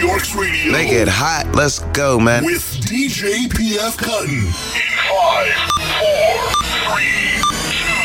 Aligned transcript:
York's 0.00 0.34
radio. 0.34 0.72
Make 0.72 0.90
it 0.92 1.08
hot. 1.08 1.54
Let's 1.54 1.80
go, 1.92 2.18
man. 2.18 2.44
With 2.44 2.62
DJ 2.82 3.48
PF 3.48 3.96
Cuttin. 3.98 4.38
In 4.38 4.52
five, 5.08 5.52
four, 6.00 6.40
three, 6.88 7.36
two, 7.68 8.00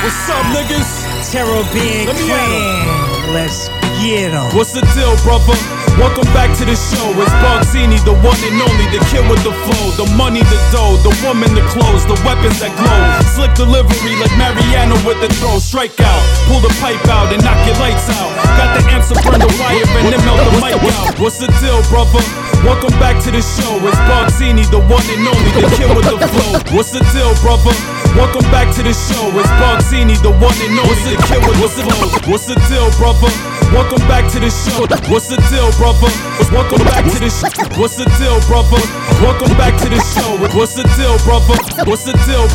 What's 0.04 0.28
up, 0.30 0.46
niggas? 0.54 1.04
Caribbean 1.32 2.06
Let 2.06 2.16
me 2.16 2.22
Clan. 2.22 3.34
Let's 3.34 3.83
'em. 4.12 4.52
What's 4.52 4.72
the 4.72 4.84
deal, 4.92 5.16
brother? 5.24 5.56
Welcome 5.96 6.28
back 6.36 6.52
to 6.58 6.64
the 6.64 6.76
show. 6.76 7.08
It's 7.16 7.32
Bugsini, 7.40 7.96
the 8.04 8.12
one 8.20 8.36
and 8.44 8.60
only, 8.60 8.86
the 8.92 9.00
kid 9.08 9.24
with 9.30 9.40
the 9.44 9.54
flow, 9.64 9.84
the 9.96 10.10
money, 10.16 10.42
the 10.42 10.58
dough, 10.72 10.96
the 11.00 11.14
woman, 11.24 11.54
the 11.54 11.64
clothes, 11.72 12.04
the 12.04 12.18
weapons 12.26 12.60
that 12.60 12.74
glow. 12.76 13.00
Slick 13.32 13.54
delivery 13.54 14.14
like 14.20 14.34
Mariano 14.36 14.96
with 15.06 15.20
the 15.22 15.28
throw. 15.40 15.58
Strike 15.58 15.98
out, 16.00 16.22
pull 16.50 16.60
the 16.60 16.72
pipe 16.82 17.00
out 17.08 17.32
and 17.32 17.42
knock 17.42 17.56
your 17.64 17.76
lights 17.80 18.10
out. 18.10 18.30
Got 18.58 18.76
the 18.76 18.82
answer, 18.92 19.14
burn 19.24 19.40
the 19.40 19.48
wire 19.56 19.86
and 20.02 20.12
then 20.12 20.20
melt 20.26 20.42
the 20.44 20.52
mic 20.60 20.76
out. 20.92 21.18
What's 21.18 21.38
the 21.38 21.48
deal, 21.62 21.80
brother? 21.88 22.53
Welcome 22.64 22.96
back 22.96 23.20
to 23.24 23.30
the 23.30 23.44
show. 23.44 23.76
It's 23.84 24.00
Bugsini, 24.08 24.64
the 24.72 24.80
one 24.88 25.04
and 25.12 25.28
only, 25.28 25.50
the 25.52 25.68
kid 25.76 25.84
with 25.92 26.08
the 26.08 26.16
flow. 26.16 26.56
What's 26.72 26.96
the 26.96 27.04
deal, 27.12 27.36
brother? 27.44 27.76
Welcome 28.16 28.48
back 28.48 28.72
to 28.76 28.82
the 28.82 28.96
show. 28.96 29.28
It's 29.36 29.52
Bugsini, 29.60 30.16
the 30.24 30.32
one 30.32 30.56
and 30.64 30.72
only, 30.80 31.12
the 31.12 31.20
kid 31.28 31.44
with 31.44 31.60
the 31.60 31.68
flow. 31.84 32.08
What's 32.24 32.48
the 32.48 32.56
deal, 32.72 32.88
brother? 32.96 33.28
Welcome 33.68 34.00
back 34.08 34.32
to 34.32 34.40
the 34.40 34.48
show. 34.48 34.80
What's 35.12 35.28
the 35.28 35.36
deal, 35.52 35.68
brother? 35.76 36.08
Welcome 36.56 36.80
back 36.88 37.04
to 37.04 37.18
the 37.20 37.28
show. 37.28 37.52
What's 37.76 38.00
the 38.00 38.08
deal, 38.16 38.40
brother? 38.48 38.80
Welcome 39.20 39.52
back 39.60 39.76
to 39.84 39.88
the 39.92 40.00
show. 40.00 40.32
What's 40.56 40.72
the 40.72 40.88
deal, 40.96 41.20
brother? 41.28 41.60
What's 41.84 42.08
the 42.08 42.16
deal? 42.24 42.48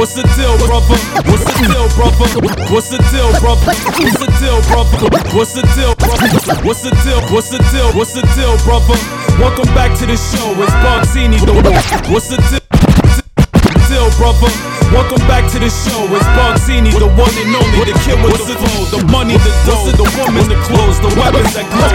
What's 0.00 0.16
the 0.16 0.24
deal, 0.32 0.56
brother? 0.64 0.96
What's 1.28 1.44
the 1.44 1.52
deal, 1.68 1.84
brother? 1.92 2.24
What's 2.72 2.88
the 2.88 3.04
deal, 3.12 3.36
brother? 3.36 3.68
What's 4.00 4.32
the 4.32 4.32
deal, 4.40 4.64
brother? 4.72 4.96
What's 5.36 5.52
the 5.52 5.62
deal, 5.76 5.92
brother? 6.00 6.56
What's 6.64 6.82
the 6.88 6.92
deal? 7.04 7.20
What's 7.28 7.50
the 7.52 7.60
deal? 7.68 7.92
What's 7.92 8.12
the 8.16 8.24
deal, 8.32 8.56
brother? 8.64 9.25
Welcome 9.38 9.68
back 9.74 9.92
to 9.98 10.06
the 10.06 10.16
show. 10.16 10.54
It's 10.62 10.72
Bugsini, 10.82 11.38
the 11.44 11.52
What's 12.12 12.28
the 12.28 12.38
deal? 12.48 12.60
deal, 13.90 14.08
brother. 14.16 14.50
Welcome 14.94 15.20
back 15.28 15.50
to 15.52 15.58
the 15.58 15.68
show. 15.68 16.06
It's 16.14 16.24
Bugsini, 16.38 16.90
the 16.96 17.08
one 17.18 17.34
and 17.36 17.54
only, 17.54 17.78
the 17.84 17.98
kid 18.06 18.16
with 18.22 18.40
the 18.46 18.54
flow, 18.56 18.98
the 18.98 19.00
money, 19.12 19.34
the 19.36 19.52
dough, 19.66 19.90
the 19.92 20.06
woman, 20.18 20.48
the 20.48 20.56
clothes, 20.66 20.98
the 21.02 21.10
weapons 21.18 21.52
that 21.54 21.66
glow. 21.68 21.90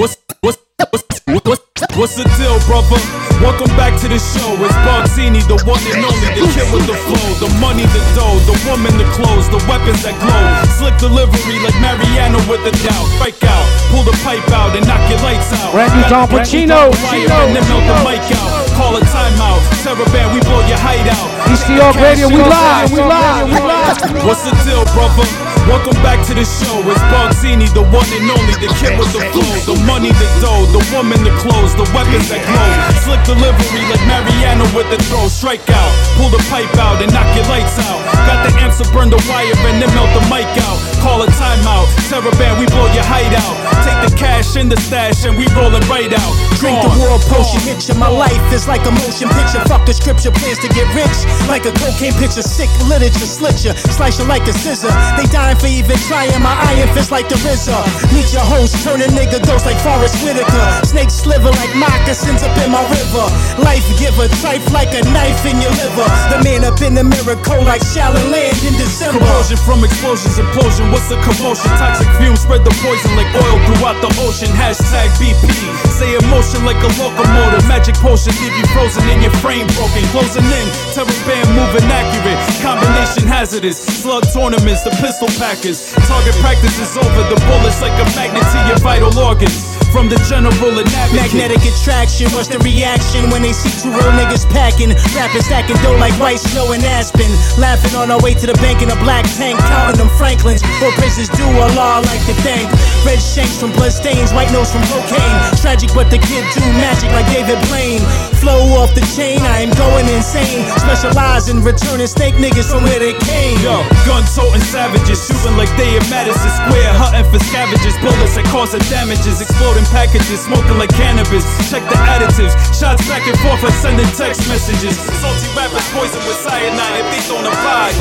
What's 0.00 0.16
what's 0.42 0.58
what's 0.92 1.44
what's 1.46 1.63
what's 1.98 2.14
the 2.14 2.22
deal, 2.38 2.54
brother? 2.70 3.02
Welcome 3.42 3.66
back 3.74 3.98
to 3.98 4.06
the 4.06 4.18
show. 4.18 4.54
It's 4.62 4.78
Bugsini, 4.86 5.42
the 5.50 5.58
one 5.66 5.82
and 5.90 6.06
only, 6.06 6.30
the 6.38 6.46
kid 6.54 6.70
with 6.70 6.86
the 6.86 6.94
flow, 6.94 7.28
the 7.42 7.50
money, 7.58 7.82
the 7.90 8.02
dough, 8.14 8.38
the 8.46 8.54
woman, 8.70 8.94
the 8.94 9.02
clothes, 9.18 9.50
the 9.50 9.58
weapons 9.66 9.98
that 10.06 10.14
glow. 10.22 10.44
Slick 10.78 10.94
delivery 11.02 11.58
like 11.66 11.74
Mariano 11.82 12.38
with 12.46 12.62
a 12.62 12.74
doubt. 12.86 13.06
Strike 13.18 13.42
out, 13.42 13.66
pull 13.90 14.06
the 14.06 14.14
pipe 14.22 14.46
out 14.54 14.70
and 14.78 14.86
knock 14.86 15.02
your 15.10 15.18
lights 15.26 15.50
out. 15.50 15.74
Randy 15.74 16.02
Dom 16.06 16.30
Pachino, 16.30 16.94
Randy 17.10 17.26
and 17.26 17.58
then 17.58 17.64
melt 17.66 17.84
the 17.90 17.96
mic 18.06 18.22
out. 18.38 18.50
Call 18.78 18.94
a 18.94 19.02
timeout. 19.10 19.58
Teraban, 19.82 20.30
we 20.30 20.38
blow 20.46 20.62
your 20.70 20.78
hideout. 20.78 21.26
East 21.50 21.66
New 21.66 21.82
York 21.82 21.98
Radio, 21.98 22.30
we 22.30 22.38
live, 22.38 22.90
we 22.94 23.02
live, 23.02 23.50
we 23.50 23.58
live. 23.58 23.98
What's 24.22 24.46
the 24.46 24.54
deal, 24.62 24.86
brother? 24.94 25.53
Welcome 25.64 25.96
back 26.04 26.20
to 26.28 26.36
the 26.36 26.44
show. 26.44 26.76
It's 26.84 27.00
Bugsini, 27.08 27.64
the 27.72 27.80
one 27.88 28.04
and 28.12 28.28
only, 28.28 28.52
the 28.60 28.68
kid 28.76 29.00
with 29.00 29.08
the 29.16 29.24
flow, 29.32 29.48
the 29.64 29.76
money, 29.88 30.12
the 30.12 30.28
dough, 30.44 30.68
the 30.76 30.84
woman, 30.92 31.16
the 31.24 31.32
clothes, 31.40 31.72
the 31.72 31.88
weapons 31.96 32.28
that 32.28 32.44
glow. 32.44 32.68
Slick 33.00 33.24
delivery 33.24 33.80
like 33.88 34.04
Mariano 34.04 34.68
with 34.76 34.92
the 34.92 35.00
throw. 35.08 35.24
Strike 35.32 35.64
out, 35.72 35.92
pull 36.20 36.28
the 36.28 36.40
pipe 36.52 36.68
out 36.76 37.00
and 37.00 37.08
knock 37.16 37.28
your 37.32 37.48
lights 37.48 37.80
out. 37.80 38.00
Got 38.28 38.44
the 38.44 38.52
answer, 38.60 38.84
burn 38.92 39.08
the 39.08 39.20
wire 39.24 39.56
and 39.72 39.80
then 39.80 39.88
melt 39.96 40.12
the 40.12 40.20
mic 40.28 40.48
out. 40.68 40.76
Call 41.00 41.24
a 41.24 41.28
timeout. 41.32 41.88
Teraban, 42.12 42.60
we 42.60 42.68
blow 42.68 42.88
your 42.92 43.04
hideout. 43.04 43.56
Take 43.88 44.00
the 44.04 44.12
cash 44.20 44.56
in 44.60 44.68
the 44.68 44.76
stash 44.76 45.24
and 45.24 45.32
we 45.36 45.48
rollin' 45.56 45.84
right 45.88 46.12
out. 46.12 46.32
Drink 46.60 46.76
the 46.80 46.92
world 47.00 47.24
potion, 47.28 47.60
hit 47.64 47.88
you. 47.88 47.96
My 47.96 48.08
life 48.08 48.40
is 48.52 48.68
like 48.68 48.84
a 48.84 48.92
motion 48.92 49.32
picture. 49.32 49.60
Fuck 49.64 49.88
the 49.88 49.96
scripture, 49.96 50.32
plans 50.32 50.60
to 50.60 50.68
get 50.76 50.88
rich. 50.92 51.24
Like 51.48 51.64
a 51.64 51.72
cocaine 51.76 52.16
picture, 52.20 52.44
sick 52.44 52.68
literature, 52.84 53.28
slit 53.28 53.64
you, 53.64 53.72
slice 53.92 54.20
you 54.20 54.28
like 54.28 54.44
a 54.44 54.52
scissor. 54.52 54.92
They 55.16 55.28
dying 55.54 55.60
for 55.60 55.70
even 55.70 55.96
trying. 56.06 56.30
My 56.42 56.54
iron 56.74 56.88
fist 56.94 57.10
like 57.10 57.28
the 57.28 57.36
RZA. 57.36 57.76
Meet 58.12 58.32
your 58.32 58.44
host, 58.44 58.82
turn 58.84 59.00
a 59.00 59.08
nigga 59.14 59.44
ghost 59.46 59.66
like 59.66 59.78
Forrest 59.78 60.22
Whitaker. 60.22 60.66
Snake 60.86 61.10
sliver 61.10 61.50
like 61.50 61.74
moccasins 61.76 62.42
up 62.42 62.56
in 62.58 62.70
my 62.70 62.82
river. 62.90 63.26
Life 63.62 63.86
giver, 63.98 64.28
trife 64.42 64.64
like 64.72 64.90
a 64.94 65.02
knife 65.12 65.44
in 65.46 65.60
your 65.60 65.72
liver. 65.72 66.08
The 66.30 66.38
man 66.44 66.64
up 66.64 66.80
in 66.82 66.94
the 66.94 67.04
miracle 67.04 67.62
like 67.64 67.82
shallow 67.82 68.20
land 68.30 68.58
in 68.64 68.74
December. 68.74 69.18
Corrosion 69.18 69.58
from 69.62 69.84
explosions, 69.84 70.38
implosion. 70.38 70.90
What's 70.92 71.08
the 71.08 71.18
commotion? 71.22 71.70
Toxic 71.78 72.08
fumes 72.18 72.40
spread 72.42 72.64
the 72.64 72.74
poison 72.82 73.12
like 73.16 73.30
oil 73.34 73.58
throughout 73.68 73.98
the 74.02 74.10
ocean. 74.24 74.50
Hashtag 74.54 75.10
BP. 75.18 75.46
Say 75.94 76.14
emotion 76.18 76.64
like 76.64 76.78
a 76.82 76.90
locomotive. 76.98 77.66
Magic 77.68 77.94
potion 78.02 78.34
leave 78.42 78.56
you 78.58 78.66
frozen 78.74 79.04
in 79.10 79.22
your 79.22 79.34
frame 79.42 79.66
broken. 79.78 80.02
Closing 80.12 80.44
in, 80.44 80.66
Teraban 80.94 81.46
moving 81.54 81.88
accurate. 81.90 82.38
Combination 82.60 83.26
hazardous. 83.28 83.78
Slug 84.04 84.24
tournaments, 84.32 84.82
the 84.82 84.90
pistol 85.02 85.28
packers. 85.44 85.92
Target 86.08 86.34
practice 86.40 86.78
is 86.80 86.96
over. 86.96 87.22
The 87.28 87.38
bullets 87.44 87.82
like 87.82 87.92
a 88.00 88.06
magnet 88.16 88.44
to 88.52 88.58
your 88.68 88.78
vital 88.78 89.12
organs. 89.18 89.83
From 89.94 90.10
the 90.10 90.18
general 90.26 90.74
and 90.74 90.90
Magnetic 91.14 91.62
attraction, 91.62 92.26
what's 92.34 92.50
the 92.50 92.58
reaction 92.66 93.30
when 93.30 93.46
they 93.46 93.54
see 93.54 93.70
two 93.78 93.94
real 93.94 94.10
niggas 94.18 94.42
packing? 94.50 94.90
Rapping, 95.14 95.46
stacking 95.46 95.78
dough 95.86 95.94
like 96.02 96.10
white 96.18 96.42
snow 96.42 96.74
and 96.74 96.82
aspen. 96.82 97.30
Laughing 97.62 97.94
on 97.94 98.10
our 98.10 98.18
way 98.18 98.34
to 98.34 98.42
the 98.50 98.58
bank 98.58 98.82
in 98.82 98.90
a 98.90 98.98
black 99.06 99.22
tank, 99.38 99.54
counting 99.70 100.02
them 100.02 100.10
Franklins. 100.18 100.66
Four 100.82 100.90
praises 100.98 101.30
due 101.30 101.46
Allah 101.46 102.02
like 102.10 102.18
the 102.26 102.34
thank. 102.42 102.66
Red 103.06 103.22
shanks 103.22 103.54
from 103.54 103.70
blood 103.70 103.94
stains, 103.94 104.34
white 104.34 104.50
nose 104.50 104.74
from 104.74 104.82
cocaine. 104.90 105.38
Tragic, 105.62 105.94
but 105.94 106.10
the 106.10 106.18
kid 106.18 106.42
do 106.50 106.60
magic 106.82 107.14
like 107.14 107.30
David 107.30 107.62
Blaine. 107.70 108.02
Flow 108.42 108.66
off 108.82 108.98
the 108.98 109.04
chain, 109.14 109.38
I 109.46 109.62
am 109.62 109.70
going 109.78 110.10
insane. 110.10 110.66
Specialize 110.74 111.46
in 111.46 111.62
returning 111.62 112.10
snake 112.10 112.34
niggas 112.42 112.66
from 112.66 112.82
where 112.82 112.98
they 112.98 113.14
came. 113.30 113.62
Yo, 113.62 113.86
gun 114.02 114.26
toting 114.34 114.58
savages, 114.74 115.22
shooting 115.22 115.54
like 115.54 115.70
they 115.78 115.94
in 115.94 116.02
Madison 116.10 116.50
Square, 116.50 116.98
hunting 116.98 117.30
for 117.30 117.38
scavengers, 117.46 117.94
bullets 118.02 118.34
that 118.34 118.42
cause 118.50 118.74
damages, 118.90 119.38
exploding 119.38 119.83
packages, 119.90 120.40
smoking 120.44 120.78
like 120.78 120.90
cannabis. 120.94 121.44
Check 121.70 121.82
the 121.88 121.96
additives, 121.96 122.54
shots 122.72 123.06
back 123.08 123.26
and 123.26 123.38
forth 123.40 123.62
like 123.62 123.74
sending 123.80 124.06
text 124.16 124.48
messages. 124.48 124.96
Salty 125.20 125.48
rappers 125.56 125.86
poison 125.92 126.22
with 126.24 126.38
cyanide 126.40 127.00
if 127.00 127.06
they 127.12 127.22
don't 127.28 127.46
abide. 127.46 127.94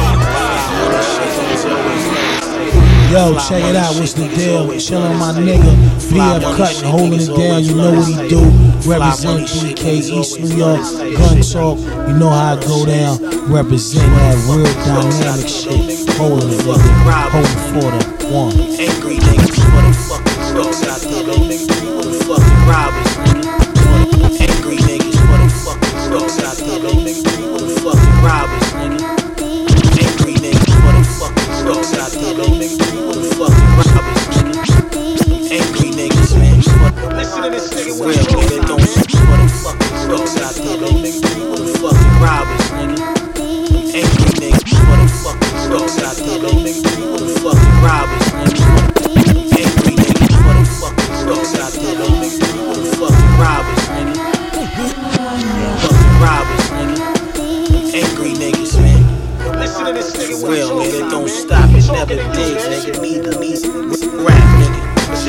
Yo, 3.14 3.38
check 3.48 3.64
it 3.64 3.76
out. 3.76 3.94
What's 3.94 4.14
the 4.14 4.28
deal? 4.34 4.66
Chillin' 4.82 5.20
my 5.20 5.34
nigga. 5.38 5.70
PF 6.10 6.58
Cuttin, 6.58 6.90
holding 6.90 7.22
it 7.22 7.30
down. 7.38 7.64
You 7.64 7.76
know 7.76 7.94
what 7.94 8.08
he 8.08 8.16
do. 8.28 8.42
Represent 8.90 9.46
BK 9.46 10.02
East 10.10 10.40
New 10.40 10.58
York. 10.58 10.82
Gun 10.82 11.42
talk. 11.46 11.78
You 12.10 12.18
know 12.18 12.32
how 12.34 12.58
it 12.58 12.66
go 12.66 12.86
down. 12.88 13.22
Represent 13.54 14.10
that 14.18 14.34
real 14.50 14.66
dynamic 14.82 15.48
shit. 15.48 16.10
Holding 16.18 16.50
it, 16.50 16.66
nigga. 16.66 16.82
Holding 17.30 17.62
for 17.70 17.92
the 17.94 18.02
one. 18.34 18.58
Angry 18.82 19.18
niggas 19.22 19.62
for 19.62 19.82
the 19.86 19.94
fucking 20.10 20.42
crooks 20.50 20.82
out 20.90 21.02
there, 21.06 21.22
robbers, 22.68 23.12
nigga. 23.18 23.52
Angry 24.40 24.78
niggas 24.78 25.18
for 25.28 25.38
the 25.38 25.48
fucking 25.64 25.96
crooks 26.10 26.38
out 26.44 26.58
there, 26.58 26.80
nigga. 26.80 27.24
For 27.52 27.60
the 27.60 27.68
fucking 27.84 28.18
robbers, 28.24 28.68
nigga. 28.80 29.02
Angry 30.04 30.36
niggas 30.44 30.74
for 30.84 30.94
the 30.94 31.04
fucking 31.20 31.50
crooks 31.64 31.94
out 31.98 32.12
there, 32.12 32.34
nigga. 32.34 32.86
For 33.08 33.16
the 33.20 33.26
fucking 33.36 33.72
robbers, 33.80 34.24
nigga. 34.34 34.54
Angry 35.52 35.90
niggas, 35.92 36.32
man. 36.40 36.58
Listen 37.16 37.42
to 37.44 37.50
this 37.50 37.68
nigga 37.74 37.94
real 38.00 38.24
nigga. 38.24 38.58
Don't 38.68 38.82
for 38.82 39.38
the 39.38 39.48
fucking 39.64 39.94
crooks 40.08 40.36
out 40.40 40.56
there, 40.56 40.78
nigga. 40.78 41.32
For 41.50 41.60
the 41.60 41.68
fucking 41.82 42.16
robbers, 42.24 42.66
nigga. 42.72 42.98
Angry 43.94 44.32
niggas 44.40 44.74
for 44.88 44.98
the 45.00 45.08
fucking 45.24 45.56
crooks 45.68 45.98
out 46.00 46.16
there, 46.16 46.40
nigga. 46.40 46.92
For 47.12 47.20
the 47.20 47.28
fucking 47.44 47.76
robbers, 47.84 48.23
robbers, 56.24 56.68
nigga. 56.72 56.98
Angry 57.94 58.34
niggas, 58.34 58.80
man. 58.80 59.02
Listen 59.60 59.86
to 59.86 59.92
this 59.94 60.16
nigga 60.16 60.50
real, 60.50 60.78
man. 60.78 60.88
It 60.88 61.10
don't 61.12 61.30
stop. 61.30 61.70
It 61.72 61.86
never 61.92 62.16
did, 62.16 62.58
nigga. 62.72 63.02
Neither 63.02 63.40
needs 63.40 63.68
rap, 63.68 64.48
nigga. 64.60 64.82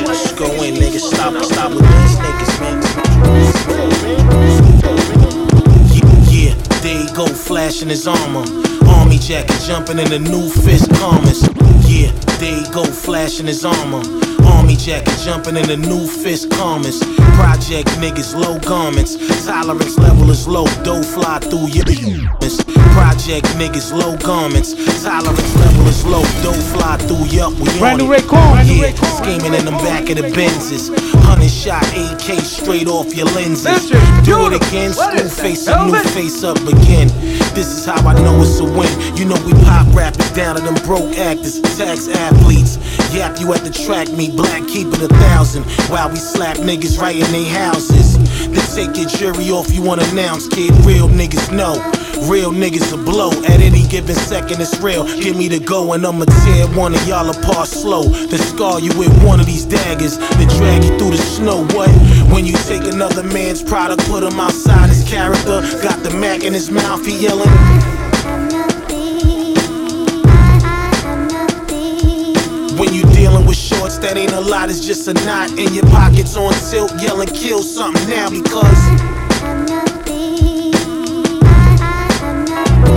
Just 0.07 0.37
go 0.37 0.47
in, 0.63 0.75
nigga. 0.75 0.99
Stop, 0.99 1.33
stop 1.43 1.71
with 1.71 1.81
these 1.81 2.17
niggas, 2.23 2.53
man. 2.61 2.77
Yeah, 6.31 6.53
there 6.81 6.99
he 7.03 7.13
go, 7.13 7.27
flashing 7.27 7.89
his 7.89 8.07
armor. 8.07 8.45
Army 8.87 9.17
jacket, 9.19 9.59
jumping 9.67 9.99
in 9.99 10.09
the 10.09 10.19
new 10.19 10.49
fist 10.49 10.89
commas. 10.95 11.41
Yeah, 11.87 12.11
there 12.39 12.59
he 12.61 12.71
go, 12.71 12.83
flashing 12.85 13.47
his 13.47 13.65
armor. 13.65 14.24
Army 14.65 14.77
jacket, 14.77 15.13
jumping 15.23 15.57
in 15.57 15.67
the 15.67 15.77
new 15.77 16.07
fist 16.07 16.49
calmest. 16.49 17.03
Project 17.37 17.87
niggas, 18.01 18.33
low 18.33 18.57
garments. 18.57 19.13
Tolerance 19.45 19.95
level 19.99 20.31
is 20.31 20.47
low, 20.47 20.65
dough 20.81 21.03
fly 21.03 21.37
through 21.37 21.69
your 21.69 21.85
humans. 21.85 22.63
Project 22.97 23.45
niggas, 23.61 23.93
low 23.93 24.17
garments. 24.17 24.73
Tolerance 25.03 25.55
level 25.57 25.85
is 25.85 26.03
low, 26.07 26.23
dough 26.41 26.57
fly 26.73 26.97
through 26.97 27.25
yup. 27.29 27.53
We 27.61 27.77
Brand 27.77 27.99
new 27.99 28.11
it. 28.11 28.23
Raekwon, 28.23 28.53
brand 28.53 28.67
new 28.67 28.81
Yeah, 28.81 28.91
scheming 29.21 29.53
in 29.53 29.65
the 29.65 29.77
back 29.85 30.09
of 30.09 30.17
the 30.17 30.33
Benzes. 30.33 30.89
Hundred 31.21 31.51
shot 31.51 31.85
AK 31.93 32.41
straight 32.41 32.87
off 32.87 33.13
your 33.13 33.27
lenses. 33.37 33.91
Do 34.25 34.47
it 34.49 34.57
again, 34.57 34.93
school 34.93 35.29
face 35.29 35.67
up, 35.67 35.85
new 35.85 36.01
face 36.17 36.43
up 36.43 36.57
again. 36.57 37.09
This 37.53 37.69
is 37.69 37.85
how 37.85 38.01
I 38.01 38.13
know 38.17 38.41
it's 38.41 38.59
a 38.59 38.65
win. 38.65 38.89
You 39.15 39.25
know 39.25 39.37
we 39.45 39.53
pop 39.61 39.85
rappers 39.93 40.31
down 40.31 40.55
to 40.55 40.61
them 40.61 40.73
broke 40.85 41.13
actors, 41.17 41.61
tax 41.77 42.07
athletes. 42.07 42.77
Yap 43.15 43.39
you 43.39 43.53
at 43.53 43.63
the 43.63 43.71
track 43.71 44.11
meet, 44.11 44.35
black 44.35 44.67
keep 44.67 44.87
it 44.87 45.01
a 45.01 45.07
thousand. 45.07 45.63
While 45.89 46.09
we 46.09 46.17
slap 46.17 46.57
niggas 46.57 46.99
right 46.99 47.15
in 47.15 47.31
their 47.31 47.47
houses. 47.47 48.17
Then 48.51 48.65
take 48.75 48.97
your 48.97 49.07
jury 49.07 49.49
off, 49.51 49.71
you 49.73 49.81
wanna 49.81 50.03
announce, 50.11 50.49
kid. 50.49 50.71
Real 50.83 51.07
niggas 51.07 51.55
know. 51.55 51.79
Real 52.27 52.51
niggas 52.51 52.91
a 52.91 52.97
blow. 52.97 53.31
At 53.45 53.61
any 53.61 53.87
given 53.87 54.15
second, 54.15 54.59
it's 54.59 54.77
real. 54.81 55.05
Give 55.05 55.37
me 55.37 55.47
the 55.47 55.61
go 55.61 55.93
and 55.93 56.05
I'ma 56.05 56.25
tear 56.43 56.67
one 56.75 56.93
of 56.93 57.07
y'all 57.07 57.29
apart 57.29 57.69
slow. 57.69 58.03
Then 58.03 58.39
scar 58.39 58.81
you 58.81 58.91
with 58.99 59.15
one 59.23 59.39
of 59.39 59.45
these 59.45 59.63
daggers. 59.63 60.17
Then 60.17 60.49
drag 60.59 60.83
you 60.83 60.97
through 60.97 61.11
the 61.11 61.23
snow. 61.23 61.63
What? 61.71 61.89
When 62.33 62.45
you 62.45 62.57
take 62.67 62.83
another 62.83 63.23
man's 63.23 63.63
product, 63.63 64.03
put 64.09 64.23
him 64.23 64.37
outside 64.41 64.89
his 64.89 65.07
character. 65.07 65.61
Got 65.81 66.03
the 66.03 66.11
Mac 66.11 66.43
in 66.43 66.53
his 66.53 66.69
mouth, 66.69 67.05
he 67.05 67.17
yelling. 67.17 67.94
That 74.05 74.17
ain't 74.17 74.33
a 74.33 74.39
lot, 74.39 74.69
it's 74.69 74.85
just 74.85 75.07
a 75.07 75.13
knot 75.25 75.49
in 75.57 75.73
your 75.73 75.85
pockets 75.89 76.37
on 76.37 76.53
tilt, 76.69 76.93
yelling, 77.01 77.27
kill 77.29 77.63
something 77.63 78.07
now 78.07 78.29
because. 78.29 78.77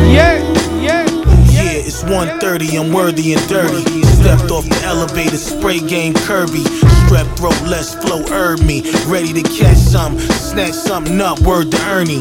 Yeah, 0.05 0.37
yeah. 0.77 1.09
Yeah, 1.49 1.81
it's 1.81 2.03
130, 2.05 2.77
I'm 2.77 2.93
worthy 2.93 3.33
and 3.33 3.49
dirty. 3.49 3.85
Stepped 4.21 4.51
off 4.51 4.69
the 4.69 4.81
elevator, 4.85 5.39
spray 5.39 5.81
game 5.81 6.13
Kirby. 6.13 6.65
Strep 7.09 7.25
throat, 7.39 7.57
less 7.65 7.95
flow, 8.05 8.23
herb 8.29 8.61
me. 8.61 8.85
Ready 9.07 9.33
to 9.33 9.43
catch 9.43 9.79
some, 9.79 10.19
snatch 10.19 10.75
something 10.75 11.19
up, 11.23 11.41
word 11.41 11.71
to 11.73 11.81
Ernie. 11.89 12.21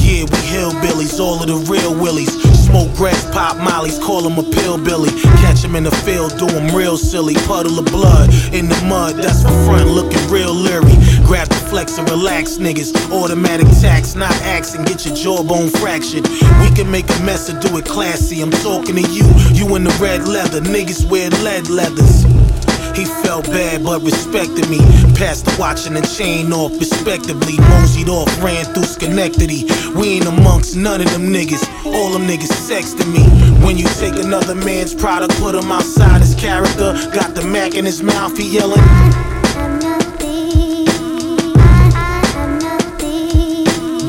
Yeah, 0.00 0.24
we 0.24 0.40
hillbillies, 0.48 1.20
all 1.20 1.42
of 1.42 1.48
the 1.48 1.60
real 1.70 1.94
willies. 1.94 2.32
Smoke 2.72 2.96
grass, 2.96 3.30
pop 3.34 3.58
mollies, 3.58 3.98
call 3.98 4.26
him 4.26 4.38
a 4.38 4.50
pillbilly. 4.50 5.10
Catch 5.44 5.62
him 5.62 5.76
in 5.76 5.84
the 5.84 5.90
field, 5.90 6.38
do 6.38 6.46
him 6.46 6.74
real 6.74 6.96
silly. 6.96 7.34
Puddle 7.44 7.78
of 7.78 7.84
blood 7.84 8.32
in 8.54 8.66
the 8.66 8.82
mud, 8.88 9.16
that's 9.16 9.42
for 9.42 9.52
front, 9.66 9.90
looking 9.90 10.26
real 10.30 10.54
leery. 10.54 10.96
Grab 11.26 11.48
the 11.48 11.62
flex 11.68 11.98
and 11.98 12.08
relax, 12.08 12.56
niggas. 12.56 12.96
Automatic 13.12 13.66
tax, 13.82 14.14
not 14.14 14.32
axing, 14.40 14.84
get 14.84 15.04
your 15.04 15.14
jawbone 15.14 15.68
fractured. 15.68 16.26
We 16.26 16.70
can 16.74 16.90
make 16.90 17.04
a 17.10 17.22
mess 17.24 17.50
and 17.50 17.60
do 17.60 17.76
it 17.76 17.84
classy. 17.84 18.40
I'm 18.40 18.50
talking 18.50 18.96
to 18.96 19.02
you, 19.02 19.28
you 19.52 19.76
in 19.76 19.84
the 19.84 19.94
red 20.00 20.26
leather. 20.26 20.62
Niggas 20.62 21.04
wear 21.10 21.28
lead 21.44 21.68
leathers. 21.68 22.24
He 22.94 23.06
felt 23.06 23.46
bad 23.46 23.82
but 23.82 24.02
respected 24.02 24.68
me. 24.68 24.78
Passed 25.14 25.46
the 25.46 25.56
watch 25.58 25.86
and 25.86 25.96
the 25.96 26.02
chain 26.02 26.52
off 26.52 26.72
respectively. 26.78 27.58
Moseyed 27.58 28.08
off, 28.08 28.28
ran 28.42 28.64
through 28.74 28.84
Schenectady. 28.84 29.64
We 29.96 30.16
ain't 30.16 30.26
amongst 30.26 30.76
none 30.76 31.00
of 31.00 31.10
them 31.10 31.32
niggas. 31.32 31.64
All 31.86 32.10
them 32.10 32.26
niggas 32.26 32.52
sexting 32.52 33.10
me. 33.10 33.24
When 33.64 33.78
you 33.78 33.86
take 33.96 34.22
another 34.22 34.54
man's 34.54 34.94
product, 34.94 35.34
put 35.40 35.54
him 35.54 35.72
outside 35.72 36.20
his 36.20 36.34
character. 36.34 36.92
Got 37.14 37.34
the 37.34 37.42
Mac 37.44 37.74
in 37.74 37.84
his 37.86 38.02
mouth, 38.02 38.36
he 38.36 38.56
yelling. 38.56 38.82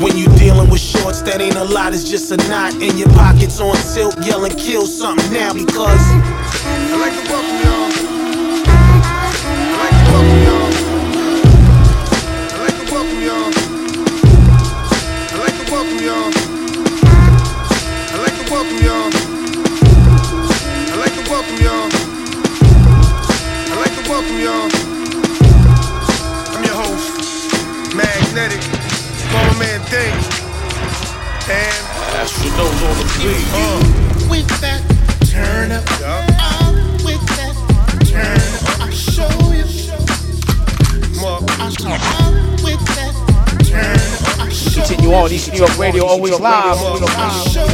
When 0.02 0.18
you 0.18 0.26
dealing 0.36 0.68
with 0.68 0.82
shorts, 0.82 1.22
that 1.22 1.40
ain't 1.40 1.56
a 1.56 1.64
lot, 1.64 1.94
it's 1.94 2.04
just 2.04 2.30
a 2.30 2.36
knot 2.48 2.74
in 2.74 2.98
your 2.98 3.08
pockets 3.10 3.60
on 3.60 3.74
tilt, 3.94 4.18
yelling, 4.26 4.52
kill 4.52 4.86
something 4.86 5.32
now 5.32 5.54
because. 5.54 6.04
I 6.66 6.96
like 7.00 7.24
to 7.24 7.32
welcome 7.32 7.64
y'all. 7.64 7.83
East 45.86 45.94
New 45.94 46.00
York 46.00 46.04
Radio, 46.04 46.04
always 46.06 46.40
live. 46.40 46.78
I 47.02 47.30
show 47.50 47.66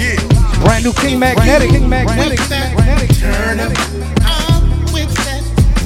you. 0.00 0.16
Brand 0.64 0.84
new 0.84 0.92
King 0.94 1.18
Magnetic. 1.18 1.70
King 1.70 1.88
Magnetic. 1.88 2.38
With 2.38 2.48
that 2.48 2.74
turn 3.20 3.60
up. 3.60 3.72
I'm 4.22 4.80
with 4.92 5.12
that 5.24 5.42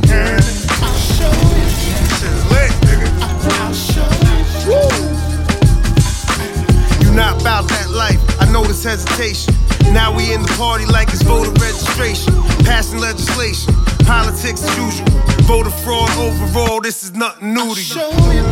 turn 0.07 0.39
up. 0.39 0.45
You. 0.45 1.67
Shit 1.81 2.31
is 2.31 2.43
lit, 2.51 2.71
nigga. 2.87 3.09
I 3.43 3.73
show 3.73 4.07
you. 7.01 7.07
You 7.07 7.15
not 7.17 7.41
about 7.41 7.69
that 7.69 7.91
life. 7.91 8.21
I 8.41 8.51
notice 8.53 8.85
hesitation. 8.85 9.55
Now 9.93 10.15
we 10.15 10.33
in 10.33 10.43
the 10.43 10.55
party 10.57 10.87
like 10.87 11.09
it's 11.09 11.23
voter 11.23 11.51
registration. 11.53 12.33
Passing 12.65 13.01
legislation. 13.01 13.75
Politics 14.07 14.63
as 14.63 14.77
usual. 14.79 15.09
Voter 15.47 15.71
fraud 15.71 16.11
overall. 16.19 16.81
This 16.81 17.03
is 17.03 17.13
nothing 17.15 17.55
new 17.55 17.75
to 17.75 17.83
you. 17.83 17.97
You. 18.33 18.45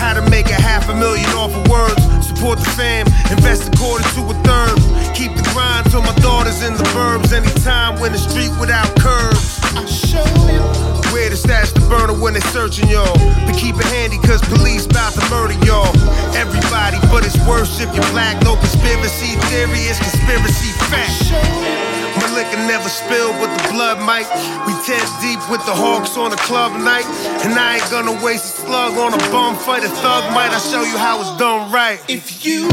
How 0.00 0.14
to 0.14 0.22
make 0.30 0.46
a 0.46 0.54
half 0.60 0.88
a 0.88 0.94
million 0.94 1.30
off 1.30 1.54
of 1.54 1.68
words. 1.68 1.99
Support 2.40 2.60
the 2.60 2.70
fam. 2.70 3.06
Invest 3.28 3.68
a 3.68 3.76
quarter 3.76 4.02
to 4.16 4.24
a 4.24 4.36
third. 4.48 4.80
Keep 5.12 5.36
the 5.36 5.44
grind 5.52 5.84
till 5.90 6.00
my 6.00 6.14
daughter's 6.24 6.62
in 6.62 6.72
the 6.72 6.84
burbs. 6.96 7.34
Anytime 7.36 8.00
when 8.00 8.12
the 8.12 8.18
street 8.18 8.48
without 8.58 8.88
curbs. 8.96 9.60
I 9.76 9.84
show 9.84 10.24
you. 10.48 10.64
Where 11.12 11.28
to 11.28 11.36
stash 11.36 11.72
the 11.72 11.80
burner 11.80 12.14
when 12.14 12.32
they 12.32 12.40
searching 12.48 12.88
y'all. 12.88 13.12
But 13.44 13.58
keep 13.58 13.76
it 13.76 13.84
handy 13.92 14.16
cause 14.24 14.40
police 14.48 14.86
bout 14.86 15.12
to 15.20 15.24
murder 15.28 15.52
y'all. 15.68 15.92
Everybody, 16.32 16.96
but 17.12 17.28
it's 17.28 17.36
worse 17.44 17.78
if 17.78 17.92
you're 17.92 18.08
black. 18.08 18.42
No 18.42 18.56
conspiracy 18.56 19.36
theory, 19.52 19.84
it's 19.92 20.00
conspiracy 20.00 20.72
fact. 20.88 21.89
My 22.16 22.28
liquor 22.34 22.56
never 22.66 22.88
spilled, 22.88 23.36
but 23.38 23.54
the 23.56 23.68
blood 23.72 24.00
might. 24.02 24.26
We 24.66 24.72
dead 24.86 25.06
deep 25.20 25.40
with 25.50 25.64
the 25.66 25.74
hawks 25.74 26.16
on 26.16 26.32
a 26.32 26.36
club 26.36 26.72
night. 26.72 27.06
And 27.44 27.54
I 27.58 27.76
ain't 27.76 27.90
gonna 27.90 28.16
waste 28.24 28.44
a 28.44 28.62
slug 28.62 28.98
on 28.98 29.14
a 29.14 29.18
bum 29.30 29.56
fight. 29.56 29.84
A 29.84 29.88
thug 29.88 30.24
might, 30.34 30.50
I'll 30.50 30.60
show 30.60 30.82
you 30.82 30.96
how 30.98 31.20
it's 31.20 31.36
done 31.38 31.70
right. 31.70 32.00
If 32.08 32.44
you 32.44 32.68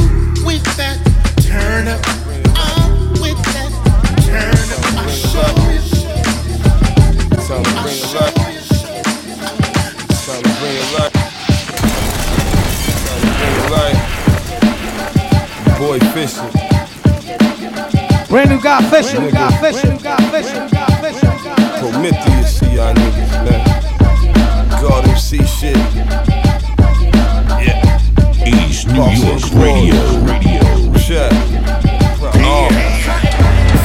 with 0.46 0.64
that 0.78 0.98
turn 1.44 1.88
up, 1.88 2.02
I'm 2.56 3.12
with 3.22 3.38
that 3.54 3.72
turn 4.26 4.70
up. 4.74 4.84
I 4.98 5.10
show 5.12 5.52
you. 5.70 5.82
Time 7.48 7.64
to 7.64 7.72
bring 7.82 7.98
it 7.98 8.12
luck. 8.14 8.34
Time 10.26 10.44
to 10.44 10.52
bring 10.60 10.76
it 10.76 10.90
luck. 10.98 11.12
Time 13.06 13.22
to 13.22 13.30
bring 13.38 13.56
it 13.56 13.70
luck. 13.72 13.96
Boy 15.80 16.00
Fisher. 16.14 16.67
Brand 18.30 18.50
new 18.50 18.62
guy 18.62 18.82
Fisher. 18.90 19.22
New 19.22 19.32
guy 19.32 19.50
Fisher. 19.62 19.94
New 19.94 20.00
guy 20.00 20.18
Fisher. 20.32 20.60
New 20.60 20.70
guy 20.70 21.02
Fisher. 21.02 21.34
New 21.34 21.40
guy 21.44 21.72
Fisher. 21.72 21.92
Prometheus 21.92 22.60
to 22.60 22.66
y'all 22.68 22.94
niggas, 22.94 23.32
man. 23.46 23.62
God 24.82 25.08
MC 25.08 25.46
shit. 25.46 25.78
Yeah. 27.64 28.00
East 28.46 28.88
New 28.88 28.96
York 28.96 29.42
and 29.44 29.54
Radio. 29.54 29.96
Claude. 29.96 30.30
Radio. 30.30 30.98
Shut. 30.98 31.57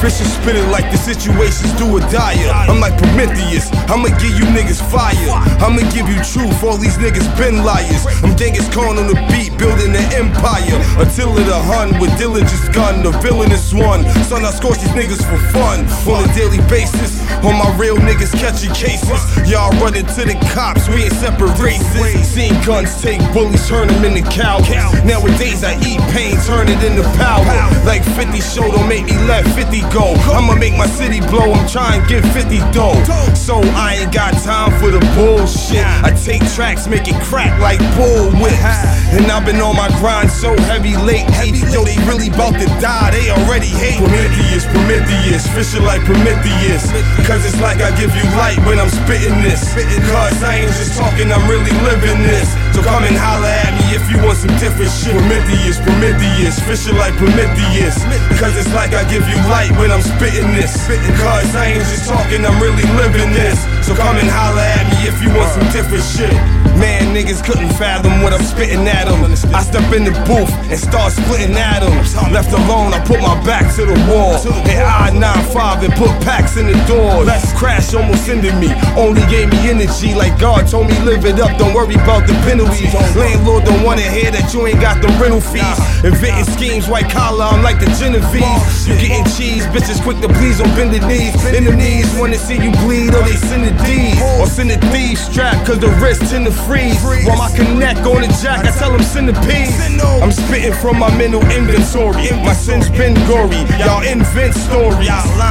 Fisher 0.03 0.25
spinning 0.25 0.69
like 0.69 0.91
the 0.91 0.97
situation's 0.97 1.71
do 1.79 1.87
or 1.87 2.01
die. 2.11 2.35
I'm 2.67 2.81
like 2.81 2.97
Prometheus. 2.97 3.71
I'ma 3.87 4.11
give 4.19 4.35
you 4.35 4.43
niggas 4.51 4.83
fire. 4.91 5.15
I'ma 5.63 5.79
give 5.95 6.11
you 6.11 6.19
truth. 6.27 6.61
All 6.61 6.75
these 6.75 6.97
niggas 6.97 7.23
been 7.39 7.63
liars. 7.63 8.03
I'm 8.19 8.35
Genghis 8.35 8.67
Khan 8.75 8.99
on 8.99 9.07
the 9.07 9.15
beat, 9.31 9.57
building 9.57 9.95
an 9.95 10.03
empire. 10.11 10.75
Attila 10.99 11.39
the 11.47 11.55
Hun 11.55 11.97
with 12.03 12.11
diligence 12.17 12.67
gun. 12.75 13.01
The 13.01 13.11
villainous 13.23 13.73
one. 13.73 14.03
Son, 14.27 14.43
I 14.43 14.51
scorch 14.51 14.79
these 14.83 14.91
niggas 14.91 15.23
for 15.23 15.39
fun. 15.55 15.87
On 16.11 16.29
a 16.29 16.33
daily 16.35 16.59
basis. 16.67 17.23
All 17.43 17.51
my 17.51 17.75
real 17.75 17.97
niggas 17.97 18.31
catching 18.39 18.71
cases. 18.73 19.19
Y'all 19.51 19.71
running 19.83 20.05
to 20.15 20.21
the 20.23 20.39
cops, 20.55 20.87
we 20.87 21.03
ain't 21.03 21.13
separate 21.13 21.59
races. 21.59 21.91
Seen 22.23 22.53
guns 22.63 23.01
take 23.01 23.19
bullies, 23.33 23.67
turn 23.67 23.89
them 23.89 24.05
into 24.05 24.23
cowards. 24.31 24.69
Nowadays 25.03 25.63
I 25.63 25.75
eat 25.83 25.99
pain, 26.15 26.39
turn 26.47 26.69
it 26.69 26.81
into 26.83 27.03
power. 27.19 27.43
Like 27.83 28.03
50 28.15 28.39
show, 28.39 28.71
don't 28.71 28.87
make 28.87 29.05
me 29.05 29.17
let 29.27 29.43
50 29.43 29.81
go. 29.91 30.15
I'ma 30.31 30.55
make 30.55 30.77
my 30.77 30.87
city 30.87 31.19
blow, 31.19 31.51
I'm 31.51 31.67
trying 31.67 32.01
to 32.01 32.07
get 32.07 32.23
50 32.31 32.59
dough. 32.71 32.95
So 33.35 33.59
I 33.75 33.99
ain't 34.01 34.13
got 34.13 34.31
time 34.39 34.71
for 34.79 34.89
the 34.89 35.03
bullshit. 35.11 35.83
I 35.83 36.15
take 36.15 36.47
tracks, 36.55 36.87
make 36.87 37.07
it 37.07 37.19
crack 37.27 37.59
like 37.59 37.79
bull 37.99 38.31
whips. 38.39 38.63
And 39.11 39.27
I've 39.27 39.45
been 39.45 39.59
on 39.59 39.75
my 39.75 39.89
grind 39.99 40.31
so 40.31 40.55
heavy 40.71 40.95
late. 40.95 41.27
Heavy 41.29 41.59
Yo, 41.75 41.83
they 41.83 41.97
really 42.07 42.29
about 42.29 42.55
to 42.55 42.67
die, 42.79 43.11
they 43.11 43.29
already 43.31 43.67
hate. 43.67 43.99
Prometheus, 43.99 44.63
Prometheus, 44.71 45.43
fishing 45.51 45.83
like 45.83 46.01
Prometheus. 46.07 46.87
Cause 47.33 47.45
it's 47.45 47.61
like 47.61 47.81
I 47.81 47.89
give 47.97 48.13
you 48.13 48.21
light 48.37 48.61
when 48.61 48.77
I'm 48.77 48.93
spitting 48.93 49.41
this. 49.41 49.73
Cause 49.73 50.43
I 50.43 50.61
ain't 50.61 50.69
just 50.77 50.95
talking, 50.95 51.31
I'm 51.33 51.49
really 51.49 51.73
living 51.81 52.21
this. 52.21 52.53
So 52.73 52.81
come 52.81 53.05
and 53.05 53.13
holler 53.13 53.53
at 53.53 53.71
me 53.77 53.93
if 53.93 54.01
you 54.09 54.17
want 54.25 54.41
some 54.41 54.53
different 54.57 54.89
shit. 54.89 55.13
Prometheus, 55.13 55.77
Prometheus, 55.79 56.57
fishing 56.65 56.97
like 56.97 57.13
Prometheus. 57.21 58.01
Cause 58.41 58.57
it's 58.57 58.73
like 58.73 58.97
I 58.97 59.05
give 59.13 59.21
you 59.29 59.37
light 59.45 59.69
when 59.77 59.93
I'm 59.93 60.01
spitting 60.01 60.49
this. 60.57 60.73
Cause 61.21 61.53
I 61.53 61.77
ain't 61.77 61.85
just 61.85 62.09
talking, 62.09 62.41
I'm 62.41 62.57
really 62.57 62.85
living 62.97 63.29
this. 63.29 63.61
So 63.85 63.93
come 63.93 64.17
and 64.17 64.29
holler 64.29 64.65
at 64.65 64.89
me 64.89 65.05
if 65.05 65.21
you 65.21 65.29
want 65.37 65.53
some 65.53 65.69
different 65.69 66.01
shit. 66.01 66.33
Man, 66.81 67.13
niggas 67.13 67.45
couldn't 67.45 67.69
fathom 67.77 68.25
what 68.25 68.33
I'm 68.33 68.41
spitting 68.41 68.87
at 68.89 69.05
them. 69.05 69.21
I 69.53 69.61
step 69.61 69.85
in 69.93 70.09
the 70.09 70.15
booth 70.25 70.49
and 70.73 70.79
start 70.79 71.13
splitting 71.13 71.53
atoms. 71.53 72.17
Left 72.33 72.49
alone, 72.51 72.97
I 72.97 72.99
put 73.05 73.21
my 73.21 73.37
back 73.45 73.69
to 73.77 73.85
the 73.85 73.93
wall. 74.09 74.41
And 74.65 74.81
I 74.81 75.13
9-5 75.13 75.85
and 75.85 75.93
put 75.93 76.09
packs 76.25 76.57
in 76.57 76.65
the 76.65 76.79
door. 76.89 77.23
Let's 77.23 77.53
crash 77.53 77.93
almost 77.93 78.27
ended 78.27 78.57
me. 78.57 78.73
Only 78.97 79.21
gave 79.29 79.51
me 79.53 79.69
energy 79.69 80.15
like 80.15 80.39
God 80.39 80.67
told 80.67 80.89
me 80.89 80.97
live 81.05 81.25
it 81.25 81.39
up. 81.39 81.55
Don't 81.59 81.75
worry 81.75 81.95
about 81.95 82.25
the 82.25 82.33
penalties. 82.63 83.15
Landlord 83.15 83.65
don't 83.65 83.83
wanna 83.83 84.01
hear 84.01 84.31
that 84.31 84.53
you 84.53 84.65
ain't 84.67 84.81
got 84.81 85.01
the 85.01 85.07
rental 85.19 85.41
fees. 85.41 85.77
Inventing 86.03 86.45
schemes, 86.53 86.87
white 86.87 87.09
collar, 87.09 87.45
I'm 87.45 87.63
like 87.63 87.79
the 87.79 87.87
Genovese. 87.99 88.87
You 88.87 88.95
getting 88.95 89.25
cheese, 89.35 89.65
bitches 89.67 90.01
quick 90.01 90.19
to 90.21 90.27
please 90.27 90.59
on 90.61 90.69
bended 90.75 91.03
knees. 91.07 91.35
Enemies 91.45 92.07
wanna 92.15 92.37
see 92.37 92.55
you 92.55 92.71
bleed 92.83 93.13
or 93.13 93.23
they 93.23 93.35
send 93.35 93.65
a 93.65 93.73
D's. 93.85 94.19
Or 94.39 94.47
send 94.47 94.71
a 94.71 94.79
thief 94.91 95.19
strap 95.19 95.65
cause 95.65 95.79
the 95.79 95.89
wrist 96.01 96.21
tend 96.29 96.45
to 96.45 96.51
freeze. 96.51 96.99
While 97.25 97.37
my 97.37 97.51
connect 97.55 98.05
on 98.05 98.21
the 98.21 98.31
jack, 98.41 98.65
I 98.65 98.71
tell 98.71 98.91
them 98.91 99.03
send 99.03 99.29
the 99.29 99.37
peas. 99.47 99.73
I'm 100.21 100.31
spitting 100.31 100.73
from 100.73 100.99
my 100.99 101.09
mental 101.17 101.41
inventory. 101.51 102.31
My 102.43 102.53
sins 102.53 102.89
been 102.89 103.13
gory, 103.27 103.63
y'all 103.79 104.03
invent 104.03 104.55
stories. 104.55 105.09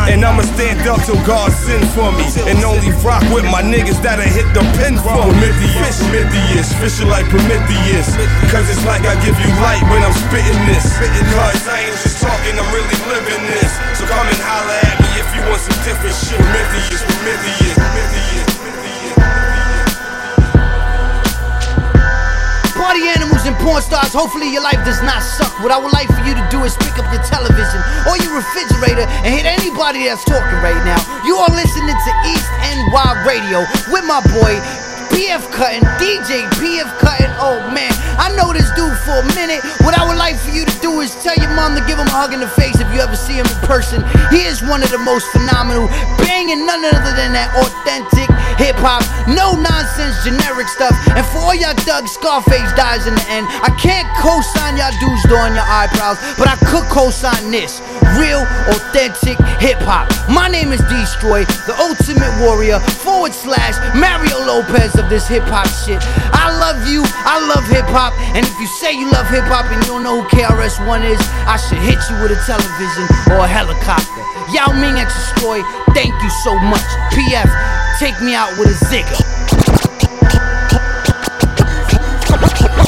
And 0.09 0.25
I'ma 0.25 0.43
stand 0.57 0.87
up 0.89 1.05
till 1.05 1.21
God 1.25 1.53
send 1.53 1.85
for 1.93 2.13
me. 2.13 2.25
And 2.49 2.63
only 2.65 2.91
rock 3.05 3.23
with 3.33 3.45
my 3.45 3.63
niggas 3.63 4.01
that'll 4.03 4.25
hit 4.25 4.47
the 4.55 4.65
pin 4.79 4.97
for 4.99 5.27
me. 5.41 5.49
Prometheus, 5.53 6.73
fishing 7.03 7.11
like 7.11 7.29
Prometheus. 7.29 8.15
Cause 8.51 8.69
it's 8.71 8.85
like 8.87 9.03
I 9.03 9.15
give 9.25 9.35
you 9.39 9.51
light 9.63 9.83
when 9.91 10.03
I'm 10.03 10.15
spitting 10.15 10.59
this. 10.67 10.87
Cause 11.35 11.69
I 11.69 11.87
ain't 11.87 11.99
just 11.99 12.23
talking, 12.23 12.55
I'm 12.59 12.69
really 12.71 12.99
living 13.11 13.43
this. 13.51 13.71
So 13.99 14.07
come 14.07 14.27
and 14.27 14.39
holler 14.39 14.79
at 14.87 14.97
me 15.03 15.11
if 15.19 15.29
you 15.35 15.43
want 15.51 15.61
some 15.63 15.79
different 15.83 16.15
shit. 16.15 16.39
Prometheus, 16.39 17.03
Prometheus, 17.03 17.75
Prometheus. 17.75 18.47
Party 22.77 23.07
animals 23.09 23.47
and 23.47 23.57
porn 23.63 23.81
stars, 23.81 24.13
hopefully 24.13 24.53
your 24.53 24.63
life 24.63 24.83
does 24.85 25.01
not 25.03 25.23
suck. 25.23 25.55
What 25.63 25.71
I 25.71 25.79
would 25.79 25.95
like 25.95 26.11
for 26.11 26.23
you 26.27 26.35
to 26.35 26.45
do 26.51 26.65
is 26.67 26.77
pick 26.83 26.99
up 26.99 27.07
your 27.15 27.23
television 27.23 27.81
or 28.11 28.19
your 28.19 28.37
refrigerator 28.37 29.07
and 29.23 29.31
hit 29.33 29.47
anybody 29.47 30.05
that's 30.05 30.25
talking 30.27 30.59
right 30.61 30.83
now. 30.85 30.99
You 31.25 31.39
are 31.39 31.51
listening 31.55 31.95
to 31.95 32.11
East 32.27 32.49
NY 32.91 33.25
Radio 33.25 33.65
with 33.89 34.05
my 34.05 34.21
boy 34.35 34.92
PF 35.13 35.45
Cuttin, 35.53 35.85
DJ 36.01 36.49
PF 36.59 36.89
Cuttin. 36.99 37.31
Oh 37.39 37.61
man, 37.73 37.93
I 38.17 38.33
know 38.37 38.53
this 38.53 38.69
dude 38.73 38.97
for 39.05 39.21
a 39.21 39.27
minute. 39.37 39.61
What 39.85 39.93
I 39.97 40.09
would 40.09 40.17
like 40.17 40.37
for 40.37 40.51
you 40.51 40.65
to 40.65 40.77
do 40.81 41.01
is 41.01 41.15
tell 41.23 41.37
your 41.37 41.53
mom 41.55 41.77
to 41.77 41.85
give 41.85 41.99
him 42.01 42.09
a 42.09 42.17
hug 42.17 42.33
in 42.33 42.41
the 42.41 42.49
face 42.49 42.81
if 42.81 42.89
you 42.93 43.01
ever 43.01 43.17
see 43.17 43.37
him 43.37 43.47
in 43.47 43.61
person. 43.69 44.01
He 44.33 44.49
is 44.49 44.63
one 44.65 44.83
of 44.83 44.91
the 44.91 44.99
most 44.99 45.29
phenomenal, 45.31 45.89
banging 46.19 46.65
none 46.67 46.85
other 46.85 47.13
than 47.15 47.37
that 47.37 47.53
authentic 47.61 48.33
hip 48.57 48.77
hop, 48.79 49.03
no 49.29 49.59
nonsense, 49.59 50.17
generic 50.25 50.69
stuff. 50.69 50.95
And 51.17 51.25
for 51.33 51.39
all 51.43 51.57
y'all 51.57 51.77
Doug 51.85 52.09
Scarface 52.09 52.73
dies 52.79 53.07
in 53.07 53.15
the 53.15 53.27
end, 53.29 53.47
I 53.63 53.75
can't 53.81 54.09
co-sign 54.21 54.77
y'all 54.77 54.95
dudes 55.01 55.25
doing 55.29 55.57
your 55.57 55.67
eyebrows, 55.67 56.19
but 56.39 56.49
I 56.49 56.57
could 56.69 56.87
co-sign 56.89 57.51
this. 57.51 57.81
Real, 58.17 58.45
authentic 58.69 59.41
hip 59.59 59.81
hop. 59.83 60.07
My 60.29 60.49
name 60.49 60.73
is 60.73 60.81
Destroy, 60.87 61.45
the 61.67 61.75
ultimate 61.81 62.33
warrior, 62.45 62.79
forward 63.03 63.33
slash 63.33 63.75
Mario 63.97 64.39
Lopez 64.45 64.95
of 65.03 65.11
this 65.11 65.27
hip 65.27 65.43
hop 65.47 65.67
shit. 65.67 65.99
I 66.33 66.55
love 66.63 66.87
you, 66.87 67.03
I 67.27 67.43
love 67.51 67.67
hip 67.67 67.87
hop, 67.91 68.15
and 68.39 68.47
if 68.47 68.55
you 68.61 68.67
say 68.67 68.95
you 68.95 69.11
love 69.11 69.27
hip 69.29 69.45
hop 69.45 69.67
and 69.67 69.83
you 69.83 69.89
don't 69.91 70.03
know 70.03 70.23
who 70.23 70.29
KRS-One 70.31 71.03
is, 71.03 71.21
I 71.47 71.59
should 71.59 71.83
hit 71.83 71.99
you 72.09 72.17
with 72.23 72.31
a 72.31 72.41
television 72.47 73.07
or 73.35 73.45
a 73.45 73.51
helicopter. 73.51 74.23
Yao 74.55 74.71
Ming 74.73 75.03
at 75.03 75.11
Destroy, 75.11 75.63
thank 75.93 76.15
you 76.23 76.31
so 76.47 76.55
much. 76.59 76.87
PF, 77.11 77.51
take 77.99 78.17
me 78.23 78.35
out 78.35 78.55
with 78.59 78.71
a 78.71 78.79
zigger. 78.87 79.82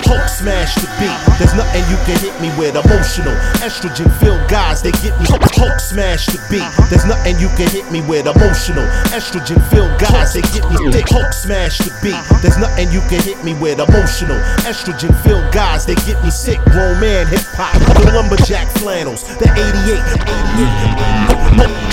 Hulk 0.04 0.28
smash 0.28 0.74
the 0.76 0.88
beat. 1.00 1.16
There's 1.38 1.54
nothing 1.54 1.84
you 1.88 1.98
can 2.04 2.18
hit 2.20 2.36
me 2.40 2.52
with. 2.60 2.76
Emotional, 2.76 3.34
estrogen 3.64 4.08
filled 4.20 4.44
guys, 4.48 4.82
they 4.82 4.92
get 5.00 5.16
me. 5.20 5.26
Hulk 5.28 5.80
smash 5.80 6.26
the 6.26 6.38
beat. 6.50 6.66
There's 6.90 7.04
nothing 7.04 7.38
you 7.38 7.48
can 7.56 7.68
hit 7.70 7.90
me 7.90 8.00
with. 8.04 8.26
Emotional, 8.26 8.84
estrogen 9.12 9.60
filled 9.70 9.98
guys, 10.00 10.34
they 10.34 10.42
get 10.52 10.64
me 10.70 10.76
thick. 10.92 11.08
Hulk 11.08 11.32
smash 11.32 11.78
the 11.78 11.92
beat. 12.02 12.20
There's 12.42 12.58
nothing 12.58 12.90
you 12.92 13.00
can 13.08 13.22
hit 13.22 13.42
me 13.44 13.54
with. 13.54 13.80
Emotional, 13.80 14.38
estrogen 14.68 15.14
filled 15.24 15.52
guys, 15.52 15.86
they 15.86 15.96
get 16.06 16.22
me 16.22 16.30
sick. 16.30 16.60
Grown 16.70 17.00
man 17.00 17.26
hip 17.26 17.44
hop, 17.56 17.74
the 18.00 18.12
lumberjack 18.12 18.68
flannels, 18.78 19.24
the 19.38 19.48
88. 19.50 21.30
88. 21.30 21.33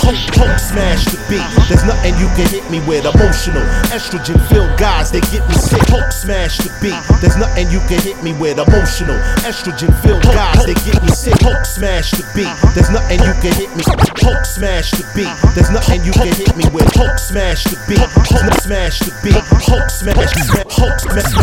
Hulk, 0.01 0.17
Hulk 0.33 0.57
smash 0.59 1.05
the 1.05 1.17
beat. 1.29 1.45
There's 1.69 1.85
nothing 1.85 2.17
you 2.17 2.27
can 2.33 2.49
hit 2.49 2.65
me 2.69 2.81
with. 2.89 3.05
Emotional, 3.05 3.61
estrogen 3.93 4.39
filled 4.49 4.73
guys, 4.77 5.11
they 5.11 5.21
get 5.29 5.45
me 5.47 5.55
sick. 5.55 5.81
Hulk 5.87 6.11
smash 6.11 6.57
the 6.57 6.73
beat. 6.81 6.97
There's 7.21 7.37
nothing 7.37 7.69
you 7.69 7.79
can 7.85 8.01
hit 8.01 8.17
me 8.23 8.33
with. 8.33 8.57
Emotional, 8.57 9.17
estrogen 9.45 9.93
filled 10.01 10.23
guys, 10.23 10.65
they 10.65 10.75
get 10.87 10.97
me 11.03 11.11
sick. 11.13 11.37
Hulk 11.41 11.65
smash 11.65 12.11
the 12.11 12.25
beat. 12.33 12.51
There's 12.73 12.89
nothing 12.89 13.21
you 13.21 13.33
can 13.39 13.53
hit 13.55 13.71
me. 13.77 13.83
Hulk 13.85 14.45
smash 14.45 14.91
the 14.91 15.05
beat. 15.13 15.31
There's 15.53 15.71
nothing 15.71 16.03
you 16.03 16.13
can 16.13 16.33
hit 16.33 16.53
me 16.57 16.65
with. 16.73 16.89
Hulk 16.97 17.17
smash 17.19 17.63
the 17.65 17.77
beat. 17.87 18.01
Hulk 18.01 18.53
smash 18.61 18.99
the 18.99 19.13
beat. 19.21 19.37
Hulk 19.69 19.89
smash. 19.89 20.33
Hulk 20.73 20.97
smash. 20.99 21.33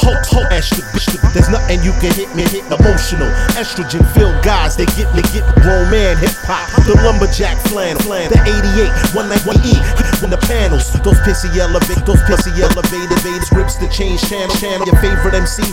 Hulk 0.00 0.24
smash 0.24 0.70
the 0.72 0.82
beat. 0.96 1.20
There's 1.34 1.48
nothing 1.48 1.82
you 1.84 1.92
can 2.00 2.12
hit 2.14 2.32
me. 2.34 2.42
Hit 2.50 2.66
emotional, 2.66 3.28
estrogen 3.54 4.02
filled 4.14 4.42
guys, 4.42 4.74
they 4.76 4.86
get 4.98 5.12
me. 5.14 5.22
Get 5.30 5.46
grown 5.62 5.90
man 5.90 6.16
hip 6.18 6.34
hop. 6.42 6.66
The 6.86 6.98
lumberjack 7.04 7.58
flannel, 7.98 8.30
the 8.30 8.40
88, 8.44 8.90
191E. 9.16 9.74
When 10.20 10.30
the 10.30 10.40
panels, 10.44 10.92
those 11.00 11.18
pissy 11.24 11.48
elevate, 11.56 12.04
those 12.04 12.20
pissy 12.28 12.52
elevated, 12.60 13.10
invaders 13.10 13.48
grips 13.50 13.76
the 13.76 13.88
change 13.88 14.20
channel, 14.28 14.54
channel. 14.56 14.86
Your 14.86 15.00
favorite 15.00 15.34
MC, 15.34 15.64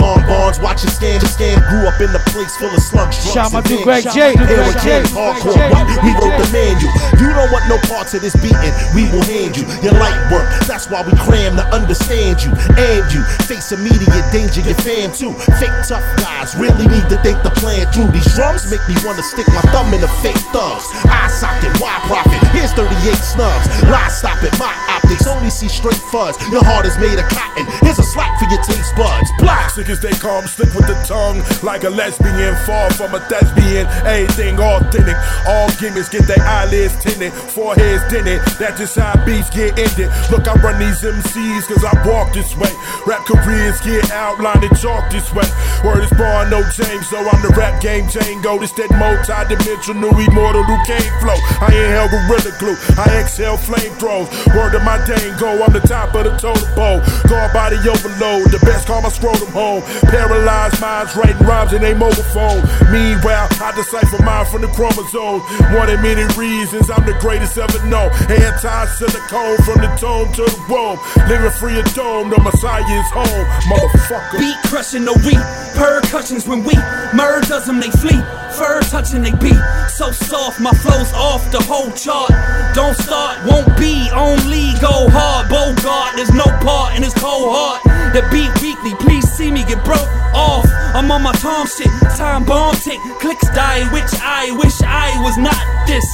on 0.00 0.22
watch 0.30 0.58
watching 0.62 0.90
scan, 0.90 1.20
scan. 1.26 1.58
Grew 1.68 1.84
up 1.88 1.98
in 2.00 2.10
a 2.14 2.22
place 2.30 2.54
full 2.56 2.70
of 2.70 2.82
slugs, 2.82 3.18
drugs, 3.22 3.34
Shout 3.34 3.50
out 3.52 3.66
and 3.66 3.78
to 3.78 3.84
Craig. 3.84 4.04
G. 4.06 4.38
Craig 4.38 4.76
G. 4.80 4.88
hardcore. 5.10 5.58
What? 5.58 5.84
We 6.06 6.10
wrote 6.22 6.38
the 6.38 6.48
manual. 6.54 6.92
You 7.18 7.28
don't 7.34 7.50
want 7.50 7.66
no 7.66 7.78
parts 7.90 8.14
of 8.14 8.22
this 8.22 8.36
beating. 8.38 8.74
We 8.94 9.10
will 9.10 9.24
hand 9.26 9.56
you 9.58 9.66
your 9.82 9.96
light 9.98 10.16
work. 10.30 10.46
That's 10.70 10.86
why 10.88 11.02
we 11.02 11.12
cram 11.18 11.56
to 11.58 11.66
understand 11.74 12.42
you 12.42 12.54
and 12.78 13.02
you. 13.10 13.22
Face 13.50 13.72
immediate 13.72 14.26
danger, 14.30 14.62
your 14.62 14.78
fam 14.86 15.10
too. 15.10 15.34
Fake 15.58 15.74
tough 15.88 16.04
guys 16.22 16.54
really 16.56 16.86
need 16.86 17.06
to 17.10 17.18
think 17.26 17.42
the 17.42 17.50
plan 17.58 17.90
through. 17.92 18.08
These 18.14 18.30
drums 18.34 18.70
make 18.70 18.82
me 18.86 18.94
wanna 19.04 19.22
stick 19.22 19.46
my 19.50 19.62
thumb 19.74 19.92
in 19.94 20.00
the 20.00 20.10
fake 20.22 20.38
thugs. 20.54 20.86
Eye 21.10 21.28
socket, 21.28 21.65
why 21.80 21.98
profit? 22.06 22.38
Here's 22.52 22.72
38 22.72 23.14
snubs. 23.20 23.66
Lie 23.88 24.08
stop 24.08 24.42
it, 24.42 24.52
my 24.58 24.72
optics 24.88 25.26
only 25.26 25.50
see 25.50 25.68
straight 25.68 26.00
fuzz. 26.12 26.36
Your 26.50 26.64
heart 26.64 26.86
is 26.86 26.96
made 26.98 27.18
of 27.18 27.28
cotton. 27.30 27.66
Here's 27.82 27.98
a 27.98 28.06
slap 28.06 28.38
for 28.38 28.48
your 28.50 28.62
taste 28.62 28.94
buds. 28.96 29.30
Sick 29.76 29.90
as 29.90 30.00
they 30.00 30.12
come, 30.24 30.46
slick 30.46 30.72
with 30.72 30.86
the 30.86 30.96
tongue, 31.04 31.44
like 31.62 31.84
a 31.84 31.90
lesbian, 31.90 32.56
far 32.64 32.88
from 32.96 33.14
a 33.14 33.20
thespian. 33.28 33.84
Everything 34.08 34.58
authentic, 34.58 35.16
all 35.44 35.68
gimmicks 35.76 36.08
get 36.08 36.24
their 36.24 36.40
eyelids 36.40 36.96
tinted, 37.04 37.32
foreheads 37.32 38.00
dented. 38.08 38.40
That's 38.56 38.80
just 38.80 38.96
how 38.96 39.12
beats 39.26 39.50
get 39.50 39.76
ended. 39.76 40.08
Look, 40.32 40.48
I 40.48 40.56
run 40.64 40.80
these 40.80 41.04
MCs 41.04 41.68
cause 41.68 41.84
I 41.84 41.92
walk 42.08 42.32
this 42.32 42.56
way. 42.56 42.72
Rap 43.04 43.26
careers 43.26 43.80
get 43.84 44.10
outlined 44.12 44.64
and 44.64 44.72
chalk 44.80 45.12
this 45.12 45.28
way. 45.36 45.44
Word 45.84 46.00
is 46.00 46.14
born, 46.16 46.48
no 46.48 46.64
James, 46.72 47.12
so 47.12 47.20
I'm 47.20 47.42
the 47.44 47.52
rap 47.52 47.82
game 47.82 48.06
Django. 48.08 48.58
This 48.58 48.72
that 48.80 48.88
multi-dimensional 48.96 50.16
immortal 50.16 50.64
who 50.64 50.76
can't 50.88 51.12
flow. 51.20 51.36
I 51.60 51.72
inhale 51.72 52.08
gorilla 52.08 52.52
glue, 52.58 52.76
I 52.96 53.20
exhale 53.20 53.56
flamethrowers. 53.56 54.28
Word 54.54 54.72
to 54.72 54.80
my 54.80 54.98
dango, 55.06 55.62
I'm 55.62 55.72
the 55.72 55.80
top 55.80 56.14
of 56.14 56.24
the 56.24 56.36
totem 56.36 56.68
pole. 56.74 57.00
Guard 57.28 57.52
body 57.52 57.76
overload, 57.88 58.50
the 58.52 58.60
best 58.64 58.86
call 58.86 59.02
my 59.02 59.08
scrotum 59.08 59.48
home. 59.52 59.82
Paralyzed 60.12 60.80
minds 60.80 61.16
writing 61.16 61.38
rhymes 61.46 61.72
in 61.72 61.82
a 61.84 61.94
mobile 61.94 62.28
phone. 62.34 62.62
Meanwhile, 62.92 63.48
I 63.60 63.72
decipher 63.74 64.22
mine 64.22 64.46
from 64.46 64.62
the 64.62 64.70
chromosomes. 64.76 65.42
One 65.74 65.90
in 65.90 66.00
many 66.02 66.24
reasons, 66.36 66.90
I'm 66.90 67.04
the 67.06 67.16
greatest 67.20 67.56
ever 67.58 67.80
known. 67.86 68.12
Anti-silicone 68.28 69.58
from 69.64 69.80
the 69.80 69.90
tone 69.96 70.32
to 70.36 70.44
the 70.44 70.60
womb. 70.68 70.98
Living 71.28 71.50
free 71.58 71.78
of 71.78 71.88
dome, 71.94 72.30
the 72.30 72.38
Messiah 72.40 72.84
is 72.84 73.10
home, 73.10 73.46
motherfucker. 73.66 74.38
Beat 74.38 74.58
crushing 74.70 75.04
the 75.04 75.16
weak, 75.24 75.40
percussions 75.74 76.46
when 76.46 76.62
we 76.64 76.74
murders 77.16 77.66
them 77.66 77.80
they 77.80 77.90
flee. 77.90 78.20
Fur 78.56 78.80
touching 78.88 79.22
they 79.22 79.36
beat, 79.36 79.60
so 79.88 80.10
soft 80.10 80.60
my 80.60 80.72
flow's 80.80 81.12
off 81.12 81.35
the 81.52 81.60
whole 81.62 81.90
chart. 81.92 82.30
Don't 82.74 82.96
start, 82.96 83.44
won't 83.44 83.68
be, 83.76 84.08
only 84.12 84.72
go 84.80 85.08
hard. 85.12 85.48
Bogart, 85.48 86.16
there's 86.16 86.32
no 86.32 86.44
part 86.64 86.96
in 86.96 87.02
his 87.02 87.14
cold 87.14 87.52
heart. 87.52 87.82
The 88.12 88.22
beat 88.32 88.52
weekly, 88.62 88.94
please 88.96 89.28
see 89.28 89.50
me 89.50 89.64
get 89.64 89.84
broke 89.84 90.08
off. 90.32 90.64
I'm 90.94 91.10
on 91.10 91.22
my 91.22 91.32
Tom 91.44 91.66
shit, 91.66 91.90
time 92.16 92.44
bomb 92.44 92.74
tick, 92.76 93.00
clicks 93.20 93.48
die, 93.52 93.84
which 93.92 94.12
I 94.22 94.52
wish 94.56 94.80
I 94.82 95.12
was 95.22 95.36
not 95.36 95.60
this. 95.86 96.06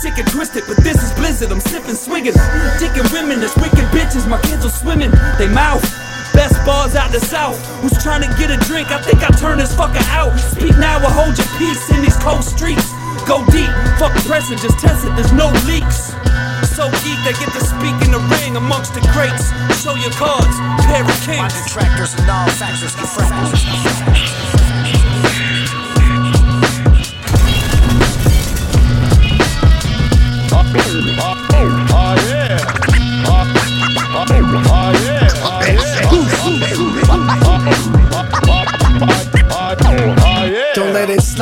Sick 0.00 0.16
and 0.18 0.28
twisted, 0.28 0.64
but 0.66 0.78
this 0.82 1.02
is 1.02 1.12
blizzard. 1.12 1.52
I'm 1.52 1.60
sipping, 1.60 1.94
swinging, 1.94 2.32
dicking 2.80 3.12
women, 3.12 3.40
there's 3.40 3.56
wicked 3.56 3.86
bitches. 3.92 4.28
My 4.28 4.40
kids 4.42 4.64
are 4.64 4.72
swimming, 4.72 5.12
they 5.38 5.48
mouth. 5.48 5.84
Best 6.32 6.56
bars 6.64 6.94
out 6.96 7.12
the 7.12 7.20
south. 7.20 7.60
Who's 7.80 7.96
trying 8.02 8.22
to 8.22 8.30
get 8.40 8.50
a 8.50 8.56
drink? 8.64 8.90
I 8.90 9.00
think 9.02 9.22
I 9.22 9.30
turn 9.36 9.58
this 9.58 9.74
fucker 9.74 10.02
out. 10.10 10.36
Speak 10.38 10.76
now 10.78 10.98
or 10.98 11.10
hold 11.10 11.36
your 11.36 11.48
peace 11.58 11.90
in 11.90 12.00
these 12.02 12.16
cold 12.18 12.44
streets. 12.44 12.92
Go 13.26 13.44
deep, 13.52 13.70
fuck 13.98 14.12
pressing, 14.26 14.58
just 14.58 14.78
test 14.80 15.06
it, 15.06 15.14
there's 15.14 15.32
no 15.32 15.46
leaks. 15.68 16.10
So 16.74 16.90
geek, 17.04 17.20
they 17.22 17.32
get 17.38 17.52
to 17.54 17.62
speak 17.62 17.94
in 18.02 18.10
the 18.10 18.18
ring 18.40 18.56
amongst 18.56 18.94
the 18.94 19.00
greats. 19.14 19.52
Show 19.80 19.94
your 19.94 20.10
cards, 20.12 20.56
pair 20.82 21.04
of 21.04 21.20
kings. 21.22 21.38
My 21.38 21.48
detractors 21.48 22.14
and 22.18 22.28
all 22.28 22.48
factors 22.58 22.96
get 22.96 23.06
Oh, 31.94 32.16
yeah. 32.26 32.58
Oh, 33.28 33.44
yeah. 34.66 34.81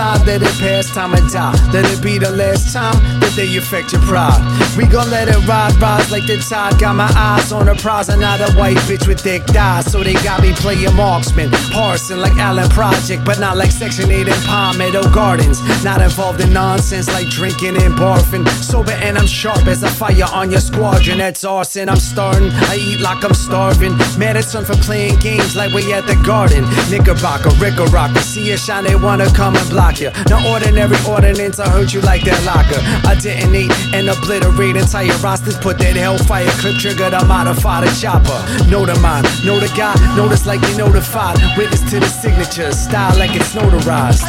Slide, 0.00 0.26
let 0.26 0.42
it 0.42 0.54
pass 0.58 0.86
time 0.94 1.14
and 1.14 1.28
die. 1.30 1.52
Let 1.72 1.84
it 1.92 2.02
be 2.02 2.18
the 2.18 2.30
last 2.30 2.72
time 2.72 2.96
that 3.20 3.32
they 3.36 3.56
affect 3.56 3.92
your 3.92 4.02
pride. 4.02 4.40
We 4.76 4.86
gon' 4.86 5.10
let 5.10 5.28
it 5.28 5.40
ride, 5.46 5.74
rise 5.80 6.10
like 6.10 6.26
the 6.26 6.38
tide. 6.48 6.78
Got 6.80 6.96
my 6.96 7.10
eyes 7.14 7.52
on 7.52 7.66
the 7.66 7.74
prize, 7.74 8.08
and 8.08 8.20
not 8.20 8.40
a 8.40 8.50
white 8.58 8.80
bitch 8.88 9.06
with 9.06 9.20
thick 9.20 9.42
thighs. 9.44 9.90
So 9.92 10.02
they 10.02 10.14
got 10.14 10.40
me 10.40 10.52
playing 10.52 10.94
marksman, 10.96 11.50
parson 11.72 12.20
like 12.20 12.36
Allen 12.36 12.68
Project, 12.70 13.24
but 13.24 13.38
not 13.38 13.56
like 13.56 13.70
Section 13.70 14.10
8 14.10 14.28
and 14.28 14.42
Palmetto 14.44 15.02
Gardens. 15.12 15.58
Not 15.84 16.00
involved 16.00 16.40
in 16.40 16.52
nonsense 16.52 17.08
like 17.08 17.28
drinking 17.28 17.76
and 17.76 17.94
barfing. 17.94 18.46
Sober 18.62 18.96
and 19.06 19.18
I'm 19.18 19.26
sharp 19.26 19.66
as 19.66 19.82
a 19.82 19.90
fire 19.90 20.30
on 20.32 20.50
your 20.50 20.60
squadron. 20.60 21.18
That's 21.18 21.44
arson. 21.44 21.88
I'm 21.88 22.02
starting. 22.12 22.50
I 22.72 22.76
eat 22.76 23.00
like 23.00 23.22
I'm 23.24 23.34
starving. 23.34 23.96
Mad 24.18 24.36
at 24.36 24.44
son 24.44 24.64
for 24.64 24.76
playing 24.76 25.18
games 25.18 25.56
like 25.56 25.72
we 25.74 25.92
at 25.92 26.06
the 26.06 26.16
garden. 26.24 26.64
Knickerbocker, 26.90 27.52
Rickorocker. 27.60 28.22
See 28.22 28.52
a 28.52 28.56
shine, 28.56 28.84
they 28.84 28.96
wanna 28.96 29.28
come 29.34 29.56
and 29.56 29.68
block 29.68 29.89
you. 29.98 30.10
No 30.28 30.38
ordinary 30.46 30.96
ordinance, 31.08 31.58
I 31.58 31.68
hurt 31.68 31.92
you 31.92 32.00
like 32.02 32.22
that 32.22 32.38
locker. 32.46 32.78
I 33.08 33.18
didn't 33.18 33.40
detonate 33.40 33.72
and 33.94 34.08
obliterate 34.08 34.76
entire 34.76 35.16
rosters. 35.18 35.56
Put 35.58 35.78
that 35.78 35.96
hellfire 35.96 36.50
clip 36.60 36.76
trigger 36.76 37.10
to 37.10 37.24
modify 37.24 37.80
the 37.84 37.90
chopper. 38.00 38.38
Know 38.70 38.86
the 38.86 38.98
mind, 39.00 39.26
know 39.44 39.58
the 39.58 39.68
guy, 39.76 39.94
notice 40.16 40.46
like 40.46 40.60
they 40.60 40.76
notified. 40.76 41.38
Witness 41.56 41.82
to 41.90 42.00
the 42.00 42.06
signature, 42.08 42.72
style 42.72 43.16
like 43.18 43.34
it's 43.34 43.54
notarized. 43.54 44.22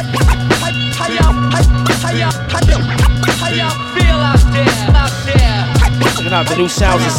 How 0.94 1.08
out 6.32 6.46
there, 6.46 6.56
the 6.56 6.56
new 6.56 6.68
sounds 6.68 7.04
of 7.04 7.12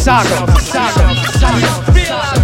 feel 1.93 2.15
out 2.15 2.35
there? 2.35 2.42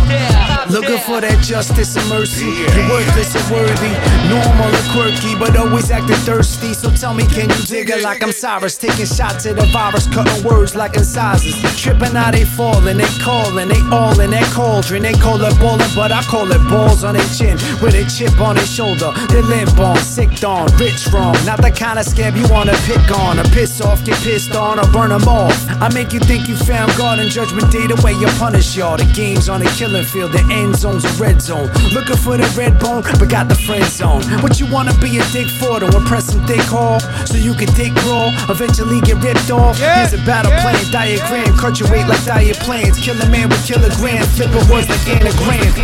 Looking 0.69 0.99
for 0.99 1.19
that 1.19 1.41
justice 1.43 1.95
and 1.97 2.07
mercy. 2.09 2.45
You're 2.45 2.89
worthless 2.93 3.33
and 3.33 3.45
worthy, 3.49 3.89
normal 4.29 4.69
and 4.69 4.87
quirky, 4.93 5.33
but 5.33 5.57
always 5.57 5.89
acting 5.89 6.15
thirsty. 6.21 6.73
So 6.73 6.91
tell 6.91 7.13
me, 7.13 7.25
can 7.25 7.49
you 7.49 7.61
dig 7.65 7.89
it 7.89 8.03
like 8.03 8.21
I'm 8.21 8.31
Cyrus? 8.31 8.77
Taking 8.77 9.07
shots 9.07 9.45
at 9.47 9.55
the 9.55 9.65
virus, 9.73 10.05
cutting 10.13 10.43
words 10.43 10.75
like 10.75 10.95
incisors. 10.95 11.57
Tripping 11.73 12.15
out, 12.15 12.33
they 12.33 12.45
falling, 12.45 12.97
they 12.97 13.09
calling, 13.17 13.67
they 13.67 13.81
all 13.89 14.19
in 14.19 14.29
that 14.29 14.45
cauldron. 14.53 15.01
They 15.01 15.13
call 15.13 15.41
it 15.41 15.57
ballin', 15.57 15.89
but 15.95 16.11
I 16.11 16.21
call 16.23 16.51
it 16.51 16.61
balls 16.69 17.03
on 17.03 17.15
their 17.15 17.29
chin 17.33 17.57
with 17.81 17.97
a 17.97 18.05
chip 18.05 18.39
on 18.39 18.55
their 18.55 18.65
shoulder. 18.65 19.11
They 19.33 19.41
limp 19.41 19.79
on, 19.79 19.97
sick 19.97 20.43
on, 20.43 20.69
rich 20.77 21.07
wrong. 21.11 21.33
Not 21.45 21.61
the 21.61 21.71
kind 21.71 21.97
of 21.97 22.05
scab 22.05 22.37
you 22.37 22.47
wanna 22.47 22.77
pick 22.85 23.09
on, 23.17 23.39
or 23.39 23.47
piss 23.55 23.81
off, 23.81 24.05
get 24.05 24.21
pissed 24.21 24.53
on, 24.55 24.77
or 24.77 24.85
burn 24.93 25.09
them 25.09 25.27
off. 25.27 25.57
I 25.81 25.89
make 25.93 26.13
you 26.13 26.19
think 26.19 26.47
you 26.47 26.55
found 26.55 26.93
God 26.95 27.17
in 27.17 27.29
judgment 27.29 27.71
day 27.71 27.87
the 27.87 27.99
way 28.05 28.13
you 28.13 28.27
punish 28.37 28.77
y'all. 28.77 28.97
The 28.97 29.09
game's 29.15 29.49
on 29.49 29.61
the 29.61 29.69
killing 29.77 30.05
field, 30.05 30.31
the 30.31 30.43
end 30.59 30.75
zone's 30.75 31.05
a 31.05 31.11
red 31.21 31.41
zone. 31.41 31.69
Looking 31.93 32.17
for 32.17 32.35
the 32.37 32.47
red 32.57 32.79
bone, 32.79 33.03
but 33.19 33.29
got 33.29 33.47
the 33.47 33.55
friend 33.55 33.85
zone. 33.85 34.21
What 34.43 34.59
you 34.59 34.67
wanna 34.71 34.93
be 34.99 35.17
a 35.17 35.23
dick 35.31 35.47
for 35.59 35.79
to 35.79 35.87
impress 35.95 36.25
some 36.31 36.45
dick 36.45 36.61
hall? 36.61 36.99
So 37.25 37.37
you 37.37 37.53
can 37.53 37.71
dick 37.73 37.93
raw, 38.05 38.29
eventually 38.49 39.01
get 39.01 39.23
ripped 39.23 39.51
off. 39.51 39.79
Here's 39.79 40.13
a 40.13 40.21
battle 40.25 40.51
plan 40.61 40.79
diagram, 40.91 41.55
cut 41.57 41.79
your 41.79 41.89
weight 41.91 42.07
like 42.07 42.23
diet 42.25 42.57
plans. 42.59 42.99
Kill 42.99 43.19
a 43.21 43.29
man 43.29 43.49
with 43.49 43.65
kilograms, 43.65 44.27
flipping 44.35 44.67
words 44.69 44.89
like 44.89 45.07
anagrams. 45.07 45.75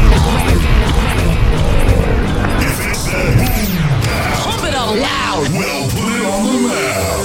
Pump 4.44 4.64
it 4.68 4.76
up 4.76 4.92
loud. 4.92 5.48
Well, 5.56 5.84
put 5.90 6.12
it 6.12 6.26
on 6.26 6.44
the 6.46 6.58
map. 6.68 7.16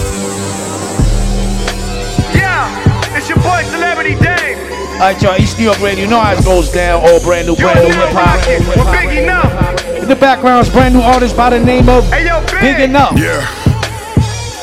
Yeah, 2.34 3.16
it's 3.16 3.28
your 3.28 3.38
boy 3.38 3.62
Celebrity 3.64 4.14
Dave. 4.14 4.39
Alright, 5.00 5.22
y'all, 5.22 5.40
East 5.40 5.56
New 5.58 5.64
York 5.64 5.80
Radio. 5.80 6.04
You 6.04 6.10
know 6.10 6.20
how 6.20 6.34
it 6.36 6.44
goes 6.44 6.70
down. 6.70 7.00
All 7.00 7.20
brand 7.20 7.46
new, 7.48 7.56
brand 7.56 7.80
new 7.80 7.88
hip 7.88 8.12
hop. 8.12 8.36
We're 8.76 8.92
big 8.92 9.18
enough. 9.24 9.48
In 9.96 10.08
the 10.08 10.16
background 10.16 10.66
is 10.66 10.72
brand 10.72 10.92
new 10.94 11.00
artist 11.00 11.34
by 11.36 11.48
the 11.50 11.58
name 11.58 11.88
of 11.88 12.04
Hey 12.12 12.26
yo, 12.26 12.40
big. 12.60 12.76
Byg 12.76 12.84
Enoff. 12.92 13.16
Yeah. 13.16 13.40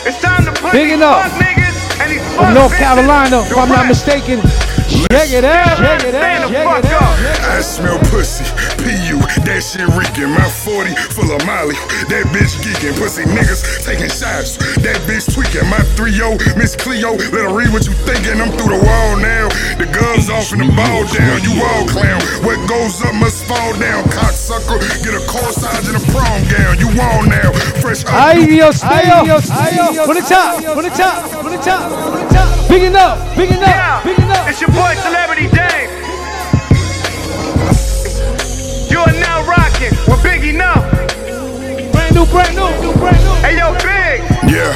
It's 0.06 0.22
time 0.22 0.46
to 0.46 0.52
put 0.62 0.72
Big 0.74 0.90
these 0.90 1.02
enough. 1.02 1.26
fuck 1.26 1.42
niggas 1.42 2.02
and 2.02 2.12
these 2.12 2.22
From 2.38 2.46
fuck 2.46 2.54
North 2.54 2.76
Carolina, 2.78 3.42
if 3.42 3.58
I'm 3.58 3.68
not 3.68 3.90
rest. 3.90 4.06
mistaken. 4.06 4.40
Check 5.10 5.34
it 5.34 5.44
out, 5.44 5.78
check 5.78 6.04
it 6.06 6.14
out, 6.16 6.22
Stand 6.22 6.44
the 6.46 6.50
check 6.54 6.66
fuck 6.66 6.86
it 6.86 6.92
out. 6.94 7.02
up. 7.02 7.58
I 7.58 7.62
smell 7.62 7.98
pussy, 8.14 8.46
PU, 8.56 8.67
that 9.48 9.64
shit 9.64 9.88
reeking. 9.96 10.28
My 10.36 10.44
40 10.44 10.92
full 11.16 11.32
of 11.32 11.40
Molly, 11.48 11.80
that 12.12 12.28
bitch 12.36 12.60
geeking. 12.60 12.94
Pussy 13.00 13.24
niggas 13.24 13.64
taking 13.88 14.12
shots, 14.12 14.60
that 14.84 15.00
bitch 15.08 15.32
tweaking. 15.32 15.64
My 15.72 15.80
3-0, 15.96 16.60
Miss 16.60 16.76
Cleo, 16.76 17.16
let 17.32 17.48
her 17.48 17.54
read 17.56 17.72
what 17.72 17.88
you 17.88 17.96
thinking. 18.04 18.44
I'm 18.44 18.52
through 18.60 18.76
the 18.76 18.82
wall 18.84 19.16
now. 19.16 19.48
The 19.80 19.88
guns 19.88 20.28
off 20.28 20.52
and 20.52 20.68
the 20.68 20.70
ball 20.76 21.08
down. 21.16 21.40
You 21.48 21.64
all 21.64 21.88
clown. 21.88 22.20
What 22.44 22.60
goes 22.68 23.00
up 23.08 23.16
must 23.16 23.48
fall 23.48 23.72
down. 23.80 24.04
Cocksucker, 24.12 24.84
get 25.02 25.16
a 25.16 25.24
corsage 25.24 25.88
and 25.88 25.96
a 25.96 26.04
prom 26.12 26.44
gown. 26.52 26.76
You 26.84 26.92
all 27.00 27.24
now. 27.24 27.56
Fresh 27.80 28.04
up. 28.04 28.20
Ay 28.20 28.44
Dios 28.46 28.84
mío, 28.84 29.24
Put 30.06 30.18
it 30.20 30.28
top, 30.28 30.60
put 30.76 30.86
it 30.86 30.94
top, 30.94 31.32
put 31.40 31.54
it 31.56 31.64
top, 31.64 31.88
put 32.12 32.20
it 32.20 32.30
top. 32.36 32.48
Byg 32.68 32.84
enoff, 32.84 33.16
byg 33.40 33.48
enoff, 33.56 34.04
byg 34.04 34.20
enoff. 34.20 34.50
it's 34.50 34.60
your 34.60 34.72
boy 34.76 34.92
Celebrity 35.00 35.48
Dave. 35.56 36.07
Rocking 39.78 39.98
with 40.08 40.24
Byg 40.24 40.42
Enoff. 40.42 40.90
Brand 41.92 42.16
new, 42.16 42.26
brand 42.26 42.56
new, 42.56 42.94
brand 42.98 43.18
new. 43.18 43.34
Hey 43.46 43.58
yo, 43.58 43.74
Big. 43.74 44.22
Yeah. 44.50 44.74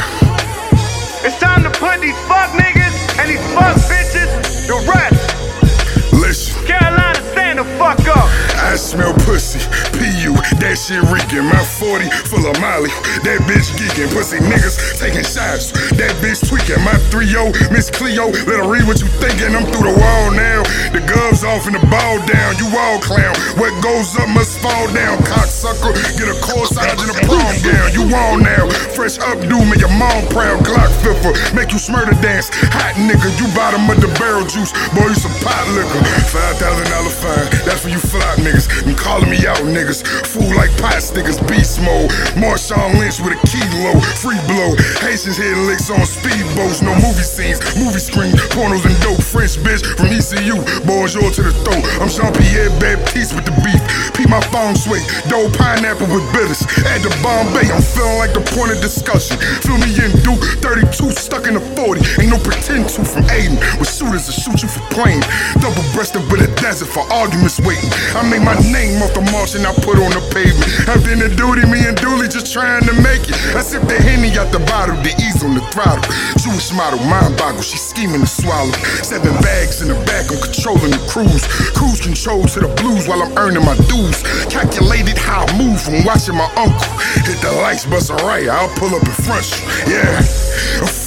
It's 1.25 1.39
time 1.39 1.63
to 1.63 1.71
put 1.71 2.01
these 2.01 2.17
fuck 2.27 2.51
niggas 2.51 3.19
and 3.19 3.29
these 3.29 3.41
fuck 3.53 3.75
bitches 3.89 4.67
to 4.67 4.91
rest. 4.91 6.13
Listen. 6.13 6.65
Carolina, 6.67 7.15
stand 7.31 7.59
the 7.59 7.63
fuck 7.79 7.99
up. 8.15 8.50
I 8.61 8.77
smell 8.77 9.13
pussy, 9.25 9.59
PU, 9.97 10.37
that 10.61 10.77
shit 10.77 11.01
reeking. 11.09 11.49
My 11.49 11.59
40 11.81 12.07
full 12.29 12.45
of 12.45 12.55
Molly, 12.61 12.93
that 13.25 13.41
bitch 13.49 13.73
geeking. 13.75 14.13
Pussy 14.13 14.37
niggas 14.37 15.01
taking 15.01 15.25
shots, 15.25 15.73
that 15.97 16.13
bitch 16.21 16.45
tweaking. 16.45 16.79
My 16.85 16.95
3 17.09 17.25
Miss 17.73 17.89
Cleo, 17.89 18.29
let 18.45 18.61
her 18.61 18.67
read 18.69 18.85
what 18.85 19.01
you 19.01 19.09
thinking. 19.17 19.57
I'm 19.57 19.65
through 19.73 19.89
the 19.89 19.97
wall 19.97 20.29
now. 20.31 20.61
The 20.93 21.01
gloves 21.09 21.41
off 21.43 21.65
and 21.65 21.75
the 21.75 21.83
ball 21.89 22.21
down. 22.29 22.59
You 22.61 22.69
all 22.77 23.01
clown. 23.01 23.33
What 23.57 23.73
goes 23.81 24.13
up 24.19 24.29
must 24.29 24.61
fall 24.61 24.85
down. 24.93 25.17
Cocksucker, 25.25 25.97
get 26.15 26.29
a 26.29 26.37
corsage 26.43 27.01
and 27.01 27.11
a 27.11 27.17
prom 27.25 27.53
gown. 27.65 27.87
You 27.97 28.03
all 28.13 28.37
now. 28.37 28.69
Fresh 28.93 29.17
up, 29.25 29.41
do 29.49 29.57
make 29.65 29.81
your 29.81 29.93
mom 29.97 30.27
proud. 30.29 30.61
Glock 30.61 30.91
fiffer, 31.01 31.33
make 31.57 31.73
you 31.73 31.81
smurder 31.81 32.15
dance. 32.21 32.53
Hot 32.77 32.93
nigga, 32.99 33.33
you 33.41 33.49
bottom 33.57 33.89
of 33.89 33.97
the 33.97 34.11
barrel 34.21 34.45
juice. 34.45 34.71
Boy, 34.93 35.09
you 35.09 35.17
some 35.17 35.33
pot 35.41 35.65
liquor. 35.73 36.03
$5,000 36.29 36.61
fine, 37.09 37.47
that's 37.65 37.81
for 37.81 37.89
you 37.89 37.99
flop 37.99 38.37
niggas. 38.51 38.97
Calling 38.97 39.29
me 39.29 39.47
out, 39.47 39.57
niggas. 39.63 40.03
Fool, 40.27 40.55
like 40.55 40.71
pot 40.77 41.01
stickers, 41.01 41.39
beast 41.47 41.81
mode. 41.81 42.11
Marshawn 42.35 42.99
Lynch 42.99 43.19
with 43.19 43.33
a 43.33 43.39
kilo, 43.47 43.99
free 44.19 44.39
blow. 44.47 44.75
Haitians 44.99 45.37
hitting 45.37 45.65
licks 45.65 45.89
on 45.89 46.03
speedboats, 46.03 46.83
no 46.83 46.93
movie 46.99 47.23
scenes, 47.23 47.59
movie 47.79 47.99
screen, 47.99 48.31
pornos 48.53 48.85
and 48.85 48.95
dope. 49.01 49.21
French 49.23 49.57
bitch 49.63 49.83
from 49.97 50.11
ECU, 50.11 50.59
bonjour 50.85 51.31
to 51.31 51.41
the 51.43 51.53
throat. 51.63 51.83
I'm 52.03 52.09
Jean 52.11 52.31
Pierre 52.35 52.69
Baptiste 52.79 53.35
with 53.35 53.45
the 53.45 53.55
beef. 53.63 53.81
Pee 54.13 54.27
my 54.27 54.41
phone 54.51 54.75
sway, 54.75 55.01
dough 55.31 55.49
pineapple 55.55 56.07
with 56.11 56.25
bitters. 56.35 56.61
At 56.91 57.01
the 57.01 57.11
Bombay, 57.23 57.71
I'm 57.71 57.81
feeling 57.81 58.19
like 58.19 58.33
the 58.33 58.43
point 58.53 58.71
of 58.71 58.79
discussion. 58.81 59.37
Feel 59.63 59.79
me 59.79 59.89
in 59.97 60.11
Duke, 60.21 60.43
32 60.61 61.11
stuck 61.15 61.47
in 61.47 61.55
a 61.55 61.63
40. 61.79 62.01
Ain't 62.21 62.31
no 62.31 62.39
pretend 62.39 62.89
to 62.95 63.05
from 63.05 63.23
Aiden. 63.31 63.57
With 63.79 63.89
shooters 63.89 64.27
to 64.27 64.33
shoot 64.33 64.61
you 64.61 64.69
for 64.69 64.83
playing. 64.91 65.23
Double 65.63 65.83
breasted 65.93 66.23
with 66.29 66.43
a 66.43 66.49
desert 66.61 66.87
for 66.87 67.03
arguments 67.11 67.59
waiting. 67.61 67.89
I 68.13 68.27
my 68.43 68.57
name 68.73 69.01
off 69.01 69.13
the 69.13 69.21
Martian 69.31 69.65
I 69.65 69.73
put 69.85 69.97
on 70.01 70.11
the 70.11 70.23
pavement. 70.33 70.67
After 70.89 71.15
the 71.15 71.29
duty, 71.33 71.65
me 71.69 71.85
and 71.85 71.97
Dooley 71.97 72.27
just 72.27 72.51
trying 72.51 72.83
to 72.85 72.93
make 73.01 73.29
it. 73.29 73.37
I 73.55 73.61
sip 73.61 73.85
the 73.87 73.97
Henny 73.97 74.33
out 74.37 74.51
the 74.51 74.59
bottle, 74.65 74.97
the 75.01 75.13
ease 75.21 75.43
on 75.43 75.53
the 75.53 75.63
throttle. 75.71 76.03
Jewish 76.41 76.73
model, 76.73 76.99
mind 77.07 77.37
boggle, 77.37 77.61
she 77.61 77.77
scheming 77.77 78.21
to 78.21 78.29
swallow. 78.29 78.73
Seven 79.05 79.33
bags 79.41 79.81
in 79.81 79.89
the 79.89 79.97
back, 80.05 80.29
I'm 80.29 80.41
controlling 80.41 80.91
the 80.91 81.03
cruise. 81.09 81.45
Cruise 81.77 82.01
control 82.01 82.43
to 82.57 82.59
the 82.65 82.71
blues 82.81 83.07
while 83.07 83.21
I'm 83.21 83.33
earning 83.37 83.65
my 83.65 83.77
dues. 83.89 84.23
Calculated 84.49 85.17
how 85.17 85.45
I 85.45 85.57
move 85.57 85.79
from 85.81 86.03
watching 86.03 86.35
my 86.35 86.49
uncle. 86.57 86.91
Hit 87.23 87.39
the 87.41 87.51
lights, 87.61 87.85
bust 87.85 88.09
a 88.09 88.17
right, 88.25 88.47
I'll 88.47 88.71
pull 88.75 88.93
up 88.93 89.05
in 89.05 89.15
front 89.23 89.45
you. 89.53 89.95
Yeah. 89.95 90.19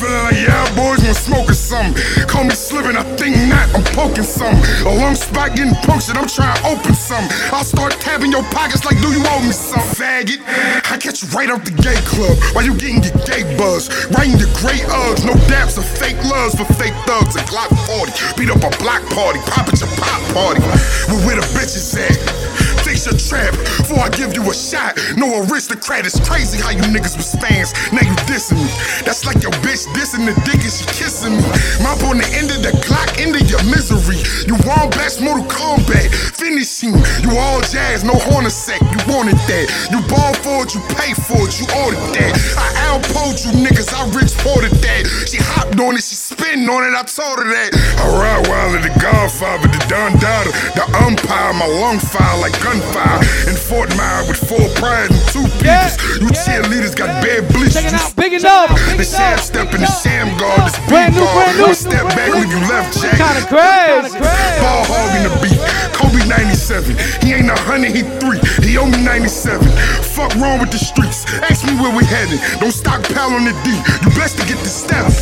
Feeling 0.05 0.25
like 0.25 0.37
yeah, 0.37 0.69
boys 0.77 1.01
want 1.01 1.17
smoking 1.17 1.57
something. 1.57 1.97
Call 2.29 2.45
me 2.45 2.53
slipping, 2.53 2.93
I 2.93 3.05
think 3.17 3.41
not, 3.49 3.73
I'm 3.73 3.85
poking 3.97 4.21
something. 4.21 4.61
Oh, 4.85 4.93
a 4.93 5.01
long 5.01 5.15
spot 5.15 5.57
getting 5.57 5.73
punctured, 5.81 6.21
I'm 6.21 6.29
trying 6.29 6.53
to 6.61 6.77
open 6.77 6.93
something. 6.93 7.33
I'll 7.49 7.65
start 7.65 7.97
tapping 8.05 8.31
your 8.31 8.45
pockets 8.53 8.85
like, 8.85 9.01
do 9.01 9.09
you 9.09 9.25
owe 9.25 9.41
me 9.41 9.57
some 9.57 9.81
faggot? 9.97 10.45
I 10.93 11.01
catch 11.01 11.23
you 11.25 11.29
right 11.33 11.49
out 11.49 11.65
the 11.65 11.73
gay 11.81 11.97
club 12.05 12.37
while 12.53 12.65
you 12.69 12.77
getting 12.77 13.01
your 13.01 13.17
gay 13.25 13.49
buzz. 13.57 13.89
Writing 14.13 14.37
your 14.37 14.53
gray 14.61 14.85
Uggs, 14.85 15.25
no 15.25 15.33
daps 15.49 15.81
or 15.81 15.87
fake 15.97 16.21
loves 16.29 16.53
for 16.53 16.69
fake 16.77 16.93
thugs. 17.09 17.37
A 17.37 17.43
Glock 17.49 17.73
40, 17.89 18.13
beat 18.37 18.53
up 18.53 18.61
a 18.61 18.69
block 18.85 19.01
party, 19.09 19.41
pop 19.49 19.73
at 19.73 19.81
your 19.81 19.89
pop 19.97 20.21
party. 20.37 20.61
Well, 21.09 21.25
where 21.25 21.41
the 21.41 21.49
bitches 21.57 21.97
at? 21.97 22.64
Face 23.05 23.13
your 23.13 23.21
trap 23.21 23.53
before 23.85 24.01
I 24.01 24.09
give 24.09 24.33
you 24.35 24.41
a 24.49 24.55
shot. 24.55 24.97
No 25.17 25.45
aristocrat, 25.45 26.07
it's 26.07 26.17
crazy 26.25 26.61
how 26.61 26.71
you 26.71 26.85
niggas 26.89 27.17
was 27.17 27.37
fans. 27.37 27.73
Now 27.93 28.01
you 28.01 28.17
dissing 28.25 28.57
me. 28.57 28.71
That's 29.05 29.27
like 29.27 29.43
your 29.43 29.53
bitch 29.61 29.85
dissing 29.93 30.25
the 30.25 30.33
dick 30.49 30.65
and 30.65 30.73
she 30.73 30.85
kissing 30.89 31.37
me. 31.37 31.45
Mop 31.85 32.01
on 32.09 32.17
the 32.17 32.29
end 32.33 32.49
of 32.49 32.65
the 32.65 32.73
clock, 32.85 33.21
end 33.21 33.37
of 33.37 33.45
your 33.45 33.61
misery. 33.69 34.21
You 34.49 34.57
want 34.65 34.97
best 34.97 35.21
Mortal 35.21 35.45
Kombat, 35.53 36.09
finishing. 36.33 36.97
You 37.21 37.37
all 37.37 37.61
jazz, 37.61 38.05
no 38.05 38.15
horn 38.15 38.45
Hornacek, 38.45 38.81
you 38.81 39.01
wanted 39.13 39.37
that. 39.53 39.67
You 39.93 40.01
ball 40.09 40.33
for 40.41 40.65
it, 40.65 40.73
you 40.73 40.81
pay 40.97 41.13
for 41.13 41.45
it, 41.45 41.53
you 41.61 41.67
ordered 41.85 42.01
that. 42.17 42.33
I 42.57 42.69
outpoed 42.89 43.37
you 43.45 43.53
niggas, 43.61 43.93
I 43.93 44.09
rich 44.17 44.33
ported 44.41 44.73
that. 44.81 45.05
She 45.29 45.39
hopped 45.41 45.77
on 45.81 45.97
it, 45.97 46.05
she 46.05 46.17
spinning 46.17 46.69
on 46.69 46.85
it, 46.85 46.97
I 46.97 47.05
told 47.05 47.37
her 47.37 47.49
that. 47.53 47.71
I 48.01 48.05
ride 48.17 48.49
wild 48.49 48.81
the 48.81 48.93
Godfather, 49.01 49.69
the 49.69 49.81
Don 49.89 50.13
Dada, 50.21 50.51
the 50.77 50.85
umpire, 51.05 51.53
my 51.53 51.67
lung 51.67 51.99
fire 51.99 52.41
like 52.41 52.53
gunfire. 52.63 52.94
In 52.95 53.59
Fort 53.59 53.91
Mile 53.97 54.23
with 54.31 54.39
full 54.39 54.71
pride 54.79 55.11
and 55.11 55.19
two 55.35 55.43
pieces. 55.59 55.99
You 56.23 56.31
cheerleaders 56.31 56.95
got 56.95 57.11
bad 57.19 57.43
bleach. 57.51 57.75
Check 57.75 57.91
it 57.91 57.95
out, 57.95 58.15
byg 58.15 58.39
enoff. 58.39 58.71
The 58.97 59.03
sham 59.03 59.39
step 59.39 59.75
and 59.75 59.83
the 59.83 59.91
sham 59.91 60.31
guard, 60.39 60.71
this 60.71 60.79
Brand 60.87 61.15
beat 61.15 61.19
new, 61.19 61.27
brand 61.27 61.59
new. 61.59 61.65
ball. 61.67 61.75
Step 61.75 62.07
back, 62.15 62.31
leave 62.31 62.55
you 62.55 62.63
left 62.71 62.95
jack. 62.95 63.19
Kinda 63.19 63.43
crazy. 63.51 64.15
Ball 64.63 64.87
hogging 64.87 65.27
the 65.27 65.35
beat. 65.43 65.59
Kobe 65.91 66.23
97. 66.31 66.95
He 67.27 67.35
ain't 67.35 67.51
a 67.51 67.59
hundred, 67.67 67.91
he 67.91 68.07
three. 68.23 68.39
He 68.63 68.79
owe 68.79 68.87
me 68.87 69.03
97. 69.03 69.67
Fuck 70.15 70.31
wrong 70.39 70.61
with 70.63 70.71
the 70.71 70.79
streets. 70.79 71.27
Ask 71.51 71.67
me 71.67 71.75
where 71.83 71.91
we 71.91 72.05
headed. 72.07 72.39
Don't 72.63 72.71
stockpile 72.71 73.35
on 73.35 73.43
the 73.45 73.55
D. 73.67 73.75
You 74.07 74.11
best 74.15 74.39
to 74.39 74.47
get 74.47 74.63
the 74.63 74.71
stamping. 74.71 75.19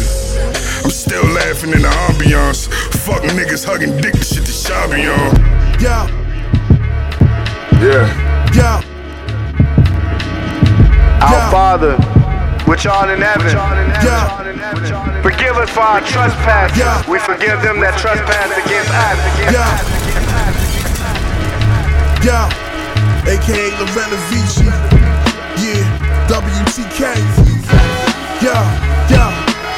I'm 0.85 0.91
still 0.93 1.25
laughing 1.33 1.73
in 1.73 1.81
the 1.81 1.93
ambiance. 2.13 2.69
Fuck 3.01 3.23
niggas 3.33 3.65
hugging 3.65 3.97
dick, 3.97 4.13
the 4.13 4.25
shit 4.25 4.45
the 4.45 4.53
shabby 4.53 5.09
on. 5.09 5.33
Yeah, 5.81 6.07
Yeah. 7.83 8.07
yeah. 8.55 8.79
Our 11.21 11.51
Father, 11.51 11.97
which 12.71 12.87
art 12.87 13.11
in 13.11 13.21
heaven, 13.21 13.51
Yeah, 13.51 15.23
forgive 15.23 15.57
us 15.57 15.71
for 15.71 15.81
our 15.81 16.01
trespasses. 16.01 16.79
Yeah. 16.79 17.03
We 17.11 17.19
forgive 17.19 17.61
them 17.63 17.81
that 17.81 17.99
trespass 17.99 18.55
against 18.55 18.91
us. 18.91 19.19
yeah. 19.51 19.67
Yeah, 22.23 22.47
aka 23.27 23.71
Lorena 23.83 24.19
Vici. 24.31 24.63
Yeah, 25.59 25.83
WTK. 26.31 27.19
Yeah, 28.43 28.63
yeah. 29.11 29.31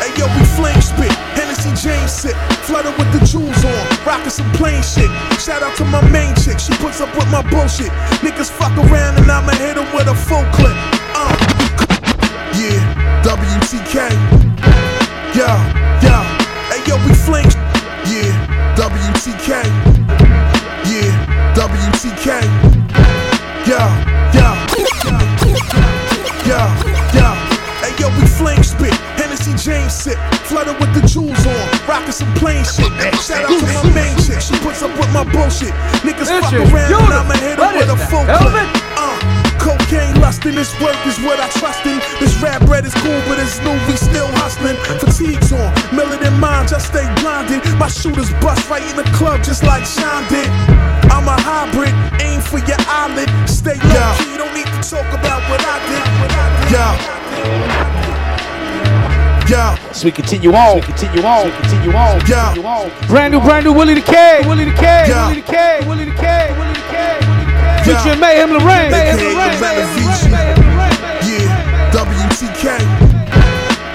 Hey 0.04 0.12
yo, 0.20 0.26
we 0.36 0.44
flame 0.56 0.80
spit. 0.82 1.33
James 1.76 2.12
sit. 2.12 2.36
Flooded 2.64 2.96
with 2.96 3.10
the 3.12 3.20
jewels 3.26 3.64
on. 3.64 3.84
Rockin' 4.06 4.30
some 4.30 4.50
plain 4.52 4.82
shit. 4.82 5.10
Shout 5.38 5.62
out 5.62 5.76
to 5.76 5.84
my 5.84 6.00
main 6.10 6.34
chick. 6.36 6.58
She 6.58 6.72
puts 6.80 7.00
up 7.00 7.14
with 7.16 7.28
my 7.30 7.42
bullshit. 7.50 7.90
Niggas 8.24 8.50
fuck 8.50 8.72
around 8.78 9.18
and 9.18 9.30
I'ma 9.30 9.52
hit 9.52 9.74
hit 9.74 9.76
'em 9.76 9.92
with 9.94 10.08
a 10.08 10.14
full 10.14 10.44
clip. 10.56 10.76
Uh. 11.14 11.34
Yeah, 12.54 12.78
WTK. 13.22 13.96
Yeah, 15.34 15.58
yeah. 16.02 16.22
Hey 16.70 16.80
yo, 16.86 16.96
we 17.06 17.14
flame. 17.14 17.50
Yeah, 18.06 18.30
WTK. 18.76 19.64
Yeah, 20.86 21.54
WTK. 21.54 22.28
Yeah, 23.66 23.88
yeah. 24.34 24.54
Yeah, 26.46 26.83
James 29.64 29.96
sit. 29.96 30.20
Flooded 30.44 30.76
with 30.76 30.92
the 30.92 31.00
jewels 31.08 31.40
on. 31.48 31.64
Rockin' 31.88 32.12
some 32.12 32.28
plain 32.36 32.60
shit. 32.68 32.92
Shout 33.16 33.48
out 33.48 33.56
to 33.56 33.64
my 33.72 33.96
main 33.96 34.12
chick. 34.20 34.44
She 34.44 34.52
puts 34.60 34.84
up 34.84 34.92
with 35.00 35.08
my 35.08 35.24
bullshit. 35.24 35.72
Niggas 36.04 36.28
fuck 36.28 36.52
around 36.52 36.92
and 36.92 37.16
I'ma 37.16 37.32
hit 37.40 37.56
what 37.56 37.72
with 37.72 37.88
a 37.88 37.96
full 38.12 38.28
clip. 38.28 38.68
Uh, 39.00 39.16
cocaine 39.56 40.20
lustin', 40.20 40.52
this 40.52 40.68
work 40.84 41.00
is 41.08 41.16
what 41.24 41.40
I 41.40 41.48
trust 41.56 41.80
in. 41.88 41.96
This 42.20 42.36
rap 42.44 42.60
bread 42.68 42.84
is 42.84 42.92
cool, 43.00 43.16
but 43.24 43.40
it's 43.40 43.56
new, 43.64 43.72
we 43.88 43.96
still 43.96 44.28
hustlin'. 44.36 44.76
Fatigues 45.00 45.48
on, 45.48 45.72
militant 45.96 46.36
mind, 46.36 46.68
just 46.68 46.92
stay 46.92 47.08
blinded. 47.24 47.64
My 47.80 47.88
shooters 47.88 48.28
bust 48.44 48.68
right 48.68 48.84
in 48.84 48.96
the 49.00 49.08
club, 49.16 49.40
just 49.40 49.64
like 49.64 49.88
Sean 49.88 50.28
did. 50.28 50.44
I'm 51.08 51.24
a 51.24 51.40
hybrid, 51.40 51.96
aim 52.20 52.44
for 52.44 52.60
your 52.68 52.76
eyelid. 52.84 53.32
Stay 53.48 53.80
low 53.80 54.12
key, 54.20 54.36
don't 54.36 54.52
need 54.52 54.68
to 54.68 54.80
talk 54.84 55.08
about 55.08 55.40
what 55.48 55.64
I 55.64 55.80
did. 55.88 56.04
Yeah. 56.68 58.23
Yeah. 59.48 59.76
So 59.92 60.06
we 60.06 60.12
continue 60.12 60.52
on. 60.54 60.68
So 60.68 60.74
we 60.76 60.82
continue 60.82 61.22
on. 61.22 61.42
So 61.42 61.50
we 61.50 61.56
continue 61.60 61.92
on. 61.96 62.20
Yeah. 62.26 62.54
Continue 62.54 62.68
on. 62.68 63.06
Brand 63.06 63.32
new, 63.32 63.40
brand 63.40 63.64
new 63.64 63.72
Willie 63.72 63.94
the 63.94 64.00
K. 64.00 64.40
Willie 64.46 64.64
the 64.64 64.72
K. 64.72 65.04
Yeah. 65.08 65.28
Willie 65.28 65.40
the 65.40 65.46
K. 65.46 65.80
Willie 65.86 66.04
the 66.04 66.16
K. 66.16 66.54
Willie 66.56 66.72
the 66.72 66.86
K. 66.88 67.04
Willie 67.28 67.44
the 67.44 67.54
K. 67.54 67.64
Yeah. 67.84 67.84
Featuring 67.84 68.20
Meyhem 68.20 68.50
Lauren. 68.56 68.90
Mayhem 68.90 69.18
AKA 69.20 69.28
Lorraine. 69.28 69.36
Lorena 69.36 69.60
Mayhem 69.60 69.88
Vici. 69.92 70.28
Lorraine. 70.32 70.56
Meyhem 70.56 70.68
Lauren. 70.72 70.96
Yeah, 71.28 71.92
WTK. 71.92 72.64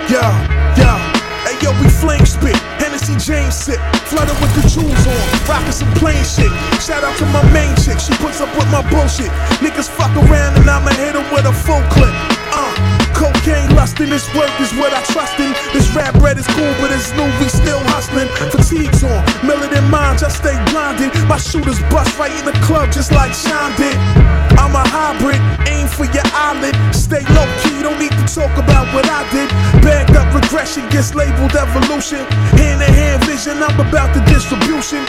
Yeah, 0.09 0.29
yeah. 0.77 0.97
Hey 1.45 1.57
yo, 1.65 1.73
we 1.81 1.89
flame 1.89 2.25
spit. 2.25 2.55
Hennessy 2.77 3.17
James 3.17 3.55
sit. 3.55 3.79
Flooded 4.05 4.38
with 4.41 4.53
the 4.53 4.63
jewels 4.69 5.05
on. 5.09 5.17
Rockin' 5.49 5.73
some 5.73 5.91
plain 5.97 6.21
shit. 6.25 6.49
Shout 6.81 7.03
out 7.03 7.17
to 7.17 7.25
my 7.33 7.41
main 7.51 7.73
chick. 7.81 7.97
She 7.99 8.13
puts 8.21 8.41
up 8.41 8.49
with 8.57 8.69
my 8.69 8.85
bullshit. 8.89 9.29
Niggas 9.62 9.89
fuck 9.89 10.13
around 10.17 10.57
and 10.62 10.69
I'ma 10.69 10.89
hit 10.93 11.15
'em 11.15 11.25
with 11.33 11.45
a 11.45 11.53
full 11.53 11.81
clip. 11.89 12.13
Uh, 12.53 12.73
cocaine 13.39 13.75
lustin', 13.75 14.10
this 14.10 14.28
work 14.36 14.52
is 14.60 14.71
what 14.73 14.93
I 14.93 15.02
trust 15.12 15.39
in. 15.39 15.54
This 15.73 15.88
rap 15.95 16.13
bread 16.19 16.38
is 16.38 16.47
cool, 16.47 16.73
but 16.80 16.91
it's 16.91 17.12
new, 17.13 17.30
we 17.39 17.47
still 17.47 17.80
hustlin'. 17.91 18.28
Fatigues 18.52 19.04
on, 19.04 19.23
militant 19.45 19.88
mind, 19.89 20.19
just 20.19 20.38
stay 20.38 20.56
blinded. 20.71 21.12
My 21.28 21.38
shooters 21.38 21.80
bust 21.89 22.17
right 22.17 22.32
in 22.32 22.45
the 22.45 22.56
club, 22.65 22.91
just 22.91 23.12
like 23.12 23.34
Sean 23.34 23.71
did. 23.78 23.95
I'm 24.60 24.75
a 24.75 24.84
hybrid, 24.88 25.39
aim 25.67 25.88
for 25.88 26.06
your 26.06 26.25
eyelid. 26.36 26.75
Stay 26.93 27.23
low 27.36 27.47
key, 27.63 27.82
don't 27.82 27.99
need 27.99 28.12
to 28.12 28.25
talk 28.28 28.52
about 28.58 28.88
what 28.93 29.08
I 29.08 29.23
did. 29.32 29.49
Regression 30.69 30.89
gets 30.93 31.15
labeled 31.15 31.55
evolution. 31.55 32.19
Hand 32.53 32.84
in 32.84 32.93
hand 32.93 33.23
vision, 33.25 33.58
I'm 33.58 33.73
about 33.79 34.13
the 34.13 34.21
distribution. 34.29 35.01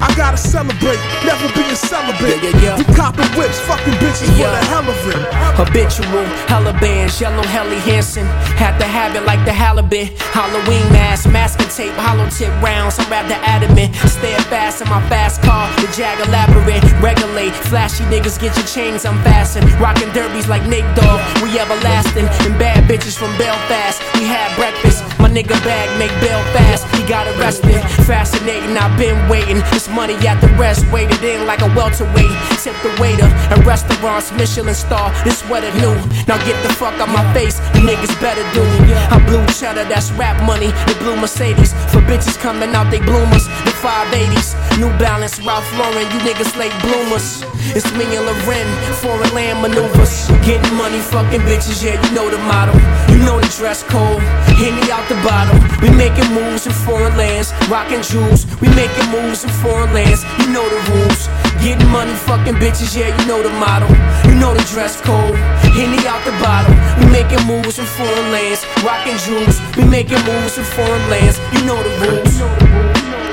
I 0.00 0.08
gotta 0.16 0.38
celebrate, 0.38 0.96
never 1.20 1.52
being 1.52 1.76
celibate. 1.76 2.40
Yeah, 2.40 2.48
yeah, 2.48 2.62
yeah. 2.64 2.78
We 2.78 2.84
copping 2.96 3.28
whips, 3.36 3.60
fucking 3.68 3.92
bitches 4.00 4.32
for 4.40 4.48
the 4.48 4.62
hell 4.72 4.88
of 4.88 4.96
it. 5.12 5.20
Habitual, 5.60 6.24
hella 6.48 6.72
bands, 6.80 7.20
yellow 7.20 7.42
Helly 7.44 7.76
Hansen. 7.84 8.24
Had 8.62 8.78
to 8.78 8.86
have 8.86 9.16
it 9.16 9.26
like 9.26 9.44
the 9.44 9.50
halibut. 9.50 10.14
Halloween 10.30 10.86
mask, 10.94 11.28
masking 11.28 11.66
tape, 11.66 11.98
hollow 11.98 12.30
tip 12.30 12.54
rounds. 12.62 12.94
I'm 12.96 13.10
rather 13.10 13.34
adamant. 13.42 13.92
Stay 14.06 14.38
fast 14.46 14.80
in 14.80 14.88
my 14.88 15.02
fast 15.08 15.42
car. 15.42 15.66
The 15.82 15.90
Jag 15.90 16.14
elaborate, 16.28 16.84
regulate. 17.02 17.54
Flashy 17.66 18.04
niggas 18.04 18.38
get 18.38 18.54
your 18.54 18.66
chains 18.66 19.04
unfastened. 19.04 19.66
Rocking 19.82 20.12
derbies 20.12 20.46
like 20.46 20.64
Nick 20.68 20.86
Dogg. 20.94 21.18
We 21.42 21.58
everlasting. 21.58 22.30
And 22.46 22.54
bad 22.56 22.88
bitches 22.88 23.18
from 23.18 23.36
Belfast. 23.36 23.98
We 24.14 24.30
had 24.30 24.54
breakfast. 24.54 25.11
Nigga 25.32 25.56
bag, 25.64 25.88
make 25.98 26.12
bail 26.20 26.44
fast. 26.52 26.84
He 26.94 27.08
got 27.08 27.24
arrested. 27.34 27.80
Fascinating, 28.04 28.76
I've 28.76 28.92
been 28.98 29.16
waiting. 29.30 29.64
This 29.72 29.88
money 29.88 30.12
at 30.28 30.42
the 30.42 30.48
rest, 30.60 30.84
waited 30.92 31.24
in 31.24 31.46
like 31.46 31.62
a 31.62 31.72
welterweight. 31.72 32.36
Tip 32.60 32.76
the 32.84 32.92
waiter 33.00 33.24
at 33.48 33.64
restaurants, 33.64 34.30
Michelin 34.32 34.74
star. 34.74 35.08
This 35.24 35.40
it 35.40 35.74
new. 35.80 35.96
Now 36.28 36.36
get 36.44 36.60
the 36.60 36.68
fuck 36.76 37.00
out 37.00 37.08
my 37.08 37.24
face. 37.32 37.56
You 37.72 37.80
niggas 37.80 38.12
better 38.20 38.44
do. 38.52 38.60
I 39.08 39.16
blue 39.24 39.40
cheddar, 39.56 39.88
that's 39.88 40.12
rap 40.20 40.36
money. 40.44 40.68
The 40.84 40.96
blue 41.00 41.16
Mercedes 41.16 41.72
for 41.88 42.04
bitches 42.04 42.38
coming 42.38 42.76
out, 42.76 42.90
they 42.90 43.00
bloomers. 43.00 43.48
The 43.64 43.72
580s, 43.80 44.52
New 44.76 44.92
Balance, 45.00 45.40
Ralph 45.40 45.64
Lauren. 45.78 46.04
You 46.12 46.20
niggas 46.28 46.58
late 46.60 46.76
bloomers. 46.84 47.40
It's 47.72 47.88
me 47.96 48.04
and 48.04 48.26
Lauren, 48.26 48.68
foreign 49.00 49.32
land 49.32 49.62
maneuvers. 49.62 50.28
Getting 50.44 50.76
money, 50.76 51.00
fucking 51.00 51.40
bitches, 51.48 51.80
yeah, 51.80 51.96
you 51.96 52.10
know 52.12 52.28
the 52.28 52.36
motto. 52.44 52.76
You 53.08 53.24
know 53.24 53.40
the 53.40 53.48
dress 53.56 53.82
code. 53.82 54.20
Hit 54.60 54.74
me 54.74 54.90
out 54.92 55.08
the 55.08 55.16
bottle. 55.22 55.58
We 55.80 55.90
making 55.94 56.28
moves 56.34 56.66
in 56.66 56.72
foreign 56.72 57.16
lands, 57.16 57.54
rocking 57.70 58.02
jewels. 58.02 58.46
We 58.60 58.68
making 58.74 59.08
moves 59.10 59.44
in 59.44 59.50
foreign 59.62 59.92
lands. 59.94 60.22
You 60.38 60.52
know 60.52 60.66
the 60.66 60.80
rules. 60.90 61.26
Getting 61.62 61.88
money, 61.88 62.14
fucking 62.26 62.58
bitches, 62.58 62.94
yeah, 62.98 63.14
you 63.14 63.24
know 63.26 63.42
the 63.42 63.50
motto. 63.62 63.86
You 64.28 64.34
know 64.34 64.52
the 64.54 64.64
dress 64.74 65.00
code. 65.00 65.34
Henny 65.72 66.02
out 66.06 66.22
the 66.26 66.34
bottle. 66.42 66.74
We 66.98 67.10
making 67.10 67.46
moves 67.46 67.78
in 67.78 67.86
foreign 67.86 68.28
lands, 68.34 68.66
rocking 68.82 69.16
jewels. 69.24 69.62
We 69.76 69.84
making 69.84 70.22
moves 70.26 70.58
in 70.58 70.64
foreign 70.64 71.06
lands. 71.08 71.38
You 71.54 71.64
know 71.64 71.78
the 71.78 71.92
rules. 72.02 72.34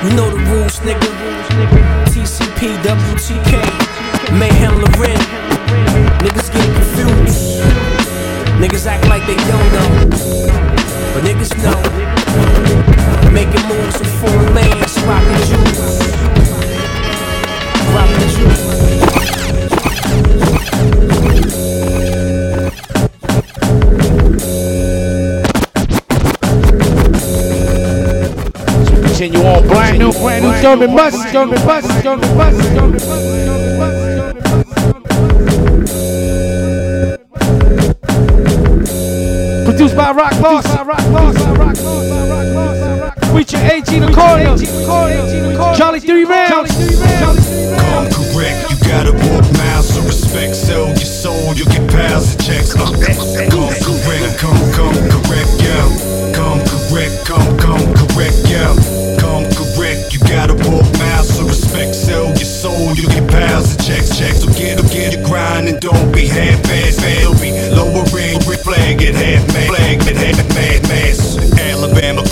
You 0.06 0.12
know 0.16 0.30
the 0.30 0.42
rules, 0.50 0.80
nigga. 0.86 1.10
TCP, 2.14 2.78
WTK, 2.86 3.52
Meyhem 4.40 4.78
Lauren. 4.80 5.20
Niggas 6.24 6.50
get 6.54 6.66
confused. 6.76 7.62
Niggas 8.62 8.86
act 8.86 9.08
like 9.08 9.26
they 9.26 9.36
don't 9.36 9.70
know. 9.74 10.59
But 11.14 11.24
niggas 11.24 11.54
know. 11.64 11.80
Making 13.32 13.68
moves 13.68 14.00
in 14.00 14.08
foreign 14.20 14.54
lands, 14.54 14.94
rocking 15.04 15.42
jewels. 15.48 16.00
Rocking 17.94 18.30
jewels. 18.30 18.80
Continue 29.04 29.42
on, 29.42 29.68
brand 29.68 30.00
new, 30.00 30.12
brand 30.14 30.46
new 30.46 30.62
German 30.62 30.96
bus, 30.96 31.32
German 31.32 31.66
bus, 31.66 32.04
German 32.04 32.38
bus, 32.38 32.56
German 32.74 33.00
bus. 33.00 33.39
Produced 39.80 39.96
by 39.96 40.12
Rock 40.12 40.32
Boss, 40.42 40.68
by 40.76 40.84
Rock 40.84 40.98
Boss, 41.08 41.36
by 41.40 41.54
Rock 41.54 41.76
Boss, 41.80 42.10
by 42.10 42.28
Rock 42.28 42.54
Boss, 42.54 42.80
by 42.84 43.00
Rock 43.00 43.16
Boss. 43.16 43.32
Feature 43.32 43.64
AG 43.72 43.88
Da 43.88 44.12
Coroner, 44.12 44.58
Charlie 45.78 46.02
Three 46.02 46.26
Rounds. 46.26 46.76
Come 46.76 48.12
correct, 48.12 48.60
you 48.68 48.76
gotta 48.84 49.14
walk 49.16 49.48
miles 49.56 49.96
of 49.96 50.04
respect. 50.04 50.58
Sell 50.58 50.88
your 50.88 50.98
soul, 50.98 51.56
you'll 51.56 51.72
get 51.72 51.90
piles 51.90 52.36
of 52.36 52.42
checks. 52.44 52.76
Uh, 52.76 52.84
come 52.84 53.00
correct, 53.00 54.36
come, 54.38 54.60
come 54.76 55.00
correct, 55.16 55.48
yeah. 55.64 56.36
Come 56.36 56.60
correct, 56.68 57.24
come, 57.24 57.48
come 57.56 57.80
correct, 57.96 58.36
yeah. 58.52 58.76
Come 59.16 59.48
correct, 59.56 60.12
you 60.12 60.20
gotta 60.28 60.56
walk 60.68 60.92
miles 61.00 61.40
of 61.40 61.48
respect. 61.48 61.96
Sell 61.96 62.28
your 62.28 62.52
soul, 62.52 62.92
you'll 63.00 63.08
get 63.16 63.32
piles 63.32 63.76
of 63.76 63.80
checks. 63.80 64.20
Checks, 64.20 64.44
so 64.44 64.52
get 64.60 64.78
up, 64.78 64.92
get 64.92 65.16
your 65.16 65.24
grind 65.24 65.70
and 65.70 65.80
don't 65.80 66.12
be 66.12 66.28
half-assed. 66.28 66.99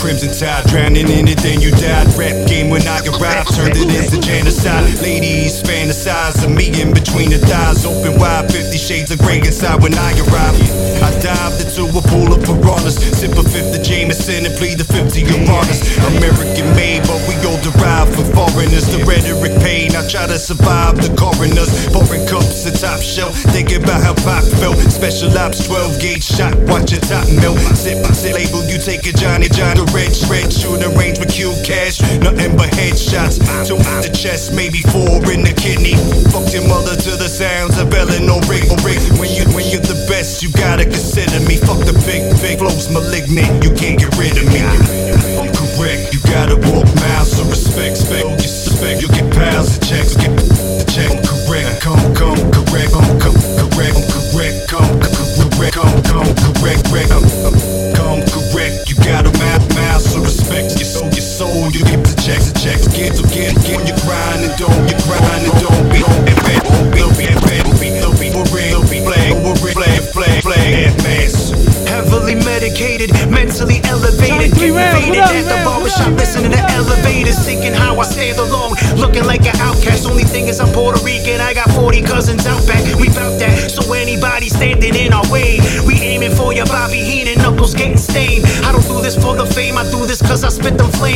Crimson 0.08 0.32
tide, 0.32 0.64
drowning 0.72 1.04
in 1.12 1.28
it, 1.28 1.36
then 1.44 1.60
you 1.60 1.70
died. 1.76 2.08
Rap 2.16 2.32
game 2.48 2.70
when 2.70 2.80
I 2.88 3.04
arrived, 3.04 3.52
turned 3.52 3.76
it 3.76 3.92
into 3.92 4.16
genocide. 4.24 4.88
Ladies 5.04 5.60
fantasize 5.60 6.40
of 6.40 6.50
me 6.50 6.72
in 6.80 6.96
between 6.96 7.28
the 7.28 7.36
thighs, 7.36 7.84
open 7.84 8.16
wide, 8.16 8.48
50 8.48 8.78
shades 8.78 9.10
of 9.12 9.18
gray 9.20 9.36
inside 9.44 9.82
when 9.82 9.92
I 9.92 10.16
arrived. 10.24 10.64
I 11.04 11.12
dived 11.20 11.60
into 11.60 11.92
a 11.92 12.02
pool 12.08 12.32
of 12.32 12.40
piranhas, 12.40 12.96
sip 12.96 13.36
a 13.36 13.44
fifth 13.44 13.76
of 13.76 13.84
Jameson 13.84 14.48
and 14.48 14.54
plead 14.56 14.80
the 14.80 14.88
50 14.88 15.28
Uranus. 15.28 15.84
American 16.16 16.72
made, 16.72 17.04
but 17.04 17.20
we 17.28 17.36
all 17.44 17.60
derived 17.60 18.16
from 18.16 18.32
foreigners. 18.32 18.88
The 18.88 19.04
rhetoric 19.04 19.60
pain, 19.60 19.92
I 19.92 20.08
try 20.08 20.24
to 20.24 20.40
survive 20.40 20.96
the 21.04 21.12
coroners. 21.20 21.68
Pouring 21.92 22.24
cups 22.24 22.64
at 22.64 22.80
top 22.80 23.04
shelf, 23.04 23.36
thinking 23.52 23.84
about 23.84 24.00
how 24.00 24.16
Pac 24.24 24.42
felt. 24.56 24.80
Special 24.88 25.28
ops, 25.36 25.68
12 25.68 26.00
gauge 26.00 26.24
shot, 26.24 26.56
watch 26.72 26.96
your 26.96 27.04
top 27.04 27.28
melt. 27.44 27.60
Sip, 27.76 28.00
sip, 28.16 28.32
label, 28.32 28.64
you 28.64 28.80
take 28.80 29.04
a 29.04 29.12
Johnny 29.12 29.52
John, 29.52 29.76
red 29.98 30.14
shred, 30.14 30.52
shooting 30.52 30.94
range 30.94 31.18
with 31.18 31.34
Q 31.34 31.50
cash. 31.66 31.98
Nothing 32.22 32.54
but 32.56 32.70
headshots. 32.78 33.42
Two 33.66 33.74
in 33.74 33.98
the 34.06 34.12
chest, 34.14 34.54
maybe 34.54 34.78
four 34.94 35.18
in 35.34 35.42
the 35.42 35.54
kidney. 35.58 35.98
Fuck 36.30 36.54
your 36.54 36.66
mother 36.70 36.94
to 36.94 37.12
the 37.18 37.26
sounds 37.26 37.74
of 37.82 37.92
Eleanor 37.92 38.38
Rick. 38.46 38.70
Oh, 38.70 38.78
Rick. 38.86 39.02
When 39.18 39.30
you 39.34 39.44
when 39.50 39.66
you're 39.66 39.82
the 39.82 39.98
best, 40.06 40.42
you 40.42 40.50
gotta 40.54 40.84
consider 40.84 41.42
me. 41.42 41.58
Fuck 41.58 41.82
the 41.82 41.96
big 42.06 42.22
big 42.38 42.62
flows, 42.62 42.86
malignant. 42.94 43.50
You 43.64 43.74
can't 43.74 43.98
get 43.98 44.14
rid 44.14 44.38
of 44.38 44.46
me. 44.46 44.62
I'm 44.62 45.50
correct. 45.58 46.14
You 46.14 46.22
gotta 46.30 46.56
walk 46.70 46.86
miles 47.02 47.34
of 47.40 47.50
respect. 47.50 47.98
Spec, 47.98 49.02
you 49.02 49.08
get 49.08 49.27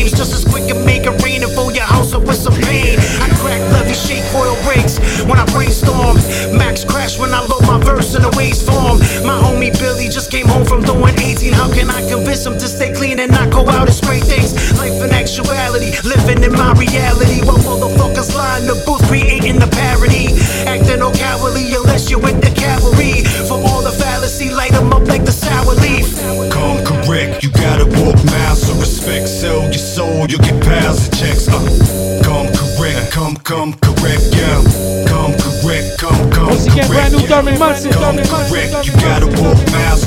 flames. 0.03 0.13
Just 0.13 0.33
as 0.33 0.52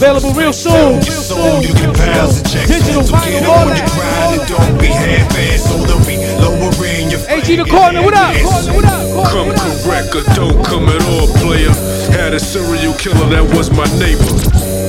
Available 0.06 0.38
real 0.38 0.54
respect. 0.54 0.70
soon, 0.70 1.02
Sell 1.02 1.02
your 1.02 1.18
soul, 1.18 1.62
you'll 1.66 1.74
get 1.82 1.98
piles 1.98 2.38
of. 2.38 2.46
Digital, 2.46 3.02
vinyl, 3.10 3.50
all 3.50 3.66
that, 3.66 3.90
grind 3.90 4.38
don't 4.46 4.78
be 4.78 4.94
half-assed. 4.94 5.66
So 5.66 5.82
they'll 5.82 6.06
be 6.06 6.22
lowering 6.38 7.10
your 7.10 7.26
AG 7.26 7.50
Da 7.50 7.66
Coroner, 7.66 8.06
what 8.06 8.14
up? 8.14 8.38
Corner, 8.38 8.74
what 8.78 8.86
up? 8.86 9.02
Come 9.34 9.50
correct 9.58 10.14
or 10.14 10.22
don't 10.38 10.62
come 10.62 10.94
at 10.94 11.02
all, 11.10 11.26
player. 11.42 11.74
Had 12.14 12.38
a 12.38 12.40
serial 12.40 12.94
killer 13.02 13.34
that 13.34 13.50
was 13.58 13.74
my 13.74 13.90
neighbor. 13.98 14.30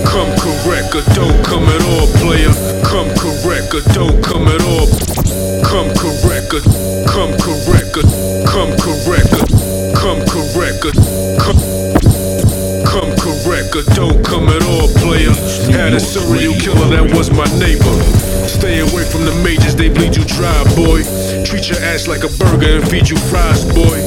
Come 0.04 0.28
correct 0.36 0.92
or 0.92 1.00
don't 1.16 1.40
come 1.48 1.64
at 1.64 1.80
all, 1.96 2.12
player. 2.20 2.52
Come 2.84 3.08
correct 3.16 3.72
or 3.72 3.80
don't 3.96 4.20
come 4.20 4.44
at 4.52 4.60
all. 4.68 4.84
Come 5.64 5.88
correct 5.96 6.52
or 6.52 6.60
come 7.08 7.32
correct 7.40 7.96
or 7.96 8.04
come 8.44 8.68
correct 8.76 9.32
or 9.32 9.48
come 9.96 10.20
correct 10.28 10.84
or 10.84 10.92
come 11.40 11.56
come 11.56 12.05
or 13.76 13.82
don't 13.94 14.24
come 14.24 14.48
at 14.48 14.64
all, 14.64 14.88
player. 15.04 15.32
Had 15.68 15.92
a 15.92 16.00
serial 16.00 16.54
killer 16.54 16.88
that 16.96 17.12
was 17.12 17.30
my 17.30 17.44
neighbor. 17.60 17.92
Stay 18.48 18.80
away 18.80 19.04
from 19.04 19.28
the 19.28 19.34
majors, 19.44 19.76
they 19.76 19.88
bleed 19.88 20.16
you 20.16 20.24
dry, 20.24 20.64
boy. 20.72 21.04
Treat 21.44 21.68
your 21.68 21.80
ass 21.84 22.08
like 22.08 22.24
a 22.24 22.32
burger 22.40 22.80
and 22.80 22.88
feed 22.88 23.08
you 23.08 23.16
fries, 23.28 23.64
boy. 23.76 24.00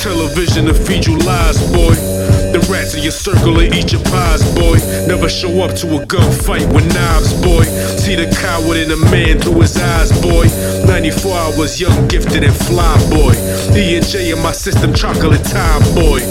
television 0.00 0.66
to 0.66 0.74
feed 0.74 1.04
you 1.04 1.18
lies, 1.28 1.60
boy. 1.72 1.92
The 2.56 2.60
rats 2.72 2.94
in 2.94 3.02
your 3.02 3.12
circle 3.12 3.52
will 3.52 3.68
eat 3.74 3.92
your 3.92 4.02
pies, 4.04 4.40
boy. 4.54 4.80
Never 5.04 5.28
show 5.28 5.52
up 5.60 5.76
to 5.82 5.86
a 5.98 6.06
gunfight 6.06 6.64
with 6.72 6.88
knives, 6.94 7.34
boy. 7.44 7.64
See 8.00 8.16
the 8.16 8.32
coward 8.40 8.78
in 8.78 8.90
a 8.92 9.00
man 9.12 9.40
through 9.40 9.60
his 9.60 9.76
eyes, 9.76 10.08
boy. 10.22 10.48
94, 10.88 11.36
I 11.36 11.52
was 11.58 11.80
young, 11.80 12.08
gifted, 12.08 12.44
and 12.44 12.54
fly, 12.54 12.96
boy. 13.10 13.34
E 13.76 13.96
and 13.96 14.06
J 14.06 14.30
in 14.30 14.40
my 14.40 14.52
system, 14.52 14.94
chocolate 14.94 15.44
time, 15.44 15.82
boy. 15.92 16.24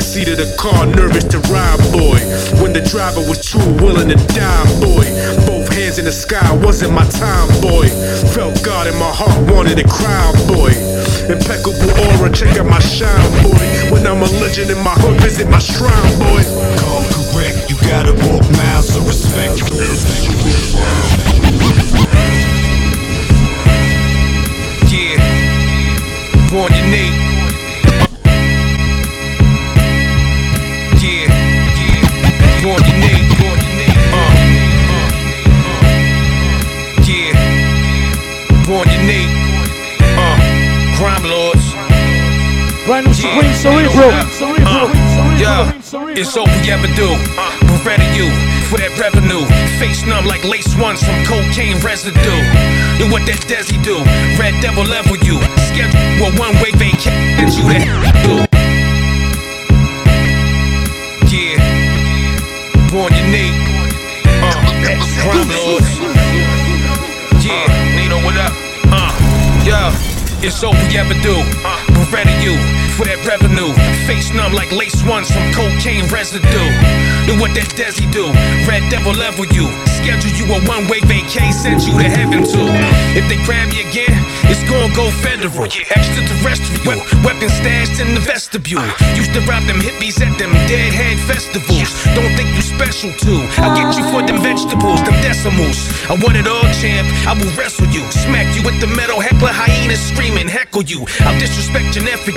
Backseat 0.00 0.32
of 0.32 0.38
the 0.40 0.48
car, 0.56 0.86
nervous 0.86 1.24
to 1.24 1.36
ride, 1.52 1.76
boy. 1.92 2.16
When 2.64 2.72
the 2.72 2.80
driver 2.80 3.20
was 3.20 3.36
too 3.44 3.60
willing 3.84 4.08
to 4.08 4.16
die, 4.32 4.64
boy. 4.80 5.04
Both 5.44 5.68
hands 5.76 5.98
in 5.98 6.06
the 6.06 6.12
sky, 6.12 6.40
wasn't 6.64 6.94
my 6.94 7.04
time, 7.12 7.48
boy. 7.60 7.84
Felt 8.32 8.64
God 8.64 8.88
in 8.88 8.96
my 8.96 9.12
heart, 9.12 9.36
wanted 9.52 9.76
to 9.76 9.84
cry, 9.84 10.32
boy. 10.48 10.72
Impeccable 11.28 11.92
aura, 12.16 12.32
check 12.32 12.56
out 12.56 12.64
my 12.64 12.80
shine, 12.80 13.12
boy. 13.44 13.60
When 13.92 14.06
I'm 14.08 14.24
a 14.24 14.30
legend 14.40 14.70
in 14.70 14.80
my 14.80 14.96
hood, 15.04 15.20
visit 15.20 15.50
my 15.50 15.60
shrine, 15.60 15.92
boy. 16.16 16.48
Call 16.80 17.04
correct, 17.36 17.68
you 17.68 17.76
gotta 17.84 18.16
walk 18.24 18.40
miles 18.56 18.96
of 18.96 19.04
respect. 19.04 19.60
Yeah, 24.88 26.48
born 26.48 26.72
unique. 26.72 27.29
Yeah, 32.60 32.66
born 32.66 32.82
unique, 32.84 33.28
born. 33.38 33.58
Uh, 34.12 34.20
uh, 34.92 35.08
yeah, 37.06 37.32
born 38.66 38.88
unique. 38.88 39.32
Uh, 40.16 40.36
crime 40.96 41.24
lords. 41.24 41.74
Brand 42.86 43.06
new 43.06 43.14
Supreme 43.14 43.54
Cerebral. 43.54 44.10
Cerebral. 44.30 44.88
Yeah, 45.38 45.72
it's 45.76 46.36
all 46.36 46.46
we 46.46 46.70
ever 46.70 46.88
do. 46.96 47.08
We're 47.68 47.84
ready 47.84 48.04
you 48.16 48.30
for 48.68 48.78
that 48.78 48.92
revenue. 48.98 49.46
Face 49.78 50.04
numb 50.06 50.26
like 50.26 50.44
lace 50.44 50.76
ones 50.76 51.02
from 51.02 51.24
cocaine 51.24 51.78
residue. 51.80 52.42
And 53.00 53.12
what 53.12 53.24
that 53.26 53.40
Desi 53.46 53.82
do? 53.84 54.02
Red 54.40 54.60
Devil 54.60 54.84
level 54.84 55.16
you. 55.24 55.40
Schedule 55.70 56.26
a 56.26 56.30
one 56.38 56.54
way 56.60 56.72
vacation 56.72 57.12
you 57.38 58.02
that 58.02 58.16
do. 58.24 58.49
Born 62.90 63.14
unique. 63.14 63.54
Uh, 64.42 64.50
crime 65.22 65.48
lords. 65.48 65.98
Yeah, 67.44 67.70
Nino, 67.96 68.16
what 68.24 68.36
up? 68.36 68.52
Uh, 68.90 69.14
yeah. 69.64 69.94
It's 70.42 70.62
all 70.64 70.72
we 70.72 70.96
ever 70.96 71.14
do. 71.22 71.36
We're 71.94 72.10
ready 72.10 72.32
you 72.42 72.89
for 73.00 73.08
that 73.08 73.24
revenue. 73.24 73.72
Face 74.04 74.28
numb 74.36 74.52
like 74.52 74.68
lace 74.76 75.00
ones 75.08 75.32
from 75.32 75.40
cocaine 75.56 76.04
residue. 76.12 76.68
And 77.32 77.40
what 77.40 77.56
that 77.56 77.72
Desi 77.72 78.04
do? 78.12 78.28
Red 78.68 78.84
Devil 78.92 79.16
level 79.16 79.48
you. 79.56 79.72
Schedule 79.96 80.36
you 80.36 80.44
a 80.52 80.60
one 80.68 80.84
way 80.92 81.00
vacay, 81.08 81.48
send 81.48 81.80
you 81.80 81.96
to 81.96 82.04
heaven 82.04 82.44
too. 82.44 82.68
If 83.16 83.24
they 83.32 83.40
grab 83.48 83.72
you 83.72 83.88
again, 83.88 84.12
it's 84.52 84.60
gonna 84.68 84.92
go 84.92 85.08
federal. 85.24 85.64
Extraterrestrial. 85.64 87.00
Weapons 87.24 87.56
stashed 87.56 88.04
in 88.04 88.12
the 88.12 88.20
vestibule. 88.20 88.84
Used 89.16 89.32
to 89.32 89.40
rob 89.48 89.64
them 89.64 89.80
hippies 89.80 90.20
at 90.20 90.36
them 90.36 90.52
deadhead 90.68 91.16
festivals. 91.24 91.88
Don't 92.12 92.32
think 92.36 92.52
you 92.52 92.60
special 92.60 93.12
too. 93.16 93.40
I'll 93.64 93.72
get 93.72 93.96
you 93.96 94.04
for 94.12 94.20
them 94.28 94.44
vegetables, 94.44 95.00
them 95.08 95.16
decimals. 95.24 95.88
I 96.12 96.20
want 96.20 96.36
it 96.36 96.44
all, 96.44 96.68
champ. 96.76 97.08
I 97.24 97.32
will 97.32 97.52
wrestle 97.56 97.88
you. 97.88 98.04
Smack 98.12 98.52
you 98.52 98.60
with 98.60 98.76
the 98.80 98.92
metal 98.92 99.20
heckler 99.20 99.54
hyenas 99.56 100.00
screaming, 100.12 100.48
heckle 100.48 100.84
you. 100.84 101.08
I'll 101.24 101.38
disrespect 101.40 101.96
your 101.96 102.04
nephew. 102.04 102.36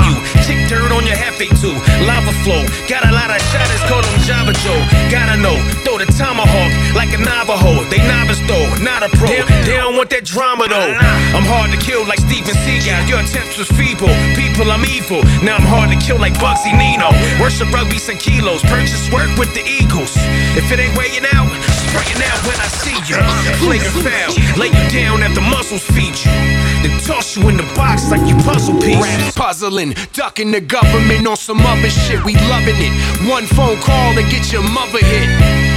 Tick 0.53 0.69
dirt 0.69 0.91
on 0.93 1.01
your 1.09 1.17
hefe 1.17 1.49
too. 1.57 1.73
Lava 2.05 2.29
flow. 2.45 2.61
Got 2.85 3.09
a 3.09 3.11
lot 3.11 3.33
of 3.33 3.41
shadows, 3.49 3.81
call 3.89 4.05
them 4.05 4.17
Java 4.21 4.53
Joe. 4.61 4.77
Gotta 5.09 5.41
know, 5.41 5.57
throw 5.81 5.97
the 5.97 6.05
tomahawk 6.13 6.69
like 6.93 7.09
a 7.09 7.17
Navajo. 7.17 7.81
They 7.89 7.97
novice 8.05 8.37
though, 8.45 8.69
not 8.85 9.01
a 9.01 9.09
pro. 9.17 9.33
They 9.33 9.81
don't 9.81 9.97
want 9.97 10.13
that 10.13 10.25
drama 10.25 10.69
though. 10.69 10.93
Uh-huh. 10.93 11.37
I'm 11.37 11.47
hard 11.49 11.73
to 11.73 11.79
kill 11.81 12.05
like 12.05 12.21
Steven 12.21 12.53
Seagal. 12.61 13.09
Your 13.09 13.25
attempts 13.25 13.57
was 13.57 13.69
feeble. 13.73 14.13
People, 14.37 14.69
I'm 14.69 14.85
evil. 14.85 15.25
Now 15.41 15.57
I'm 15.57 15.65
hard 15.65 15.89
to 15.89 15.97
kill 15.97 16.21
like 16.21 16.37
Bugsy 16.37 16.69
Nino. 16.69 17.09
Worship 17.41 17.73
rugby 17.73 17.97
and 17.97 18.19
kilos. 18.21 18.61
Purchase 18.69 19.09
work 19.09 19.33
with 19.41 19.49
the 19.57 19.65
Eagles. 19.65 20.13
If 20.53 20.69
it 20.69 20.77
ain't 20.77 20.93
weighing 20.93 21.25
out, 21.33 21.49
spraying 21.89 22.21
out 22.29 22.39
when 22.45 22.57
I 22.61 22.69
see 22.69 22.97
you. 23.09 23.17
Play 23.65 23.81
your 23.81 23.95
foul, 24.05 24.37
lay 24.61 24.69
you 24.69 24.85
down 24.93 25.25
at 25.25 25.33
the 25.33 25.41
muscles 25.41 25.81
feed 25.81 26.13
you. 26.21 26.29
Then 26.85 26.93
toss 27.01 27.37
you 27.37 27.49
in 27.49 27.57
the 27.57 27.65
box 27.73 28.11
like 28.11 28.21
you 28.29 28.35
puzzle 28.43 28.77
piece. 28.77 29.01
Raps 29.01 29.33
puzzling, 29.33 29.93
ducking 30.33 30.51
the 30.51 30.61
government 30.61 31.27
on 31.27 31.35
some 31.35 31.61
other 31.61 31.89
shit. 31.89 32.23
We 32.25 32.33
loving 32.49 32.77
it. 32.77 32.93
One 33.29 33.45
phone 33.45 33.77
call 33.77 34.15
to 34.15 34.23
get 34.33 34.51
your 34.51 34.63
mother 34.63 34.97
hit. 34.97 35.29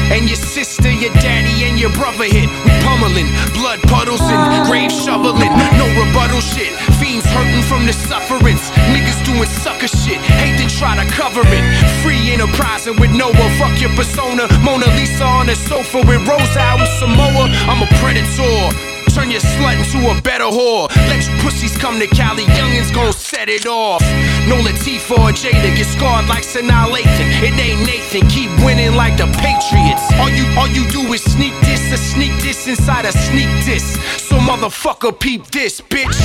And 0.08 0.26
your 0.28 0.36
sister, 0.36 0.90
your 0.90 1.12
daddy, 1.20 1.64
and 1.68 1.78
your 1.78 1.92
brother 1.92 2.24
hit. 2.24 2.48
We 2.64 2.70
pummeling, 2.80 3.28
blood 3.52 3.80
puddles 3.82 4.22
and 4.22 4.66
grave 4.66 4.90
shoveling. 4.90 5.52
No 5.76 5.86
rebuttal 6.00 6.40
shit. 6.40 6.72
Fiends 6.96 7.26
hurting 7.26 7.62
from 7.68 7.84
the 7.84 7.92
sufferance. 7.92 8.70
Niggas 8.96 9.20
doing 9.26 9.44
sucker 9.44 9.88
shit. 9.88 10.20
Hate 10.40 10.56
to 10.56 10.66
try 10.78 10.96
to 10.96 11.04
cover 11.12 11.42
it. 11.44 11.64
Free 12.02 12.32
enterprise 12.32 12.86
and 12.86 12.98
with 12.98 13.10
Noah. 13.10 13.50
Fuck 13.58 13.80
your 13.80 13.92
persona. 13.94 14.48
Mona 14.64 14.86
Lisa 14.96 15.24
on 15.24 15.46
the 15.46 15.54
sofa 15.54 15.98
with 15.98 16.26
Rose 16.26 16.56
out 16.56 16.80
Samoa. 16.98 17.52
I'm 17.68 17.82
a 17.82 17.88
predator. 18.00 18.95
Turn 19.16 19.30
your 19.30 19.40
slut 19.40 19.80
into 19.80 20.10
a 20.10 20.20
better 20.20 20.44
whore. 20.44 20.94
Let 21.08 21.26
you 21.26 21.32
pussies 21.40 21.74
come 21.78 21.98
to 22.00 22.06
Cali, 22.06 22.44
youngins 22.44 22.92
gon' 22.92 23.14
set 23.14 23.48
it 23.48 23.64
off. 23.64 24.02
No 24.46 24.56
Latifah 24.56 25.16
or 25.16 25.32
Jada 25.32 25.74
get 25.74 25.86
scarred 25.86 26.28
like 26.28 26.44
Sanaa 26.44 26.92
Lathan. 26.92 27.28
It 27.40 27.58
ain't 27.58 27.80
Nathan, 27.86 28.28
keep 28.28 28.50
winning 28.62 28.94
like 28.94 29.16
the 29.16 29.24
Patriots. 29.40 30.04
All 30.20 30.28
you 30.28 30.44
all 30.58 30.68
you 30.68 30.84
do 30.90 31.00
is 31.14 31.22
sneak 31.24 31.54
this, 31.62 31.90
a 31.92 31.96
sneak 31.96 32.32
this 32.42 32.68
inside 32.68 33.06
a 33.06 33.12
sneak 33.12 33.48
this. 33.64 33.94
So 34.20 34.36
motherfucker, 34.36 35.18
peep 35.18 35.46
this, 35.46 35.80
bitch. 35.80 36.20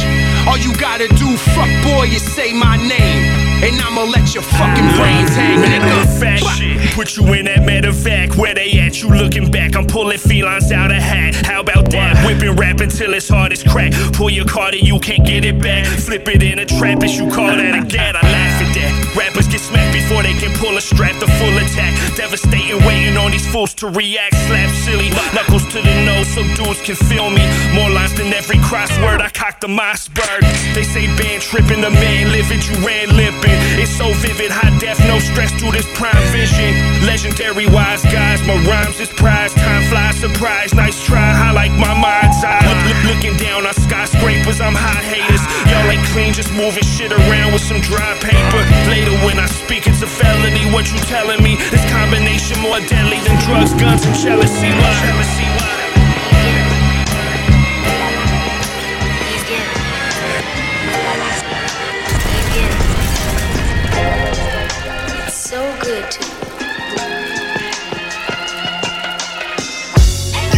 All 0.45 0.57
you 0.57 0.75
gotta 0.75 1.07
do, 1.07 1.37
fuck 1.55 1.71
boy, 1.87 2.07
is 2.07 2.21
say 2.21 2.51
my 2.51 2.75
name. 2.75 3.40
And 3.61 3.79
I'ma 3.79 4.03
let 4.03 4.33
your 4.33 4.43
fucking 4.43 4.89
brains 4.97 5.35
hang, 5.35 5.59
nigga. 5.61 6.19
fact 6.19 6.43
shit. 6.57 6.79
Put 6.93 7.15
you 7.15 7.31
in 7.33 7.45
that 7.45 7.63
matter 7.63 7.93
fact. 7.93 8.35
Where 8.37 8.53
they 8.55 8.71
at? 8.79 9.01
You 9.01 9.09
looking 9.09 9.51
back. 9.51 9.75
I'm 9.75 9.85
pulling 9.85 10.17
felines 10.17 10.71
out 10.71 10.89
of 10.91 10.97
hat. 10.97 11.35
How 11.45 11.61
about 11.61 11.91
that? 11.91 12.25
Whipping 12.25 12.55
rap 12.55 12.79
until 12.81 13.13
it's 13.13 13.29
hard 13.29 13.51
as 13.51 13.63
crack. 13.63 13.93
Pull 14.13 14.31
your 14.31 14.45
card 14.45 14.73
and 14.73 14.81
you 14.87 14.99
can't 14.99 15.25
get 15.25 15.45
it 15.45 15.61
back. 15.61 15.85
Flip 15.85 16.27
it 16.27 16.41
in 16.41 16.59
a 16.59 16.65
trap 16.65 17.03
as 17.03 17.17
you 17.17 17.29
call 17.29 17.53
that 17.53 17.75
a 17.75 17.85
gat. 17.85 18.15
I 18.15 18.21
laugh 18.21 18.61
at 18.65 18.73
that. 18.75 19.15
Rappers 19.15 19.47
get 19.47 19.61
smacked 19.61 19.93
before 19.93 20.23
they 20.23 20.33
can 20.33 20.51
pull 20.57 20.75
a 20.77 20.81
strap. 20.81 21.19
The 21.19 21.27
full 21.37 21.55
attack. 21.61 21.93
Devastating, 22.17 22.81
waiting 22.85 23.15
on 23.17 23.29
these 23.29 23.45
fools 23.45 23.73
to 23.75 23.87
react. 23.87 24.33
Slap 24.47 24.69
silly. 24.83 25.09
Knuckles 25.33 25.65
to 25.73 25.81
the 25.81 25.95
nose 26.05 26.27
so 26.33 26.41
dudes 26.57 26.81
can 26.81 26.95
feel 26.95 27.29
me. 27.29 27.45
More 27.77 27.89
lines 27.89 28.17
than 28.17 28.33
every 28.33 28.57
crossword. 28.57 29.21
I 29.21 29.29
cock 29.29 29.59
the 29.59 29.67
Mossberg. 29.67 30.41
They 30.73 30.83
say 30.83 31.05
band 31.13 31.43
tripping. 31.43 31.81
The 31.81 31.91
man 31.91 32.31
living, 32.31 32.61
you 32.65 32.75
ran 32.85 33.15
limping. 33.15 33.50
It's 33.81 33.91
so 33.91 34.13
vivid, 34.21 34.51
high 34.51 34.75
def, 34.79 34.99
no 35.07 35.19
stress 35.19 35.51
through 35.59 35.71
this 35.71 35.87
prime 35.97 36.25
vision. 36.31 36.73
Legendary 37.05 37.67
wise 37.67 38.03
guys, 38.03 38.41
my 38.45 38.57
rhymes 38.65 38.99
is 38.99 39.09
prize. 39.09 39.53
Time 39.53 39.83
flies, 39.89 40.17
surprise, 40.17 40.73
nice 40.73 41.03
try, 41.03 41.19
I 41.19 41.51
like 41.51 41.71
my 41.73 41.93
mind's 41.93 42.43
eye. 42.43 42.61
Look, 42.65 42.81
look, 42.87 43.01
looking 43.15 43.35
down 43.37 43.65
on 43.65 43.73
skyscrapers, 43.73 44.61
I'm 44.61 44.75
high 44.75 45.03
haters. 45.03 45.43
Y'all 45.69 45.89
ain't 45.89 46.05
clean, 46.13 46.33
just 46.33 46.51
moving 46.53 46.83
shit 46.83 47.11
around 47.11 47.53
with 47.53 47.63
some 47.63 47.81
dry 47.81 48.17
paper. 48.19 48.61
Later 48.89 49.15
when 49.25 49.39
I 49.39 49.47
speak, 49.47 49.87
it's 49.87 50.01
a 50.01 50.07
felony. 50.07 50.65
What 50.71 50.91
you 50.91 50.99
telling 51.07 51.41
me? 51.43 51.57
This 51.69 51.83
combination 51.91 52.59
more 52.59 52.79
deadly 52.87 53.19
than 53.21 53.39
drugs, 53.45 53.73
guns, 53.73 54.05
and 54.05 54.15
jealousy. 54.15 54.69
Jealousy? 54.69 55.60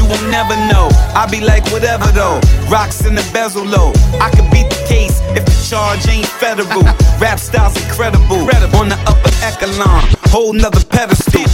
You 0.04 0.10
will 0.10 0.28
never 0.28 0.56
know. 0.68 0.92
I 1.16 1.30
be 1.32 1.40
like 1.40 1.64
whatever 1.72 2.12
though. 2.12 2.42
Rocks 2.68 3.06
in 3.06 3.16
the 3.16 3.24
bezel 3.32 3.64
low. 3.64 3.94
I 4.20 4.28
could 4.36 4.52
beat 4.52 4.68
the 4.68 4.84
case 4.84 5.16
if 5.32 5.48
the 5.48 5.56
charge 5.64 6.04
ain't 6.12 6.28
federal. 6.28 6.84
Rap 7.24 7.40
style's 7.40 7.80
incredible. 7.80 8.44
On 8.76 8.92
the 8.92 9.00
upper 9.08 9.32
echelon, 9.40 10.04
whole 10.28 10.52
nother 10.52 10.84
pedestal. 10.92 11.48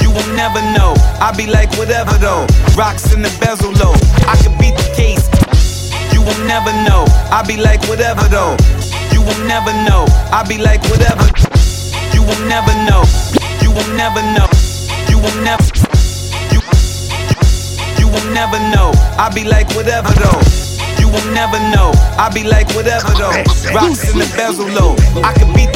You 0.00 0.08
will 0.16 0.32
never 0.32 0.64
know. 0.72 0.96
I 1.20 1.36
be 1.36 1.44
like 1.44 1.68
whatever 1.76 2.16
though. 2.16 2.48
Rocks 2.72 3.12
in 3.12 3.20
the 3.20 3.32
bezel 3.36 3.68
low. 3.76 3.92
I 4.24 4.32
could 4.40 4.56
beat 4.56 4.80
the 4.80 4.88
case. 4.96 5.28
You 6.16 6.24
will 6.24 6.40
never 6.48 6.72
know. 6.88 7.04
I 7.28 7.44
be 7.46 7.60
like 7.60 7.84
whatever 7.84 8.24
though. 8.32 8.56
You 9.12 9.20
will 9.20 9.44
never 9.44 9.76
know. 9.84 10.08
I 10.32 10.40
be 10.48 10.56
like 10.56 10.80
whatever. 10.88 11.28
You 12.16 12.24
will 12.24 12.44
never 12.48 12.72
know. 12.88 13.04
You 13.60 13.68
will 13.76 13.92
never 13.92 14.24
know. 14.32 14.48
You 15.12 15.20
will 15.20 15.36
never. 15.44 15.89
Will 18.10 18.34
never 18.34 18.58
know. 18.74 18.90
I 19.18 19.30
be 19.34 19.44
like 19.44 19.68
whatever 19.74 20.10
though. 20.18 20.40
You 20.98 21.08
will 21.08 21.30
never 21.32 21.58
know. 21.70 21.92
I 22.18 22.30
be 22.34 22.42
like 22.42 22.68
whatever 22.74 23.10
though. 23.14 23.30
Rocks 23.72 24.10
in 24.10 24.18
the 24.18 24.28
bezel 24.36 24.66
low. 24.66 24.96
I 25.22 25.32
could 25.32 25.54
beat 25.54 25.69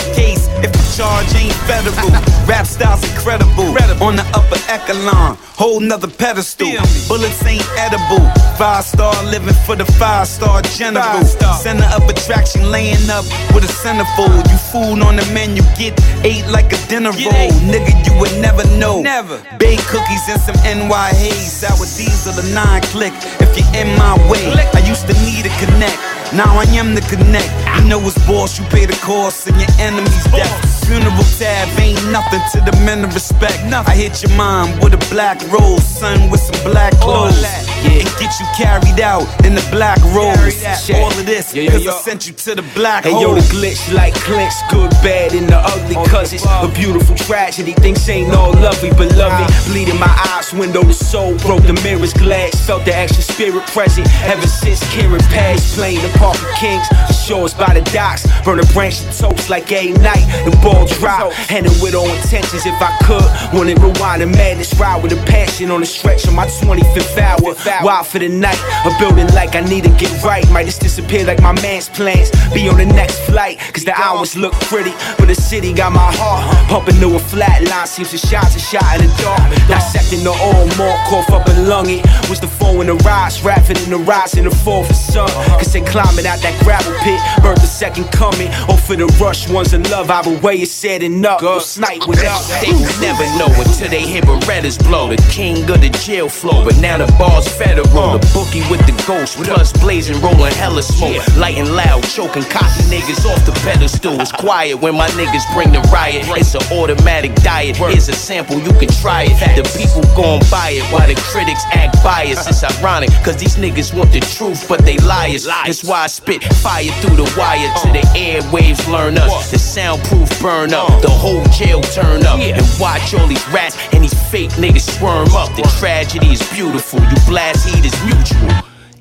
charge 0.96 1.34
ain't 1.34 1.54
federal. 1.66 2.10
Rap 2.46 2.66
style's 2.66 3.02
incredible. 3.02 3.74
On 4.02 4.14
the 4.14 4.26
upper 4.34 4.58
echelon, 4.70 5.36
whole 5.58 5.80
nother 5.80 6.08
pedestal. 6.08 6.70
Bullets 7.08 7.44
ain't 7.46 7.66
edible. 7.76 8.22
Five 8.56 8.84
star 8.84 9.14
living 9.24 9.54
for 9.66 9.74
the 9.74 9.84
five 9.98 10.28
star 10.28 10.62
general. 10.62 11.24
Center 11.58 11.88
of 11.96 12.08
attraction 12.08 12.70
laying 12.70 13.10
up 13.10 13.24
with 13.54 13.64
a 13.64 13.72
centerfold. 13.82 14.46
You 14.50 14.58
food 14.70 15.02
on 15.02 15.16
the 15.16 15.26
menu, 15.34 15.62
get 15.76 15.98
ate 16.24 16.46
like 16.46 16.72
a 16.72 16.78
dinner 16.88 17.10
roll. 17.10 17.50
Nigga, 17.66 17.92
you 18.06 18.14
would 18.20 18.34
never 18.40 18.64
know. 18.78 19.02
Never. 19.02 19.42
Bake 19.58 19.82
cookies 19.90 20.28
and 20.28 20.40
some 20.40 20.58
NY 20.62 21.10
haze. 21.18 21.52
Sour 21.52 21.86
diesel, 21.98 22.32
the 22.32 22.46
nine 22.54 22.82
click. 22.94 23.12
If 23.42 23.50
you're 23.58 23.74
in 23.82 23.90
my 23.98 24.14
way, 24.30 24.46
I 24.72 24.80
used 24.86 25.06
to 25.08 25.14
need 25.26 25.46
a 25.46 25.52
connect. 25.58 25.98
Now 26.32 26.58
I 26.58 26.64
am 26.74 26.94
the 26.94 27.00
connect. 27.02 27.50
You 27.78 27.88
know 27.88 28.00
it's 28.00 28.18
boss, 28.26 28.58
you 28.58 28.64
pay 28.66 28.86
the 28.86 28.98
cost, 29.02 29.46
and 29.46 29.56
your 29.60 29.70
enemy's 29.78 30.24
death. 30.34 30.73
Funeral 30.86 31.24
tab 31.38 31.68
ain't 31.80 31.98
nothing 32.10 32.40
to 32.52 32.60
the 32.60 32.76
men 32.84 33.04
of 33.04 33.14
respect. 33.14 33.58
I 33.72 33.94
hit 33.94 34.22
your 34.22 34.36
mom 34.36 34.68
with 34.80 34.94
a 34.94 35.02
black 35.12 35.40
rose, 35.50 35.84
son 35.84 36.30
with 36.30 36.40
some 36.40 36.70
black 36.70 36.92
clothes. 37.00 37.40
Yeah. 37.42 38.00
And 38.00 38.08
get 38.18 38.32
you 38.40 38.46
carried 38.56 39.00
out 39.00 39.24
in 39.44 39.54
the 39.54 39.66
black 39.70 39.98
rose. 40.16 40.56
All 40.94 41.10
of 41.10 41.26
this, 41.26 41.52
cause 41.52 41.84
yo. 41.84 41.90
I 41.90 42.00
sent 42.00 42.26
you 42.26 42.32
to 42.32 42.54
the 42.54 42.64
black 42.74 43.04
hole. 43.04 43.20
yo, 43.20 43.34
the 43.34 43.40
glitch 43.52 43.92
like 43.92 44.14
clinch, 44.14 44.54
good, 44.70 44.90
bad, 45.02 45.32
and 45.34 45.48
the 45.48 45.56
ugly. 45.56 45.96
Cause 46.08 46.32
it's 46.32 46.44
a 46.46 46.68
beautiful 46.74 47.16
tragedy. 47.16 47.72
Things 47.72 48.08
ain't 48.08 48.34
all 48.34 48.52
lovely, 48.52 48.90
beloved. 48.90 49.52
Bleeding 49.66 49.98
my 49.98 50.12
eyes, 50.32 50.52
window 50.52 50.82
to 50.82 50.92
soul. 50.94 51.36
Broke 51.38 51.62
the 51.62 51.78
mirror's 51.84 52.14
glass. 52.14 52.54
Felt 52.66 52.84
the 52.84 52.96
extra 52.96 53.22
spirit 53.22 53.66
present. 53.68 54.06
Ever 54.24 54.46
since 54.46 54.80
Kieran 54.92 55.20
passed, 55.32 55.76
playing 55.76 56.00
the 56.02 56.12
Park 56.18 56.36
of 56.36 56.54
Kings. 56.56 56.86
Shores 57.24 57.54
by 57.54 57.72
the 57.72 57.80
docks. 57.90 58.26
Burn 58.44 58.60
a 58.60 58.66
branch 58.74 59.00
of 59.00 59.16
toast 59.16 59.48
like 59.48 59.72
a 59.72 59.92
night. 60.04 60.24
The 60.44 60.54
ball 60.62 60.86
drop. 60.86 61.32
Handle 61.48 61.72
with 61.80 61.94
all 61.94 62.04
intentions 62.04 62.66
if 62.66 62.76
I 62.82 62.92
could. 63.00 63.24
Wanna 63.56 63.74
rewind 63.80 64.20
the 64.20 64.26
madness. 64.26 64.78
Ride 64.78 65.02
with 65.02 65.12
a 65.12 65.20
passion 65.24 65.70
on 65.70 65.80
the 65.80 65.86
stretch 65.86 66.26
of 66.28 66.34
my 66.34 66.44
25th 66.44 67.16
hour. 67.16 67.56
Wild 67.82 68.06
for 68.06 68.18
the 68.18 68.28
night. 68.28 68.60
A 68.84 68.90
building 68.98 69.26
like 69.32 69.56
I 69.56 69.62
need 69.62 69.84
to 69.84 69.90
get 69.96 70.12
right. 70.22 70.44
Might 70.50 70.66
just 70.66 70.82
disappear 70.82 71.24
like 71.24 71.40
my 71.40 71.52
man's 71.62 71.88
plans. 71.88 72.30
Be 72.52 72.68
on 72.68 72.76
the 72.76 72.84
next 72.84 73.20
flight. 73.20 73.58
Cause 73.72 73.84
the 73.84 73.94
hours 73.94 74.36
look 74.36 74.52
pretty. 74.68 74.92
But 75.16 75.28
the 75.28 75.34
city 75.34 75.72
got 75.72 75.92
my 75.92 76.12
heart 76.20 76.44
pumping 76.68 77.00
to 77.00 77.16
a 77.16 77.18
flat 77.18 77.64
line. 77.64 77.86
Seems 77.86 78.10
to 78.10 78.18
shine 78.18 78.50
to 78.52 78.58
shot 78.58 78.84
in 79.00 79.08
the 79.08 79.22
dark. 79.22 79.40
Dissecting 79.66 80.24
the 80.24 80.34
oil, 80.44 80.68
more 80.76 80.98
cough 81.08 81.30
up 81.30 81.48
and 81.48 81.68
lung 81.68 81.88
it. 81.88 82.04
Was 82.28 82.40
the 82.40 82.48
four 82.48 82.82
in 82.82 82.88
the 82.88 82.96
rise, 82.96 83.42
rapping 83.42 83.78
in 83.78 83.90
the 83.90 83.98
rise 84.04 84.34
in 84.36 84.44
the 84.44 84.50
fall 84.50 84.84
for 84.84 84.92
sun. 84.92 85.30
Cause 85.56 85.72
they 85.72 85.80
climbing 85.80 86.26
out 86.26 86.40
that 86.44 86.52
gravel 86.62 86.92
pit. 87.00 87.13
Birth 87.42 87.60
the 87.60 87.66
second 87.66 88.10
coming. 88.12 88.48
Or 88.68 88.76
for 88.76 88.96
the 88.96 89.06
rush 89.20 89.48
ones 89.48 89.72
in 89.72 89.82
love. 89.84 90.10
Either 90.10 90.38
way 90.40 90.56
it's 90.56 90.72
setting 90.72 91.24
up. 91.24 91.40
Go 91.40 91.58
snipe 91.58 92.06
with 92.06 92.24
up. 92.24 92.42
They 92.60 92.72
will 92.72 93.00
never 93.00 93.24
know 93.38 93.50
until 93.60 93.88
they 93.88 94.02
hear 94.02 94.22
Berettas 94.22 94.78
blow. 94.82 95.08
The 95.08 95.22
king 95.30 95.68
of 95.70 95.80
the 95.80 95.90
jail 96.04 96.28
floor, 96.28 96.64
but 96.64 96.76
now 96.78 96.98
the 96.98 97.10
bar's 97.18 97.48
federal. 97.48 97.86
Uh. 97.96 98.18
The 98.18 98.30
bookie 98.34 98.64
with 98.70 98.84
the 98.86 98.94
ghost, 99.06 99.36
plus 99.36 99.72
blazing, 99.72 100.20
rolling 100.20 100.52
hella 100.54 100.82
smoke. 100.82 101.22
Light 101.36 101.56
and 101.56 101.74
loud, 101.74 102.02
choking 102.04 102.44
cocky 102.44 102.82
niggas 102.90 103.24
off 103.26 103.44
the 103.46 103.52
pedestal. 103.64 104.20
It's 104.20 104.32
quiet 104.32 104.80
when 104.80 104.94
my 104.96 105.08
niggas 105.08 105.46
bring 105.54 105.72
the 105.72 105.80
riot. 105.92 106.24
It's 106.36 106.54
an 106.54 106.62
automatic 106.72 107.34
diet. 107.36 107.76
Here's 107.76 108.08
a 108.08 108.12
sample, 108.12 108.58
you 108.60 108.72
can 108.72 108.88
try 108.88 109.24
it. 109.28 109.56
The 109.56 109.64
people 109.78 110.02
gon' 110.14 110.40
buy 110.50 110.70
it 110.70 110.84
while 110.92 111.06
the 111.06 111.14
critics 111.14 111.64
act 111.72 112.02
biased. 112.02 112.48
It's 112.48 112.62
ironic, 112.64 113.10
cause 113.24 113.36
these 113.36 113.56
niggas 113.56 113.96
want 113.96 114.12
the 114.12 114.20
truth, 114.20 114.68
but 114.68 114.84
they 114.84 114.98
liars. 114.98 115.44
That's 115.44 115.84
why 115.84 116.04
I 116.04 116.06
spit 116.06 116.42
fire 116.62 116.90
through 117.04 117.16
the 117.16 117.34
wire 117.36 117.68
to 117.82 117.88
the 117.92 118.04
airwaves 118.16 118.80
learn 118.90 119.18
us. 119.18 119.50
The 119.50 119.58
soundproof 119.58 120.28
burn 120.40 120.72
up, 120.72 121.02
the 121.02 121.10
whole 121.10 121.44
jail 121.52 121.80
turn 121.82 122.24
up. 122.24 122.38
And 122.38 122.64
watch 122.80 123.14
all 123.14 123.26
these 123.26 123.46
rats 123.48 123.76
and 123.92 124.02
these 124.02 124.14
fake 124.30 124.50
niggas 124.52 124.88
squirm 124.96 125.28
up. 125.36 125.54
The 125.56 125.62
tragedy 125.78 126.32
is 126.32 126.42
beautiful, 126.52 127.00
you 127.00 127.16
blast 127.28 127.68
heat 127.68 127.84
is 127.84 127.96
mutual. 128.04 128.48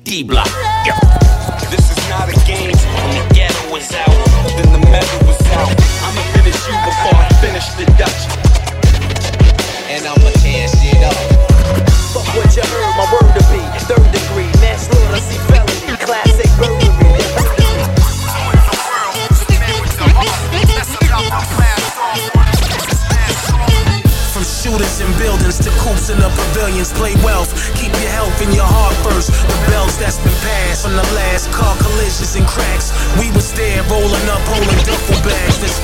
D 0.04 0.22
block. 0.22 0.50
This 1.70 1.90
is 1.90 2.08
not 2.10 2.28
a 2.28 2.36
game. 2.44 2.72
When 2.76 3.10
the 3.16 3.34
ghetto 3.34 3.72
was 3.72 3.90
out, 3.94 4.12
then 4.56 4.68
the 4.72 4.82
metal 4.90 5.26
was 5.26 5.40
out. 5.56 5.72
I'ma 6.04 6.20
finish 6.36 6.60
you 6.68 6.76
before 6.84 7.16
I 7.16 7.28
finish 7.40 7.66
the 7.80 7.86
Dutch. 7.96 8.33
Buildings 25.24 25.56
to 25.56 25.72
coops 25.80 26.12
in 26.12 26.20
the 26.20 26.28
pavilions, 26.28 26.92
play 26.92 27.16
wealth. 27.24 27.48
Keep 27.80 27.96
your 28.04 28.12
health 28.12 28.36
your 28.52 28.68
heart 28.68 28.92
first. 29.00 29.32
The 29.32 29.58
bells 29.72 29.96
that's 29.96 30.20
been 30.20 30.36
passed 30.44 30.84
from 30.84 30.92
the 30.92 31.06
last 31.16 31.48
car 31.48 31.72
collisions 31.80 32.36
and 32.36 32.44
cracks. 32.44 32.92
We 33.16 33.32
was 33.32 33.48
there 33.56 33.80
rolling 33.88 34.26
up, 34.28 34.44
holding 34.46 34.80
duffel 34.84 35.16
bags. 35.24 35.58
This 35.64 35.80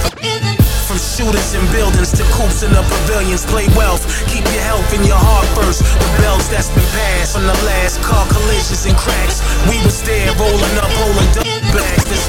from 0.85 1.01
shooters 1.01 1.55
in 1.55 1.65
buildings 1.73 2.13
to 2.19 2.25
coops 2.37 2.63
in 2.63 2.71
the 2.77 2.85
pavilions, 2.85 3.49
play 3.49 3.65
wealth. 3.73 4.05
Keep 4.29 4.45
your 4.53 4.65
health 4.69 4.89
and 4.93 5.09
your 5.09 5.19
heart 5.19 5.49
first. 5.57 5.83
The 5.89 6.09
bells 6.21 6.47
that's 6.53 6.69
been 6.71 6.87
passed 6.93 7.33
from 7.33 7.49
the 7.49 7.57
last 7.65 7.99
car 8.05 8.27
collisions 8.29 8.85
and 8.85 8.97
cracks. 9.01 9.41
We 9.73 9.81
was 9.83 10.05
there 10.05 10.31
rolling 10.37 10.77
up, 10.77 10.93
holding 11.01 11.31
duffel 11.33 11.65
bags. 11.73 12.05
This 12.13 12.25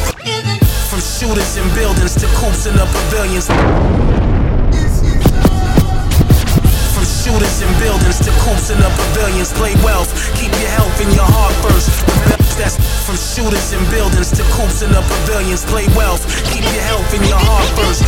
from 0.89 1.03
shooters 1.03 1.59
in 1.59 1.67
buildings 1.75 2.15
to 2.23 2.27
coops 2.39 2.65
in 2.65 2.73
the 2.79 2.87
pavilions. 2.87 3.51
Shooters 7.21 7.61
in 7.61 7.69
buildings 7.77 8.17
to 8.25 8.33
coops 8.41 8.73
in 8.73 8.81
the 8.81 8.89
pavilions, 8.89 9.53
play 9.53 9.77
wealth. 9.85 10.09
Keep 10.33 10.49
your 10.57 10.73
health 10.73 10.97
and 11.05 11.13
your 11.13 11.29
heart 11.29 11.53
first. 11.61 11.93
That's 12.57 12.81
from 13.05 13.13
shooters 13.13 13.77
in 13.77 13.85
buildings 13.93 14.33
to 14.33 14.41
coops 14.57 14.81
in 14.81 14.89
the 14.89 15.05
pavilions, 15.05 15.61
play 15.61 15.85
wealth. 15.93 16.25
Keep 16.49 16.65
your 16.65 16.81
health 16.81 17.05
and 17.13 17.21
your 17.29 17.37
heart 17.37 17.69
first. 17.77 18.01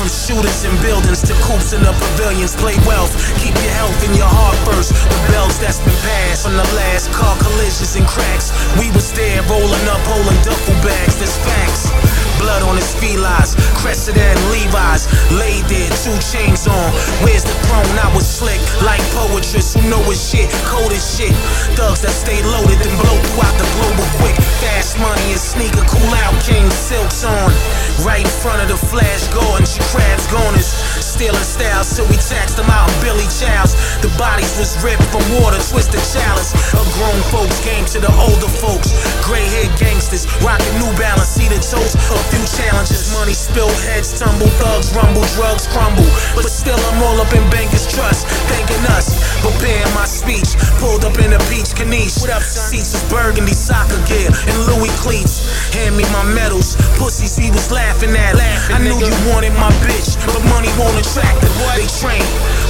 From 0.00 0.08
shooters 0.08 0.64
in 0.64 0.72
buildings 0.80 1.20
to 1.28 1.36
coops 1.44 1.76
in 1.76 1.84
the 1.84 1.92
pavilions, 1.92 2.56
play 2.56 2.80
wealth. 2.88 3.12
Keep 3.36 3.52
your 3.60 3.74
health 3.76 4.00
and 4.08 4.16
your 4.16 4.32
heart 4.32 4.56
first. 4.64 4.96
The 4.96 5.20
bells 5.28 5.60
that's 5.60 5.84
been 5.84 5.92
passed 6.00 6.48
from 6.48 6.56
the 6.56 6.64
last 6.72 7.12
car 7.12 7.36
collisions 7.36 8.00
and 8.00 8.08
cracks. 8.08 8.48
We 8.80 8.88
was 8.96 9.12
there 9.12 9.44
rolling 9.44 9.86
up, 9.92 10.00
holding 10.08 10.40
duffel 10.40 10.72
bags. 10.80 11.20
There's 11.20 11.36
facts. 11.44 11.92
Blood 12.40 12.62
on 12.64 12.76
his 12.76 12.96
felines, 12.96 13.52
Cressida 13.76 14.24
and 14.32 14.40
Levi's. 14.48 15.04
Laid 15.36 15.68
there, 15.68 15.92
two 16.00 16.16
chains 16.32 16.66
on. 16.66 16.88
Where's 17.20 17.44
the 17.44 17.52
throne? 17.68 17.92
I 18.00 18.08
was 18.16 18.24
slick, 18.24 18.60
like 18.80 19.02
poetress 19.12 19.76
who 19.76 19.84
know 19.88 20.00
his 20.08 20.18
shit, 20.18 20.48
cold 20.64 20.90
as 20.90 21.04
shit. 21.04 21.36
Thugs 21.76 22.00
that 22.00 22.16
stay 22.16 22.40
loaded 22.40 22.80
and 22.80 22.94
blow 22.96 23.16
throughout 23.30 23.52
the 23.60 23.68
global 23.76 24.08
quick. 24.18 24.36
Fast 24.64 24.96
money 24.96 25.36
and 25.36 25.40
sneaker, 25.40 25.84
cool 25.84 26.12
out, 26.24 26.32
king 26.40 26.64
silks 26.72 27.24
on. 27.24 27.52
Right 28.00 28.24
in 28.24 28.34
front 28.40 28.64
of 28.64 28.68
the 28.72 28.80
flash 28.88 29.28
Gordon, 29.28 29.68
she 29.68 29.84
crabs 29.92 30.24
goners. 30.32 30.68
Stealing 31.04 31.44
styles, 31.44 31.84
so 31.86 32.08
we 32.08 32.16
taxed 32.16 32.56
them 32.56 32.72
out 32.72 32.88
Billy 33.04 33.28
Childs. 33.28 33.76
The 34.00 34.08
bodies 34.16 34.56
was 34.56 34.72
ripped 34.80 35.04
from 35.12 35.20
water, 35.36 35.60
twisted 35.60 36.00
chalice. 36.00 36.56
A 36.72 36.80
grown 36.96 37.20
folks 37.28 37.60
game 37.60 37.84
to 37.92 38.00
the 38.00 38.12
older 38.16 38.48
folks. 38.48 38.96
Gray 39.20 39.44
haired 39.44 39.76
gangsters, 39.76 40.24
rocking 40.40 40.72
New 40.80 40.88
Balance, 40.96 41.28
see 41.28 41.48
the 41.52 41.60
toes. 41.60 41.92
A 41.92 42.18
few 42.30 42.44
challenges, 42.46 43.12
money 43.12 43.34
spill, 43.34 43.70
heads 43.84 44.14
tumble, 44.18 44.48
thugs 44.62 44.94
rumble, 44.94 45.26
drugs 45.36 45.66
crumble. 45.66 46.06
But 46.34 46.46
still, 46.48 46.78
I'm 46.90 47.02
all 47.02 47.20
up 47.20 47.32
in 47.34 47.44
bankers' 47.50 47.90
trust, 47.90 48.26
thanking 48.48 48.82
us. 48.94 49.18
Preparing 49.42 49.92
my 49.94 50.06
speech, 50.06 50.56
pulled 50.78 51.04
up 51.04 51.18
in 51.18 51.32
a 51.34 51.40
peach 51.50 51.74
caniche. 51.74 52.20
What 52.20 52.30
up, 52.30 52.42
Seats 52.42 52.94
is 52.94 53.04
burgundy, 53.10 53.54
soccer 53.54 54.00
gear, 54.06 54.30
and 54.30 54.56
Louis 54.66 54.92
cleats. 55.02 55.44
Hand 55.74 55.96
me 55.96 56.04
my 56.12 56.24
medals, 56.24 56.76
pussies 56.96 57.36
he 57.36 57.50
was 57.50 57.70
laughing 57.70 58.16
at. 58.16 58.38
I 58.70 58.78
knew 58.78 58.94
you 58.94 59.16
wanted 59.28 59.52
my 59.58 59.72
bitch, 59.82 60.14
but 60.30 60.42
money 60.48 60.70
won't 60.78 60.94
attract 60.94 61.42
her. 61.42 61.50
They 61.80 61.88
train, 61.96 62.20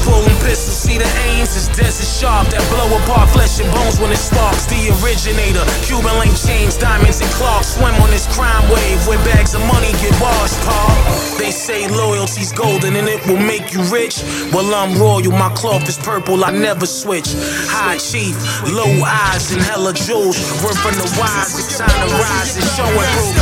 pulling 0.07 0.39
pistols, 0.47 0.79
see 0.79 0.95
the 0.95 1.09
aims 1.27 1.57
is 1.59 1.67
desert 1.75 2.07
sharp 2.07 2.47
that 2.55 2.63
blow 2.71 2.87
apart 3.03 3.27
flesh 3.35 3.59
and 3.59 3.67
bones 3.75 3.99
when 3.99 4.13
it 4.13 4.23
sparks. 4.23 4.63
The 4.71 4.95
originator, 5.03 5.67
Cuban 5.83 6.15
link 6.23 6.31
chains, 6.39 6.79
diamonds 6.79 7.19
and 7.19 7.31
clocks 7.35 7.75
swim 7.75 7.95
on 7.99 8.11
this 8.15 8.31
crime 8.31 8.63
wave 8.71 9.03
where 9.11 9.19
bags 9.27 9.50
of 9.55 9.63
money 9.67 9.91
get 9.99 10.15
washed. 10.21 10.59
Paul, 10.63 10.95
they 11.39 11.51
say 11.51 11.89
loyalty's 11.89 12.53
golden 12.53 12.97
and 12.97 13.09
it 13.09 13.25
will 13.27 13.41
make 13.41 13.73
you 13.73 13.83
rich. 13.91 14.23
Well, 14.53 14.75
I'm 14.75 14.99
royal, 14.99 15.33
my 15.33 15.51
cloth 15.55 15.89
is 15.89 15.99
purple, 15.99 16.45
I 16.45 16.51
never 16.51 16.87
switch. 16.87 17.29
High 17.67 17.99
chief, 17.99 18.37
low 18.71 18.91
eyes 19.03 19.51
and 19.53 19.63
hella 19.63 19.93
jewels. 19.95 20.39
Word 20.63 20.79
from 20.79 20.95
the 20.95 21.09
wise, 21.19 21.59
it's 21.59 21.79
time 21.79 21.89
to 21.89 22.15
rise 22.15 22.57
and 22.57 22.67
show 22.77 22.91
and 22.91 23.11
prove. 23.17 23.35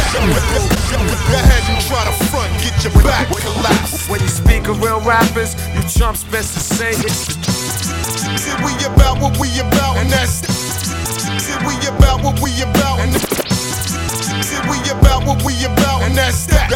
Go 1.29 1.35
ahead 1.35 1.65
and 1.69 1.81
try 1.85 2.05
to 2.05 2.15
front, 2.31 2.51
get 2.63 2.77
your 2.85 2.95
back 3.03 3.29
collapse. 3.29 4.09
When 4.09 4.21
you 4.21 4.29
speak 4.29 4.69
of 4.69 4.83
real 4.83 5.01
rappers, 5.01 5.55
you 5.75 5.83
chumps 5.89 6.25
best 6.25 6.55
to 6.55 6.61
say 6.61 6.93
it. 6.93 7.13
See, 8.39 8.55
we 8.65 8.73
about 8.87 9.21
what 9.21 9.39
we 9.39 9.49
about, 9.61 9.97
and 9.99 10.09
that's. 10.11 10.47
See, 11.43 11.59
we 11.67 11.75
about 11.89 12.23
what 12.23 12.41
we 12.41 12.53
about, 12.63 13.01
and. 13.01 13.47
See, 14.59 14.71
we 14.71 14.91
about 14.91 15.25
what 15.25 15.45
we 15.45 15.55
about, 15.65 16.03
and 16.03 16.17
that's 16.17 16.47
that. 16.47 16.71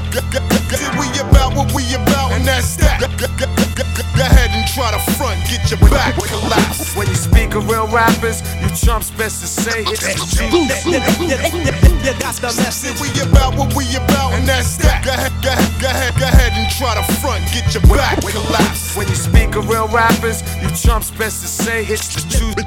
See, 0.70 0.88
we 1.00 1.08
about 1.18 1.56
what 1.56 1.72
we 1.74 1.82
about, 1.94 2.30
and 2.32 2.46
that's 2.46 2.76
that. 2.76 3.71
Go 4.16 4.22
ahead 4.22 4.50
and 4.52 4.66
try 4.68 4.90
to 4.92 5.00
front, 5.16 5.40
get 5.48 5.70
your 5.70 5.80
back 5.90 6.14
collapsed. 6.14 6.96
When 6.96 7.08
you 7.08 7.14
speak 7.14 7.54
of 7.54 7.68
real 7.68 7.88
rappers, 7.88 8.42
you 8.62 8.68
chumps 8.76 9.10
best 9.10 9.40
to 9.40 9.46
say 9.46 9.82
it's 9.88 10.06
the 10.06 10.14
truth. 10.36 10.52
The 10.82 12.50
message. 12.58 13.00
We 13.00 13.08
about 13.22 13.56
what 13.56 13.74
we 13.76 13.84
about, 13.96 14.32
and 14.34 14.46
that's 14.46 14.76
that. 14.78 15.04
Go 15.04 15.12
ahead, 15.12 15.32
go 15.42 15.50
ahead, 15.50 15.80
go 15.80 15.88
ahead, 15.88 16.14
go 16.18 16.26
ahead 16.26 16.52
and 16.54 16.68
try 16.74 16.94
to 16.94 17.04
front, 17.20 17.44
get 17.52 17.72
your 17.74 17.82
back 17.94 18.20
collapsed. 18.20 18.96
When 18.96 19.08
you 19.08 19.14
speak 19.14 19.54
of 19.54 19.68
real 19.68 19.88
rappers, 19.88 20.42
you 20.60 20.68
chumps 20.74 21.10
best 21.10 21.42
to 21.42 21.48
say 21.48 21.84
it's 21.84 22.08
the 22.14 22.20
truth. 22.28 22.58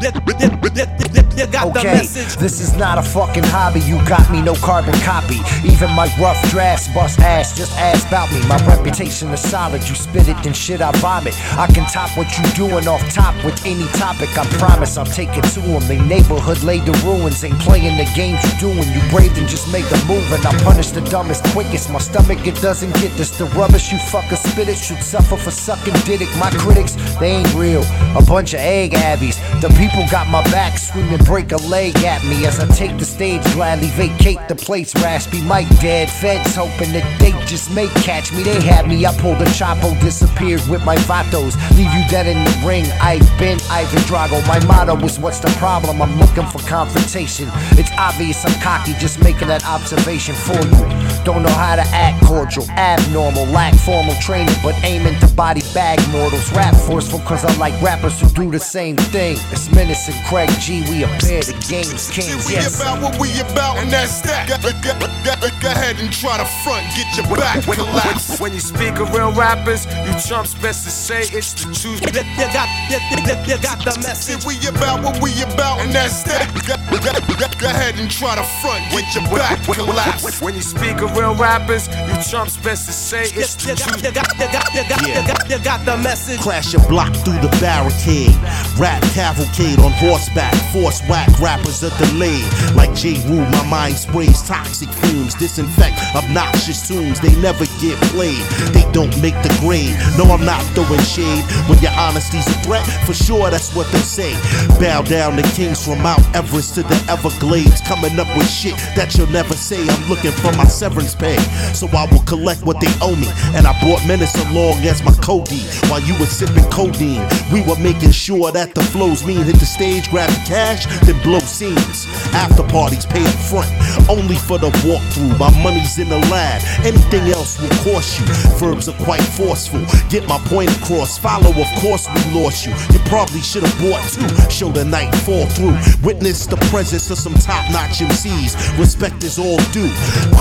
Okay, 1.75 1.99
this 2.39 2.61
is 2.61 2.75
not 2.77 2.97
a 2.97 3.03
fucking 3.03 3.43
hobby. 3.43 3.81
You 3.81 3.97
got 4.07 4.29
me, 4.31 4.41
no 4.41 4.55
carbon 4.55 4.95
copy. 5.01 5.39
Even 5.63 5.91
my 5.91 6.07
rough 6.19 6.41
drafts 6.49 6.87
bust 6.93 7.19
ass. 7.19 7.55
Just 7.57 7.77
ask 7.77 8.07
about 8.07 8.31
me. 8.31 8.39
My 8.47 8.57
reputation 8.65 9.29
is 9.29 9.41
solid. 9.41 9.87
You 9.87 9.95
spit 9.95 10.29
it, 10.29 10.37
then 10.43 10.53
shit 10.53 10.81
I 10.81 10.91
vomit. 11.05 11.35
I 11.53 11.67
can 11.67 11.85
top 11.85 12.09
what 12.17 12.29
you 12.37 12.43
doing 12.57 12.87
off 12.87 13.03
top 13.13 13.35
with 13.45 13.57
any 13.63 13.85
topic. 13.93 14.29
I 14.41 14.43
promise 14.57 14.97
I'm 14.97 15.05
taking 15.05 15.45
to 15.55 15.61
them. 15.61 15.83
They 15.87 16.01
neighborhood 16.01 16.63
laid 16.63 16.85
the 16.89 16.95
ruins. 17.05 17.43
Ain't 17.43 17.59
playing 17.59 17.97
the 18.01 18.09
games 18.15 18.41
you 18.47 18.53
doing. 18.67 18.87
You 18.95 19.01
brave 19.13 19.37
and 19.37 19.47
just 19.47 19.71
make 19.71 19.85
the 19.93 20.01
move 20.09 20.25
and 20.33 20.43
I 20.45 20.53
punish 20.63 20.89
the 20.89 21.01
dumbest 21.13 21.43
quickest. 21.53 21.91
My 21.91 21.99
stomach 21.99 22.41
it 22.47 22.57
doesn't 22.61 22.93
get 22.95 23.11
this. 23.19 23.29
The 23.37 23.45
rubbish 23.59 23.91
you 23.91 23.99
fucker 24.11 24.37
spit 24.37 24.67
it 24.67 24.77
should 24.77 25.03
suffer 25.03 25.37
for 25.37 25.51
sucking 25.51 25.97
dick. 26.05 26.29
My 26.39 26.49
critics 26.63 26.93
they 27.19 27.31
ain't 27.37 27.53
real. 27.53 27.83
A 28.17 28.23
bunch 28.25 28.53
of 28.53 28.61
egg 28.61 28.93
abbeys. 28.95 29.37
The 29.61 29.69
people 29.77 30.03
got 30.09 30.27
my 30.27 30.41
back 30.55 30.77
screaming 30.77 31.23
break 31.25 31.51
a 31.51 31.57
leg 31.67 31.95
at 32.03 32.23
me 32.25 32.45
as 32.45 32.59
I 32.59 32.67
take 32.67 32.97
the 32.97 33.05
stage 33.05 33.43
gladly 33.53 33.89
vacate 33.89 34.39
the 34.47 34.55
place 34.55 34.95
raspy 34.95 35.41
mic 35.41 35.67
dead 35.79 36.09
feds 36.09 36.55
hoping 36.55 36.91
that 36.93 37.05
they 37.19 37.31
just 37.45 37.69
may 37.71 37.87
catch 38.07 38.31
me 38.31 38.43
they 38.43 38.61
had 38.61 38.87
me 38.87 39.05
I 39.05 39.11
pulled 39.19 39.39
the 39.39 39.45
chapo 39.45 39.99
disappeared 40.01 40.61
with 40.69 40.84
my 40.85 40.95
vatos 41.09 41.57
leave 41.75 41.91
you 41.93 42.07
dead 42.09 42.27
in 42.27 42.43
the 42.43 42.63
ring. 42.65 42.85
I've 43.01 43.25
been 43.39 43.59
Ivan 43.69 43.99
Drago. 44.05 44.45
My 44.47 44.63
motto 44.65 44.95
was 44.95 45.19
what's 45.19 45.39
the 45.39 45.49
problem? 45.57 46.01
I'm 46.01 46.17
looking 46.19 46.45
for 46.45 46.59
confrontation. 46.59 47.49
It's 47.71 47.91
obvious 47.97 48.45
I'm 48.45 48.53
cocky 48.61 48.93
just 48.99 49.21
making 49.23 49.47
that 49.47 49.65
observation 49.65 50.35
for 50.35 50.53
you. 50.53 50.85
Don't 51.25 51.41
know 51.41 51.57
how 51.57 51.75
to 51.75 51.85
act 51.91 52.23
cordial 52.25 52.69
abnormal 52.71 53.45
lack 53.47 53.73
formal 53.73 54.15
training 54.21 54.55
but 54.61 54.75
aiming 54.83 55.19
to 55.19 55.27
body 55.33 55.61
bag 55.73 55.99
mortals. 56.11 56.51
Rap 56.53 56.75
forceful 56.75 57.19
cause 57.21 57.43
I 57.43 57.55
like 57.57 57.79
rappers 57.81 58.21
who 58.21 58.29
do 58.29 58.51
the 58.51 58.59
same 58.59 58.95
thing. 58.95 59.37
It's 59.51 59.71
Menace 59.73 60.07
and 60.07 60.25
Craig 60.27 60.49
G 60.59 60.81
we 60.89 61.03
appear 61.03 61.41
the 61.41 61.57
game's 61.67 62.11
kings. 62.11 62.47
We 62.47 62.55
about 62.57 63.01
what 63.01 63.19
we 63.19 63.31
about, 63.41 63.77
and 63.77 63.91
that's 63.91 64.21
that. 64.21 65.14
Go, 65.25 65.33
go, 65.41 65.49
go, 65.49 65.59
go 65.59 65.71
ahead 65.71 65.97
and 65.97 66.13
try 66.13 66.37
to 66.37 66.45
front, 66.61 66.85
get 66.93 67.09
your 67.17 67.25
back 67.35 67.63
collapsed. 67.65 68.39
When 68.39 68.53
you 68.53 68.59
speak 68.59 68.99
of 68.99 69.11
real 69.11 69.33
rappers, 69.33 69.87
you 70.05 70.13
chumps 70.21 70.53
best 70.53 70.85
to 70.85 70.91
say 70.91 71.21
it's 71.33 71.53
the 71.57 71.73
truth. 71.73 71.97
You 72.05 72.13
got, 72.13 72.29
you 72.29 73.57
got 73.57 73.81
the 73.81 73.97
message. 74.05 74.45
We 74.45 74.61
about 74.67 75.01
what 75.01 75.17
we 75.23 75.33
about, 75.41 75.81
and 75.81 75.91
that's 75.91 76.21
that. 76.29 76.53
Go, 76.69 76.77
go, 77.01 77.09
go, 77.09 77.47
go 77.57 77.67
ahead 77.67 77.97
and 77.97 78.05
try 78.11 78.35
to 78.35 78.45
front, 78.61 78.85
get 78.93 79.09
your 79.17 79.25
back 79.33 79.63
collapsed. 79.65 80.43
When 80.43 80.53
you 80.53 80.61
speak 80.61 81.01
of 81.01 81.17
real 81.17 81.33
rappers, 81.33 81.87
you 81.87 82.15
chumps 82.21 82.57
best 82.57 82.85
to 82.85 82.93
say 82.93 83.23
it's 83.33 83.55
the 83.55 83.73
truth. 83.73 84.05
You 84.05 84.11
got, 84.11 84.29
you 84.37 84.45
got, 84.53 84.69
you 84.77 84.85
got, 84.85 85.01
you 85.01 85.25
got, 85.25 85.49
you 85.49 85.57
got 85.57 85.85
the 85.85 85.97
message. 85.97 86.39
Crash 86.41 86.71
your 86.71 86.85
block 86.85 87.13
through 87.25 87.41
the 87.41 87.49
barricade. 87.57 88.37
Rap 88.77 89.01
cavalcade 89.17 89.79
on 89.79 89.91
horseback. 89.97 90.53
Force 90.71 91.01
whack 91.09 91.33
rappers 91.39 91.83
are 91.83 91.97
delayed. 91.97 92.45
Like 92.75 92.93
Jeru, 92.93 93.41
my 93.49 93.65
mind 93.65 93.95
sprays 93.97 94.45
toxic 94.45 94.89
Disinfect 95.15 95.95
obnoxious 96.15 96.87
tunes. 96.87 97.19
They 97.19 97.33
never 97.41 97.65
get 97.79 97.95
played. 98.11 98.43
They 98.75 98.83
don't 98.91 99.15
make 99.21 99.35
the 99.43 99.55
grade. 99.61 99.95
No, 100.17 100.25
I'm 100.31 100.43
not 100.43 100.61
throwing 100.75 100.99
shade. 101.01 101.43
When 101.67 101.79
your 101.79 101.91
honesty's 101.91 102.47
a 102.47 102.57
threat, 102.63 102.85
for 103.05 103.13
sure 103.13 103.49
that's 103.49 103.73
what 103.75 103.91
they 103.91 103.99
say. 103.99 104.33
Bow 104.79 105.01
down 105.01 105.37
to 105.37 105.43
kings 105.55 105.83
from 105.83 106.01
Mount 106.01 106.23
Everest 106.35 106.75
to 106.75 106.83
the 106.83 106.97
Everglades. 107.07 107.81
Coming 107.81 108.19
up 108.19 108.27
with 108.35 108.49
shit 108.49 108.75
that 108.95 109.15
you'll 109.15 109.31
never 109.31 109.53
say. 109.53 109.79
I'm 109.79 110.09
looking 110.09 110.31
for 110.31 110.51
my 110.53 110.65
severance 110.65 111.15
pay. 111.15 111.37
So 111.73 111.87
I 111.87 112.07
will 112.11 112.23
collect 112.23 112.63
what 112.63 112.79
they 112.79 112.91
owe 113.01 113.15
me. 113.15 113.27
And 113.55 113.67
I 113.67 113.71
brought 113.79 114.05
Menace 114.07 114.35
along 114.51 114.83
as 114.83 115.03
my 115.03 115.13
codeine. 115.23 115.67
While 115.87 116.01
you 116.01 116.17
were 116.19 116.27
sipping 116.27 116.67
codeine, 116.71 117.23
we 117.51 117.61
were 117.63 117.79
making 117.79 118.11
sure 118.11 118.51
that 118.51 118.75
the 118.75 118.83
flows 118.83 119.25
mean 119.25 119.43
hit 119.43 119.59
the 119.59 119.65
stage, 119.65 120.09
grab 120.09 120.29
the 120.29 120.43
cash, 120.45 120.85
then 121.05 121.21
blow 121.23 121.39
scenes. 121.39 122.07
After 122.33 122.63
parties 122.63 123.05
pay 123.05 123.23
up 123.23 123.39
front, 123.47 123.69
only 124.09 124.35
for 124.35 124.57
the 124.57 124.71
walkthrough. 125.05 125.39
My 125.39 125.63
money's 125.63 125.97
in 125.97 126.09
the 126.09 126.17
lab, 126.31 126.61
anything 126.85 127.31
else 127.31 127.59
will 127.59 127.69
cost 127.83 128.19
you. 128.19 128.25
Verbs 128.57 128.87
are 128.87 128.97
quite 129.03 129.21
forceful. 129.21 129.81
Get 130.09 130.27
my 130.27 130.37
point 130.45 130.75
across. 130.77 131.17
Follow, 131.17 131.49
of 131.49 131.67
course, 131.79 132.07
we 132.07 132.41
lost 132.41 132.65
you. 132.65 132.73
You 132.91 132.99
probably 133.05 133.41
should 133.41 133.63
have 133.63 133.79
bought 133.79 134.01
two. 134.09 134.27
Show 134.49 134.69
the 134.69 134.85
night 134.85 135.13
fall 135.17 135.45
through. 135.47 135.77
Witness 136.03 136.45
the 136.45 136.57
presence 136.71 137.09
of 137.11 137.17
some 137.17 137.33
top 137.35 137.69
notch 137.71 137.99
MCs. 137.99 138.77
Respect 138.79 139.23
is 139.23 139.39
all 139.39 139.57
due. 139.71 139.91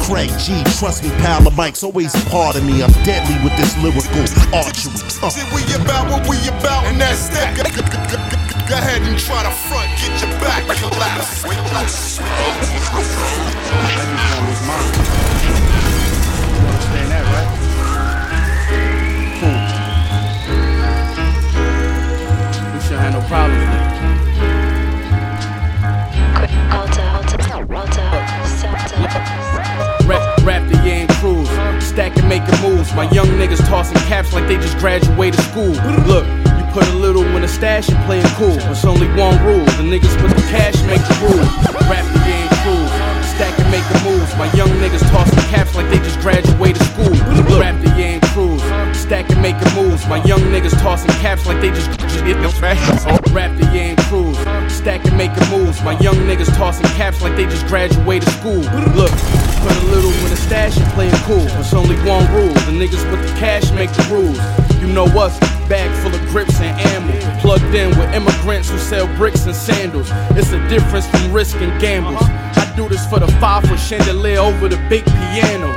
Craig 0.06 0.30
G, 0.38 0.62
trust 0.78 1.02
me, 1.02 1.10
pal, 1.20 1.42
the 1.42 1.50
mic's 1.50 1.82
always 1.82 2.14
a 2.14 2.30
part 2.30 2.56
of 2.56 2.64
me. 2.64 2.82
I'm 2.82 2.92
deadly 3.04 3.36
with 3.44 3.56
this 3.56 3.76
lyrical 3.82 4.24
archery. 4.54 4.92
Uh. 5.22 5.30
See, 5.30 5.44
we 5.54 5.62
about 5.74 6.10
what 6.10 6.28
we 6.28 6.36
about, 6.48 6.84
and 6.84 7.00
that's 7.00 7.28
that. 7.28 8.43
Go, 8.66 8.76
ahead 8.76 9.02
and 9.02 9.18
try 9.18 9.42
to 9.42 9.50
front, 9.50 9.90
get 10.00 10.22
your 10.22 10.30
back 10.40 10.64
collapsed. 10.78 11.44
Understand 16.64 17.10
that, 17.12 17.24
right? 17.34 17.48
Cool. 19.38 19.58
We 22.72 22.78
should 22.80 22.98
have 22.98 23.12
no 23.12 23.20
problems 23.28 23.64
then. 23.64 23.84
Rap, 30.08 30.22
rap 30.42 30.62
the 30.70 30.76
Yang 30.84 31.08
crews, 31.20 31.48
stacking, 31.94 32.28
making 32.28 32.60
moves. 32.60 32.92
My 32.94 33.08
young 33.10 33.28
niggas 33.38 33.64
tossing 33.68 33.96
caps 34.10 34.32
like 34.32 34.48
they 34.48 34.56
just 34.56 34.76
graduated 34.78 35.38
school. 35.40 35.70
Look, 36.10 36.26
you 36.26 36.64
put 36.74 36.86
a 36.88 36.96
little 36.98 37.22
in 37.36 37.44
a 37.44 37.48
stash 37.48 37.88
and 37.88 37.98
play 38.04 38.18
it 38.18 38.26
cool. 38.34 38.58
It's 38.70 38.84
only 38.84 39.06
one 39.14 39.38
rule. 39.46 39.64
The 39.78 39.86
niggas 39.86 40.14
with 40.20 40.34
the 40.34 40.42
cash 40.50 40.74
make 40.90 41.02
the 41.06 41.16
rules. 41.22 41.46
Rap 41.86 42.04
the 42.10 42.18
Yang 42.26 42.50
crews, 42.66 42.90
stacking, 43.30 43.70
making 43.70 44.02
moves. 44.02 44.34
My 44.34 44.50
young 44.58 44.70
niggas 44.82 45.06
tossing 45.10 45.38
caps 45.54 45.76
like 45.76 45.88
they 45.88 45.98
just 45.98 46.18
graduated 46.18 46.82
school. 46.82 47.14
Rap 47.62 47.78
the 47.80 47.90
Yang 47.94 48.20
crews, 48.34 48.62
stacking, 49.04 49.40
making 49.42 49.72
moves. 49.74 50.06
My 50.08 50.22
young 50.24 50.40
niggas 50.48 50.72
tossing 50.80 51.10
caps 51.20 51.46
like 51.46 51.60
they 51.60 51.68
just 51.68 51.90
just 52.00 52.24
get 52.24 52.40
the 52.40 52.48
trash. 52.58 52.80
Rap 53.30 53.56
the 53.58 53.66
Yang 53.74 53.96
crews, 54.08 54.38
stacking, 54.72 55.16
making 55.16 55.48
moves. 55.50 55.82
My 55.84 55.98
young 56.00 56.16
niggas 56.24 56.54
tossing 56.56 56.86
caps 56.96 57.20
like 57.22 57.36
they 57.36 57.44
just 57.44 57.66
graduated 57.66 58.28
school. 58.40 58.64
Look, 58.96 59.12
put 59.60 59.76
a 59.76 59.86
little 59.92 60.12
in 60.12 60.30
the 60.30 60.36
stash 60.36 60.76
and 60.78 60.90
play 60.92 61.08
it 61.08 61.20
cool. 61.28 61.46
It's 61.60 61.74
only 61.74 61.96
one 62.08 62.24
rule. 62.32 62.54
The 62.66 62.72
niggas 62.72 63.04
with 63.10 63.20
the 63.28 63.34
cash 63.38 63.70
make 63.72 63.92
the 63.92 64.04
rules. 64.10 64.40
You 64.80 64.88
know 64.92 65.06
us, 65.20 65.38
bag 65.68 65.90
full 66.02 66.14
of 66.14 66.26
grips 66.28 66.60
and 66.60 66.74
ammo. 66.92 67.40
Plugged 67.40 67.74
in 67.74 67.90
with 67.98 68.12
immigrants 68.14 68.70
who 68.70 68.78
sell 68.78 69.06
bricks 69.16 69.44
and 69.44 69.54
sandals. 69.54 70.08
It's 70.38 70.52
a 70.52 70.68
difference 70.68 71.06
from 71.08 71.32
risk 71.32 71.56
and 71.56 71.78
gambles. 71.80 72.22
I 72.22 72.72
do 72.76 72.88
this 72.88 73.06
for 73.06 73.20
the 73.20 73.28
five 73.38 73.64
foot 73.64 73.78
chandelier 73.78 74.38
over 74.38 74.68
the 74.68 74.78
big 74.88 75.04
piano. 75.04 75.72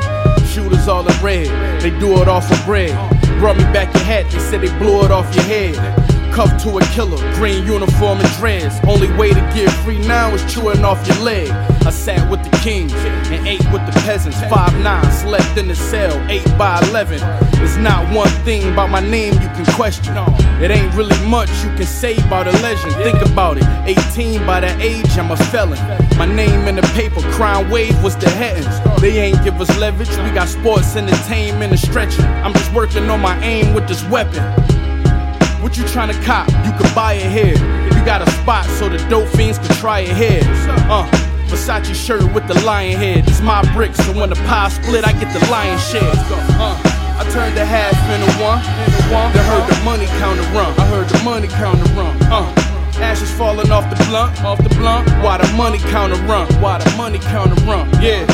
Shooters 0.46 0.88
all 0.88 1.08
in 1.08 1.24
red, 1.24 1.82
they 1.82 1.92
do 2.00 2.22
it 2.22 2.28
off 2.28 2.50
of 2.52 2.66
bread. 2.66 3.17
Brought 3.40 3.58
me 3.58 3.64
back 3.66 3.94
your 3.94 4.04
hat, 4.04 4.32
they 4.32 4.40
said 4.40 4.62
they 4.62 4.78
blew 4.80 5.06
it 5.06 5.12
off 5.12 5.34
your 5.36 5.44
head. 5.44 6.17
Cuffed 6.38 6.60
to 6.66 6.78
a 6.78 6.82
killer, 6.94 7.18
green 7.34 7.66
uniform 7.66 8.20
and 8.20 8.32
dreads. 8.34 8.80
Only 8.88 9.12
way 9.18 9.30
to 9.30 9.42
get 9.56 9.72
free 9.84 9.98
now 9.98 10.32
is 10.36 10.54
chewing 10.54 10.86
off 10.86 11.04
your 11.08 11.18
leg. 11.18 11.50
I 11.50 11.90
sat 11.90 12.30
with 12.30 12.44
the 12.44 12.56
kings 12.60 12.94
and 12.94 13.48
ate 13.48 13.66
with 13.72 13.84
the 13.88 13.92
peasants. 14.06 14.40
Five 14.42 14.80
nine, 14.84 15.12
slept 15.14 15.58
in 15.58 15.68
the 15.68 15.74
cell, 15.76 16.14
eight 16.30 16.46
by 16.56 16.80
eleven. 16.90 17.18
There's 17.54 17.78
not 17.78 18.14
one 18.14 18.30
thing 18.46 18.72
about 18.72 18.92
my 18.92 19.00
name 19.00 19.34
you 19.34 19.50
can 19.58 19.66
question. 19.74 20.14
It 20.62 20.70
ain't 20.70 20.94
really 20.94 21.18
much 21.26 21.50
you 21.64 21.72
can 21.72 21.88
say 21.88 22.16
about 22.18 22.46
a 22.46 22.52
legend. 22.62 22.94
Think 23.02 23.20
about 23.26 23.58
it. 23.58 23.64
18 23.88 24.46
by 24.46 24.60
that 24.60 24.80
age, 24.80 25.10
I'm 25.18 25.32
a 25.32 25.38
felon. 25.38 25.80
My 26.20 26.28
name 26.28 26.68
in 26.68 26.76
the 26.76 26.84
paper, 26.94 27.20
crime 27.32 27.68
wave 27.72 28.00
was 28.04 28.16
the 28.16 28.30
headings. 28.30 29.02
They 29.02 29.18
ain't 29.18 29.44
give 29.44 29.60
us 29.60 29.76
leverage. 29.80 30.10
We 30.10 30.30
got 30.36 30.50
sports, 30.50 30.96
entertainment, 30.96 31.72
and 31.72 31.80
stretching. 31.80 32.26
I'm 32.26 32.54
just 32.54 32.72
working 32.74 33.10
on 33.10 33.22
my 33.22 33.36
aim 33.44 33.74
with 33.74 33.88
this 33.88 34.04
weapon. 34.04 34.44
What 35.62 35.76
you 35.76 35.84
tryna 35.84 36.22
cop? 36.24 36.48
You 36.66 36.72
could 36.78 36.94
buy 36.96 37.14
it 37.14 37.32
here. 37.32 37.56
If 37.88 37.98
you 37.98 38.06
got 38.06 38.22
a 38.22 38.30
spot 38.32 38.66
so 38.66 38.88
the 38.90 38.98
dope 39.10 39.28
fiends 39.30 39.58
can 39.58 39.76
try 39.78 40.02
it 40.02 40.16
here. 40.16 40.42
Uh, 40.90 41.10
Versace 41.48 41.96
shirt 41.96 42.24
with 42.34 42.48
the 42.48 42.60
lion 42.66 42.98
head. 42.98 43.28
It's 43.28 43.42
my 43.42 43.62
brick, 43.74 43.96
so 43.96 44.14
when 44.14 44.30
the 44.30 44.36
pie 44.36 44.70
split, 44.70 45.06
I 45.06 45.14
get 45.14 45.34
the 45.34 45.46
lion 45.50 45.80
share. 45.80 46.14
Uh, 46.60 46.76
I 47.20 47.28
turned 47.32 47.58
the 47.58 47.66
half 47.66 47.96
into 48.14 48.32
one. 48.44 48.62
Then 49.34 49.46
heard 49.46 49.68
the 49.68 49.84
money 49.84 50.06
counter 50.20 50.44
run. 50.54 50.72
I 50.80 50.86
heard 50.88 51.10
the 51.10 51.24
money 51.24 51.48
counter 51.48 51.92
run. 51.94 52.16
Uh, 52.32 52.54
ashes 53.00 53.32
falling 53.32 53.72
off 53.72 53.90
the 53.90 54.04
blunt, 54.06 54.44
off 54.44 54.62
the 54.62 54.70
blunt. 54.76 55.10
Why 55.24 55.38
the 55.38 55.52
money 55.58 55.80
counter 55.80 56.22
run? 56.28 56.48
Why 56.62 56.78
the 56.78 56.96
money 56.98 57.20
counter 57.20 57.60
run? 57.66 57.90
Yeah. 58.02 58.26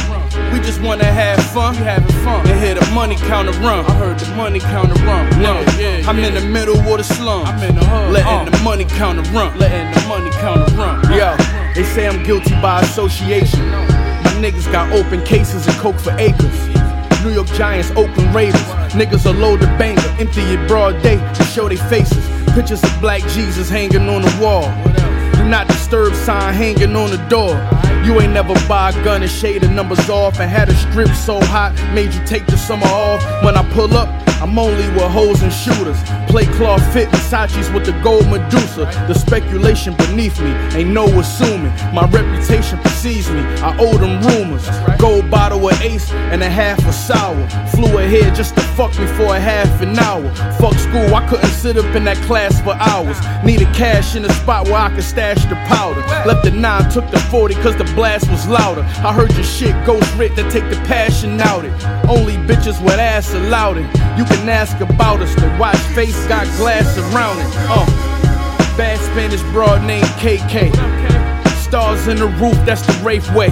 We 0.53 0.59
just 0.59 0.81
wanna 0.81 1.05
have 1.05 1.43
fun, 1.51 1.75
we 1.77 1.81
having 1.81 2.15
fun. 2.23 2.47
And 2.47 2.59
hear 2.59 2.75
the 2.75 2.85
money 2.93 3.15
counter 3.15 3.53
run. 3.53 3.83
I 3.85 3.93
heard 3.95 4.19
the 4.19 4.35
money 4.35 4.59
counter 4.59 4.93
run. 5.03 5.27
No, 5.41 5.59
yeah, 5.79 6.07
I'm 6.07 6.19
in 6.19 6.35
the 6.35 6.41
middle 6.41 6.77
of 6.77 6.85
the 6.85 7.03
slum. 7.03 7.47
I'm 7.47 7.63
in 7.63 7.73
the 7.73 7.83
hood. 7.83 8.13
Letting 8.13 8.53
uh. 8.53 8.55
the 8.55 8.63
money 8.63 8.85
counter 8.85 9.23
run. 9.31 9.57
Letting 9.57 9.91
the 9.91 10.07
money 10.07 10.29
counter 10.37 10.71
run. 10.75 11.01
Yo, 11.11 11.35
they 11.73 11.83
say 11.83 12.07
I'm 12.07 12.21
guilty 12.21 12.51
by 12.61 12.81
association. 12.81 13.67
My 13.71 14.33
niggas 14.43 14.71
got 14.71 14.91
open 14.93 15.23
cases 15.23 15.65
of 15.67 15.75
coke 15.79 15.99
for 15.99 16.11
acres. 16.19 16.67
New 17.23 17.31
York 17.31 17.47
Giants, 17.57 17.89
Oakland 17.91 18.35
Raiders. 18.35 18.61
Niggas 18.93 19.25
are 19.25 19.33
load 19.33 19.59
the 19.59 19.67
banker, 19.81 20.07
empty 20.19 20.41
it 20.41 20.67
broad 20.67 21.01
day 21.01 21.17
to 21.33 21.43
show 21.45 21.67
they 21.67 21.77
faces. 21.77 22.23
Pictures 22.53 22.83
of 22.83 23.01
black 23.01 23.21
Jesus 23.29 23.71
hanging 23.71 24.07
on 24.07 24.21
the 24.21 24.37
wall. 24.39 24.69
Do 25.43 25.49
not 25.49 25.67
disturb 25.67 26.15
sign 26.15 26.53
hanging 26.53 26.95
on 26.95 27.11
the 27.11 27.17
door. 27.27 27.49
You 28.05 28.21
ain't 28.21 28.31
never 28.31 28.53
buy 28.65 28.91
a 28.91 29.03
gun 29.03 29.23
and 29.23 29.29
shade 29.29 29.61
the 29.61 29.67
numbers 29.67 30.09
off 30.09 30.39
and 30.39 30.49
had 30.49 30.69
a 30.69 30.73
strip 30.73 31.09
so 31.09 31.41
hot 31.41 31.73
made 31.93 32.13
you 32.13 32.25
take 32.25 32.45
the 32.45 32.57
summer 32.57 32.87
off. 32.87 33.21
When 33.43 33.57
I 33.57 33.69
pull 33.73 33.93
up, 33.93 34.07
I'm 34.41 34.59
only 34.59 34.87
with 34.89 35.09
hoes 35.11 35.41
and 35.41 35.53
shooters. 35.53 35.97
Play 36.27 36.45
cloth 36.57 36.83
fit 36.91 37.07
Versace's 37.09 37.71
with 37.71 37.85
the 37.85 37.93
gold 38.03 38.27
Medusa. 38.27 38.85
The 39.07 39.13
speculation 39.13 39.95
beneath 39.95 40.37
me 40.41 40.51
ain't 40.75 40.89
no 40.89 41.05
assuming. 41.19 41.71
My 41.93 42.05
reputation 42.09 42.77
precedes 42.79 43.29
me. 43.29 43.39
I 43.39 43.77
owe 43.79 43.97
them 43.97 44.21
rumors. 44.21 44.67
Gold 44.99 45.31
bottle 45.31 45.69
of 45.69 45.81
ace 45.81 46.11
and 46.11 46.43
a 46.43 46.49
half 46.49 46.85
of 46.85 46.93
sour. 46.93 47.47
Flew 47.69 47.97
ahead 47.99 48.35
just 48.35 48.55
to 48.55 48.61
fuck 48.75 48.91
me 48.99 49.07
for 49.07 49.35
a 49.35 49.39
half 49.39 49.81
an 49.81 49.97
hour. 49.97 50.29
Fuck 50.59 50.75
school, 50.75 51.15
I 51.15 51.25
couldn't 51.29 51.51
sit 51.51 51.77
up 51.77 51.95
in 51.95 52.03
that 52.03 52.17
class 52.27 52.59
for 52.61 52.73
hours. 52.73 53.17
Needed 53.45 53.73
cash 53.73 54.17
in 54.17 54.25
a 54.25 54.33
spot 54.33 54.65
where 54.65 54.75
I 54.75 54.89
could 54.93 55.05
stash 55.05 55.32
the 55.41 55.55
powder. 55.67 56.01
Left 56.27 56.43
the 56.43 56.51
nine, 56.51 56.89
took 56.89 57.09
the 57.09 57.19
40 57.19 57.55
cause 57.55 57.75
the 57.75 57.86
blast 57.95 58.29
was 58.29 58.47
louder. 58.47 58.81
I 59.03 59.13
heard 59.13 59.34
your 59.34 59.43
shit 59.43 59.73
ghost 59.86 60.13
writ 60.15 60.36
that 60.36 60.51
take 60.51 60.69
the 60.69 60.75
passion 60.86 61.41
out 61.41 61.65
it. 61.65 61.73
Only 62.07 62.34
bitches 62.34 62.81
with 62.84 62.99
ass 62.99 63.34
allowed 63.34 63.77
it. 63.77 63.86
You 64.17 64.25
can 64.25 64.47
ask 64.47 64.79
about 64.79 65.21
us. 65.21 65.34
The 65.36 65.55
watch 65.59 65.77
face 65.95 66.27
got 66.27 66.45
glass 66.57 66.97
around 66.97 67.39
it. 67.39 67.47
Uh, 67.69 67.86
bad 68.77 68.99
Spanish 68.99 69.41
broad 69.51 69.84
named 69.86 70.05
KK. 70.21 70.71
Stars 71.61 72.07
in 72.07 72.17
the 72.17 72.27
roof, 72.27 72.55
that's 72.65 72.86
the 72.86 72.93
Wraith 73.03 73.29
way. 73.34 73.47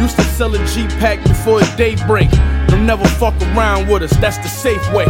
Used 0.00 0.16
to 0.16 0.22
sell 0.22 0.54
a 0.54 0.66
G 0.66 0.86
pack 0.98 1.22
before 1.24 1.60
daybreak. 1.76 2.30
Don't 2.68 2.86
never 2.86 3.06
fuck 3.20 3.34
around 3.42 3.88
with 3.88 4.02
us, 4.02 4.16
that's 4.16 4.38
the 4.38 4.48
safe 4.48 4.92
way. 4.92 5.04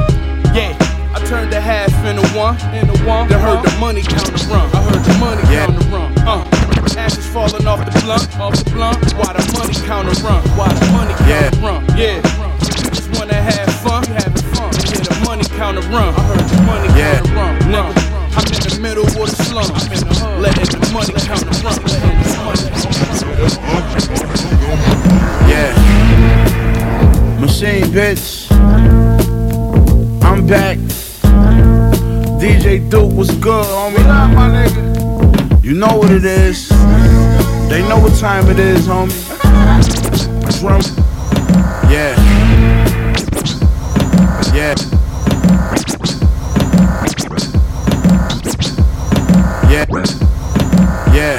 Yeah. 0.53 0.77
I 1.13 1.19
turned 1.27 1.53
the 1.53 1.61
half 1.61 1.91
into 2.07 2.23
one, 2.39 2.55
into 2.73 2.97
one. 3.05 3.27
Then 3.27 3.41
heard 3.41 3.65
the 3.67 3.77
money 3.81 4.01
counter 4.03 4.33
run. 4.47 4.71
I 4.71 4.83
heard 4.83 5.03
the 5.03 5.19
money 5.19 5.43
counter 5.43 5.89
run. 5.89 5.90
Ashes 6.97 7.27
falling 7.27 7.67
off 7.67 7.85
the 7.85 7.93
blunt, 8.01 8.29
off 8.39 8.57
the 8.57 8.71
blunt. 8.71 8.97
Why 9.15 9.33
the 9.33 9.45
money 9.57 9.75
counter 9.87 10.17
run? 10.25 10.43
Why 10.57 10.69
the 10.73 10.87
money 10.93 11.15
counter 11.15 11.61
run? 11.61 11.85
Yeah. 11.97 12.17
You 12.17 12.91
just 12.91 13.11
wanna 13.19 13.35
have 13.35 13.69
fun, 13.85 14.05
having 14.05 14.43
fun. 14.55 14.73
And 14.75 14.85
hear 14.89 15.05
the 15.05 15.17
money 15.25 15.45
counter 15.57 15.83
run. 15.93 16.15
I 16.15 16.21
heard 16.29 16.47
the 16.49 16.57
money 16.63 16.89
counter 16.97 17.35
run. 17.35 17.61
Nigga, 17.69 17.93
I'm 18.37 18.47
in 18.53 18.61
the 18.65 18.79
middle 18.81 19.07
of 19.07 19.13
the 19.15 19.45
slum. 19.45 19.71
I'm 19.73 19.93
in 19.93 20.01
the 20.01 20.15
hood. 20.21 20.41
Letting 20.41 20.81
the 20.81 20.81
money 20.93 21.13
counter 21.21 21.53
run. 21.65 21.77
Letting 21.85 22.17
the 22.25 22.31
money 22.45 22.65
Yeah. 25.49 25.73
Machine 27.41 27.89
bitch. 27.93 28.51
I'm 30.23 30.47
back. 30.47 30.79
DJ 32.41 32.79
Duke 32.89 33.13
was 33.13 33.31
good, 33.33 33.67
homie. 33.67 33.99
What 33.99 34.07
up, 34.07 34.31
my 34.31 34.49
nigga? 34.49 34.90
You 35.71 35.77
know 35.77 35.99
what 35.99 36.11
it 36.11 36.25
is. 36.25 36.69
They 37.69 37.81
know 37.89 38.01
what 38.01 38.19
time 38.19 38.49
it 38.49 38.59
is, 38.59 38.89
homie. 38.89 39.15
Yeah. 41.89 42.17
Yeah. 44.53 44.75
Yeah. 49.71 49.87
Yeah. 51.15 51.39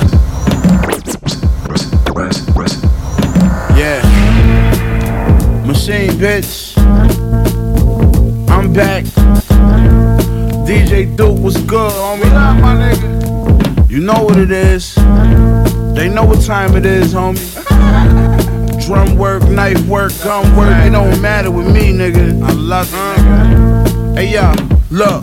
Yeah. 3.76 5.66
Machine 5.66 6.12
bitch. 6.12 6.78
I'm 8.50 8.72
back. 8.72 9.04
DJ 10.64 11.18
Duke 11.18 11.38
was 11.38 11.58
good, 11.58 11.92
homie. 11.92 12.32
Up, 12.32 12.62
my 12.62 12.76
nigga? 12.76 13.21
You 13.92 14.00
know 14.00 14.24
what 14.24 14.38
it 14.38 14.52
is. 14.52 14.96
They 14.96 16.08
know 16.08 16.24
what 16.24 16.42
time 16.46 16.78
it 16.78 16.86
is, 16.86 17.14
homie. 17.14 17.38
Drum 18.88 19.18
work, 19.18 19.44
knife 19.50 19.86
work, 19.86 20.14
gun 20.24 20.56
work, 20.56 20.74
it 20.86 20.92
don't 20.92 21.22
matter 21.22 21.52
with 21.52 21.68
me, 21.68 21.92
nigga. 21.92 22.42
I 22.42 22.54
love 22.54 22.88
it, 22.90 23.20
nigga. 23.20 24.16
Hey, 24.16 24.34
y'all, 24.36 24.56
look. 24.92 25.22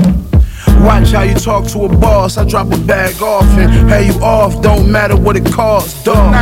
Watch 0.84 1.12
how 1.12 1.22
you 1.22 1.34
talk 1.34 1.66
to 1.68 1.86
a 1.86 1.88
boss. 1.88 2.36
I 2.36 2.46
drop 2.46 2.70
a 2.70 2.76
bag 2.76 3.22
off 3.22 3.46
and 3.56 3.88
hey 3.88 4.08
you 4.08 4.22
off. 4.22 4.60
Don't 4.60 4.92
matter 4.92 5.16
what 5.16 5.36
it 5.36 5.46
costs, 5.46 6.04
dog. 6.04 6.34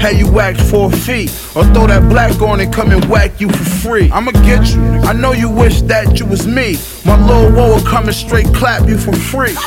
How 0.00 0.10
you 0.10 0.30
whack 0.30 0.56
four 0.56 0.92
feet 0.92 1.30
or 1.56 1.64
throw 1.64 1.88
that 1.88 2.08
black 2.08 2.40
on 2.40 2.60
and 2.60 2.72
come 2.72 2.92
and 2.92 3.04
whack 3.06 3.40
you 3.40 3.50
for 3.50 3.64
free. 3.88 4.10
I'ma 4.12 4.30
get 4.30 4.72
you. 4.72 4.80
I 4.80 5.12
know 5.12 5.32
you 5.32 5.50
wish 5.50 5.82
that 5.82 6.20
you 6.20 6.26
was 6.26 6.46
me. 6.46 6.76
My 7.04 7.20
little 7.20 7.52
woe 7.52 7.74
will 7.74 7.84
come 7.84 8.06
and 8.06 8.14
straight 8.14 8.46
clap 8.54 8.88
you 8.88 8.96
for 8.96 9.12
free. 9.12 9.56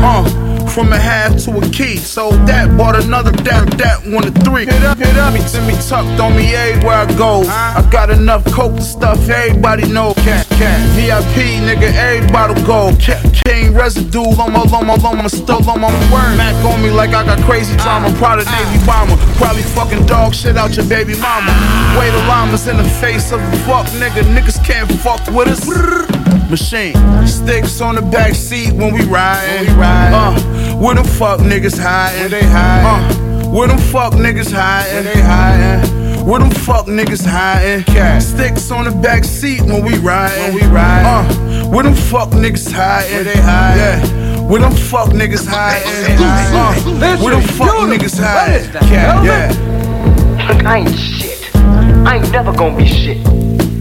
Uh, 0.00 0.47
from 0.68 0.92
a 0.92 0.98
half 0.98 1.36
to 1.44 1.58
a 1.58 1.62
key. 1.70 1.96
So 1.96 2.30
that 2.46 2.76
bought 2.76 2.96
another 2.96 3.32
damn 3.32 3.66
that 3.78 4.04
one 4.04 4.22
to 4.24 4.32
three. 4.44 4.66
Hit 4.66 4.82
up, 4.84 4.98
hit 4.98 5.16
up, 5.16 5.32
me 5.34 5.40
to 5.40 5.60
me 5.62 5.74
tucked 5.88 6.20
on 6.20 6.36
me 6.36 6.54
everywhere 6.54 7.06
I 7.06 7.06
go. 7.16 7.42
I 7.48 7.86
got 7.90 8.10
enough 8.10 8.44
coke 8.52 8.76
to 8.76 8.82
stuff 8.82 9.28
everybody 9.28 9.88
know. 9.90 10.14
Cat, 10.14 10.46
cat, 10.60 10.78
VIP, 10.94 11.62
nigga, 11.64 11.92
everybody 11.94 12.54
go. 12.64 12.94
Cat, 13.00 13.22
king 13.44 13.74
residue, 13.74 14.22
loma, 14.22 14.64
loma, 14.64 14.96
loma, 14.96 15.28
still 15.28 15.62
on 15.68 15.80
my 15.80 15.90
word. 16.12 16.36
Mac 16.36 16.54
on 16.64 16.82
me 16.82 16.90
like 16.90 17.10
I 17.10 17.24
got 17.24 17.40
crazy 17.44 17.76
drama. 17.76 18.12
Proud 18.18 18.40
of 18.40 18.46
Navy 18.46 18.84
bomber. 18.84 19.16
Probably 19.36 19.62
fucking 19.62 20.06
dog 20.06 20.34
shit 20.34 20.56
out 20.56 20.76
your 20.76 20.86
baby 20.86 21.14
mama. 21.18 21.52
Way 21.98 22.10
the 22.10 22.18
llamas 22.28 22.68
in 22.68 22.76
the 22.76 22.88
face 23.00 23.32
of 23.32 23.40
a 23.40 23.56
fuck 23.64 23.86
nigga. 24.00 24.22
Niggas 24.36 24.64
can't 24.64 24.90
fuck 25.00 25.24
with 25.28 25.48
us. 25.48 26.27
Machine 26.48 26.94
sticks 27.26 27.78
on 27.82 27.94
the 27.94 28.00
back 28.00 28.34
seat 28.34 28.72
when 28.72 28.94
we 28.94 29.04
ride. 29.04 29.66
When 29.66 29.66
we 29.66 29.82
ride. 29.82 30.12
Uh, 30.14 30.76
where 30.76 30.94
the 30.94 31.04
fuck 31.04 31.40
niggas 31.40 31.78
hiding? 31.78 32.20
Where 32.20 32.28
they 32.30 32.42
hide? 32.42 33.12
Uh, 33.12 33.48
where 33.50 33.68
them 33.68 33.76
fuck 33.76 34.14
niggas 34.14 34.50
hiding? 34.50 34.94
Where 34.94 35.14
they 35.14 35.20
hiding? 35.20 36.26
Where 36.26 36.40
them 36.40 36.50
fuck 36.50 36.86
niggas 36.86 37.26
hiding? 37.26 37.84
Cat. 37.84 38.22
Sticks 38.22 38.70
on 38.70 38.86
the 38.86 38.92
back 38.92 39.24
seat 39.24 39.60
when 39.60 39.84
we 39.84 39.98
ride. 39.98 40.38
When 40.38 40.54
we 40.54 40.62
ride. 40.74 41.04
Uh, 41.04 41.68
where 41.68 41.82
them 41.82 41.94
fuck 41.94 42.30
niggas 42.30 42.72
hiding? 42.72 43.12
Where 43.12 43.24
they 43.24 43.40
hiding? 43.40 44.10
Yeah. 44.10 44.40
Where 44.48 44.60
them 44.62 44.72
fuck 44.72 45.10
niggas 45.10 45.46
hiding? 45.46 46.18
Uh, 46.18 47.18
where 47.22 47.34
them 47.34 47.42
fuck 47.42 47.74
niggas 47.90 48.18
hiding? 48.18 48.70
Cat. 48.88 49.22
Yeah. 49.22 50.48
Look, 50.48 50.64
I 50.64 50.78
ain't 50.78 50.98
shit. 50.98 51.54
I 51.54 52.16
ain't 52.16 52.32
never 52.32 52.54
gonna 52.54 52.74
be 52.74 52.86
shit. 52.86 53.37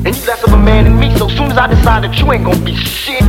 And 0.08 0.16
you 0.16 0.26
less 0.26 0.42
of 0.42 0.54
a 0.54 0.58
man 0.58 0.86
than 0.86 0.98
me, 0.98 1.14
so 1.18 1.28
soon 1.28 1.52
as 1.52 1.58
I 1.58 1.68
decide 1.68 2.06
that 2.06 2.18
you 2.18 2.32
ain't 2.32 2.46
gonna 2.46 2.64
be 2.64 2.74
shit, 2.74 3.20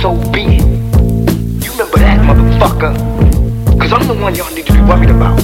so 0.00 0.14
be 0.32 0.56
it. 0.56 0.64
You 1.62 1.70
remember 1.72 1.98
that, 1.98 2.18
motherfucker. 2.24 2.96
Cause 3.78 3.92
I'm 3.92 4.08
the 4.08 4.14
one 4.14 4.34
y'all 4.34 4.50
need 4.54 4.64
to 4.64 4.72
be 4.72 4.80
worried 4.80 5.10
about. 5.10 5.36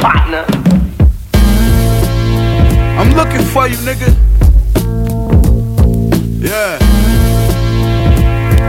Partner. 0.00 0.44
I'm 2.96 3.12
looking 3.16 3.42
for 3.42 3.66
you, 3.66 3.76
nigga. 3.78 4.14
Yeah. 6.38 6.78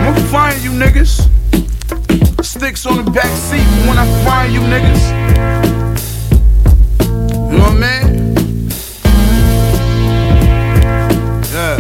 I'ma 0.02 0.20
find 0.32 0.64
you 0.64 0.72
niggas. 0.72 1.30
Sticks 2.44 2.88
on 2.88 3.06
the 3.06 3.12
back 3.12 3.30
seat 3.38 3.68
when 3.88 4.00
I 4.00 4.26
find 4.26 4.52
you 4.52 4.62
niggas. 4.62 5.25
You 7.52 7.58
know 7.58 7.70
what 7.70 7.84
I 7.84 8.04
mean? 8.04 8.06
Yeah. 11.54 11.78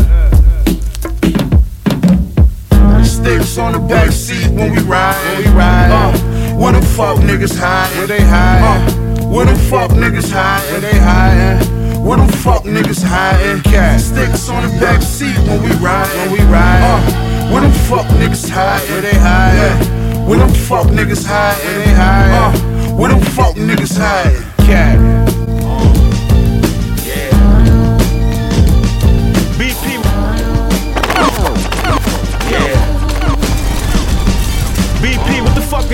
Sticks 3.03 3.57
on 3.57 3.73
the 3.73 3.79
back 3.79 4.11
seat 4.11 4.47
when 4.51 4.71
we 4.73 4.81
ride. 4.83 5.15
When 5.25 5.37
we 5.43 5.49
ride. 5.57 5.91
Uh, 5.91 6.55
where 6.55 6.73
the 6.73 6.81
fuck 6.85 7.17
niggas 7.17 7.57
hide? 7.57 7.89
Where 7.97 8.07
they 8.07 8.21
hide? 8.21 8.61
Uh, 8.61 9.25
where 9.27 9.45
the 9.45 9.55
fuck 9.55 9.91
niggas 9.91 10.31
hide? 10.31 10.61
Where 10.71 10.81
they 10.81 10.97
hide? 10.97 11.65
Where 12.05 12.17
the 12.17 12.27
fuck 12.37 12.63
niggas 12.63 13.03
hiding? 13.03 13.63
Cat 13.63 13.99
sticks 13.99 14.47
on 14.49 14.63
the 14.63 14.69
back 14.79 15.01
seat 15.01 15.37
when 15.47 15.63
we 15.63 15.71
ride. 15.83 16.07
When 16.17 16.31
we 16.31 16.39
ride. 16.51 16.81
Uh, 16.83 17.51
where 17.51 17.61
the 17.61 17.71
fuck 17.89 18.05
niggas 18.19 18.47
hiding? 18.49 18.91
Where 18.91 19.01
they 19.01 19.15
hide? 19.17 19.55
Yeah. 19.55 20.27
Where 20.27 20.39
the 20.39 20.53
fuck 20.53 20.87
niggas 20.87 21.25
hiding? 21.25 21.65
Where 21.65 21.85
they 21.85 21.93
hide? 21.93 22.31
Uh, 22.31 22.95
where 22.95 23.09
the 23.13 23.25
fuck 23.31 23.55
niggas 23.55 23.97
hiding? 23.97 24.43
Cat. 24.65 24.94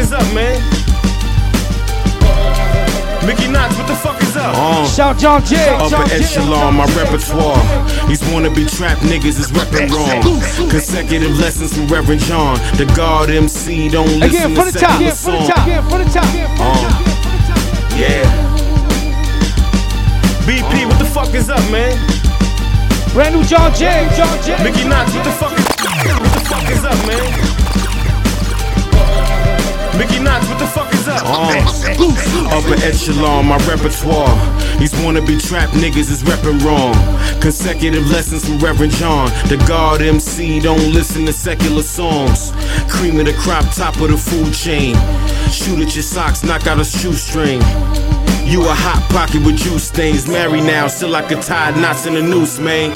is 0.01 0.11
up, 0.11 0.25
man? 0.33 0.57
Mickey 3.21 3.47
Knox, 3.47 3.77
what 3.77 3.85
the 3.87 3.93
fuck 3.93 4.19
is 4.23 4.35
up? 4.35 4.55
Uh, 4.57 4.87
Shout 4.87 5.19
John 5.19 5.45
J. 5.45 5.55
Upper 5.69 5.89
John 5.89 6.09
echelon, 6.09 6.73
J. 6.73 6.77
my 6.77 6.85
repertoire. 6.97 7.61
These 8.07 8.25
wanna-be 8.33 8.65
trap 8.65 8.97
niggas 9.05 9.37
is 9.37 9.51
repping 9.51 9.93
wrong. 9.93 10.41
Consecutive 10.71 11.37
lessons 11.37 11.77
from 11.77 11.87
Reverend 11.87 12.21
John. 12.21 12.57
The 12.77 12.91
God 12.97 13.29
MC 13.29 13.89
don't 13.89 14.09
listen 14.17 14.51
Again, 14.51 14.55
for 14.55 14.65
the 14.65 14.71
top. 14.71 14.99
Again, 14.99 15.13
for 15.13 15.31
the 15.31 15.37
top. 15.45 15.67
Again, 15.67 15.83
for 15.85 15.97
the 15.99 16.05
uh-huh. 16.05 16.17
top. 16.17 16.33
Again, 16.33 16.49
for 16.49 17.29
the 17.29 17.43
top. 17.45 17.61
Uh, 17.61 18.01
yeah. 18.01 18.25
BP, 20.49 20.87
what 20.89 20.97
the 20.97 21.05
fuck 21.05 21.33
is 21.35 21.49
up, 21.51 21.61
man? 21.69 21.93
Brand 23.13 23.35
new 23.35 23.43
John 23.43 23.71
J. 23.75 24.09
John 24.17 24.41
J. 24.41 24.57
Mickey 24.63 24.87
Knox, 24.87 25.13
what 25.13 25.23
the 25.23 25.31
fuck 25.31 25.53
is, 25.53 25.65
what 26.17 26.33
the 26.33 26.45
fuck 26.49 26.71
is 26.71 26.83
up, 26.83 26.97
man? 27.05 27.50
Mickey 29.97 30.19
Knox, 30.19 30.47
what 30.47 30.57
the 30.57 30.67
fuck 30.67 30.93
is 30.93 31.07
up? 31.07 31.21
Uh, 31.25 32.55
upper 32.55 32.75
echelon, 32.83 33.45
my 33.47 33.57
repertoire. 33.67 34.33
These 34.79 34.93
wannabe 35.03 35.37
trap 35.47 35.69
niggas 35.71 36.09
is 36.09 36.23
reppin' 36.23 36.63
wrong. 36.63 36.95
Consecutive 37.41 38.09
lessons 38.09 38.45
from 38.45 38.59
Reverend 38.59 38.93
John. 38.93 39.27
The 39.47 39.63
God 39.67 40.01
MC 40.01 40.59
don't 40.59 40.93
listen 40.93 41.25
to 41.25 41.33
secular 41.33 41.83
songs. 41.83 42.51
Cream 42.89 43.19
of 43.19 43.25
the 43.25 43.33
crop, 43.33 43.65
top 43.75 43.99
of 43.99 44.09
the 44.09 44.17
food 44.17 44.53
chain. 44.53 44.95
Shoot 45.51 45.79
at 45.85 45.93
your 45.95 46.03
socks, 46.03 46.43
knock 46.43 46.67
out 46.67 46.79
a 46.79 46.85
shoestring. 46.85 47.61
You 48.47 48.61
a 48.67 48.73
hot 48.73 49.07
pocket 49.11 49.45
with 49.45 49.57
juice 49.57 49.87
stains. 49.87 50.27
Married 50.27 50.63
now, 50.63 50.87
still 50.87 51.15
I 51.15 51.21
could 51.21 51.41
tie 51.41 51.71
knots 51.79 52.05
in 52.05 52.15
a 52.15 52.21
noose, 52.21 52.59
man. 52.59 52.89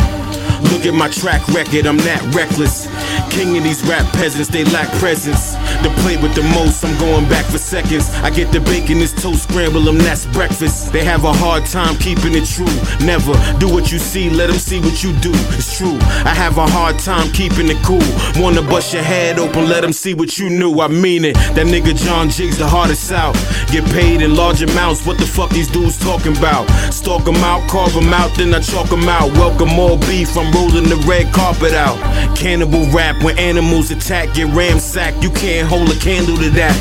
Look 0.72 0.86
at 0.86 0.94
my 0.94 1.10
track 1.10 1.48
record, 1.50 1.86
I'm 1.86 1.98
that 2.00 2.22
reckless. 2.34 2.88
King 3.32 3.58
of 3.58 3.64
these 3.64 3.84
rap 3.88 4.12
peasants, 4.14 4.50
they 4.50 4.64
lack 4.66 4.90
presence. 5.00 5.55
To 5.84 5.90
play 6.02 6.18
with 6.18 6.34
the 6.36 6.44
most, 6.56 6.84
I'm 6.84 6.98
going 7.00 7.28
back 7.30 7.46
for 7.46 7.58
seconds. 7.58 8.10
I 8.24 8.30
get 8.30 8.52
the 8.52 8.60
bacon, 8.60 9.00
this 9.00 9.14
toast 9.14 9.44
scramble 9.44 9.82
them, 9.82 9.98
that's 9.98 10.26
breakfast. 10.28 10.92
They 10.92 11.04
have 11.04 11.24
a 11.24 11.34
hard 11.34 11.66
time 11.66 11.96
keeping 11.98 12.34
it 12.34 12.46
true. 12.46 12.76
Never 13.06 13.34
do 13.60 13.68
what 13.72 13.92
you 13.92 14.00
see, 14.00 14.30
let 14.30 14.48
them 14.48 14.58
see 14.58 14.80
what 14.80 15.04
you 15.04 15.14
do. 15.20 15.32
It's 15.58 15.78
true. 15.78 15.98
I 16.26 16.34
have 16.34 16.58
a 16.58 16.68
hard 16.68 17.00
time 17.00 17.32
keeping 17.32 17.70
it 17.70 17.78
cool. 17.84 18.06
Wanna 18.42 18.62
bust 18.62 18.94
your 18.94 19.04
head 19.04 19.40
open, 19.40 19.70
let 19.70 19.82
them 19.82 19.94
see 19.94 20.14
what 20.14 20.38
you 20.38 20.50
knew. 20.50 20.80
I 20.80 20.88
mean 20.88 21.24
it. 21.26 21.36
That 21.56 21.68
nigga 21.68 21.96
John 21.96 22.30
Jig's 22.30 22.58
the 22.58 22.68
hardest 22.68 23.12
out. 23.12 23.34
Get 23.72 23.86
paid 23.92 24.22
in 24.22 24.36
large 24.36 24.62
amounts. 24.62 25.06
What 25.06 25.18
the 25.18 25.26
fuck 25.26 25.50
these 25.50 25.70
dudes 25.70 25.98
talking 25.98 26.36
about? 26.38 26.70
Stalk 26.92 27.28
'em 27.28 27.36
out, 27.44 27.68
carve 27.70 27.96
'em 27.96 28.14
out, 28.14 28.34
then 28.36 28.54
I 28.54 28.60
chalk 28.60 28.92
'em 28.92 29.08
out. 29.08 29.32
Welcome 29.34 29.80
all 29.80 29.98
beef, 29.98 30.36
I'm 30.38 30.52
rolling 30.52 30.90
the 30.90 30.98
red 31.08 31.32
carpet 31.32 31.74
out. 31.74 31.98
Cannibal 32.36 32.86
rap 32.92 33.22
when 33.24 33.38
animals 33.38 33.92
attack, 33.92 34.34
get 34.34 34.48
ramsacked. 34.50 35.24
You 35.24 35.30
can't 35.30 35.55
hold 35.64 35.90
a 35.90 36.00
candle 36.00 36.36
to 36.38 36.50
that. 36.52 36.76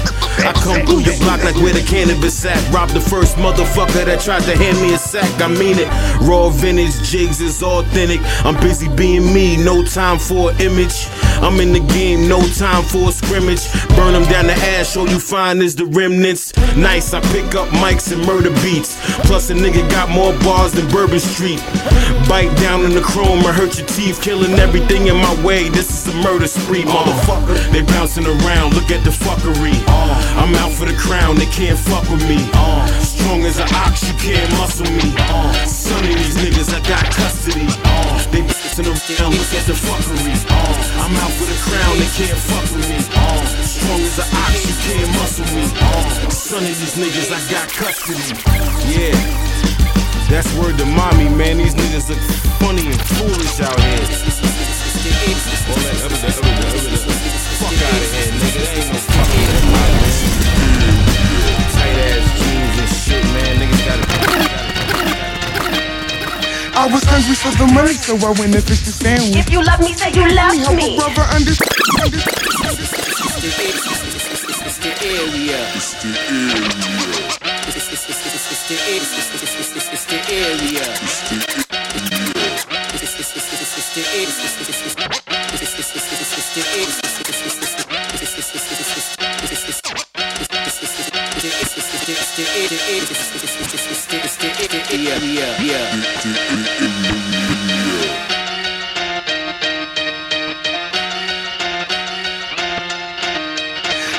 I 0.45 0.53
come 0.53 0.85
through 0.85 1.01
your 1.07 1.17
block 1.19 1.45
like 1.45 1.55
where 1.57 1.73
the 1.73 1.83
cannabis 1.87 2.45
at. 2.45 2.59
Rob 2.73 2.91
the 2.91 3.01
first 3.01 3.37
motherfucker 3.37 4.05
that 4.05 4.21
tried 4.21 4.43
to 4.43 4.57
hand 4.57 4.81
me 4.83 4.95
a 4.95 4.99
sack. 4.99 5.31
I 5.41 5.49
mean 5.49 5.79
it. 5.79 5.89
Raw 6.27 6.51
vintage 6.51 7.01
jigs 7.03 7.41
is 7.41 7.63
authentic. 7.63 8.21
I'm 8.45 8.59
busy 8.61 8.89
being 8.97 9.33
me, 9.33 9.57
no 9.57 9.85
time 9.85 10.19
for 10.19 10.51
image. 10.61 11.07
I'm 11.41 11.61
in 11.61 11.73
the 11.73 11.85
game, 11.93 12.29
no 12.29 12.41
time 12.55 12.83
for 12.85 13.11
a 13.11 13.13
scrimmage. 13.13 13.63
Burn 13.97 14.13
them 14.15 14.25
down 14.25 14.47
the 14.47 14.55
ash, 14.77 14.97
all 14.97 15.09
you 15.09 15.21
find 15.21 15.63
is 15.63 15.77
the 15.77 15.87
remnants. 15.87 16.57
Nice, 16.77 17.15
I 17.15 17.21
pick 17.33 17.55
up 17.55 17.69
mics 17.69 18.13
and 18.13 18.25
murder 18.27 18.51
beats. 18.63 18.97
Plus, 19.27 19.51
a 19.51 19.55
nigga 19.55 19.89
got 19.91 20.09
more 20.11 20.33
bars 20.41 20.73
than 20.73 20.89
Bourbon 20.91 21.21
Street. 21.21 21.61
Bite 22.29 22.55
down 22.59 22.85
in 22.85 22.95
the 22.95 23.03
chrome 23.03 23.45
or 23.45 23.53
hurt 23.53 23.79
your 23.79 23.87
teeth, 23.89 24.21
killing 24.23 24.53
everything 24.59 25.07
in 25.07 25.17
my 25.17 25.35
way. 25.45 25.69
This 25.69 25.91
is 25.91 26.15
a 26.15 26.17
murder 26.23 26.47
spree, 26.47 26.83
motherfucker. 26.83 27.57
They 27.71 27.83
bouncing 27.83 28.27
around, 28.27 28.64
look 28.73 28.91
at 28.91 29.05
the 29.05 29.11
fuckery. 29.11 29.77
Uh, 29.89 30.41
I'm 30.41 30.55
out 30.57 30.73
for 30.73 30.87
the 30.87 30.97
crown, 30.97 31.37
they 31.37 31.51
can't 31.51 31.79
fuck 31.79 32.09
with 32.09 32.25
me. 32.29 32.39
Uh, 32.55 32.87
strong 33.03 33.43
as 33.45 33.59
an 33.59 33.69
ox, 33.85 34.07
you 34.09 34.15
can't 34.17 34.49
muscle 34.57 34.89
me. 34.89 35.13
Uh, 35.19 35.53
son 35.67 36.01
of 36.05 36.15
these 36.15 36.37
niggas, 36.39 36.73
I 36.73 36.81
got 36.89 37.05
custody. 37.13 37.67
They 38.33 38.41
bouncing 38.47 38.87
around, 38.87 39.35
look 39.35 39.53
at 39.53 39.67
the 39.67 39.77
fuckery. 39.77 40.35
I'm 41.03 41.15
out 41.21 41.33
for 41.37 41.47
the 41.47 41.59
crown, 41.67 41.95
they 41.99 42.11
can't 42.17 42.39
fuck 42.39 42.65
with 42.73 42.87
me. 42.89 42.99
Strong 43.67 44.01
as 44.01 44.19
an 44.23 44.29
ox, 44.33 44.55
you 44.65 44.77
can't 44.87 45.11
muscle 45.19 45.49
me. 45.53 45.65
Son 46.31 46.63
of 46.63 46.75
these 46.79 46.97
niggas, 46.97 47.31
I 47.35 47.41
got 47.51 47.69
custody. 47.69 48.39
Yeah. 48.89 49.45
That's 50.31 50.53
word 50.57 50.79
to 50.79 50.87
mommy, 50.87 51.29
man. 51.29 51.59
These 51.59 51.75
niggas 51.75 52.09
look 52.09 52.19
funny 52.59 52.87
and 52.87 53.01
foolish 53.01 53.61
out 53.61 53.79
here. 53.79 54.35
All 55.65 55.77
that 55.77 56.01
other, 56.05 56.17
other, 56.17 56.43
that 56.43 57.13
other, 57.13 57.24
that- 57.81 57.95
out 57.95 58.03
of 58.05 58.11
here, 58.15 58.29
nigga. 58.33 58.51
There 58.55 58.75
ain't 58.79 58.89
no 58.93 58.99
fucking 59.15 59.49
that 59.51 59.65
Tight 61.75 61.99
ass 62.09 62.27
jeans 62.39 62.77
and 62.83 62.91
shit, 63.03 63.25
man. 63.35 63.53
Niggas 63.61 63.83
gotta. 63.87 64.05
I 66.77 66.87
was 66.93 67.05
hungry 67.05 67.35
for 67.35 67.53
the 67.57 67.67
money, 67.73 67.95
so 67.95 68.13
I 68.17 68.31
went 68.39 68.55
and 68.55 68.65
fixed 68.65 68.85
the 68.87 68.93
sandwich. 68.93 69.37
If 69.37 69.51
you 69.51 69.63
love 69.63 69.81
me, 69.81 69.95
say 69.95 70.11
you 70.13 70.29
love 70.35 70.55
help 70.59 70.75
me. 70.77 70.97
a 70.97 70.99
brother 70.99 71.23
understand. 71.35 71.71
It's 74.65 74.79
the 74.81 74.95
area. 75.07 75.61
It's 75.75 75.95
the 76.03 76.13
area. 76.21 76.61
It's 77.69 78.63
the 78.69 78.77
area. 78.85 79.15
It's 79.93 80.05
the 80.07 80.19
area. 80.35 82.05
Yeah, 92.95 93.03
yeah, 95.19 95.59
yeah. 95.59 95.83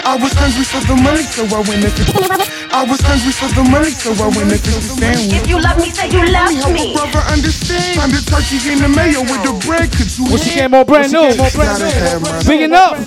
I 0.03 0.19
was 0.19 0.33
hungry 0.35 0.67
for 0.67 0.83
the 0.83 0.99
money, 0.99 1.23
so 1.23 1.47
I 1.47 1.63
went 1.63 1.87
and 1.87 1.93
fixed 1.95 2.13
I 2.75 2.83
was 2.83 2.99
hungry 2.99 3.31
for 3.31 3.47
the 3.55 3.63
money, 3.63 3.95
so 3.95 4.11
I 4.11 4.27
went 4.27 4.51
and 4.51 4.59
the 4.59 4.71
sandwich. 4.83 5.39
If 5.39 5.47
you 5.47 5.55
love 5.55 5.79
me, 5.79 5.95
say 5.95 6.11
you 6.11 6.27
love 6.27 6.51
help 6.51 6.75
me. 6.75 6.91
a 6.91 6.99
brother 6.99 7.23
understand. 7.31 7.95
I'm 8.03 8.11
the 8.11 8.19
turkey 8.27 8.59
in 8.75 8.83
the 8.83 8.91
mayo 8.91 9.23
with 9.23 9.39
the 9.47 9.55
bread, 9.63 9.87
could 9.95 10.11
you 10.19 10.27
What's 10.27 10.43
your 10.51 10.67
game 10.67 10.71
more 10.75 10.83
brand 10.83 11.15
new? 11.15 11.31
What's 11.39 11.55
your 11.55 11.63
game? 11.63 11.79
Gotta 11.79 11.87
have 12.11 12.21
my 12.27 12.43
Bigging 12.43 12.75
up. 12.75 12.99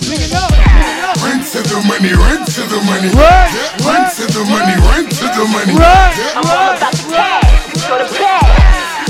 Run 1.21 1.39
to 1.45 1.59
the 1.61 1.77
money, 1.85 2.13
run 2.17 2.41
to 2.57 2.58
the 2.69 2.79
money. 2.85 3.09
Run, 3.09 3.49
run 3.83 4.03
to 4.15 4.23
the 4.29 4.43
money, 4.45 4.75
run 4.85 5.03
to 5.09 5.25
the 5.33 5.45
money. 5.49 5.73
Run, 5.73 6.11
I'm 6.37 6.45
all 6.45 6.77
about 6.77 6.93
the 6.93 7.03
cash. 7.09 7.87
Go 7.87 7.97
to 7.97 8.05
bed. 8.13 8.45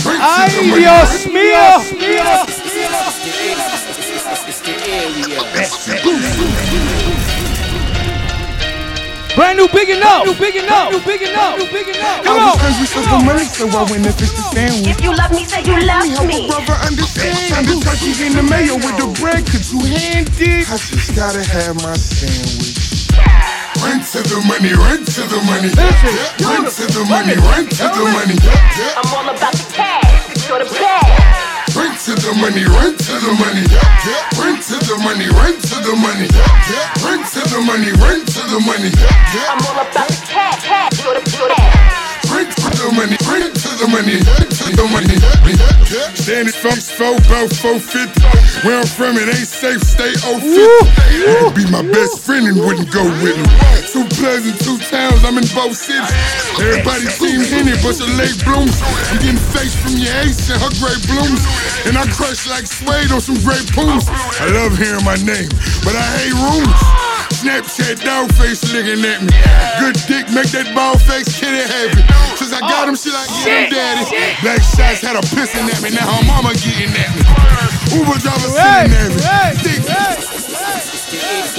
Run 0.05 0.15
to 0.15 0.23
Ay, 0.23 0.47
the 0.49 0.63
money, 0.69 0.81
Dios 0.81 1.11
run- 1.25 1.33
mío. 1.35 1.65
It's 4.47 4.59
the 4.61 4.73
area. 4.89 6.49
Brand 9.35 9.57
new 9.57 9.67
bigging 9.69 10.01
up. 10.03 10.25
New 10.25 10.33
bigging 10.35 10.67
up. 10.67 10.91
New 10.91 10.99
bigging 11.05 11.33
up. 11.35 11.57
New 11.59 11.65
bigging 11.71 11.95
up. 12.01 12.19
I 12.19 12.23
Come 12.23 12.35
was 12.43 12.55
on. 12.55 12.59
hungry 12.59 12.87
for 12.87 13.01
the 13.07 13.19
money, 13.23 13.45
so 13.45 13.67
I 13.69 13.83
went 13.91 14.05
and 14.05 14.15
fixed 14.15 14.35
the 14.35 14.43
sandwich. 14.51 14.87
If 14.89 15.01
you 15.01 15.15
love 15.15 15.31
me, 15.31 15.45
say 15.45 15.61
you 15.63 15.79
love 15.85 16.03
help 16.09 16.25
a 16.25 16.27
me. 16.27 16.47
brother 16.49 16.73
understand. 16.83 17.53
I'm 17.55 17.63
the 17.65 17.79
turkey 17.79 18.11
in 18.25 18.33
the 18.35 18.43
mayo 18.43 18.75
with 18.75 18.97
the 18.99 19.07
bread, 19.21 19.45
could 19.45 19.63
you 19.71 19.79
hand 19.85 20.27
it? 20.39 20.67
I 20.67 20.75
just 20.77 21.15
gotta 21.15 21.43
have 21.43 21.75
my 21.83 21.95
sandwich. 21.95 22.58
Run 23.81 23.99
to 24.03 24.19
the 24.21 24.39
money, 24.47 24.73
run 24.73 24.99
to 25.05 25.21
the 25.23 25.39
money. 25.47 25.71
Run 26.43 26.65
to 26.67 26.83
the 26.91 27.03
money, 27.07 27.35
run 27.39 27.65
to 27.65 27.85
the 27.87 28.05
money. 28.11 28.35
I'm 28.97 29.07
all 29.15 29.29
about 29.29 29.53
the 29.53 29.65
cash. 29.73 30.47
Go 30.47 30.59
to 30.59 30.65
bed. 30.67 31.39
Run 31.75 31.95
to 31.95 32.13
the 32.15 32.33
money, 32.35 32.65
run 32.65 32.97
to 32.97 33.13
the 33.23 33.33
money. 33.39 33.63
Run 34.35 34.59
to 34.59 34.75
the 34.83 34.97
money, 34.99 35.27
run 35.31 35.55
to 35.55 35.75
the 35.79 35.95
money. 35.95 36.27
Run 37.03 37.19
to 37.23 37.41
the 37.47 37.61
money, 37.63 37.91
run 38.03 38.25
to 38.25 38.41
the 38.51 38.59
money. 38.67 38.91
I'm 39.47 39.63
all 39.65 39.79
about 39.79 40.07
the 40.07 40.25
cash. 40.27 40.65
cash. 40.65 41.03
Go 41.03 41.13
to 41.13 41.37
go 41.37 41.68
the 42.89 42.95
money, 42.95 43.17
run 43.25 43.41
to 43.53 43.69
the 43.77 43.87
money, 43.87 44.17
to 44.17 44.65
the 44.73 44.85
money. 44.89 45.17
Standing 46.15 46.53
folks, 46.53 46.89
four, 46.89 47.17
450. 47.21 48.65
Where 48.65 48.81
I'm 48.81 48.87
from, 48.87 49.17
it 49.17 49.29
ain't 49.29 49.45
safe, 49.45 49.81
stay 49.81 50.13
050. 50.25 50.49
You'd 51.13 51.53
be 51.53 51.65
my 51.69 51.85
best 51.85 52.25
friend 52.25 52.47
and 52.47 52.57
wouldn't 52.57 52.89
go 52.89 53.05
with 53.21 53.37
me. 53.37 53.49
Two 53.93 54.05
pleasant, 54.17 54.57
two 54.61 54.77
towns, 54.89 55.21
I'm 55.23 55.37
in 55.37 55.45
both 55.53 55.77
cities. 55.77 56.09
Everybody 56.57 57.05
team 57.13 57.41
Henny, 57.45 57.77
but 57.85 57.97
your 57.99 58.09
late 58.17 58.37
blooms. 58.41 58.77
I'm 59.13 59.21
getting 59.21 59.41
face 59.53 59.75
from 59.77 59.93
your 59.97 60.13
ace 60.25 60.49
and 60.49 60.57
her 60.57 60.73
great 60.81 61.01
blooms. 61.05 61.41
And 61.85 61.97
I 61.97 62.05
crush 62.09 62.49
like 62.49 62.65
suede 62.65 63.11
on 63.13 63.21
some 63.21 63.37
great 63.45 63.65
pools. 63.73 64.09
I 64.41 64.49
love 64.49 64.77
hearing 64.77 65.05
my 65.05 65.17
name, 65.21 65.49
but 65.85 65.93
I 65.93 66.05
hate 66.17 66.37
rooms. 66.37 67.08
Snapchat 67.39 68.03
dog 68.03 68.27
face 68.35 68.59
looking 68.73 68.99
at 69.07 69.23
me. 69.23 69.31
Good 69.79 69.95
dick, 70.11 70.27
make 70.35 70.51
that 70.51 70.75
bald 70.75 70.99
face 71.07 71.39
kitty 71.39 71.63
happy. 71.63 72.03
Since 72.35 72.51
I 72.51 72.59
got 72.59 72.83
oh, 72.83 72.89
him, 72.91 72.99
she 72.99 73.15
like, 73.15 73.31
yeah, 73.47 73.63
I'm 73.63 73.71
daddy. 73.71 74.03
Black 74.43 74.59
shots 74.59 74.99
had 74.99 75.15
a 75.15 75.23
pissing 75.31 75.71
at 75.71 75.79
me, 75.79 75.95
now 75.95 76.03
her 76.03 76.25
mama 76.27 76.51
getting 76.59 76.91
at 76.91 77.15
me. 77.15 77.23
Uber 77.95 78.19
driver 78.19 78.51
sitting 78.51 78.91
at 78.91 79.07
me. 79.15 79.23
Dick. 79.63 80.58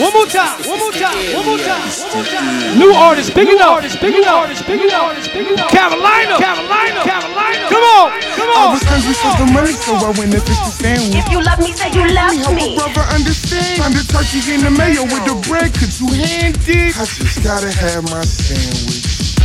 One 0.00 0.12
more 0.12 0.26
time. 0.26 0.58
One 0.66 0.78
more 0.80 0.90
time. 0.90 1.14
One 1.34 1.46
more 1.46 1.58
time. 1.62 1.86
One 1.86 2.14
more 2.14 2.26
time. 2.26 2.78
New 2.78 2.90
artist, 2.90 3.34
big 3.34 3.48
enough. 3.48 3.78
Artist, 3.78 4.00
big 4.00 4.14
enough. 4.16 4.48
Artist, 4.48 4.66
big 4.66 4.80
enough. 4.82 5.02
Artist, 5.14 5.30
big 5.32 5.46
enough. 5.46 5.70
Carolina. 5.70 6.34
Carolina. 6.42 7.00
Carolina. 7.06 7.64
Come 7.70 7.84
on. 7.84 8.08
Come 8.34 8.50
on. 8.50 8.58
I 8.58 8.66
on. 8.66 8.72
was 8.74 8.82
hungry 8.82 9.14
for 9.14 9.32
the 9.38 9.46
money, 9.52 9.74
so 9.78 9.94
I 9.94 10.10
went 10.18 10.34
and 10.34 10.42
fished 10.42 10.64
the 10.66 10.74
sandwich. 10.74 11.22
If 11.22 11.28
you 11.30 11.38
love 11.42 11.60
me, 11.62 11.70
say 11.78 11.92
you 11.94 12.02
love 12.10 12.34
Help 12.34 12.50
a 12.50 12.54
me. 12.58 12.74
brother 12.74 13.06
understand. 13.14 13.78
Find 13.78 13.94
the 13.94 14.02
turkey 14.10 14.42
in 14.50 14.60
the 14.66 14.72
mayo 14.74 15.06
with 15.06 15.22
the 15.22 15.36
bread. 15.46 15.70
Could 15.78 15.94
you 16.02 16.08
hand 16.18 16.58
it? 16.66 16.98
I 16.98 17.06
just 17.06 17.38
gotta 17.46 17.70
have 17.70 18.02
my 18.10 18.26
sandwich. 18.26 19.38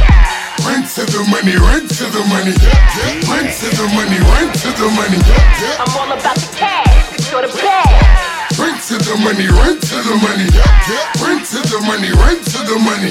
Run 0.65 0.82
to 0.82 1.03
the 1.05 1.21
money, 1.30 1.53
run 1.61 1.86
to 1.86 2.05
the 2.09 2.23
money. 2.34 2.55
Run 3.30 3.45
to 3.45 3.67
the 3.78 3.86
money, 3.93 4.17
run 4.34 4.47
to 4.49 4.69
the 4.73 4.88
money. 4.97 5.19
I'm 5.78 5.91
all 5.93 6.09
about 6.09 6.39
the 6.39 6.49
cash. 6.57 7.21
Secure 7.21 7.45
the 7.45 7.53
bag. 7.61 8.05
To 8.86 8.94
the 8.98 9.18
money, 9.18 9.48
run 9.48 9.80
to 9.80 9.96
the 9.96 10.16
money. 10.22 10.46
Run 11.20 11.44
to 11.44 11.58
the 11.70 11.82
money, 11.88 12.12
run 12.12 12.38
to 12.38 12.60
the 12.70 12.78
money. 12.78 13.10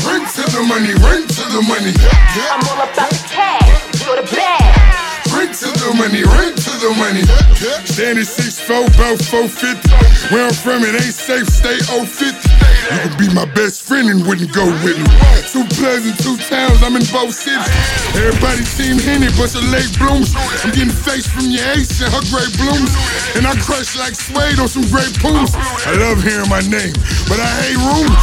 Run 0.00 0.24
to 0.24 0.42
the 0.50 0.62
money, 0.66 0.94
run 0.94 1.26
to 1.28 1.42
the 1.52 1.60
money. 1.68 1.92
I'm 2.50 2.66
all 2.66 2.88
about 2.88 3.10
the 3.10 3.28
cash. 3.28 3.92
Secure 3.92 4.16
the 4.16 4.34
bag. 4.34 5.03
Run 5.44 5.52
to 5.52 5.68
the 5.76 5.92
money, 6.00 6.24
run 6.24 6.56
to 6.56 6.72
the 6.80 6.88
money. 6.96 7.20
Six 8.24 8.64
four, 8.64 8.88
four 9.28 9.44
fifty. 9.44 9.92
Where 10.32 10.48
I'm 10.48 10.56
from, 10.56 10.80
it 10.88 10.96
ain't 10.96 11.12
safe. 11.12 11.44
Stay 11.52 11.76
050. 11.84 12.32
You 12.32 12.98
could 13.04 13.18
be 13.20 13.28
my 13.28 13.44
best 13.52 13.84
friend 13.84 14.08
and 14.08 14.24
wouldn't 14.24 14.56
go 14.56 14.64
with 14.80 14.96
me. 14.96 15.04
Two 15.52 15.68
pleasant, 15.76 16.16
two 16.24 16.40
towns. 16.48 16.80
I'm 16.80 16.96
in 16.96 17.04
both 17.12 17.36
cities. 17.36 17.60
Everybody 18.16 18.64
team 18.72 18.96
Henny, 18.96 19.28
bunch 19.36 19.52
of 19.52 19.68
late 19.68 19.92
blooms. 20.00 20.32
I'm 20.64 20.72
getting 20.72 20.88
face 20.88 21.28
from 21.28 21.52
your 21.52 21.60
ace 21.76 22.00
and 22.00 22.08
her 22.08 22.24
great 22.32 22.48
blooms. 22.56 22.96
And 23.36 23.44
I 23.44 23.52
crush 23.60 24.00
like 24.00 24.16
suede 24.16 24.56
on 24.56 24.68
some 24.72 24.88
great 24.88 25.12
pools. 25.20 25.52
I 25.84 25.92
love 26.00 26.24
hearing 26.24 26.48
my 26.48 26.64
name, 26.64 26.96
but 27.28 27.36
I 27.36 27.52
hate 27.68 27.80
rooms. 27.84 28.16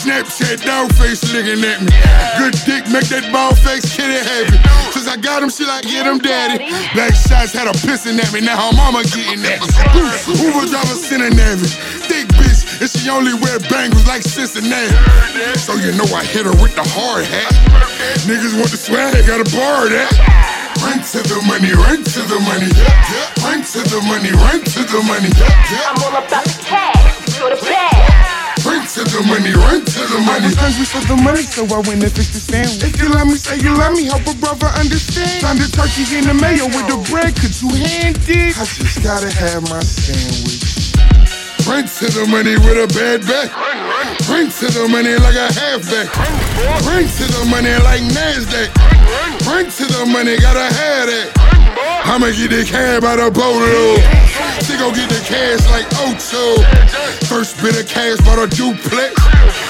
Snapchat 0.00 0.64
dog 0.64 0.92
face 0.96 1.22
looking 1.32 1.64
at 1.64 1.80
me. 1.80 1.92
Good 2.36 2.56
dick, 2.66 2.84
make 2.92 3.08
that 3.08 3.28
ball 3.32 3.54
face 3.54 3.88
kitty 3.88 4.20
happy. 4.20 4.58
Since 4.92 5.08
I 5.08 5.16
got 5.16 5.42
him, 5.42 5.48
she 5.48 5.64
like, 5.64 5.84
get 5.84 6.04
him 6.04 6.18
daddy. 6.18 6.53
Black 6.94 7.14
shots 7.14 7.52
had 7.52 7.66
her 7.66 7.76
pissing 7.82 8.18
at 8.18 8.32
me, 8.32 8.40
now 8.40 8.56
her 8.56 8.72
mama 8.76 9.02
getting 9.04 9.42
at 9.42 9.58
me. 9.58 9.68
Uber 10.38 10.66
driver 10.70 10.94
sending 10.94 11.34
at 11.38 11.58
me. 11.58 11.68
Thick 12.06 12.28
bitch, 12.38 12.80
and 12.80 12.90
she 12.90 13.10
only 13.10 13.34
wear 13.34 13.58
bangles 13.70 14.06
like 14.06 14.22
Cincinnati. 14.22 14.94
So 15.58 15.74
you 15.74 15.92
know 15.98 16.06
I 16.14 16.24
hit 16.24 16.46
her 16.46 16.54
with 16.62 16.74
the 16.76 16.84
hard 16.84 17.24
hat. 17.26 17.50
Niggas 18.28 18.54
want 18.54 18.70
the 18.70 18.78
swag, 18.78 19.26
gotta 19.26 19.48
borrow 19.50 19.88
that. 19.88 20.10
Run 20.82 21.00
to 21.00 21.20
the 21.22 21.40
money, 21.46 21.72
run 21.72 22.04
to 22.04 22.20
the 22.28 22.38
money. 22.44 22.70
Run 23.42 23.62
to 23.62 23.80
the 23.88 24.00
money, 24.06 24.30
run 24.30 24.60
to 24.62 24.80
the 24.84 25.00
money. 25.06 25.30
I'm 25.86 26.02
all 26.02 26.10
about 26.10 26.28
the 26.44 26.62
cash. 26.62 27.24
Secure 27.24 27.50
the 27.50 27.62
bag. 27.62 27.93
Run 28.94 29.06
to 29.06 29.10
the 29.10 29.26
money, 29.26 29.50
run 29.50 29.82
to 29.82 30.02
the 30.06 30.20
money. 30.22 30.46
I 30.46 30.46
was 30.46 30.54
hungry 30.54 30.86
for 30.86 31.02
the 31.10 31.18
money, 31.18 31.42
so 31.42 31.66
I 31.66 31.82
went 31.82 32.06
and 32.06 32.14
fixed 32.14 32.30
the 32.30 32.38
sandwich. 32.38 32.78
If 32.78 33.02
you 33.02 33.10
love 33.10 33.26
me, 33.26 33.34
say 33.34 33.58
you 33.58 33.74
love 33.74 33.98
me, 33.98 34.06
help 34.06 34.22
a 34.22 34.38
brother 34.38 34.70
understand. 34.78 35.42
Found 35.42 35.58
the 35.58 35.66
turkey 35.66 36.06
in 36.14 36.30
the 36.30 36.34
mayo 36.38 36.70
with 36.70 36.86
the 36.86 37.02
bread, 37.10 37.34
could 37.34 37.50
you 37.58 37.74
hand 37.74 38.22
it? 38.22 38.54
I 38.54 38.62
just 38.62 39.02
gotta 39.02 39.34
have 39.34 39.66
my 39.66 39.82
sandwich. 39.82 40.94
Run 41.66 41.90
to 41.90 42.06
the 42.06 42.22
money 42.30 42.54
with 42.54 42.78
a 42.78 42.86
bad 42.94 43.26
back. 43.26 43.50
Run 44.30 44.46
to 44.62 44.66
the 44.70 44.86
money 44.86 45.18
like 45.18 45.42
a 45.42 45.50
halfback. 45.50 46.06
Run 46.86 47.02
to 47.02 47.24
the 47.34 47.42
money 47.50 47.74
like 47.82 47.98
NASDAQ. 48.14 48.70
Run 49.42 49.66
to 49.74 49.84
the 49.90 50.06
money, 50.06 50.38
gotta 50.38 50.70
have 50.70 51.10
that. 51.10 51.34
I'ma 52.06 52.30
get 52.30 52.54
the 52.54 52.62
cab 52.62 53.02
out 53.02 53.18
of 53.18 53.34
boatload. 53.34 53.98
She 54.74 54.80
gon' 54.80 54.92
get 54.92 55.08
the 55.08 55.22
cash 55.22 55.62
like 55.70 55.86
Ocho. 56.02 56.58
First 57.26 57.62
bit 57.62 57.80
of 57.80 57.86
cash 57.86 58.18
bought 58.26 58.42
a 58.42 58.48
duplex. 58.56 59.14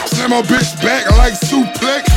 Slam 0.09 0.31
my 0.31 0.41
bitch 0.41 0.81
back 0.81 1.11
like 1.19 1.35
suplex. 1.35 2.09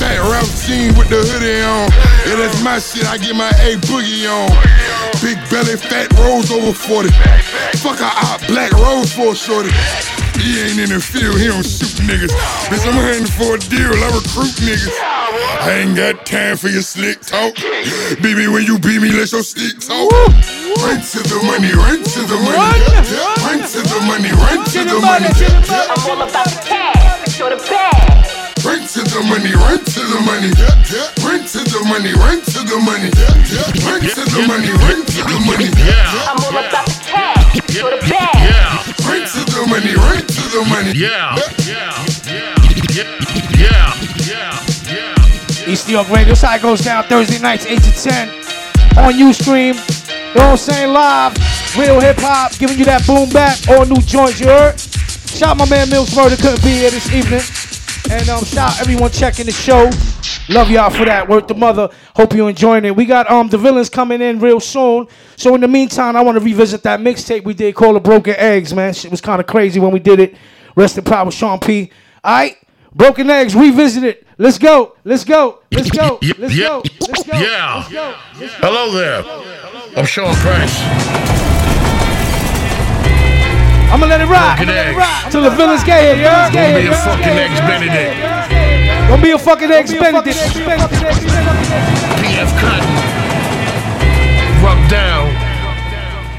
Fat 0.00 0.18
Ralph 0.32 0.48
jean 0.64 0.96
with 0.96 1.10
the 1.10 1.20
hoodie 1.20 1.60
on. 1.60 1.92
Yeah, 2.24 2.36
that's 2.36 2.62
my 2.64 2.78
shit. 2.78 3.04
I 3.04 3.18
get 3.18 3.36
my 3.36 3.50
A 3.60 3.76
boogie 3.76 4.24
on. 4.24 4.48
Big 5.20 5.36
belly, 5.50 5.76
fat 5.76 6.10
rolls 6.16 6.50
over 6.50 6.72
40. 6.72 7.10
Fuck 7.76 8.00
a 8.00 8.08
op, 8.08 8.40
black 8.46 8.72
rose 8.72 9.12
for 9.12 9.32
a 9.32 9.36
shorty. 9.36 10.23
He 10.44 10.60
ain't 10.60 10.76
in 10.76 10.92
the 10.92 11.00
field, 11.00 11.40
he 11.40 11.48
don't 11.48 11.64
shoot 11.64 12.04
niggas. 12.04 12.28
Bitch, 12.68 12.84
I'm 12.84 13.00
hunting 13.00 13.24
for 13.24 13.56
a 13.56 13.58
deal, 13.58 13.96
I 13.96 14.12
recruit 14.12 14.52
niggas. 14.60 14.92
I 14.92 15.80
ain't 15.80 15.96
got 15.96 16.26
time 16.28 16.60
for 16.60 16.68
your 16.68 16.84
slick 16.84 17.24
talk. 17.24 17.56
Baby, 18.20 18.52
when 18.52 18.68
you 18.68 18.76
beat 18.76 19.00
me, 19.00 19.08
let 19.08 19.32
your 19.32 19.40
stick 19.40 19.80
talk. 19.80 20.12
Run 20.84 21.00
to 21.00 21.20
the 21.24 21.40
money, 21.48 21.72
run 21.72 22.04
to 22.04 22.20
the 22.28 22.36
money. 22.44 22.60
Run 23.40 23.64
to 23.64 23.80
the 23.88 24.00
money, 24.04 24.30
run 24.36 24.60
to 24.68 24.80
the 24.84 25.00
money. 25.00 25.32
I'm 25.32 25.96
all 26.12 26.20
about 26.20 26.44
the 26.44 26.60
cash. 26.60 27.24
Secure 27.24 27.48
the 27.48 27.60
bag. 27.64 28.04
Run 28.60 28.84
to 28.84 29.00
the 29.00 29.24
money, 29.24 29.52
run 29.56 29.80
to 29.80 30.00
the 30.12 30.20
money. 30.28 30.52
Run 31.24 31.40
to 31.40 31.60
the 31.64 31.80
money, 31.88 32.12
run 32.20 32.44
to 32.44 32.60
the 32.68 32.78
money. 32.84 33.08
Run 33.80 34.00
to 34.12 34.22
the 34.28 34.44
money, 34.44 34.72
run 34.76 35.08
to 35.08 35.20
the 35.24 35.40
money. 35.48 35.72
I'm 35.72 36.36
all 36.44 36.52
about 36.52 36.84
the 36.84 37.00
cash. 37.00 37.33
Secure 37.54 37.90
the 37.90 38.06
bag. 38.10 38.34
Run 39.06 39.22
to 39.22 39.40
the 39.46 39.66
money, 39.68 39.94
run 39.94 40.18
to 40.26 40.42
the 40.50 40.64
money. 40.68 40.92
Yeah. 40.92 41.38
Yeah. 41.62 41.94
Yeah. 42.26 42.54
Yeah. 42.90 43.14
Yeah. 43.56 43.94
Yeah. 44.26 44.54
yeah. 44.90 45.70
East 45.70 45.86
New 45.86 45.94
York 45.94 46.08
Radio. 46.10 46.34
It 46.36 46.62
goes 46.62 46.80
down 46.80 47.04
Thursday 47.04 47.38
nights, 47.38 47.66
8 47.66 47.82
to 47.82 47.92
10. 47.92 48.28
On 48.98 49.12
Ustream. 49.12 49.74
You 50.34 50.40
know 50.40 50.50
what 50.50 50.58
saying? 50.58 50.92
Live. 50.92 51.36
Real 51.76 52.00
hip 52.00 52.16
hop. 52.18 52.52
Giving 52.58 52.78
you 52.78 52.84
that 52.86 53.06
boom 53.06 53.28
back. 53.30 53.58
All 53.68 53.86
new 53.86 54.00
joints 54.02 54.40
you 54.40 54.46
heard. 54.46 54.78
Shout 54.78 55.50
out 55.50 55.56
my 55.58 55.68
man 55.68 55.90
Mills 55.90 56.14
Murder. 56.14 56.36
Couldn't 56.36 56.62
be 56.62 56.70
here 56.70 56.90
this 56.90 57.12
evening. 57.12 57.73
And 58.10 58.28
um, 58.28 58.44
shout 58.44 58.72
out 58.72 58.80
everyone 58.80 59.10
checking 59.10 59.46
the 59.46 59.52
show. 59.52 59.90
Love 60.48 60.70
y'all 60.70 60.90
for 60.90 61.04
that. 61.06 61.26
Work 61.28 61.48
the 61.48 61.54
mother. 61.54 61.88
Hope 62.14 62.34
you're 62.34 62.50
enjoying 62.50 62.84
it. 62.84 62.94
We 62.94 63.06
got 63.06 63.30
um 63.30 63.48
the 63.48 63.58
villains 63.58 63.88
coming 63.88 64.20
in 64.20 64.38
real 64.40 64.60
soon. 64.60 65.08
So 65.36 65.54
in 65.54 65.60
the 65.60 65.68
meantime, 65.68 66.16
I 66.16 66.20
want 66.22 66.38
to 66.38 66.44
revisit 66.44 66.82
that 66.82 67.00
mixtape 67.00 67.44
we 67.44 67.54
did 67.54 67.74
called 67.74 67.96
The 67.96 68.00
Broken 68.00 68.34
Eggs, 68.36 68.74
man. 68.74 68.92
Shit 68.92 69.10
was 69.10 69.20
kind 69.20 69.40
of 69.40 69.46
crazy 69.46 69.80
when 69.80 69.90
we 69.90 70.00
did 70.00 70.20
it. 70.20 70.36
Rest 70.76 70.98
in 70.98 71.04
power, 71.04 71.30
Sean 71.30 71.58
P. 71.60 71.90
Alright? 72.24 72.58
Broken 72.94 73.30
Eggs, 73.30 73.54
revisit 73.54 74.04
it. 74.04 74.26
Let's 74.38 74.58
go. 74.58 74.96
Let's 75.04 75.24
go. 75.24 75.60
Let's 75.72 75.90
go. 75.90 76.18
Let's 76.38 76.56
go. 76.58 76.82
Let's 77.00 77.22
go. 77.24 77.38
yeah. 77.38 77.76
Let's 77.76 77.92
go. 77.92 78.14
Hello 78.60 78.92
there. 78.92 79.24
I'm 79.96 80.04
Sean 80.06 80.34
Price. 80.36 81.53
I'm 83.92 84.00
gonna 84.00 84.06
let 84.10 84.20
it 84.20 84.26
rock. 84.26 84.58
I'm 84.58 84.66
Broken 84.66 84.68
gonna 84.68 84.78
let 84.78 84.86
it 84.86 84.90
eggs. 84.90 84.98
rock. 84.98 85.30
Till 85.30 85.42
the 85.42 85.50
villains 85.50 85.84
get 85.84 86.00
here. 86.02 86.26
Villains 86.26 86.52
get 86.52 86.72
Gonna 86.74 86.82
be 86.82 86.90
a 86.90 86.98
fucking 86.98 87.36
eggs 87.38 87.60
Benedict. 87.60 88.16
Don't 89.08 89.22
be 89.22 89.30
a 89.30 89.38
fucking 89.38 89.70
eggs 89.70 89.92
Benedict. 89.92 90.38
PF 92.20 92.50
Cuttin. 92.58 92.88
Rub 94.64 94.80
down. 94.90 95.28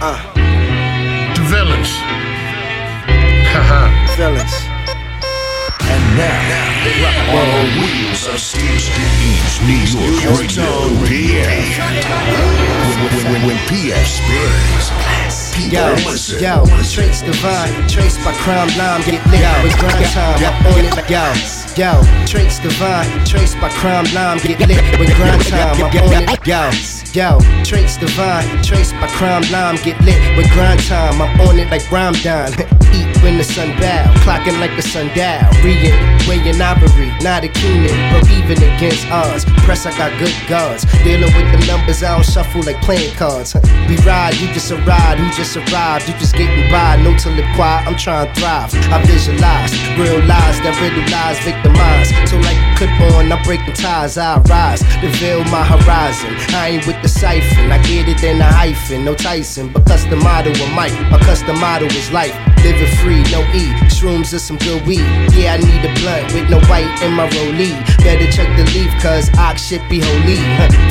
Uh. 0.01 0.19
The 1.35 1.41
villains. 1.47 1.91
Haha. 3.53 3.87
Villains. 4.17 4.55
And 5.87 6.03
now, 6.17 6.33
on 7.29 7.65
wheels 7.79 8.27
of 8.27 8.39
steel, 8.39 8.75
East 9.21 9.61
New 9.61 9.85
York 9.93 10.39
Radio, 10.39 10.65
PF. 11.05 11.77
When, 12.89 13.31
when, 13.31 13.41
when 13.47 13.57
PF 13.69 14.05
spins, 14.05 14.89
Yo, 15.57 15.95
yo, 16.37 16.65
traits 16.83 17.21
divine, 17.21 17.87
traced 17.87 18.23
by 18.25 18.33
crime 18.33 18.67
lime, 18.77 19.01
get 19.03 19.25
lit. 19.27 19.63
With 19.63 19.77
grind 19.79 20.05
time, 20.07 20.37
I'm 20.43 20.65
on 20.67 20.85
it, 20.85 21.09
yo, 21.09 21.64
yo, 21.77 22.01
traits 22.25 22.59
divine, 22.59 23.25
traced 23.25 23.59
by 23.59 23.69
crime 23.69 24.05
line, 24.13 24.37
get 24.39 24.59
lit 24.67 24.99
with 24.99 25.13
grind 25.15 25.43
time, 25.45 25.75
I'm 25.75 25.91
on 26.07 26.23
it, 26.23 26.47
yo, 26.47 26.71
yo, 27.11 27.63
traits 27.63 27.97
divine, 27.97 28.63
traced 28.63 28.93
by 28.93 29.07
crime 29.07 29.43
line, 29.51 29.75
get 29.83 29.99
lit 30.01 30.37
with 30.37 30.49
grind 30.51 30.81
time, 30.85 31.21
I'm 31.21 31.39
on 31.41 31.59
it 31.59 31.69
like 31.69 31.89
rhyme 31.91 32.13
down, 32.23 32.53
eat 32.95 33.11
when 33.21 33.37
the 33.37 33.43
sun 33.43 33.69
bow, 33.79 34.05
clocking 34.23 34.59
like 34.59 34.75
the 34.75 34.81
sundial, 34.81 35.43
reading, 35.63 35.95
weighing 36.27 36.61
ivory, 36.61 37.11
not 37.19 37.43
a 37.43 37.49
keenan, 37.49 37.91
but 38.13 38.23
even 38.31 38.57
against 38.75 39.05
odds, 39.11 39.43
press 39.65 39.85
I 39.85 39.91
got 39.97 40.17
good 40.17 40.35
guns. 40.47 40.85
dealing 41.03 41.33
with 41.35 41.51
the 41.51 41.65
numbers, 41.67 42.03
I 42.03 42.15
don't 42.15 42.25
shuffle 42.25 42.63
like 42.63 42.81
playing 42.81 43.13
cards, 43.15 43.53
we 43.89 43.97
ride, 44.07 44.35
you 44.35 44.47
just 44.53 44.71
a 44.71 44.77
ride, 44.87 45.19
who 45.19 45.27
just 45.35 45.57
arrived, 45.57 46.07
you 46.07 46.13
just 46.19 46.35
getting 46.35 46.71
by, 46.71 46.95
no 47.03 47.17
to 47.17 47.29
live 47.31 47.49
quiet, 47.55 47.87
I'm 47.87 47.97
trying 47.97 48.31
to 48.31 48.39
thrive, 48.39 48.73
I 48.91 49.03
visualize, 49.03 49.75
real 49.99 50.23
lies 50.23 50.61
that 50.63 50.75
riddleize, 50.79 51.64
victimize, 51.65 52.09
so 52.29 52.37
like 52.37 52.57
a 52.57 52.75
clip 52.77 53.01
on, 53.13 53.31
I'm 53.31 53.41
breaking 53.43 53.73
ties, 53.73 54.17
I 54.17 54.39
rise, 54.41 54.79
to 54.79 55.09
veil 55.19 55.43
my 55.45 55.63
horizon, 55.63 56.35
I 56.55 56.69
ain't 56.69 56.87
with 56.87 57.01
the 57.01 57.09
siphon, 57.09 57.71
I 57.71 57.81
get 57.83 58.07
it 58.07 58.23
in 58.23 58.41
a 58.41 58.45
hyphen, 58.45 59.05
no 59.05 59.15
Tyson, 59.15 59.71
but 59.71 59.85
custom 59.85 60.19
motto 60.19 60.51
of 60.51 60.71
Mike, 60.73 60.93
my 61.09 61.19
custom 61.19 61.59
motto 61.59 61.85
is 61.85 62.11
life, 62.11 62.35
living 62.63 62.91
free, 63.01 63.23
no 63.31 63.41
E, 63.53 63.73
shrooms 63.89 64.33
is 64.33 64.43
some 64.43 64.57
good 64.57 64.85
weed, 64.85 65.05
yeah 65.33 65.53
I 65.53 65.57
need 65.57 65.81
a 65.85 65.93
blunt 66.01 66.33
with 66.33 66.49
no 66.49 66.59
white 66.69 66.89
in 67.01 67.13
my 67.13 67.27
rollie, 67.29 67.75
better 68.03 68.29
check 68.31 68.49
the 68.57 68.65
leaf 68.73 68.91
cause 69.01 69.29
ox 69.37 69.61
shit 69.61 69.81
be 69.89 69.99
holy, 69.99 70.37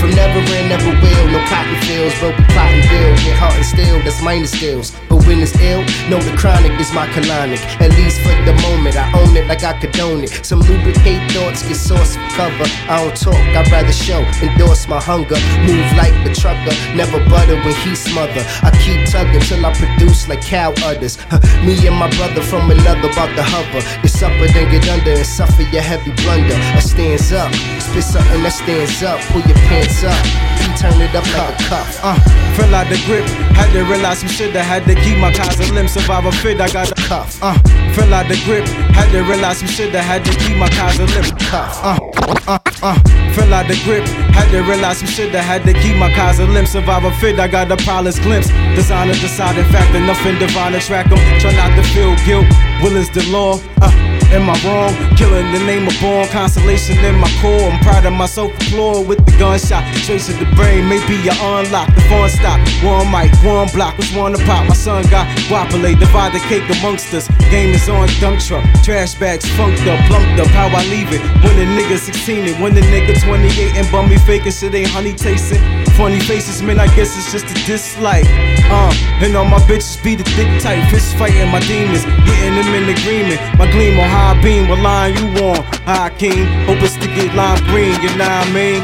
from 0.00 0.10
never 0.10 0.40
in, 0.54 0.68
never 0.68 0.90
will, 0.90 1.26
no 1.30 1.40
cotton 1.46 1.76
fields, 1.82 2.14
but 2.20 2.36
we 2.36 2.44
plotting 2.54 2.82
bill, 2.88 3.14
get 3.22 3.38
hard 3.38 3.54
and 3.54 3.66
still, 3.66 3.98
that's 4.02 4.22
minor 4.22 4.46
skills, 4.46 4.92
but 5.08 5.24
when 5.26 5.40
it's 5.40 5.56
ill. 5.60 5.82
know 6.08 6.20
the 6.20 6.36
chronic 6.36 6.72
is 6.80 6.92
my 6.92 7.06
colonic. 7.08 7.60
At 7.80 7.90
least 7.92 8.20
for 8.20 8.34
the 8.44 8.54
moment, 8.62 8.96
I 8.96 9.10
own 9.18 9.36
it 9.36 9.46
like 9.46 9.62
I 9.62 9.72
condone 9.78 10.24
it. 10.24 10.44
Some 10.44 10.60
lubricate 10.68 11.22
thoughts 11.32 11.62
get 11.62 11.76
sauce 11.76 12.16
for 12.16 12.28
cover. 12.36 12.68
I 12.88 13.02
don't 13.02 13.16
talk, 13.16 13.34
I'd 13.34 13.70
rather 13.70 13.92
show. 13.92 14.20
Endorse 14.42 14.88
my 14.88 15.00
hunger. 15.00 15.38
Move 15.66 15.88
like 15.96 16.14
the 16.24 16.34
trucker. 16.34 16.74
Never 16.94 17.18
butter 17.30 17.56
when 17.62 17.74
he 17.82 17.94
smother. 17.94 18.42
I 18.62 18.70
keep 18.82 19.06
tugging 19.08 19.40
till 19.42 19.64
I 19.64 19.72
produce 19.74 20.28
like 20.28 20.42
cow 20.42 20.72
udders. 20.84 21.18
Me 21.64 21.74
and 21.86 21.96
my 21.96 22.10
brother 22.16 22.42
from 22.42 22.70
another 22.70 23.10
about 23.10 23.30
to 23.36 23.42
hover. 23.42 23.82
It's 24.02 24.22
upper 24.22 24.48
then 24.52 24.70
get 24.70 24.88
under 24.88 25.12
and 25.12 25.26
suffer 25.26 25.62
your 25.62 25.82
heavy 25.82 26.12
blunder. 26.22 26.54
I 26.54 26.80
stands 26.80 27.32
up. 27.32 27.52
Spit 27.80 28.04
something 28.04 28.42
that 28.42 28.52
stands 28.52 29.02
up. 29.02 29.20
Pull 29.30 29.42
your 29.42 29.58
pants 29.68 30.04
up. 30.04 30.18
He 30.60 30.68
turn 30.78 31.00
it 31.00 31.14
up 31.14 31.26
like 31.34 31.54
a 31.54 31.62
cuff. 31.68 32.00
Uh, 32.02 32.18
fell 32.56 32.74
out 32.74 32.88
the 32.88 32.98
grip. 33.06 33.26
Had 33.54 33.72
to 33.72 33.84
realize 33.84 34.18
some 34.20 34.28
shit. 34.28 34.54
I 34.56 34.62
had 34.62 34.84
to 34.86 34.94
keep 34.94 35.18
my 35.18 35.32
ties 35.32 35.60
and 35.60 35.74
limbs. 35.74 35.92
Survive 35.92 36.26
a 36.26 36.32
fit. 36.32 36.60
I 36.60 36.70
got 36.70 36.90
a 36.90 36.94
cuff. 37.08 37.38
Uh, 37.42 37.58
fell 37.94 38.12
out 38.14 38.28
the 38.28 38.40
grip. 38.44 38.66
Had 38.94 39.10
to 39.12 39.22
realize 39.22 39.58
some 39.58 39.68
shit. 39.68 39.94
I 39.94 40.02
had 40.02 40.24
to 40.24 40.32
keep 40.42 40.53
my 40.56 40.68
ties 40.68 40.98
and 40.98 41.10
limbs. 41.10 41.32
Cuff. 41.50 41.80
Uh, 41.82 41.98
uh, 42.46 42.58
uh, 42.82 42.98
fell 43.34 43.52
out 43.54 43.66
the 43.68 43.80
grip. 43.84 44.04
Had 44.34 44.50
to 44.50 44.62
realize 44.62 44.98
some 44.98 45.08
shit. 45.08 45.34
I 45.34 45.42
had 45.42 45.62
to 45.64 45.72
keep 45.72 45.96
my 45.96 46.12
ties 46.12 46.38
and 46.38 46.52
limbs. 46.52 46.70
Survive 46.70 47.04
a 47.04 47.12
fit. 47.20 47.38
I 47.38 47.48
got 47.48 47.70
a 47.70 47.76
prowler's 47.76 48.18
glimpse. 48.18 48.48
Designer 48.74 49.14
deciding 49.14 49.64
factor. 49.72 50.00
Nothing 50.00 50.38
divine 50.38 50.72
to 50.72 50.80
track 50.80 51.06
'em. 51.10 51.18
Try 51.40 51.52
not 51.54 51.74
to 51.76 51.82
feel 51.94 52.14
guilt. 52.26 52.46
Will 52.82 52.96
is 52.96 53.10
the 53.10 53.22
law. 53.30 53.60
Uh, 53.80 53.90
Am 54.34 54.50
I 54.50 54.58
wrong? 54.66 54.90
Killing 55.16 55.46
the 55.52 55.60
name 55.60 55.86
of 55.86 55.94
born, 56.00 56.26
consolation 56.26 56.98
in 57.04 57.14
my 57.14 57.30
core. 57.40 57.70
I'm 57.70 57.78
proud 57.84 58.04
of 58.04 58.14
myself, 58.14 58.50
floor 58.66 59.04
with 59.04 59.24
the 59.24 59.30
gunshot. 59.38 59.86
Of 60.04 60.38
the 60.38 60.46
brain, 60.54 60.88
maybe 60.88 61.14
you 61.22 61.30
unlock 61.38 61.86
the 61.94 62.02
phone 62.10 62.28
stop. 62.28 62.58
One 62.82 63.06
mic, 63.14 63.30
one 63.46 63.70
block, 63.70 63.96
which 63.96 64.14
one 64.14 64.32
to 64.32 64.38
pop? 64.44 64.66
My 64.68 64.74
son 64.74 65.02
got 65.08 65.26
guapole, 65.46 65.98
divide 65.98 66.34
the 66.34 66.40
cake 66.50 66.66
amongst 66.78 67.14
us. 67.14 67.28
Game 67.50 67.74
is 67.74 67.88
on 67.88 68.08
dump 68.20 68.40
truck, 68.40 68.64
trash 68.82 69.14
bags 69.14 69.46
funked 69.54 69.86
up, 69.86 69.98
plumped 70.10 70.40
up. 70.40 70.48
How 70.48 70.66
I 70.66 70.82
leave 70.90 71.12
it? 71.12 71.22
When 71.46 71.56
the 71.56 71.66
nigga 71.78 71.96
16 71.96 72.48
and 72.48 72.62
when 72.62 72.74
the 72.74 72.82
nigga 72.82 73.14
28 73.22 73.76
and 73.76 73.86
bummy 73.90 74.18
faking 74.18 74.52
shit 74.52 74.74
ain't 74.74 74.90
honey 74.90 75.14
tasting. 75.14 75.62
Funny 75.96 76.18
faces, 76.18 76.60
man, 76.60 76.80
I 76.80 76.86
guess 76.96 77.16
it's 77.16 77.30
just 77.30 77.46
a 77.46 77.54
dislike. 77.66 78.26
Uh, 78.66 78.92
and 79.22 79.36
all 79.36 79.44
my 79.44 79.58
bitches 79.70 80.02
be 80.02 80.16
the 80.16 80.24
thick 80.34 80.50
tight, 80.60 80.82
fist 80.90 81.16
fighting 81.16 81.48
my 81.50 81.60
demons, 81.60 82.04
getting 82.26 82.54
them 82.58 82.74
in 82.74 82.90
agreement. 82.90 83.40
My 83.58 83.70
gleam 83.70 83.98
on 84.00 84.08
high 84.08 84.23
beam, 84.42 84.68
what 84.68 84.80
line 84.80 85.14
you 85.16 85.26
on? 85.44 85.62
High 85.84 86.10
king, 86.18 86.46
hope 86.66 86.82
it's 86.82 86.96
to 86.96 87.06
get 87.16 87.34
lime 87.34 87.58
green, 87.66 87.94
you 88.00 88.10
know 88.16 88.24
what 88.24 88.46
I 88.46 88.52
mean? 88.52 88.80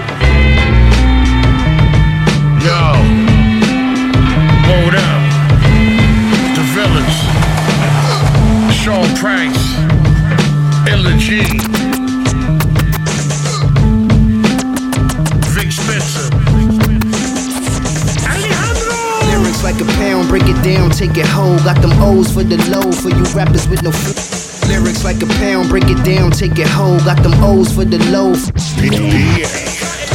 Yo, 2.64 2.80
hold 4.68 4.94
up. 4.94 5.20
The 6.56 6.64
Village, 6.76 7.18
Sean 8.80 9.08
Price, 9.16 9.64
Illa 10.92 11.12
Ghee, 11.16 11.58
Vic 15.54 15.70
Spencer. 15.72 16.28
Lyrics 19.30 19.62
like 19.62 19.80
a 19.80 19.84
pound, 19.96 20.28
break 20.28 20.42
it 20.44 20.62
down, 20.62 20.90
take 20.90 21.16
it 21.16 21.26
whole. 21.26 21.56
Got 21.60 21.80
them 21.80 21.92
O's 22.02 22.32
for 22.32 22.42
the 22.42 22.56
low, 22.70 22.90
for 22.92 23.08
you 23.08 23.24
rappers 23.36 23.66
with 23.68 23.82
no 23.82 23.90
f- 23.90 24.39
Lyrics 24.70 25.02
like 25.02 25.20
a 25.20 25.26
pound, 25.26 25.68
break 25.68 25.82
it 25.88 26.04
down, 26.04 26.30
take 26.30 26.56
it 26.56 26.68
whole. 26.68 27.00
Got 27.00 27.24
them 27.24 27.34
O's 27.42 27.72
for 27.72 27.84
the 27.84 27.98
low. 28.12 28.34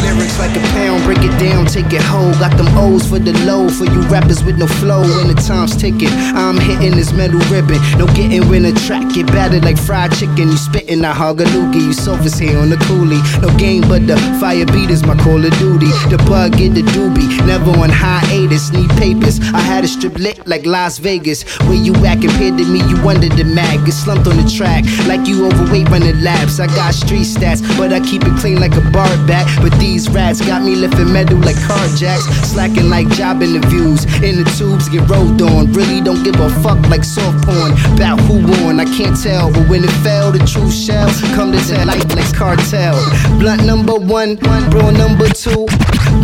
Lyrics 0.01 0.37
like 0.39 0.55
a 0.55 0.61
pound, 0.73 1.03
break 1.03 1.19
it 1.19 1.35
down, 1.39 1.65
take 1.65 1.91
it 1.93 2.01
whole. 2.01 2.31
Got 2.39 2.57
them 2.57 2.67
O's 2.77 3.07
for 3.07 3.19
the 3.19 3.33
low, 3.45 3.69
for 3.69 3.85
you 3.85 4.01
rappers 4.07 4.43
with 4.43 4.57
no 4.57 4.67
flow. 4.67 5.01
When 5.01 5.27
the 5.27 5.35
time's 5.35 5.75
ticking, 5.75 6.09
I'm 6.35 6.57
hitting 6.57 6.95
this 6.95 7.13
metal 7.13 7.39
ribbon. 7.51 7.79
No 7.97 8.05
getting 8.07 8.47
when 8.49 8.65
a 8.65 8.73
track 8.85 9.13
get 9.13 9.27
battered 9.27 9.63
like 9.63 9.77
fried 9.77 10.11
chicken. 10.13 10.49
You 10.49 10.57
spitting 10.57 11.03
a 11.03 11.13
loogie, 11.13 11.81
you 11.81 11.93
surface 11.93 12.37
here 12.37 12.57
on 12.57 12.69
the 12.69 12.77
coolie. 12.87 13.21
No 13.41 13.49
game 13.57 13.81
but 13.87 14.07
the 14.07 14.17
fire 14.39 14.65
beat 14.65 14.89
is 14.89 15.05
my 15.05 15.15
call 15.23 15.43
of 15.43 15.53
duty. 15.59 15.91
The 16.09 16.17
bug 16.27 16.57
get 16.57 16.73
the 16.73 16.81
doobie, 16.81 17.45
never 17.45 17.71
on 17.71 17.89
hiatus, 17.89 18.71
need 18.71 18.89
papers. 18.91 19.39
I 19.53 19.59
had 19.59 19.83
a 19.83 19.87
strip 19.87 20.17
lit 20.19 20.45
like 20.47 20.65
Las 20.65 20.97
Vegas. 20.97 21.43
Where 21.67 21.73
you 21.73 21.93
at 22.05 22.21
compared 22.21 22.57
to 22.57 22.65
me, 22.65 22.79
you 22.89 22.97
under 23.07 23.29
the 23.29 23.43
mag. 23.43 23.85
Get 23.85 23.93
slumped 23.93 24.27
on 24.27 24.37
the 24.37 24.49
track, 24.49 24.83
like 25.07 25.27
you 25.27 25.45
overweight 25.45 25.89
running 25.89 26.21
laps. 26.21 26.59
I 26.59 26.67
got 26.67 26.93
street 26.93 27.27
stats, 27.27 27.61
but 27.77 27.93
I 27.93 27.99
keep 27.99 28.23
it 28.23 28.35
clean 28.37 28.59
like 28.59 28.75
a 28.75 28.85
bar 28.91 29.09
back. 29.27 29.45
But 29.61 29.73
these 29.85 30.09
rats 30.09 30.41
got 30.41 30.63
me 30.63 30.75
lifting 30.75 31.11
metal 31.13 31.37
like 31.37 31.59
car 31.67 31.87
jacks. 31.95 32.25
Slacking 32.49 32.89
like 32.89 33.07
job 33.09 33.43
interviews. 33.43 34.03
In 34.23 34.33
the 34.41 34.47
tubes 34.57 34.89
get 34.89 35.07
rolled 35.07 35.41
on. 35.41 35.71
Really 35.73 36.01
don't 36.01 36.23
give 36.23 36.39
a 36.39 36.49
fuck 36.63 36.79
like 36.89 37.03
soft 37.03 37.45
porn. 37.45 37.71
About 37.93 38.19
who 38.21 38.35
won, 38.63 38.79
I 38.79 38.85
can't 38.85 39.17
tell. 39.21 39.51
But 39.51 39.69
when 39.69 39.83
it 39.83 39.95
fell, 40.03 40.31
the 40.31 40.39
truth 40.39 40.73
shall 40.73 41.09
come 41.35 41.51
to 41.51 41.85
light 41.85 42.07
like 42.15 42.33
cartel. 42.33 42.95
Blunt 43.39 43.63
number 43.65 43.95
one, 43.95 44.35
bro 44.35 44.89
number 44.89 45.27
two. 45.29 45.67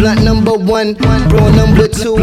Blunt 0.02 0.24
number 0.24 0.58
one, 0.58 0.96
bro 0.96 1.52
number 1.54 1.88
two. 1.88 2.16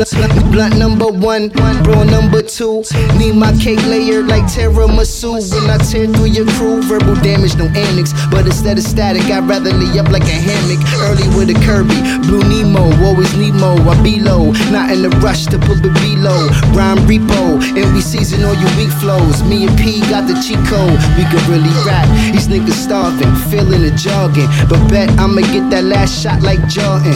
Blunt 0.51 0.77
number 0.79 1.07
one, 1.13 1.49
bro 1.49 2.03
number 2.03 2.43
two. 2.43 2.83
Need 3.17 3.37
my 3.37 3.53
cake 3.63 3.79
layered 3.87 4.27
like 4.27 4.43
tiramisu. 4.51 5.39
When 5.55 5.71
I 5.71 5.79
tear 5.79 6.09
through 6.09 6.35
your 6.35 6.47
crew, 6.59 6.83
verbal 6.83 7.15
damage, 7.23 7.55
no 7.55 7.67
annex. 7.79 8.11
But 8.33 8.47
instead 8.47 8.79
of 8.79 8.83
static, 8.83 9.31
I'd 9.31 9.47
rather 9.47 9.71
lay 9.71 9.97
up 9.97 10.11
like 10.11 10.25
a 10.25 10.35
hammock. 10.35 10.83
Early 11.07 11.29
with 11.39 11.55
a 11.55 11.59
Kirby, 11.63 11.95
Blue 12.27 12.43
Nemo, 12.43 12.83
always 13.07 13.31
Nemo. 13.39 13.79
I 13.89 13.95
be 14.03 14.19
low, 14.19 14.51
not 14.75 14.91
in 14.91 15.05
a 15.05 15.11
rush 15.23 15.47
to 15.47 15.59
put 15.63 15.79
the 15.79 15.95
below. 16.03 16.51
Rhyme 16.75 16.99
repo, 17.07 17.63
and 17.63 17.95
we 17.95 18.01
season 18.01 18.43
all 18.43 18.59
your 18.59 18.75
weak 18.75 18.91
flows. 18.99 19.45
Me 19.45 19.69
and 19.69 19.79
P 19.79 20.01
got 20.11 20.27
the 20.27 20.35
code, 20.67 20.99
we 21.15 21.23
could 21.31 21.47
really 21.47 21.71
rap. 21.87 22.11
These 22.35 22.49
niggas 22.49 22.75
starving, 22.75 23.31
feeling 23.47 23.83
the 23.83 23.95
jogging. 23.95 24.51
But 24.67 24.83
bet 24.91 25.11
I'ma 25.15 25.47
get 25.55 25.71
that 25.71 25.85
last 25.85 26.11
shot 26.11 26.43
like 26.43 26.59
Jordan. 26.67 27.15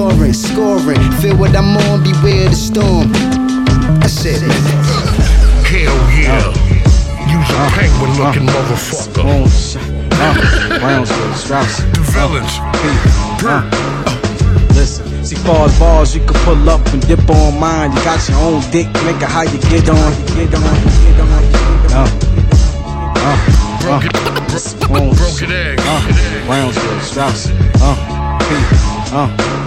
Soaring, 0.00 0.32
scoring, 0.32 1.12
feel 1.20 1.36
what 1.36 1.54
I'm 1.54 1.76
on, 1.76 2.02
beware 2.02 2.48
the 2.48 2.56
storm. 2.56 3.12
That's 4.00 4.24
it. 4.24 4.40
Hell 5.68 5.92
yeah. 6.16 6.40
You's 7.28 7.50
a 7.52 7.68
penguin 7.76 8.16
looking 8.16 8.46
motherfucker. 8.48 9.20
Brownsville, 10.80 11.34
Strauss. 11.34 11.82
The 11.92 12.00
Village. 12.16 12.54
Uh, 13.44 13.60
listen, 14.72 15.04
see 15.22 15.36
far 15.36 15.66
as 15.66 15.78
balls 15.78 16.14
you 16.14 16.24
can 16.24 16.32
pull 16.48 16.70
up 16.70 16.80
and 16.94 17.06
dip 17.06 17.28
on 17.28 17.60
mine. 17.60 17.92
You 17.92 17.98
got 18.02 18.26
your 18.26 18.38
own 18.38 18.62
dick, 18.70 18.86
make 19.04 19.20
it 19.20 19.28
how 19.28 19.42
you 19.42 19.58
get 19.68 19.86
on. 19.90 20.12
You 20.32 20.48
get 20.48 20.54
on, 20.56 20.76
you 20.80 21.12
get 21.12 21.20
on, 21.20 21.44
you 21.44 21.52
get 21.52 21.92
on. 21.92 21.92
Uh, 21.92 22.08
uh, 23.20 23.36
uh, 23.36 24.00
broke, 24.80 25.18
broke 25.18 25.42
egg. 25.42 25.78
uh, 25.82 26.46
Brownsville, 26.46 27.00
Strauss. 27.00 27.50
Uh, 27.82 28.38
P, 28.40 28.56
uh. 29.12 29.59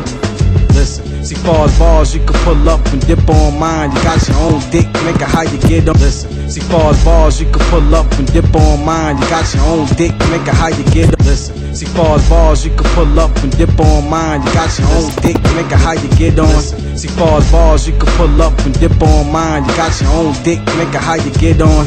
Listen, 0.73 1.23
see 1.23 1.35
far 1.35 1.65
as 1.65 1.77
balls 1.79 2.13
you 2.13 2.19
can 2.25 2.35
pull 2.43 2.67
up 2.67 2.85
and 2.87 3.05
dip 3.05 3.29
on 3.29 3.59
mine. 3.59 3.91
You 3.91 4.03
got 4.03 4.27
your 4.27 4.37
own 4.37 4.59
dick, 4.71 4.87
make 5.05 5.15
it 5.15 5.29
how 5.29 5.43
you 5.43 5.57
get 5.69 5.87
on. 5.87 5.95
Listen, 6.01 6.49
see 6.49 6.61
far 6.61 6.91
as 6.91 7.03
balls 7.05 7.39
you 7.39 7.49
can 7.51 7.61
pull 7.69 7.95
up 7.95 8.11
and 8.13 8.31
dip 8.33 8.53
on 8.55 8.83
mine. 8.83 9.17
You 9.17 9.29
got 9.29 9.53
your 9.53 9.63
own 9.65 9.87
dick, 9.95 10.11
make 10.31 10.47
it 10.47 10.53
how 10.53 10.67
you 10.67 10.83
get 10.91 11.13
on. 11.13 11.25
Listen, 11.25 11.75
see 11.75 11.85
far 11.85 12.15
as 12.17 12.27
balls 12.29 12.65
you 12.65 12.71
can 12.75 12.89
pull 12.95 13.19
up 13.19 13.35
and 13.43 13.55
dip 13.57 13.79
on 13.79 14.09
mine. 14.09 14.41
You 14.41 14.53
got 14.53 14.77
your 14.79 14.87
own 14.89 15.11
dick, 15.21 15.37
make 15.55 15.71
it 15.71 15.79
how 15.79 15.93
you 15.93 16.09
get 16.17 16.39
on. 16.39 16.61
See 16.97 17.07
far 17.07 17.37
as 17.37 17.51
balls 17.51 17.87
you 17.87 17.93
can 17.97 18.09
pull 18.17 18.41
up 18.41 18.57
and 18.65 18.73
dip 18.79 19.01
on 19.01 19.31
mine. 19.31 19.63
You 19.65 19.75
got 19.75 19.99
your 20.01 20.11
own 20.11 20.33
dick, 20.43 20.59
make 20.77 20.93
it 20.93 21.01
how 21.01 21.15
you 21.15 21.31
get 21.39 21.61
on. 21.61 21.85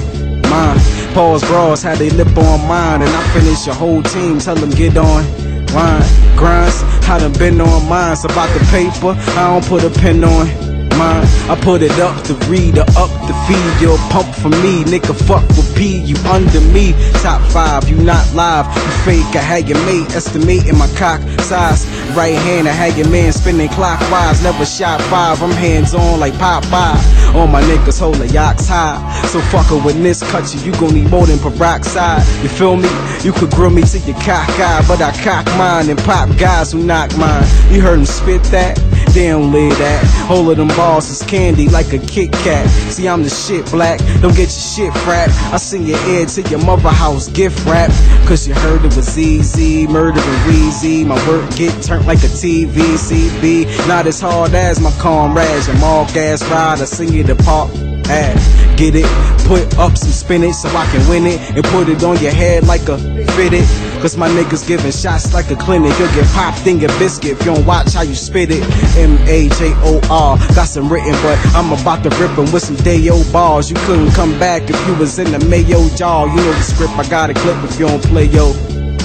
Mine, 0.49 0.79
pause 1.13 1.43
bras, 1.45 1.83
how 1.83 1.97
they 1.97 2.11
lip 2.11 2.37
on 2.39 2.69
mine, 2.69 3.03
and 3.03 3.11
I 3.11 3.23
finish 3.35 3.67
your 3.67 3.75
whole 3.75 4.03
team, 4.03 4.39
tell 4.39 4.55
them 4.55 4.71
get 4.71 4.97
on. 4.97 5.46
Wine, 5.75 6.37
grinds, 6.37 6.83
I 7.09 7.19
done 7.19 7.33
been 7.33 7.61
on 7.61 7.89
mine, 7.89 8.13
it's 8.13 8.25
about 8.25 8.49
the 8.59 8.65
paper, 8.71 9.15
I 9.39 9.53
don't 9.53 9.65
put 9.65 9.85
a 9.85 9.91
pen 9.91 10.25
on 10.25 10.76
mine. 10.99 11.27
I 11.49 11.59
put 11.61 11.83
it 11.83 11.99
up 11.99 12.23
to 12.25 12.35
read 12.51 12.79
or 12.79 12.89
up 12.97 13.13
to 13.29 13.35
feed. 13.47 13.73
You're 13.81 13.95
a 13.95 14.09
pump 14.11 14.35
for 14.35 14.49
me, 14.49 14.85
nigga. 14.85 15.15
Fuck 15.27 15.47
with 15.57 15.75
P, 15.77 15.99
you 15.99 16.17
under 16.29 16.61
me. 16.73 16.95
Top 17.23 17.41
five, 17.53 17.89
you 17.89 17.97
not 17.97 18.25
live. 18.35 18.67
You 18.75 18.93
fake, 19.05 19.37
I 19.37 19.43
had 19.43 19.69
your 19.69 19.79
mate 19.87 20.11
estimating 20.15 20.77
my 20.79 20.89
cock 20.97 21.21
size. 21.41 21.87
Right 22.17 22.35
hand, 22.35 22.69
I 22.69 22.73
had 22.73 22.97
your 22.97 23.09
man 23.09 23.33
spinning 23.33 23.69
clockwise. 23.71 24.43
Never 24.43 24.65
shot 24.65 25.01
five, 25.03 25.43
I'm 25.43 25.51
hands 25.51 25.95
on 25.95 26.21
like 26.21 26.35
Popeye. 26.35 27.35
All 27.35 27.47
my 27.47 27.63
niggas 27.63 28.01
hold 28.01 28.17
the 28.17 28.29
yaks 28.29 28.69
high. 28.69 28.99
So 29.27 29.41
fucker 29.53 29.85
when 29.85 30.03
this 30.03 30.23
cut 30.31 30.55
you, 30.55 30.61
you 30.61 30.73
gon' 30.81 30.95
need 30.95 31.11
more 31.11 31.27
than 31.27 31.39
peroxide. 31.39 32.27
You 32.43 32.49
feel 32.49 32.77
me? 32.77 32.89
You 33.23 33.33
could 33.33 33.51
grill 33.51 33.71
me 33.71 33.83
to 33.83 33.99
your 33.99 34.17
cock 34.21 34.49
eye, 34.59 34.85
but 34.89 35.01
I 35.01 35.13
cock 35.23 35.47
mine 35.59 35.91
and 35.91 35.99
pop 36.01 36.29
guys 36.39 36.73
who 36.73 36.83
knock 36.83 37.17
mine. 37.17 37.45
You 37.71 37.81
heard 37.81 37.99
him 37.99 38.07
spit 38.07 38.43
that? 38.45 38.79
They 39.13 39.29
don't 39.29 39.51
live 39.51 39.77
that. 39.79 40.29
All 40.31 40.51
of 40.51 40.57
them 40.57 40.69
balls 40.69 41.09
is 41.09 41.23
candy 41.23 41.69
like 41.69 41.93
a 41.93 41.99
Kit 41.99 42.33
Kat. 42.33 42.69
See, 42.91 43.09
I'm 43.09 43.23
the 43.23 43.31
shit 43.31 43.65
black. 43.71 43.99
Don't 44.21 44.37
get 44.37 44.51
your 44.53 44.91
shit 44.91 44.93
frapped. 45.05 45.35
I 45.53 45.57
send 45.57 45.89
your 45.89 45.99
ear 46.09 46.27
to 46.27 46.43
your 46.43 46.63
mother 46.65 46.91
house 46.91 47.29
gift 47.29 47.65
wrap. 47.67 47.91
Cause 48.27 48.47
you 48.47 48.55
heard 48.55 48.85
it 48.85 48.95
was 48.97 49.19
easy. 49.19 49.87
Murder 49.87 50.21
and. 50.21 51.07
My 51.07 51.29
work 51.29 51.49
get 51.57 51.83
turned 51.83 52.07
like 52.07 52.19
a 52.19 52.29
TV. 52.29 52.77
CB. 52.97 53.89
Not 53.89 54.07
as 54.07 54.21
hard 54.21 54.55
as 54.55 54.81
my 54.81 54.91
comrades. 54.99 55.69
Your 55.69 55.79
mall 55.79 56.07
gas 56.13 56.43
ride. 56.51 56.81
I 56.81 56.85
sing 56.85 57.13
you 57.13 57.25
the 57.25 57.37
park. 57.37 57.71
ass 58.09 58.57
Get 58.77 58.95
it? 58.95 59.07
Put 59.47 59.79
up 59.79 59.97
some 59.97 60.11
spinach 60.11 60.55
so 60.57 60.69
I 60.69 60.85
can 60.93 61.09
win 61.09 61.27
it 61.27 61.41
and 61.57 61.65
put 61.65 61.89
it 61.89 62.03
on 62.05 62.19
your 62.19 62.33
head 62.33 62.67
like 62.67 62.89
a 62.89 62.99
fitted. 63.33 63.65
Cause 64.07 64.17
my 64.17 64.29
niggas 64.29 64.69
giving 64.69 64.93
shots 64.93 65.35
like 65.35 65.51
a 65.51 65.57
clinic. 65.57 65.91
You'll 65.99 66.15
get 66.15 66.27
popped 66.27 66.65
in 66.69 66.79
your 66.79 66.91
biscuit 66.91 67.33
if 67.33 67.39
you 67.41 67.47
don't 67.47 67.67
watch 67.67 67.93
how 67.93 68.03
you 68.03 68.15
spit 68.15 68.53
it. 68.53 68.63
M 68.97 69.19
A 69.27 69.49
J 69.59 69.73
O 69.83 69.99
R. 70.09 70.39
Got 70.55 70.69
some 70.69 70.89
written, 70.89 71.11
but 71.25 71.37
I'm 71.57 71.73
about 71.73 72.05
to 72.05 72.11
rip 72.11 72.39
'em 72.39 72.53
with 72.53 72.63
some 72.63 72.77
Dayo 72.77 73.21
balls. 73.33 73.69
You 73.69 73.75
couldn't 73.79 74.13
come 74.13 74.39
back 74.39 74.71
if 74.71 74.87
you 74.87 74.95
was 74.95 75.19
in 75.19 75.33
the 75.33 75.45
Mayo 75.47 75.89
jar. 75.97 76.29
You 76.29 76.37
know 76.37 76.53
the 76.53 76.63
script, 76.63 76.97
I 76.97 77.09
got 77.09 77.31
a 77.31 77.35
clip 77.35 77.57
if 77.65 77.81
you 77.81 77.89
don't 77.89 78.01
play 78.05 78.27
yo 78.27 78.55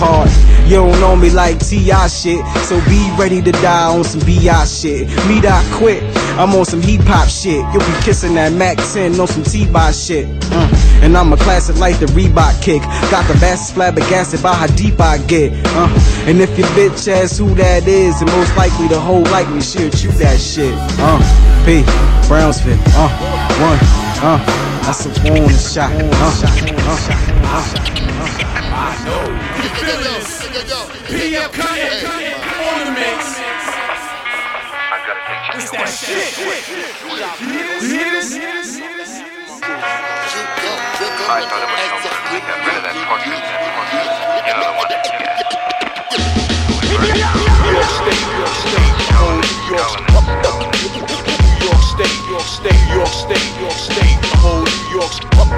part. 0.01 0.29
You 0.65 0.75
don't 0.75 0.99
know 0.99 1.15
me 1.15 1.31
like 1.31 1.57
T.I. 1.59 2.07
shit, 2.07 2.45
so 2.65 2.79
be 2.85 3.01
ready 3.17 3.41
to 3.41 3.51
die 3.53 3.95
on 3.95 4.03
some 4.03 4.21
B.I. 4.21 4.65
shit. 4.65 5.07
Me 5.27 5.41
I 5.41 5.61
quit, 5.73 6.01
I'm 6.39 6.53
on 6.55 6.65
some 6.65 6.81
hip 6.81 7.01
hop 7.01 7.27
shit. 7.29 7.63
You'll 7.73 7.85
be 7.85 8.01
kissing 8.03 8.35
that 8.35 8.53
Mac 8.53 8.77
10 8.77 9.19
on 9.19 9.27
some 9.27 9.43
T-By 9.43 9.91
shit. 9.91 10.25
Uh. 10.51 10.69
And 11.01 11.17
I'm 11.17 11.33
a 11.33 11.37
classic 11.37 11.77
like 11.77 11.99
the 11.99 12.05
Reebok 12.07 12.61
kick. 12.61 12.81
Got 13.11 13.27
the 13.27 13.37
best 13.39 13.73
flabbergasted 13.73 14.41
by 14.41 14.53
how 14.53 14.67
deep 14.67 14.99
I 14.99 15.17
get. 15.25 15.51
Uh. 15.67 15.89
And 16.25 16.39
if 16.39 16.57
your 16.57 16.67
bitch 16.69 17.07
asks 17.07 17.37
who 17.37 17.53
that 17.55 17.87
is, 17.87 18.21
and 18.21 18.31
most 18.31 18.55
likely 18.55 18.87
the 18.87 18.99
whole 18.99 19.25
she'll 19.61 19.89
chew 19.89 20.11
that 20.19 20.39
shit. 20.39 20.73
Uh. 20.99 21.19
P. 21.65 21.83
Brownsville. 22.27 22.77
Uh. 22.95 23.09
One. 23.59 23.79
Uh. 24.23 24.39
That's 24.83 25.05
a 25.05 25.09
warning 25.29 25.49
shot. 25.57 25.91
Uh. 25.93 26.31
Uh. 26.87 27.07
Uh. 27.43 27.91
PM 31.07 31.49
Kanye 31.51 32.07
on 32.09 32.23
the 32.23 32.40
It's 35.53 35.67
that 35.71 35.83
shit. 35.91 36.31
You? 36.39 36.47
You? 37.83 38.07
You? 38.07 38.55
I 41.27 41.43
thought 41.43 41.59
it 41.59 41.67
was 41.67 41.83
so 41.91 41.99
good. 41.99 42.15
We 42.31 42.39
got 42.39 42.55
rid 42.63 42.79
of 42.79 42.87
that 42.87 42.95
portrait. 43.03 43.35
That 43.35 43.59
portrait. 43.75 44.07
You 44.47 44.55
know 44.55 44.63
the 44.63 44.79
one. 44.79 44.87
Yeah. 47.19 47.35
New 47.35 47.75
York 47.75 47.91
State, 47.99 48.15
New 48.31 48.39
York 48.39 48.55
State, 48.63 48.95
New 49.11 49.75
York 49.75 49.91
State, 51.83 52.15
New 52.15 52.31
York 52.31 52.47
State, 52.47 52.79
New 52.87 52.95
York 52.95 53.11
State, 53.11 53.43
New 53.51 53.67
York 53.67 53.75
State, 53.75 54.23
whole 54.39 54.63
New 54.63 54.87
York, 54.95 55.11
New 55.35 55.51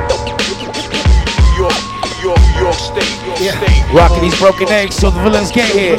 York, 0.58 0.90
New 0.90 1.54
York, 1.70 2.03
New 2.24 2.32
York 2.58 2.76
State, 2.76 3.20
New 3.22 3.44
York 3.44 3.58
State. 3.58 3.94
Rocking 3.94 4.22
these 4.22 4.40
broken 4.40 4.70
eggs 4.70 4.96
till 4.96 5.12
the 5.12 5.22
villains 5.22 5.52
get 5.52 5.70
here. 5.70 5.96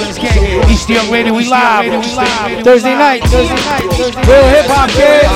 East 0.70 0.88
New 0.88 0.94
York 0.94 1.10
Radio, 1.10 1.34
we 1.34 1.48
live. 1.48 2.02
Thursday 2.64 2.94
night, 2.94 3.22
Thursday 3.24 3.54
night, 3.54 3.82
real 4.26 4.48
hip 4.48 4.64
hop 4.66 4.88
kid. 4.90 5.26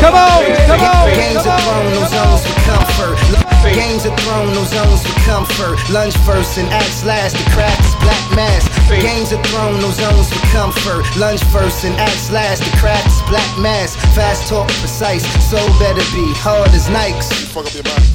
Come 0.00 0.14
on, 0.14 0.44
come 0.66 0.80
on, 0.80 1.08
Games 1.12 1.44
come 1.44 3.36
of 3.36 3.41
thrown, 3.62 3.74
no 3.74 3.74
zones 3.74 3.76
for 3.76 3.78
comfort. 3.78 3.78
Games 3.78 4.04
of 4.04 4.14
thrown, 4.20 4.52
no 4.54 4.64
zones 4.64 5.02
for 5.02 5.18
comfort. 5.22 5.78
Lunge 5.90 6.16
first 6.26 6.58
and 6.58 6.68
acts 6.68 7.04
last. 7.04 7.36
The 7.36 7.46
craft 7.50 7.80
is 7.84 7.94
black 8.02 8.24
mass. 8.34 8.66
Games 8.90 9.32
of 9.32 9.40
thrown, 9.46 9.80
no 9.80 9.90
zones 9.90 10.28
for 10.32 10.42
comfort. 10.50 11.04
Lunge 11.16 11.42
first 11.54 11.84
and 11.84 11.94
acts 11.96 12.30
last. 12.30 12.62
The 12.64 12.76
craft 12.78 13.06
is 13.06 13.22
black 13.30 13.50
mass. 13.58 13.96
Fast 14.14 14.48
talk, 14.48 14.68
precise. 14.82 15.22
So 15.50 15.58
better 15.78 16.02
be 16.12 16.26
hard 16.42 16.70
as 16.70 16.88
Nikes. 16.88 17.30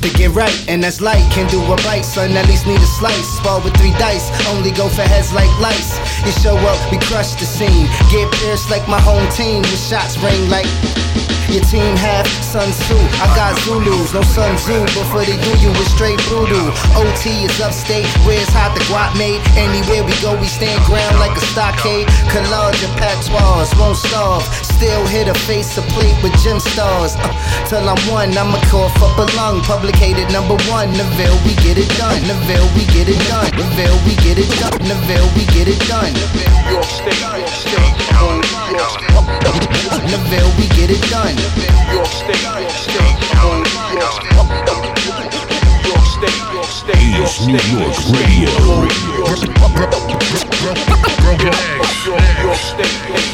To 0.01 0.09
get 0.17 0.31
right, 0.35 0.57
and 0.67 0.83
that's 0.83 1.01
light. 1.01 1.23
Can 1.31 1.47
do 1.47 1.61
a 1.63 1.75
bite, 1.87 2.05
son. 2.05 2.31
At 2.35 2.47
least 2.47 2.67
need 2.67 2.79
a 2.81 2.91
slice. 2.99 3.27
Spar 3.39 3.61
with 3.61 3.75
three 3.77 3.95
dice. 3.97 4.27
Only 4.49 4.71
go 4.71 4.89
for 4.89 5.03
heads 5.03 5.31
like 5.33 5.51
lice. 5.59 5.97
You 6.25 6.31
show 6.43 6.57
up, 6.57 6.79
we 6.91 6.97
crush 7.07 7.33
the 7.35 7.45
scene. 7.45 7.87
Get 8.11 8.31
pierced 8.43 8.69
like 8.69 8.87
my 8.87 8.99
home 8.99 9.27
team. 9.31 9.61
With 9.61 9.79
shots 9.79 10.17
ring 10.19 10.49
like. 10.49 10.67
Your 11.47 11.63
team 11.63 11.95
have 12.03 12.27
Sun 12.43 12.67
Tzu. 12.75 12.99
I 13.23 13.27
got 13.31 13.55
Zulus, 13.63 14.13
no 14.13 14.21
Sun 14.21 14.57
Tzu. 14.57 14.83
Before 14.99 15.23
they 15.23 15.36
do 15.43 15.51
you, 15.61 15.69
it's 15.77 15.91
straight 15.93 16.19
voodoo. 16.29 16.71
OT 16.97 17.45
is 17.45 17.59
upstate, 17.61 18.07
where 18.25 18.38
it's 18.39 18.51
hot, 18.53 18.73
the 18.73 18.83
guap 18.89 19.13
made. 19.17 19.41
Anywhere 19.57 20.03
we 20.03 20.13
go, 20.21 20.33
we 20.39 20.47
stand 20.47 20.79
ground 20.85 21.17
like 21.19 21.35
a 21.35 21.43
stockade. 21.53 22.07
Collage 22.33 22.81
of 22.85 22.93
patois, 22.97 23.69
won't 23.77 23.97
starve. 23.97 24.43
Still 24.65 25.05
hit 25.07 25.27
a 25.27 25.35
face 25.49 25.77
a 25.77 25.83
plate 25.93 26.17
with 26.23 26.33
gem 26.43 26.59
stars. 26.59 27.15
Uh, 27.17 27.29
till 27.67 27.83
I'm 27.83 27.97
one, 28.09 28.35
I'ma 28.38 28.59
cough 28.69 28.95
up 29.01 29.17
a 29.17 29.25
lung. 29.38 29.61
Publicated 29.63 30.31
number 30.31 30.57
one, 30.69 30.91
Neville, 30.93 31.39
we 31.45 31.53
get 31.65 31.77
it 31.77 31.89
done. 31.97 32.21
Neville, 32.25 32.69
we 32.77 32.85
get 32.93 33.09
it 33.09 33.21
done. 33.27 33.49
Neville, 33.57 33.99
we 34.05 34.15
get 34.21 34.38
it 34.38 34.49
done. 34.61 34.77
Neville, 34.85 35.29
we 35.35 35.45
get 35.53 35.67
it 35.67 35.81
done. 35.89 36.13
York 36.69 36.85
State, 36.85 37.19
York 37.21 37.47
State, 37.47 37.95
York, 38.15 38.43
Neville, 40.07 40.51
we 40.57 40.67
get 40.77 40.89
it 40.91 41.01
done. 41.09 41.35
New 41.57 41.95
York 41.95 42.07
State, 42.07 42.43
York 42.43 42.69
State, 42.69 43.17
whole 43.39 43.63
New 43.63 44.86
State, 46.18 46.41
York 46.51 46.65
State, 46.65 47.13
York 47.13 47.93
York 48.97 49.38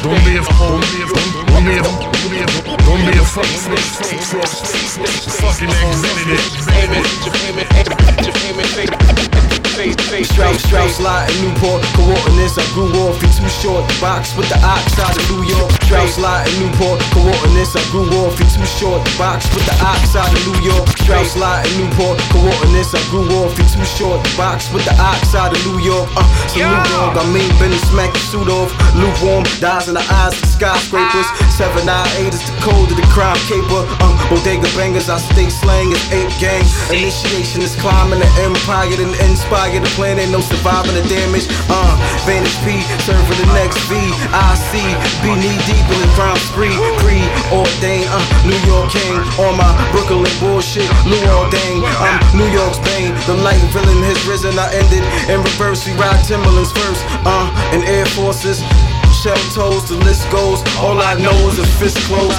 Don't 0.02 0.20
be 0.24 0.36
a 0.36 0.44
don't 0.44 0.84
be 0.84 1.00
a 1.00 1.16
don't 1.48 1.64
be 1.64 1.72
a 1.72 2.52
don't 2.84 3.02
be 3.06 3.16
a 3.16 3.24
fucking 3.24 4.04
Strauss, 9.74 10.62
Strauss, 10.62 11.00
Lot 11.02 11.26
in 11.34 11.50
Newport, 11.50 11.82
coordinates. 11.98 12.54
I 12.54 12.62
grew 12.78 12.94
off 13.02 13.18
in 13.18 13.30
too 13.34 13.50
short. 13.50 13.82
The 13.90 13.98
box 13.98 14.30
with 14.38 14.46
the 14.46 14.54
ox 14.62 14.94
out 15.02 15.10
of 15.10 15.26
New 15.34 15.42
York. 15.50 15.66
Strauss, 15.82 16.14
Lot 16.14 16.46
in 16.46 16.62
Newport, 16.62 17.02
coordinates. 17.10 17.74
I 17.74 17.82
grew 17.90 18.06
off 18.22 18.38
in 18.38 18.46
too 18.46 18.62
short. 18.78 19.02
The 19.02 19.14
box 19.18 19.50
with 19.50 19.66
the 19.66 19.74
ox 19.82 20.14
out 20.14 20.30
of 20.30 20.38
New 20.46 20.62
York. 20.62 20.86
Strauss, 21.02 21.34
Lot 21.34 21.66
in 21.66 21.74
Newport, 21.82 22.22
coordinates. 22.30 22.94
I 22.94 23.02
grew 23.10 23.26
off 23.42 23.58
in 23.58 23.66
too 23.66 23.82
short. 23.98 24.22
The 24.22 24.30
box 24.38 24.70
with 24.70 24.86
the 24.86 24.94
ox 24.94 25.34
out 25.34 25.50
of 25.50 25.58
New 25.66 25.82
York. 25.82 26.06
Uh, 26.14 26.22
so 26.46 26.62
New 26.62 26.70
York, 26.94 27.18
I 27.18 27.26
mean, 27.34 27.50
been 27.58 27.74
smack 27.90 28.14
your 28.14 28.26
suit 28.30 28.48
off. 28.54 28.70
Lukewarm, 28.94 29.42
dies 29.58 29.90
in 29.90 29.98
the 29.98 30.06
eyes 30.22 30.38
of 30.38 30.46
skyscrapers. 30.54 31.26
798 31.58 32.30
is 32.30 32.46
the 32.46 32.54
code 32.62 32.94
of 32.94 32.94
the 32.94 33.08
crime 33.10 33.38
caper. 33.50 33.82
Uh, 33.98 34.14
bodega 34.30 34.70
bangers, 34.78 35.10
I 35.10 35.18
stay 35.18 35.50
slang. 35.50 35.90
It's 35.90 36.06
eight 36.14 36.30
gang. 36.38 36.62
Initiation 36.94 37.58
is 37.58 37.74
climbing 37.82 38.22
the 38.22 38.30
empire, 38.38 38.94
then 38.94 39.10
inspire 39.26 39.63
the 39.72 39.88
plan. 39.96 40.18
Ain't 40.18 40.32
no 40.32 40.40
surviving 40.40 40.92
the 40.92 41.04
damage. 41.08 41.48
Uh, 41.72 41.96
Vantage 42.28 42.56
P, 42.64 42.84
serving 43.08 43.38
the 43.40 43.48
next 43.56 43.80
V. 43.88 43.96
I 44.32 44.52
see, 44.68 44.84
be 45.24 45.32
knee 45.40 45.56
deep 45.64 45.86
in 45.88 45.98
the 46.04 46.10
crime 46.12 46.36
spree. 46.36 46.76
Pre 47.00 47.24
ordained, 47.48 48.08
uh, 48.12 48.20
New 48.44 48.60
York 48.68 48.92
King. 48.92 49.16
On 49.40 49.56
my 49.56 49.72
Brooklyn 49.92 50.28
bullshit, 50.40 50.88
Lou 51.08 51.16
Ordain. 51.32 51.80
I'm 52.00 52.20
New 52.36 52.48
York's 52.52 52.78
bane. 52.84 53.16
The 53.24 53.36
light 53.40 53.60
villain 53.72 54.04
has 54.04 54.20
risen. 54.28 54.58
I 54.58 54.68
ended 54.74 55.04
in 55.32 55.40
reverse. 55.40 55.86
We 55.86 55.96
ride 55.96 56.20
Timberlands 56.24 56.72
first. 56.72 57.00
Uh, 57.24 57.48
and 57.72 57.84
Air 57.84 58.06
Forces. 58.12 58.60
Shell 59.24 59.40
toes, 59.56 59.88
the 59.88 59.96
list 60.04 60.28
goes. 60.30 60.60
All 60.76 61.00
I 61.00 61.14
know 61.16 61.32
is 61.48 61.58
a 61.58 61.66
fist 61.80 61.96
close. 62.04 62.34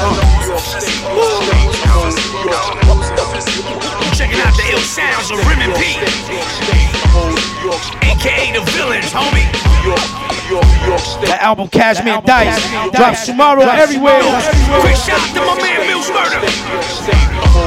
Checking 4.25 4.41
out 4.41 4.57
the 4.57 4.65
ill 4.73 4.81
sounds 4.81 5.29
of 5.29 5.37
Rim 5.45 5.61
and 5.61 5.69
P. 5.77 6.01
AKA 8.09 8.57
the 8.57 8.65
villains, 8.73 9.13
homie. 9.13 9.45
That 11.29 11.45
album 11.45 11.69
Cashmere 11.69 12.25
Dice 12.25 12.57
drops 12.89 13.29
tomorrow 13.29 13.61
everywhere. 13.69 14.25
Quick 14.81 14.97
shout 14.97 15.21
to 15.37 15.45
my 15.45 15.53
man 15.61 15.85
Mills 15.85 16.09
Murder. 16.09 16.41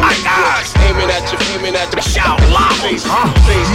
I 0.02 0.11
guys. 0.26 0.74
Aiming 0.82 1.06
at 1.14 1.30
you, 1.30 1.38
aiming 1.54 1.78
at 1.78 1.94
you. 1.94 2.02
Shout 2.02 2.42
loud. 2.50 2.74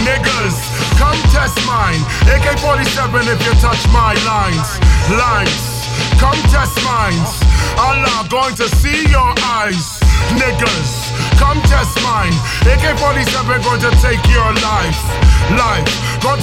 Niggas, 0.04 0.56
come 1.00 1.16
test 1.32 1.56
mine. 1.64 2.04
AK-47 2.36 3.32
if 3.32 3.40
you 3.48 3.56
touch 3.64 3.80
my 3.96 4.12
lines. 4.28 4.76
Lines, 5.08 5.88
come 6.20 6.36
test 6.52 6.76
mines. 6.84 7.32
Allah 7.80 8.28
going 8.28 8.54
to 8.60 8.68
see 8.76 9.08
your 9.08 9.32
eyes. 9.56 10.04
Niggas, 10.36 11.03
come 11.38 11.60
test 11.70 11.96
mine. 12.02 12.34
AK-47 12.66 13.62
going 13.62 13.82
to 13.82 13.92
take 14.02 14.22
your 14.30 14.50
life. 14.62 15.00
Life, 15.54 15.84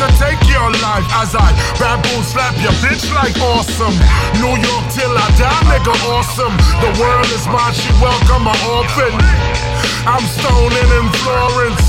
to 0.01 0.09
take 0.17 0.41
your 0.49 0.69
life 0.82 1.05
as 1.22 1.34
I 1.38 1.49
baboon 1.78 2.22
slap 2.26 2.57
your 2.57 2.74
bitch 2.82 3.05
like 3.13 3.38
awesome. 3.53 3.93
New 4.41 4.53
York 4.57 4.86
till 4.93 5.13
I 5.13 5.28
die, 5.38 5.61
nigga, 5.69 5.93
awesome. 6.09 6.55
The 6.82 6.91
world 7.01 7.30
is 7.30 7.45
mine, 7.49 7.74
she 7.74 7.89
welcome 8.01 8.49
my 8.49 8.57
orphan. 8.65 9.13
I'm 10.09 10.26
stoning 10.26 10.89
in 10.97 11.07
Florence. 11.22 11.86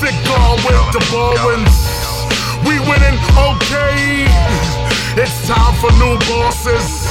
Sick 0.00 0.16
girl 0.24 0.56
with 0.64 0.84
the 0.96 1.02
Bowens. 1.12 1.76
We 2.64 2.80
winning 2.88 3.18
okay. 3.36 4.24
It's 5.20 5.36
time 5.48 5.74
for 5.80 5.92
new 6.00 6.16
bosses. 6.28 7.08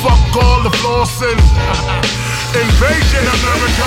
Fuck 0.00 0.36
all 0.40 0.62
the 0.64 0.72
flossing. 0.80 2.29
Invasion 2.50 3.24
of 3.30 3.38
America. 3.46 3.86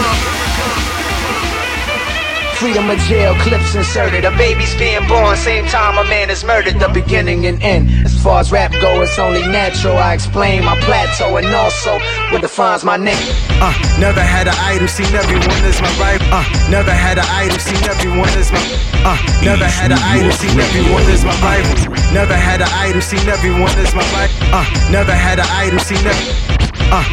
Freedom 2.56 2.90
of 2.90 2.98
jail, 3.11 3.35
clips 3.44 3.76
inserted. 3.76 4.23
A 4.23 4.31
baby's 4.38 4.73
being 4.76 5.06
born, 5.10 5.35
same 5.35 5.65
time 5.65 5.98
a 5.98 6.07
man 6.07 6.30
is 6.30 6.45
murdered. 6.45 6.80
The 6.80 6.88
beginning 6.88 7.45
and 7.45 7.61
end. 7.61 7.90
As 8.06 8.15
far 8.23 8.40
as 8.40 8.53
rap 8.53 8.72
go, 8.72 9.02
it's 9.02 9.19
only 9.19 9.41
natural. 9.41 9.98
I 9.98 10.14
explain 10.14 10.64
my 10.64 10.80
plateau 10.80 11.35
and 11.35 11.48
also 11.48 11.99
what 12.31 12.40
defines 12.40 12.85
my 12.85 12.95
name. 12.95 13.19
Uh, 13.60 13.76
never 13.99 14.22
had 14.22 14.48
an 14.48 14.56
idol, 14.60 14.88
seen 14.88 15.14
everyone 15.14 15.60
as 15.68 15.81
my 15.81 15.91
rival. 15.99 16.26
Uh, 16.31 16.48
never 16.72 16.91
had 16.91 17.18
an 17.18 17.27
idol, 17.27 17.60
seen 17.60 17.84
everyone 17.84 18.31
as 18.40 18.49
my. 18.49 18.64
Uh, 19.03 19.19
never 19.44 19.65
had 19.68 19.91
an 19.91 19.99
idol, 19.99 20.31
seen 20.31 20.57
everyone 20.57 21.03
as 21.11 21.26
my 21.26 21.35
rival. 21.44 21.91
Never 22.14 22.35
had 22.35 22.61
an 22.61 22.72
idol, 22.80 23.02
seen 23.02 23.27
everyone 23.27 23.76
as 23.76 23.94
my 23.94 24.07
rival. 24.15 24.56
Uh, 24.56 24.64
never 24.90 25.11
had 25.11 25.40
an 25.40 25.48
idol, 25.52 25.80
seen 25.80 25.99
every. 26.07 26.62
Uh, 26.91 27.03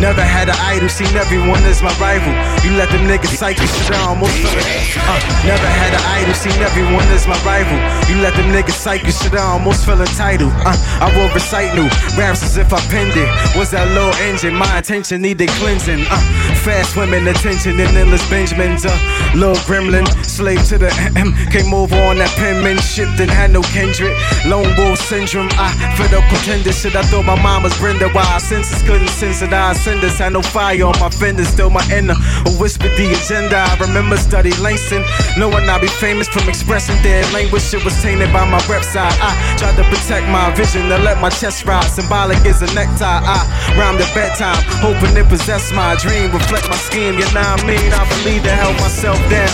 never 0.00 0.22
had 0.22 0.48
an 0.48 0.56
idol, 0.66 0.88
seen 0.88 1.14
everyone 1.16 1.62
as 1.64 1.82
my 1.82 1.92
rival. 1.98 2.32
You 2.64 2.76
let 2.76 2.90
them 2.90 3.06
niggas 3.06 3.36
psych 3.36 3.58
you 3.58 3.66
shit, 3.66 3.92
I 3.92 4.08
almost. 4.08 4.32
Uh, 4.32 5.18
never 5.46 5.68
had 5.68 5.92
an 5.94 6.04
idol, 6.20 6.34
seen 6.34 6.58
everyone 6.62 7.06
as 7.12 7.26
my 7.26 7.38
rival. 7.44 7.78
You 8.08 8.20
let 8.20 8.34
them 8.34 8.52
niggas 8.52 8.76
psych 8.76 9.04
you 9.04 9.12
shit, 9.12 9.34
I 9.34 9.44
almost 9.52 9.86
feel 9.86 10.00
entitled. 10.00 10.52
Uh, 10.64 10.76
I 11.00 11.12
will 11.16 11.32
recite 11.34 11.74
new 11.74 11.88
raps 12.18 12.42
as 12.42 12.56
if 12.56 12.72
I 12.72 12.80
penned 12.92 13.16
it. 13.16 13.28
Was 13.56 13.70
that 13.70 13.88
little 13.88 14.14
engine? 14.28 14.54
My 14.54 14.78
attention 14.78 15.22
needed 15.22 15.48
cleansing. 15.60 16.04
Uh, 16.10 16.20
fast 16.64 16.96
women 16.96 17.28
attention 17.28 17.78
and 17.78 17.96
endless 17.96 18.28
Benjamins. 18.28 18.84
Uh, 18.84 18.92
little 19.34 19.56
gremlin, 19.68 20.06
slave 20.24 20.62
to 20.68 20.78
the 20.78 20.90
M. 21.16 21.32
Came 21.50 21.72
over 21.74 21.96
on 21.96 22.18
that 22.18 22.32
penmanship, 22.36 23.08
then 23.16 23.28
had 23.28 23.50
no 23.50 23.62
Kendrick. 23.72 24.16
Lone 24.46 24.74
wolf 24.76 24.98
syndrome. 24.98 25.48
I 25.52 25.72
fed 25.96 26.14
up 26.14 26.24
pretender 26.28 26.72
shit. 26.72 26.96
I 26.96 27.02
thought 27.02 27.24
my 27.24 27.40
mom 27.40 27.62
was 27.62 27.76
Brenda. 27.78 28.08
Why 28.10 28.24
our 28.32 28.40
senses 28.40 28.82
couldn't 28.82 29.08
sense 29.12 29.42
it. 29.42 29.52
I 29.52 29.72
send 29.74 30.02
us. 30.02 30.18
Had 30.18 30.32
no 30.32 30.42
fire 30.42 30.84
on 30.84 30.98
my 30.98 31.10
fenders. 31.10 31.48
Still 31.48 31.70
my 31.70 31.84
inner. 31.92 32.16
A 32.16 32.50
whisper 32.56 32.88
the 32.96 33.12
agenda. 33.12 33.58
I 33.60 33.76
remember 33.78 34.16
study 34.16 34.50
Langston. 34.58 35.04
Knowing 35.36 35.68
I'd 35.68 35.80
be 35.80 35.88
famous 36.00 36.28
from 36.28 36.48
expressing 36.48 36.96
dead 37.02 37.30
language. 37.32 37.62
Shit 37.62 37.84
was 37.84 37.94
tainted 38.02 38.32
by 38.32 38.48
my 38.48 38.60
rep 38.66 38.82
side. 38.82 39.12
I 39.20 39.30
tried 39.58 39.76
to 39.76 39.84
protect 39.84 40.26
my 40.28 40.50
vision 40.54 40.88
to 40.88 40.98
let 40.98 41.20
my 41.20 41.30
chest 41.30 41.64
ride. 41.64 41.84
Symbolic 41.84 42.38
as 42.46 42.62
a 42.62 42.68
necktie. 42.74 43.20
I 43.22 43.38
rhymed 43.78 44.00
at 44.00 44.12
bedtime. 44.14 44.58
Hoping 44.80 45.16
it 45.16 45.28
possessed 45.28 45.74
my 45.74 45.94
dream. 45.96 46.32
Reflect 46.32 46.68
my 46.68 46.76
scheme. 46.76 47.14
You 47.14 47.28
know 47.36 47.44
what 47.44 47.62
I 47.62 47.66
mean? 47.68 47.92
I 47.92 48.02
believe 48.08 48.42
to 48.44 48.50
help 48.50 48.74
myself 48.80 49.18
down. 49.28 49.52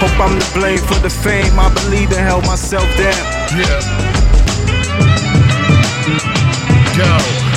Hope 0.00 0.20
I'm 0.20 0.38
to 0.38 0.54
blame 0.54 0.78
for 0.78 0.98
the 1.00 1.10
fame. 1.10 1.58
I 1.58 1.72
believe 1.72 2.10
to 2.10 2.18
help 2.18 2.44
myself 2.46 2.84
down. 2.96 4.23
Yo, 6.94 7.02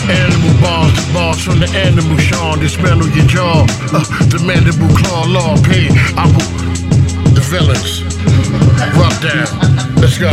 animal 0.09 0.59
balls, 0.59 0.91
the 0.95 1.13
balls 1.13 1.39
from 1.43 1.59
the 1.59 1.69
animal, 1.77 2.17
Sean. 2.17 2.57
Dismantle 2.57 3.07
your 3.09 3.25
jaw. 3.27 3.67
Uh, 3.93 4.01
the 4.33 4.41
mandible 4.43 4.89
claw 4.97 5.25
law, 5.27 5.55
pay. 5.61 5.89
I 6.17 6.25
will. 6.25 6.41
The 7.35 7.41
villains. 7.45 8.01
Rub 8.97 9.13
down. 9.21 9.45
Let's 10.01 10.17
go. 10.17 10.31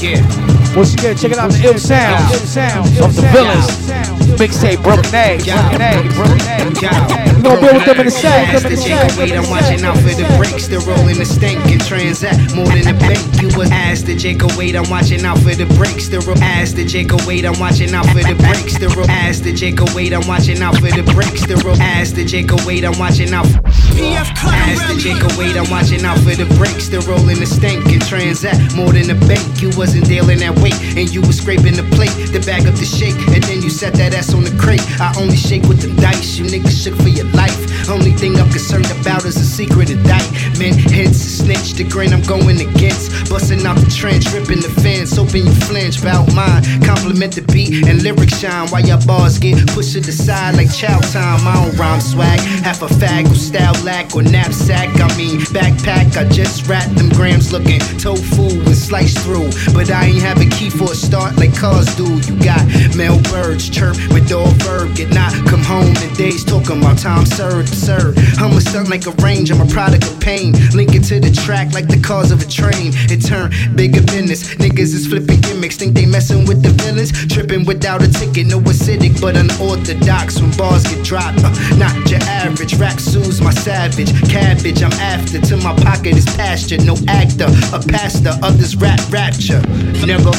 Yeah. 0.00 0.74
Once 0.74 0.94
again, 0.94 1.16
check 1.18 1.32
it 1.32 1.38
out 1.38 1.50
the 1.50 1.60
ill 1.66 1.78
sounds, 1.78 2.32
ill 2.32 2.38
sounds 2.46 2.98
of 2.98 3.14
the 3.14 3.22
villains. 3.28 4.19
Mixtape 4.40 4.82
Broken 4.82 5.14
Egg, 5.14 5.44
Broken 5.44 5.82
Egg, 5.82 6.14
Broken 6.14 6.40
Egg. 6.48 6.60
You 6.80 7.42
gonna 7.44 7.60
build 7.60 7.76
with 7.76 7.84
them 7.84 8.00
in 8.00 8.06
the 8.06 8.10
sec, 8.10 8.56
them 8.56 8.72
in 8.72 8.72
a 8.72 8.76
sec. 8.80 9.18
Wait, 9.18 9.36
I'm 9.36 9.44
watching 9.50 9.84
out 9.84 9.96
for 10.00 10.16
the 10.16 10.24
breaks, 10.40 10.66
the 10.66 10.80
rolling 10.80 11.18
the 11.18 11.26
stink 11.26 11.60
and 11.68 11.80
transact 11.84 12.56
more 12.56 12.64
than 12.64 12.88
a 12.88 12.96
bank. 12.96 13.20
You 13.36 13.52
was 13.52 13.70
asked 13.70 14.06
the 14.06 14.16
Jacob 14.16 14.52
wait, 14.56 14.76
I'm 14.76 14.88
watching 14.88 15.26
out 15.26 15.36
for 15.44 15.52
the 15.52 15.68
breaks, 15.76 16.08
the 16.08 16.20
roll. 16.24 16.40
Asked 16.40 16.76
the 16.76 16.86
Jacob 16.86 17.20
wait, 17.28 17.44
I'm 17.44 17.58
watching 17.60 17.92
out 17.92 18.08
for 18.08 18.24
the 18.24 18.32
breaks, 18.32 18.78
the 18.80 18.88
roll. 18.96 19.04
Asked 19.10 19.44
the 19.44 19.52
Jacob 19.52 19.90
wait, 19.92 20.14
I'm 20.14 20.26
watching 20.26 20.62
out 20.62 20.72
for 20.80 20.88
the 20.88 21.04
breaks, 21.12 21.44
the 21.44 21.56
roll. 21.60 21.76
Asked 21.76 22.16
the 22.16 22.24
Jacob 22.24 22.64
wait, 22.64 22.84
I'm 22.84 22.96
watching 22.98 23.36
out. 23.36 23.44
Asked 23.44 24.88
the 24.88 24.96
Jacob 24.96 25.36
wait, 25.36 25.52
I'm 25.52 25.68
watching 25.68 26.00
out 26.08 26.16
for 26.24 26.32
the 26.32 26.48
breaks, 26.56 26.88
the 26.88 27.04
rolling 27.04 27.40
the 27.40 27.46
stink 27.46 27.84
and 27.92 28.00
transact 28.08 28.72
more 28.72 28.88
than 28.88 29.12
a 29.12 29.18
bank. 29.28 29.44
You 29.60 29.68
wasn't 29.76 30.08
dealing 30.08 30.40
that 30.40 30.56
weight, 30.64 30.80
and 30.96 31.12
you 31.12 31.20
was 31.20 31.36
scraping 31.36 31.76
the 31.76 31.84
plate, 31.92 32.12
the 32.32 32.40
bag 32.40 32.64
up 32.64 32.76
the 32.80 32.88
shake, 32.88 33.20
and 33.36 33.44
then 33.44 33.60
you 33.60 33.68
set 33.68 33.92
that 34.00 34.14
ass 34.14 34.29
on 34.34 34.44
the 34.44 34.56
crate. 34.58 34.82
I 35.00 35.14
only 35.18 35.36
shake 35.36 35.62
with 35.64 35.80
the 35.80 35.90
dice, 36.00 36.36
you 36.36 36.44
niggas 36.44 36.82
shook 36.82 36.96
for 36.96 37.08
your 37.08 37.26
life. 37.32 37.58
Only 37.88 38.12
thing 38.12 38.36
I'm 38.36 38.50
concerned 38.50 38.90
about 39.00 39.24
is 39.24 39.36
a 39.36 39.44
secret 39.44 39.90
indictment. 39.90 40.76
Hence 40.90 41.18
the 41.24 41.30
snitch, 41.42 41.74
the 41.74 41.84
grain 41.84 42.12
I'm 42.12 42.22
going 42.22 42.60
against. 42.60 43.30
Busting 43.30 43.64
out 43.66 43.76
the 43.76 43.90
trench, 43.90 44.30
ripping 44.32 44.60
the 44.60 44.72
fence, 44.82 45.18
open 45.18 45.46
your 45.46 45.60
flinch. 45.66 46.02
Bout 46.02 46.32
mine, 46.34 46.62
compliment 46.82 47.34
the 47.34 47.42
beat 47.52 47.86
and 47.88 48.02
lyrics 48.02 48.38
shine. 48.38 48.68
While 48.68 48.84
your 48.84 49.00
bars 49.06 49.38
get 49.38 49.58
pushed 49.68 49.94
to 49.94 50.00
the 50.00 50.12
side 50.12 50.56
like 50.56 50.72
chow 50.72 51.00
time. 51.12 51.40
I 51.46 51.64
don't 51.64 51.76
rhyme 51.76 52.00
swag, 52.00 52.40
half 52.62 52.82
a 52.82 52.86
fag 52.86 53.30
or 53.30 53.34
style 53.34 53.74
lack 53.84 54.14
or 54.14 54.22
knapsack. 54.22 54.88
I 55.00 55.08
mean 55.16 55.40
backpack, 55.54 56.16
I 56.16 56.28
just 56.28 56.66
rap 56.68 56.88
them 56.96 57.08
grams 57.10 57.52
looking 57.52 57.80
tofu 57.98 58.60
and 58.60 58.76
sliced 58.76 59.18
through. 59.18 59.50
But 59.72 59.90
I 59.90 60.06
ain't 60.06 60.22
have 60.22 60.40
a 60.40 60.48
key 60.56 60.70
for 60.70 60.92
a 60.92 60.94
start 60.94 61.36
like 61.36 61.56
cars 61.56 61.88
do. 61.96 62.06
You 62.28 62.36
got 62.44 62.62
male 62.96 63.20
birds 63.32 63.68
chirp 63.68 63.96
with 64.12 64.19
all 64.32 64.52
verb, 64.62 64.94
get 64.94 65.12
not 65.12 65.32
come 65.48 65.62
home 65.64 65.96
in 66.04 66.14
days 66.14 66.44
talking 66.44 66.78
about 66.78 66.98
time 66.98 67.24
served, 67.24 67.68
absurd. 67.68 68.18
I'm 68.38 68.56
a 68.56 68.60
stunt 68.60 68.88
like 68.90 69.06
a 69.06 69.12
range, 69.22 69.50
I'm 69.50 69.60
a 69.60 69.66
product 69.66 70.04
of 70.04 70.20
pain. 70.20 70.52
Link 70.74 70.92
to 70.92 71.20
the 71.20 71.30
track 71.30 71.72
like 71.72 71.88
the 71.88 72.00
cause 72.00 72.30
of 72.30 72.42
a 72.42 72.46
train. 72.46 72.92
It 73.08 73.24
turned 73.24 73.54
bigger 73.76 74.02
business. 74.02 74.54
Niggas 74.56 74.92
is 74.94 75.06
flipping 75.06 75.40
gimmicks, 75.40 75.76
think 75.76 75.94
they 75.94 76.06
messing 76.06 76.46
with 76.46 76.62
the 76.62 76.70
villains. 76.82 77.10
Tripping 77.32 77.64
without 77.64 78.02
a 78.02 78.08
ticket, 78.08 78.46
no 78.46 78.60
acidic 78.60 79.20
but 79.20 79.36
unorthodox 79.36 80.40
when 80.40 80.50
bars 80.56 80.84
get 80.84 81.04
dropped. 81.04 81.42
Uh, 81.42 81.50
not 81.76 81.94
your 82.10 82.22
average, 82.22 82.74
rap 82.74 83.00
sues 83.00 83.40
my 83.40 83.52
savage. 83.52 84.12
Cabbage, 84.30 84.82
I'm 84.82 84.92
after 85.00 85.40
till 85.40 85.58
my 85.58 85.74
pocket 85.82 86.16
is 86.16 86.26
pasture. 86.36 86.78
No 86.78 86.96
actor, 87.08 87.48
a 87.72 87.80
pastor 87.80 88.34
of 88.42 88.58
this 88.58 88.74
rap 88.76 89.00
rapture. 89.10 89.60
Never. 90.06 90.32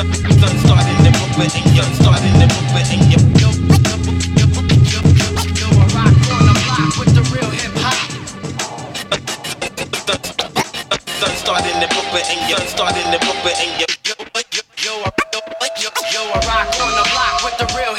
And 0.00 1.09
yo, 16.12 16.20
I 16.26 16.40
rock 16.44 16.68
on 16.82 16.92
the 16.98 17.06
block 17.10 17.44
with 17.44 17.56
the 17.58 17.66
real 17.76 17.89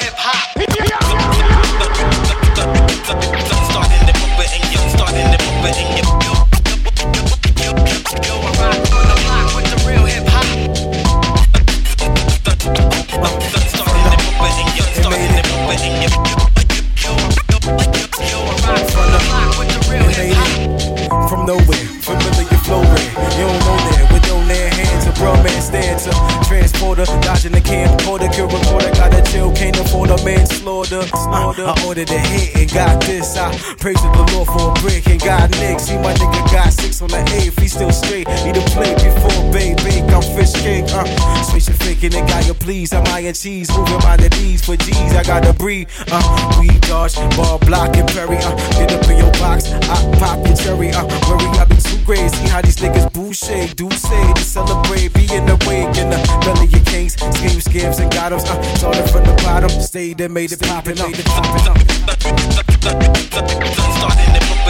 Uh, 30.93 31.07
I 31.15 31.85
ordered 31.87 32.09
a 32.09 32.19
hit 32.19 32.55
and 32.55 32.73
got 32.73 32.99
this. 33.01 33.37
I 33.37 33.55
praise 33.79 34.01
the 34.01 34.11
Lord 34.33 34.47
for 34.47 34.71
a 34.71 34.81
brick 34.81 35.07
and 35.07 35.21
got 35.21 35.49
nicks. 35.51 35.83
See 35.83 35.95
my 35.95 36.13
nigga 36.13 36.51
got 36.51 36.73
six 36.73 37.01
on 37.01 37.09
the 37.09 37.21
eighth, 37.39 37.57
he 37.59 37.67
still 37.67 37.91
straight. 37.91 38.27
Need 38.43 38.57
a 38.57 38.61
play 38.71 38.93
before 38.95 39.51
Bay 39.53 39.73
Bake, 39.83 40.11
I'm 40.11 40.21
fish 40.35 40.53
king. 40.61 40.83
Uh, 40.89 41.05
switch 41.43 41.67
your 41.67 41.77
faking 41.77 42.13
and 42.13 42.27
got 42.27 42.45
you 42.45 42.53
please. 42.53 42.93
I'm 42.93 43.05
iron 43.07 43.33
cheese, 43.33 43.69
moving 43.75 43.99
my 43.99 44.17
D's 44.17 44.65
for 44.65 44.75
G's. 44.75 45.15
I 45.15 45.23
gotta 45.23 45.53
breathe. 45.53 45.87
Uh, 46.11 46.59
we 46.59 46.67
dodge, 46.79 47.15
ball 47.37 47.59
block 47.59 47.95
and 47.95 48.07
Perry. 48.09 48.37
Uh, 48.37 48.55
get 48.77 48.91
up 48.91 49.07
in 49.09 49.17
your 49.17 49.31
box, 49.39 49.71
I 49.71 49.95
pop 50.19 50.45
your 50.45 50.55
cherry. 50.57 50.91
Uh, 50.91 51.07
worry, 51.29 51.47
I 51.57 51.65
be 51.65 51.79
crazy. 52.05 52.47
How 52.47 52.61
these 52.61 52.77
niggas 52.77 53.11
boucher, 53.13 53.73
do 53.75 53.89
say 53.91 54.33
to 54.33 54.41
celebrate, 54.41 55.13
be 55.13 55.27
in 55.33 55.45
the 55.45 55.55
wake 55.67 55.97
in 55.97 56.09
the 56.09 56.17
belly 56.45 56.67
of 56.67 56.85
kings, 56.85 57.13
schemes, 57.13 57.65
scams, 57.65 57.99
and 57.99 58.11
got 58.11 58.31
'em. 58.33 58.39
Uh, 58.39 58.75
started 58.75 59.09
from 59.09 59.23
the 59.23 59.33
bottom, 59.43 59.69
stayed 59.69 60.17
there, 60.17 60.29
made 60.29 60.51
it 60.51 60.61
poppin' 60.61 60.99
up. 60.99 61.07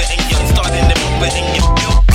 And 0.01 0.21
yo, 0.31 0.37
starting 0.49 0.87
movement 0.99 1.33
and. 1.33 2.10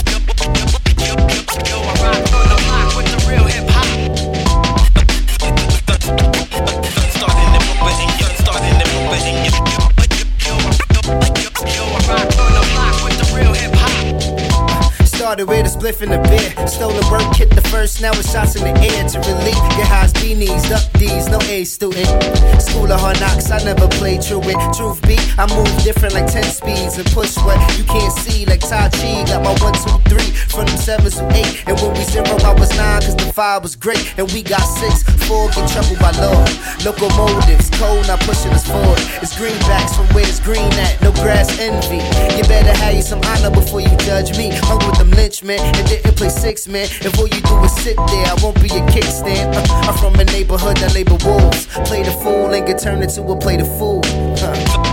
Started 15.37 15.53
with 15.53 15.69
a 15.69 15.79
spliff 15.79 16.01
in 16.01 16.09
the 16.09 16.17
beer. 16.33 16.67
Stolen 16.67 17.05
work, 17.13 17.37
hit 17.37 17.51
the 17.51 17.61
first, 17.69 18.01
now 18.01 18.09
it's 18.13 18.33
shots 18.33 18.57
in 18.57 18.65
the 18.65 18.73
air 18.73 19.05
to 19.05 19.19
relieve. 19.21 19.61
Get 19.77 19.85
highs, 19.85 20.11
beanies, 20.15 20.65
duck 20.65 20.81
D's, 20.97 21.29
no 21.29 21.37
A 21.53 21.63
student. 21.65 22.09
School 22.57 22.91
of 22.91 22.99
hard 22.99 23.21
knocks, 23.21 23.51
I 23.51 23.61
never 23.61 23.87
played 24.01 24.23
truant. 24.23 24.57
Truth 24.73 25.05
be, 25.05 25.21
I 25.37 25.45
move 25.53 25.69
different 25.85 26.15
like 26.15 26.33
10 26.33 26.43
speeds 26.45 26.97
and 26.97 27.05
push 27.13 27.37
what 27.45 27.61
you 27.77 27.85
can't 27.85 28.17
see 28.25 28.47
like 28.47 28.61
Tai 28.61 28.89
Chi. 28.97 29.29
Got 29.29 29.45
my 29.45 29.53
one, 29.61 29.77
two, 29.77 30.01
three 30.09 30.33
from 30.49 30.65
them 30.73 30.79
sevens 30.81 31.21
to 31.21 31.29
eight. 31.37 31.69
And 31.69 31.77
when 31.85 31.93
we 31.93 32.05
zero, 32.09 32.33
I 32.41 32.57
was 32.57 32.73
nine, 32.73 33.05
cause 33.05 33.17
the 33.17 33.29
five 33.29 33.61
was 33.61 33.77
great. 33.77 34.17
And 34.17 34.33
we 34.33 34.41
got 34.41 34.65
six, 34.65 35.05
four, 35.29 35.53
get 35.53 35.69
trouble 35.69 36.01
by 36.01 36.17
law. 36.17 36.49
Locomotives, 36.81 37.69
cold, 37.77 38.09
not 38.09 38.25
pushing 38.25 38.57
us 38.57 38.65
forward. 38.65 39.05
It's 39.21 39.37
greenbacks 39.37 40.01
from 40.01 40.09
where 40.17 40.25
it's 40.25 40.41
green 40.41 40.73
at, 40.81 40.97
no 41.05 41.13
grass 41.13 41.53
envy. 41.61 42.01
You 42.41 42.45
better 42.49 42.73
have 42.81 42.97
you 42.97 43.03
some 43.03 43.21
honor 43.37 43.53
before 43.53 43.85
you 43.85 43.93
judge 44.01 44.33
me. 44.41 44.49
Hung 44.65 44.81
with 44.89 44.97
them 44.97 45.13
lynchmen 45.27 45.59
and 45.59 45.89
didn't 45.89 46.17
play 46.17 46.29
six 46.29 46.69
man. 46.69 46.87
If 47.01 47.19
all 47.19 47.27
you 47.27 47.41
do 47.41 47.65
is 47.65 47.75
sit 47.83 47.97
there, 47.97 48.27
I 48.27 48.37
won't 48.43 48.61
be 48.63 48.69
a 48.69 48.83
kickstand. 48.95 49.55
Uh, 49.57 49.89
I'm 49.89 49.99
from 49.99 50.15
a 50.15 50.25
neighborhood 50.25 50.77
that 50.77 50.95
labor 50.95 51.19
wolves. 51.25 51.67
Play 51.89 52.05
the 52.05 52.13
fool 52.13 52.55
and 52.55 52.65
get 52.65 52.79
turned 52.79 53.03
into 53.03 53.23
a 53.23 53.37
play 53.37 53.57
the 53.57 53.65
fool. 53.65 54.03
Huh. 54.39 54.87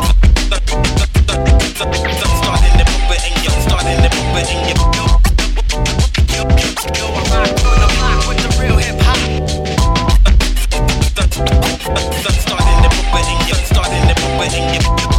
Broken 14.53 15.12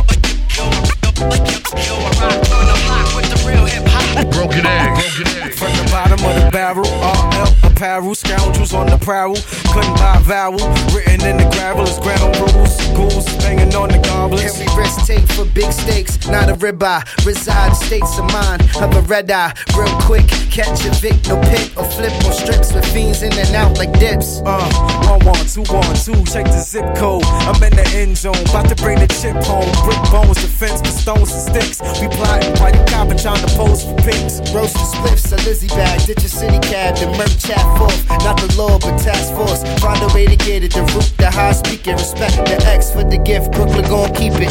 apparel, 7.74 8.14
scoundrels 8.14 8.72
on 8.72 8.86
the 8.86 8.98
prowl. 8.98 9.36
Couldn't 9.72 9.94
buy 9.96 10.18
vowel, 10.22 10.58
written 10.94 11.26
in 11.26 11.36
the 11.36 11.48
gravel 11.52 11.84
is 11.84 11.98
ground 11.98 12.36
rules. 12.38 12.74
Ghouls 12.94 13.26
banging 13.38 13.74
on 13.74 13.88
the 13.88 13.98
goblins. 13.98 14.42
Every 14.42 14.68
risk 14.76 15.06
take 15.06 15.26
for 15.32 15.44
big 15.44 15.70
stakes, 15.72 16.26
not 16.28 16.48
a 16.48 16.54
ribeye. 16.54 17.02
Reside 17.26 17.74
states 17.74 18.18
of 18.18 18.26
mind 18.32 18.62
of 18.76 18.94
a 18.94 19.02
red 19.02 19.30
eye. 19.30 19.52
Real 19.76 19.90
quick, 20.02 20.26
catch 20.50 20.86
a 20.86 20.90
Vic, 21.02 21.18
no 21.26 21.40
pick 21.50 21.76
or 21.76 21.84
flip 21.84 22.12
on 22.24 22.32
strips 22.32 22.72
with 22.72 22.86
fiends 22.92 23.22
in 23.22 23.32
and 23.32 23.54
out 23.54 23.76
like 23.76 23.92
dips. 23.98 24.40
Uh, 24.44 24.62
one 25.08 25.24
one 25.24 25.46
two 25.46 25.66
one 25.72 25.94
two. 25.96 26.14
Check 26.30 26.46
the 26.46 26.62
zip 26.62 26.86
code. 26.96 27.24
I'm 27.48 27.60
in 27.62 27.74
the 27.74 27.86
end 27.94 28.16
zone, 28.16 28.38
about 28.50 28.68
to 28.68 28.76
bring 28.76 28.98
the 28.98 29.08
chip 29.08 29.36
home. 29.44 29.68
Brick 29.84 30.00
bones, 30.10 30.40
defense 30.40 30.80
with 30.80 30.94
stones 30.94 31.32
and 31.32 31.42
sticks. 31.42 31.80
We 32.00 32.08
plotting 32.08 32.54
while 32.60 32.72
you 32.72 32.84
copping, 32.86 33.18
trying 33.18 33.42
to 33.44 33.50
pose 33.56 33.84
for 33.84 33.96
pics. 34.06 34.38
Roast 34.54 34.74
the 34.74 34.86
spliffs, 34.94 35.32
a 35.32 35.36
Lizzie 35.44 35.68
bag, 35.68 36.06
ditch 36.06 36.24
a 36.24 36.28
city 36.28 36.60
cab, 36.60 36.96
the 36.96 37.10
merch 37.18 37.34
chat 37.42 37.63
forth. 37.78 38.08
Not 38.24 38.36
the 38.40 38.48
law, 38.56 38.78
but 38.78 38.98
task 38.98 39.34
force. 39.34 39.62
Find 39.80 40.00
a 40.02 40.08
way 40.14 40.26
to 40.26 40.36
get 40.36 40.64
it, 40.64 40.72
the 40.72 40.82
root, 40.92 41.12
the 41.18 41.30
high 41.30 41.52
speaking. 41.52 41.94
Respect 41.94 42.36
the 42.46 42.56
X 42.66 42.90
for 42.90 43.04
the 43.04 43.18
gift, 43.18 43.52
Brooklyn 43.52 43.84
gon' 43.84 44.12
keep 44.14 44.34
it. 44.34 44.50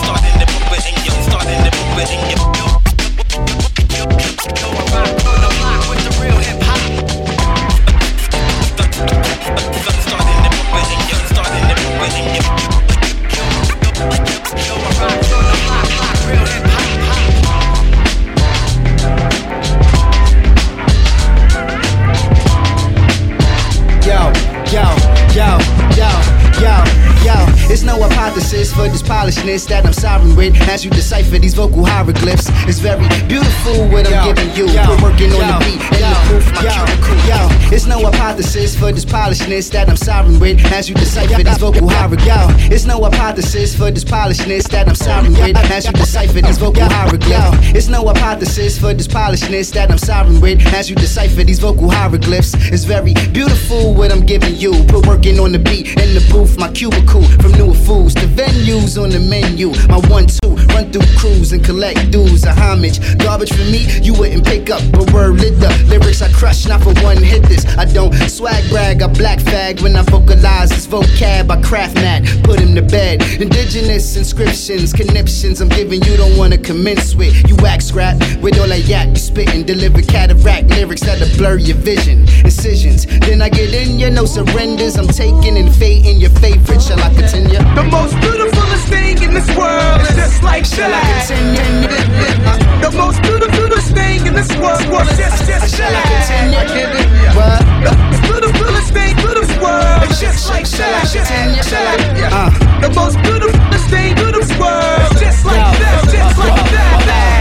Starting 0.00 0.36
the 0.40 0.46
movement, 0.52 0.82
starting 1.28 1.60
the 1.64 1.70
Yo, 2.00 2.49
It's 27.70 27.84
no 27.84 28.02
hypothesis 28.02 28.74
for 28.74 28.88
this 28.88 29.00
polishness 29.00 29.64
that 29.66 29.86
I'm 29.86 29.92
sovereign 29.92 30.34
with. 30.34 30.56
As 30.62 30.84
you 30.84 30.90
decipher 30.90 31.38
these 31.38 31.54
vocal 31.54 31.84
hieroglyphs, 31.84 32.48
it's 32.66 32.80
very 32.80 33.06
beautiful 33.28 33.86
what 33.94 34.10
I'm 34.10 34.26
giving 34.26 34.50
you. 34.58 34.66
Put 34.66 35.00
working 35.00 35.30
on 35.30 35.46
the 35.46 35.56
beat 35.62 35.80
and 35.94 36.02
the 36.02 36.18
proof, 36.26 36.46
my 36.50 36.66
cuticle. 36.66 37.14
Yo, 37.30 37.38
it's 37.70 37.86
no 37.86 38.02
hypothesis 38.02 38.74
for 38.76 38.90
this 38.90 39.04
polishness 39.04 39.68
that 39.70 39.88
I'm 39.88 39.96
sovereign 39.96 40.40
with. 40.40 40.58
As 40.72 40.88
you 40.88 40.96
decipher 40.96 41.44
these 41.44 41.58
vocal 41.58 41.88
hieroglyphs, 41.88 42.74
it's 42.74 42.86
no 42.86 42.98
hypothesis 43.04 43.76
for 43.76 43.92
this 43.92 44.02
polishness 44.02 44.66
that 44.66 44.88
I'm 44.88 44.96
sovereign 44.96 45.34
with. 45.34 45.56
As 45.70 45.86
you 45.86 45.92
decipher 45.92 46.40
these 46.42 46.58
vocal 46.58 46.82
hieroglyphs, 46.82 47.70
it's 47.70 47.86
no 47.86 48.04
hypothesis 48.04 48.80
for 48.80 48.92
this 48.94 49.06
polishness 49.06 49.70
that 49.70 49.92
I'm 49.92 49.98
sovereign 49.98 50.40
with. 50.40 50.60
As 50.74 50.90
you 50.90 50.96
decipher 50.96 51.44
these 51.44 51.60
vocal 51.60 51.88
hieroglyphs, 51.88 52.52
it's 52.72 52.82
very 52.82 53.14
beautiful 53.30 53.94
what 53.94 54.10
I'm 54.10 54.26
giving 54.26 54.56
you. 54.56 54.72
Put 54.88 55.06
working 55.06 55.38
on 55.38 55.52
the 55.52 55.60
beat 55.60 55.86
in 56.02 56.14
the 56.18 56.26
booth, 56.32 56.58
my 56.58 56.68
cubicle 56.72 57.22
from 57.38 57.59
newer 57.60 57.74
foods 57.74 58.14
to 58.14 58.26
venues 58.26 59.00
on 59.00 59.10
the 59.10 59.20
menu. 59.20 59.68
My 59.88 60.00
one 60.08 60.26
two 60.26 60.56
run 60.72 60.90
through 60.92 61.06
crews 61.18 61.52
and 61.52 61.62
collect 61.64 62.10
dues 62.10 62.44
A 62.44 62.52
homage. 62.54 62.98
Garbage 63.18 63.52
for 63.52 63.66
me, 63.70 63.86
you 64.00 64.14
wouldn't 64.14 64.44
pick 64.46 64.70
up 64.70 64.82
a 64.94 65.04
word 65.12 65.36
lit 65.40 65.60
the 65.60 65.70
lyrics 65.88 66.22
I 66.22 66.32
crush, 66.32 66.66
not 66.66 66.82
for 66.82 66.94
one 67.04 67.22
hit 67.22 67.42
this. 67.44 67.64
I 67.76 67.84
don't 67.84 68.12
swag 68.28 68.68
brag, 68.70 69.02
I 69.02 69.08
black 69.08 69.38
fag 69.38 69.82
when 69.82 69.94
I 69.96 70.02
vocalize 70.02 70.70
this 70.70 70.86
vocab. 70.86 71.50
I 71.50 71.60
craft 71.60 71.96
mat, 71.96 72.24
put 72.42 72.58
him 72.60 72.74
to 72.74 72.82
bed. 72.82 73.22
Indigenous 73.40 74.16
inscriptions, 74.16 74.92
conniptions 74.92 75.60
I'm 75.60 75.68
giving 75.68 76.02
you 76.02 76.16
don't 76.16 76.36
wanna 76.36 76.58
commence 76.58 77.14
with. 77.14 77.34
You 77.48 77.56
act 77.66 77.82
scrap 77.82 78.16
with 78.40 78.58
all 78.58 78.68
that 78.68 78.84
yak 78.86 79.08
you 79.08 79.16
spitting, 79.16 79.64
deliver 79.64 80.02
cataract 80.02 80.70
lyrics 80.70 81.02
that'll 81.02 81.28
blur 81.36 81.58
your 81.58 81.76
vision. 81.76 82.20
Incisions, 82.44 83.06
then 83.20 83.42
I 83.42 83.48
get 83.48 83.74
in 83.74 83.98
you, 83.98 84.10
no 84.10 84.24
surrenders. 84.24 84.96
I'm 84.96 85.08
taking 85.08 85.56
and 85.56 85.74
fading 85.74 86.20
your 86.20 86.30
favorite. 86.40 86.80
Shall 86.80 87.00
I 87.00 87.12
continue? 87.12 87.49
The 87.50 87.82
most 87.90 88.14
beautifulest 88.20 88.86
thing 88.88 89.18
in 89.22 89.34
this 89.34 89.48
world 89.56 90.00
is 90.02 90.14
just 90.14 90.42
like 90.42 90.64
Shall 90.64 90.86
I 90.86 91.02
that. 91.02 91.26
continue? 91.26 91.90
The 92.80 92.90
most 92.96 93.18
beautifulest 93.22 93.90
thing 93.92 94.24
in 94.26 94.34
this 94.34 94.50
world 94.56 94.78
is 95.10 95.18
just, 95.18 95.46
just 95.50 95.74
Shall 95.76 95.90
I 95.90 95.98
that. 95.98 96.30
continue? 96.30 97.10
What? 97.34 97.60
The 97.82 98.20
beautifulest 98.22 98.92
thing 98.94 99.18
in 99.18 99.34
this 99.34 99.50
world 99.58 100.02
is 100.10 100.20
just 100.20 100.48
like 100.48 100.66
that. 100.78 101.02
Just 101.10 101.30
like 101.30 101.66
that. 101.74 102.32
Uh. 102.32 102.50
The 102.86 102.90
most 102.94 103.18
beautifulest 103.22 103.86
thing 103.90 104.14
in 104.16 104.30
this 104.32 104.50
world 104.58 105.10
is 105.10 105.20
just 105.20 105.44
like 105.44 105.78
that. 105.82 106.06
Just 106.06 106.38
like 106.38 106.70
that. 106.70 107.39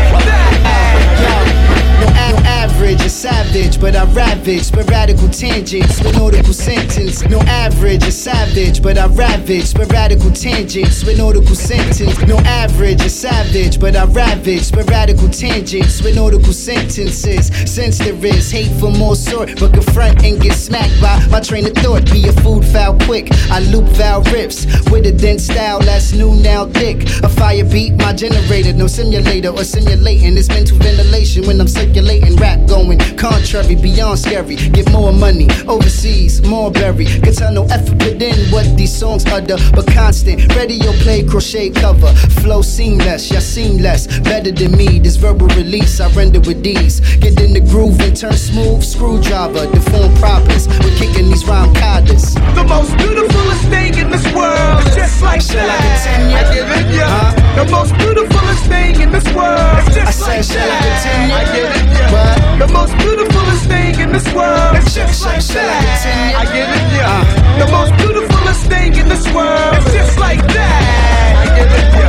Average, 2.99 3.05
a 3.05 3.09
savage, 3.09 3.81
but 3.81 3.95
I 3.95 4.03
ravage 4.13 4.63
sporadical 4.63 5.29
tangents 5.37 6.01
with 6.03 6.17
nautical 6.17 6.53
sentence. 6.53 7.23
No 7.23 7.39
average, 7.41 8.03
a 8.03 8.11
savage, 8.11 8.81
but 8.81 8.97
I 8.97 9.07
ravage 9.07 9.73
sporadical 9.73 10.31
tangents 10.33 11.03
with 11.03 11.17
nautical 11.17 11.55
sentence. 11.55 12.19
No 12.27 12.37
average, 12.39 13.01
a 13.01 13.09
savage, 13.09 13.79
but 13.79 13.95
I 13.95 14.05
ravage 14.05 14.71
sporadical 14.71 15.29
tangents 15.29 16.01
with 16.01 16.15
nautical 16.15 16.53
sentences. 16.53 17.47
Since 17.71 17.99
there 17.99 18.25
is 18.25 18.51
hate 18.51 18.71
for 18.79 18.91
more 18.91 19.15
sort, 19.15 19.59
but 19.59 19.73
confront 19.73 20.23
and 20.23 20.41
get 20.41 20.53
smacked 20.53 20.99
by 21.01 21.25
my 21.27 21.39
train 21.39 21.65
of 21.67 21.73
thought. 21.73 22.11
Be 22.11 22.27
a 22.27 22.33
food 22.41 22.65
foul 22.65 22.97
quick. 23.05 23.29
I 23.51 23.59
loop 23.59 23.87
foul 23.95 24.23
rips 24.33 24.65
with 24.89 25.05
a 25.05 25.11
dense 25.11 25.45
style 25.45 25.79
that's 25.79 26.13
new 26.13 26.35
now 26.35 26.65
thick. 26.65 27.03
A 27.23 27.29
fire 27.29 27.65
beat, 27.65 27.93
my 27.95 28.13
generator, 28.13 28.73
no 28.73 28.87
simulator 28.87 29.49
or 29.49 29.63
simulating. 29.63 30.37
It's 30.37 30.49
mental 30.49 30.77
ventilation 30.77 31.47
when 31.47 31.59
I'm 31.61 31.67
circulating 31.67 32.35
rap 32.35 32.67
going 32.67 32.88
contrary, 32.97 33.75
beyond 33.75 34.19
scary. 34.19 34.55
Get 34.55 34.91
more 34.91 35.11
money 35.13 35.47
overseas, 35.67 36.41
more 36.45 36.71
berry. 36.71 37.05
Can 37.05 37.33
tell 37.33 37.51
no 37.53 37.63
effort 37.65 37.99
put 37.99 38.21
in 38.21 38.35
what 38.51 38.65
these 38.77 38.93
songs 38.95 39.25
utter, 39.27 39.57
but 39.75 39.87
constant. 39.87 40.55
Radio 40.55 40.91
play, 41.03 41.23
crochet 41.23 41.69
cover, 41.69 42.11
flow 42.41 42.61
seamless, 42.61 43.31
yeah 43.31 43.39
seamless. 43.39 44.07
Better 44.19 44.51
than 44.51 44.71
me, 44.77 44.99
this 44.99 45.15
verbal 45.15 45.47
release 45.49 45.99
I 45.99 46.09
render 46.13 46.39
with 46.39 46.63
these. 46.63 46.99
Get 47.17 47.39
in 47.41 47.53
the 47.53 47.61
groove 47.61 47.99
and 48.01 48.15
turn 48.15 48.33
smooth, 48.33 48.83
screwdriver, 48.83 49.65
deform 49.71 50.13
propers. 50.15 50.67
We're 50.79 50.95
kicking 50.97 51.29
these 51.29 51.45
rhyme 51.45 51.73
cadres. 51.75 52.33
The 52.55 52.65
most 52.67 52.95
beautifulest 52.97 53.63
thing 53.69 53.97
in 53.97 54.09
this 54.09 54.25
world 54.33 54.85
is 54.87 54.95
just 54.95 55.21
like 55.21 55.41
Shall 55.41 55.59
I 55.59 55.67
that. 55.67 56.03
continue? 56.03 56.35
I 56.35 56.53
give 56.53 56.69
it 56.69 56.95
ya. 56.95 57.05
Huh? 57.07 57.63
The 57.63 57.71
most 57.71 57.93
beautifulest 57.97 58.65
thing 58.65 59.01
in 59.01 59.11
this 59.11 59.25
world 59.33 59.87
is 59.89 59.97
I 59.97 60.03
just 60.05 60.19
said, 60.19 60.27
like 60.27 60.43
shall 60.43 60.69
I 60.69 60.79
that. 60.79 61.01
continue? 61.03 61.35
I 61.35 61.43
give 61.55 61.71
it 61.75 61.87
ya. 61.97 62.05
What? 62.13 62.67
The 62.67 62.68
most 62.71 62.95
beautifulest 62.97 63.65
thing 63.67 63.99
in 63.99 64.11
this 64.11 64.27
world 64.33 64.75
is 64.77 64.93
just 64.93 65.25
like 65.25 65.43
that. 65.43 66.35
I 66.37 66.45
give 66.45 66.69
it 66.69 66.85
ya. 66.97 67.07
Uh. 67.09 67.65
The 67.65 67.71
most 67.71 67.93
beautifulest 67.97 68.65
thing 68.67 68.95
in 68.95 69.07
this 69.07 69.25
world 69.33 69.75
is 69.77 69.85
just 69.93 70.17
like 70.19 70.41
that. 70.53 71.35
I 71.37 71.45
give 71.57 71.71
it 71.71 71.87
ya. 71.97 72.07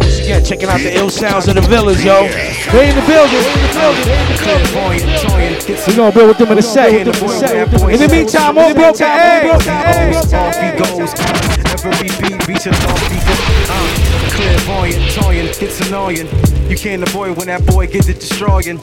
Once 0.00 0.18
again, 0.20 0.44
checking 0.44 0.68
out 0.68 0.80
the 0.80 0.96
ill 0.96 1.10
sounds 1.10 1.48
of 1.48 1.54
the 1.54 1.62
village, 1.62 2.04
yo. 2.04 2.28
They 2.72 2.88
in 2.90 2.96
the 2.96 3.02
building. 3.06 3.44
They 3.44 3.52
in 3.52 3.62
the 3.66 3.72
building. 3.74 4.04
They 5.36 5.46
in. 5.46 5.86
We 5.86 5.96
gonna 5.96 6.12
build 6.12 6.28
with 6.28 6.38
them 6.38 6.52
in 6.52 6.58
a 6.58 6.62
second. 6.62 7.08
In 7.08 7.98
the 7.98 8.08
meantime, 8.10 8.58
on 8.58 8.74
broken 8.74 9.06
eggs. 9.06 10.32
Off 10.32 10.56
he 10.56 10.70
goes. 10.78 11.14
Every 11.82 12.08
beat 12.20 12.48
reach 12.48 12.66
a 12.66 12.70
lofty 12.70 13.18
goal. 13.26 14.09
Clairvoyant, 14.40 15.12
toying, 15.12 15.46
gets 15.60 15.86
annoying. 15.86 16.26
You 16.70 16.76
can't 16.76 17.02
avoid 17.02 17.36
when 17.36 17.48
that 17.48 17.66
boy 17.66 17.88
gets 17.88 18.08
it 18.08 18.20
destroying. 18.20 18.78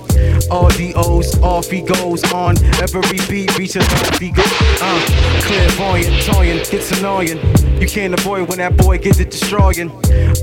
All 0.51 0.69
the 0.69 0.93
O's, 0.95 1.39
off 1.41 1.71
he 1.71 1.81
goes 1.81 2.21
on. 2.31 2.57
Every 2.81 3.01
beat 3.27 3.57
reach 3.57 3.75
a 3.75 3.79
lofty 3.79 4.29
goal. 4.29 4.45
Uh, 4.81 5.05
clairvoyant, 5.41 6.21
toying, 6.23 6.57
gets 6.69 6.91
annoying. 6.99 7.39
You 7.81 7.87
can't 7.87 8.13
avoid 8.13 8.49
when 8.49 8.57
that 8.57 8.75
boy 8.75 8.97
gets 8.97 9.19
it 9.19 9.31
destroying. 9.31 9.89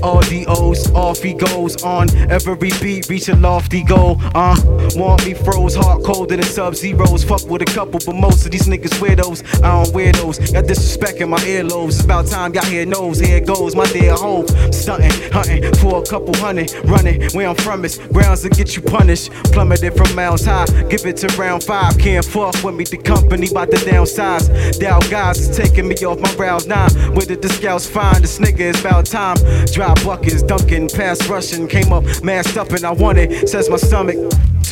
All 0.01 0.21
the 0.21 0.45
O's, 0.47 0.91
off 0.91 1.21
he 1.21 1.33
goes 1.33 1.81
on. 1.83 2.09
Every 2.31 2.55
beat 2.55 3.07
reach 3.07 3.29
a 3.29 3.35
lofty 3.35 3.83
goal. 3.83 4.17
Uh, 4.33 4.59
want 4.95 5.25
me 5.25 5.33
froze, 5.33 5.75
hard 5.75 6.03
colder 6.03 6.35
than 6.35 6.45
sub 6.45 6.75
zeros. 6.75 7.23
Fuck 7.23 7.47
with 7.47 7.61
a 7.61 7.65
couple, 7.65 7.99
but 8.05 8.15
most 8.15 8.45
of 8.45 8.51
these 8.51 8.67
niggas 8.67 8.99
weirdos. 8.99 9.45
I 9.63 9.83
don't 9.83 9.93
wear 9.93 10.11
those. 10.13 10.39
Got 10.51 10.65
disrespect 10.65 11.21
in 11.21 11.29
my 11.29 11.39
earlobes. 11.39 11.89
It's 11.89 12.03
about 12.03 12.25
time 12.25 12.53
y'all 12.53 12.65
hear 12.65 12.85
knows. 12.85 13.19
Here 13.19 13.39
goes, 13.39 13.75
my 13.75 13.85
dear 13.91 14.15
home. 14.15 14.47
Stunting, 14.71 15.04
hunting 15.31 15.73
for 15.75 16.01
a 16.01 16.05
couple 16.05 16.35
hundred. 16.37 16.73
Running 16.85 17.29
where 17.31 17.47
I'm 17.49 17.55
from 17.55 17.85
is 17.85 17.97
grounds 17.97 18.41
to 18.43 18.49
get 18.49 18.75
you 18.75 18.81
punished. 18.81 19.31
Plummeted 19.53 19.95
from 19.95 20.13
miles 20.15 20.45
high. 20.45 20.65
Give 20.89 21.05
it 21.05 21.17
to 21.17 21.27
round 21.37 21.63
five. 21.63 21.97
Can't 21.97 22.25
fuck 22.25 22.63
with 22.63 22.75
me. 22.75 22.83
The 22.83 22.97
company 22.97 23.47
about 23.49 23.71
to 23.71 23.77
downsize. 23.77 24.79
Dow 24.79 24.99
guys 25.01 25.39
is 25.39 25.55
taking 25.55 25.87
me 25.87 25.95
off 26.05 26.19
my 26.19 26.33
round 26.35 26.67
nine. 26.67 26.91
Where 27.13 27.25
did 27.25 27.41
the 27.41 27.49
scouts 27.49 27.87
find 27.87 28.23
this 28.23 28.39
nigga? 28.39 28.71
It's 28.71 28.81
about 28.81 29.05
time. 29.05 29.37
Dry 29.71 29.93
buckets, 30.03 30.43
dunking, 30.43 30.89
pass 30.89 31.27
rushing. 31.27 31.67
Came 31.67 31.91
up 31.91 32.03
masked 32.23 32.57
up 32.57 32.71
and 32.71 32.85
I 32.85 32.91
want 32.91 33.17
it. 33.17 33.49
Says 33.49 33.69
my 33.69 33.77
stomach. 33.77 34.17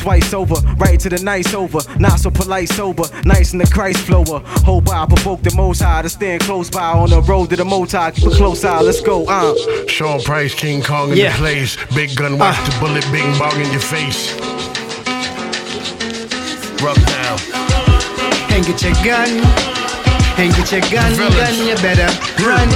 Twice 0.00 0.34
over, 0.34 0.54
right 0.76 1.00
to 1.00 1.08
the 1.08 1.18
nice 1.22 1.54
over. 1.54 1.78
Not 1.98 2.20
so 2.20 2.30
polite, 2.30 2.68
sober. 2.68 3.04
Nice 3.24 3.52
in 3.52 3.58
the 3.58 3.66
Christ 3.66 4.00
flower. 4.00 4.42
Hope 4.64 4.88
I 4.90 5.06
provoke 5.06 5.42
the 5.42 5.54
most 5.54 5.80
high 5.80 6.02
to 6.02 6.08
stand 6.10 6.42
close 6.42 6.68
by 6.68 6.92
on 6.92 7.08
the 7.10 7.22
road 7.22 7.50
to 7.50 7.56
the 7.56 7.64
motor. 7.64 8.10
Keep 8.14 8.32
a 8.32 8.36
close 8.36 8.64
eye. 8.64 8.80
Let's 8.82 9.00
go. 9.00 9.24
Uh. 9.26 9.54
Sean 9.86 10.20
Price, 10.22 10.54
King 10.54 10.82
Kong 10.82 11.12
in 11.12 11.16
Yeah. 11.16 11.32
the 11.32 11.38
place. 11.38 11.76
Big 11.94 12.14
gun, 12.16 12.38
watch 12.38 12.56
the 12.68 12.76
bullet, 12.80 13.06
bing 13.10 13.38
bong 13.38 13.58
in 13.60 13.70
your 13.72 13.80
face. 13.80 14.34
Rub 16.82 16.96
down. 17.06 17.38
And 18.52 18.64
get 18.66 18.82
your 18.82 18.92
gun. 19.04 19.30
And 20.36 20.52
get 20.54 20.70
your 20.72 20.80
gun, 20.92 21.16
gun, 21.16 21.54
you 21.66 21.76
better 21.76 22.10
run. 22.44 22.68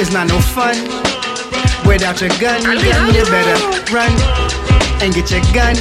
It's 0.00 0.10
not 0.12 0.26
no 0.28 0.40
fun. 0.40 0.74
Without 1.86 2.20
your 2.20 2.30
gun, 2.40 2.62
gun, 2.64 3.14
you 3.14 3.24
better 3.26 3.92
run. 3.92 4.10
And 5.02 5.14
get 5.14 5.30
your 5.30 5.42
gun. 5.52 5.76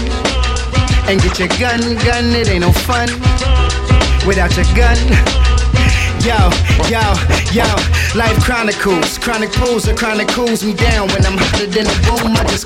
And 1.10 1.20
get 1.24 1.40
your 1.40 1.48
gun, 1.58 1.82
gun, 2.06 2.26
it 2.36 2.50
ain't 2.50 2.62
no 2.62 2.72
fun. 2.72 3.10
Without 4.28 4.56
your 4.56 4.70
gun. 4.78 4.96
Yo, 6.22 6.38
yo, 6.86 7.02
yo, 7.50 7.66
life 8.16 8.40
chronicles, 8.44 9.18
chronic 9.18 9.52
pulls 9.52 9.88
or 9.88 9.96
chronic 9.96 10.28
cools 10.30 10.64
me 10.64 10.74
down 10.74 11.08
when 11.10 11.26
I'm 11.26 11.38
hotter 11.38 11.68
than 11.68 11.86
a 11.86 11.98
boom. 12.10 12.34
I 12.34 12.44
just 12.50 12.66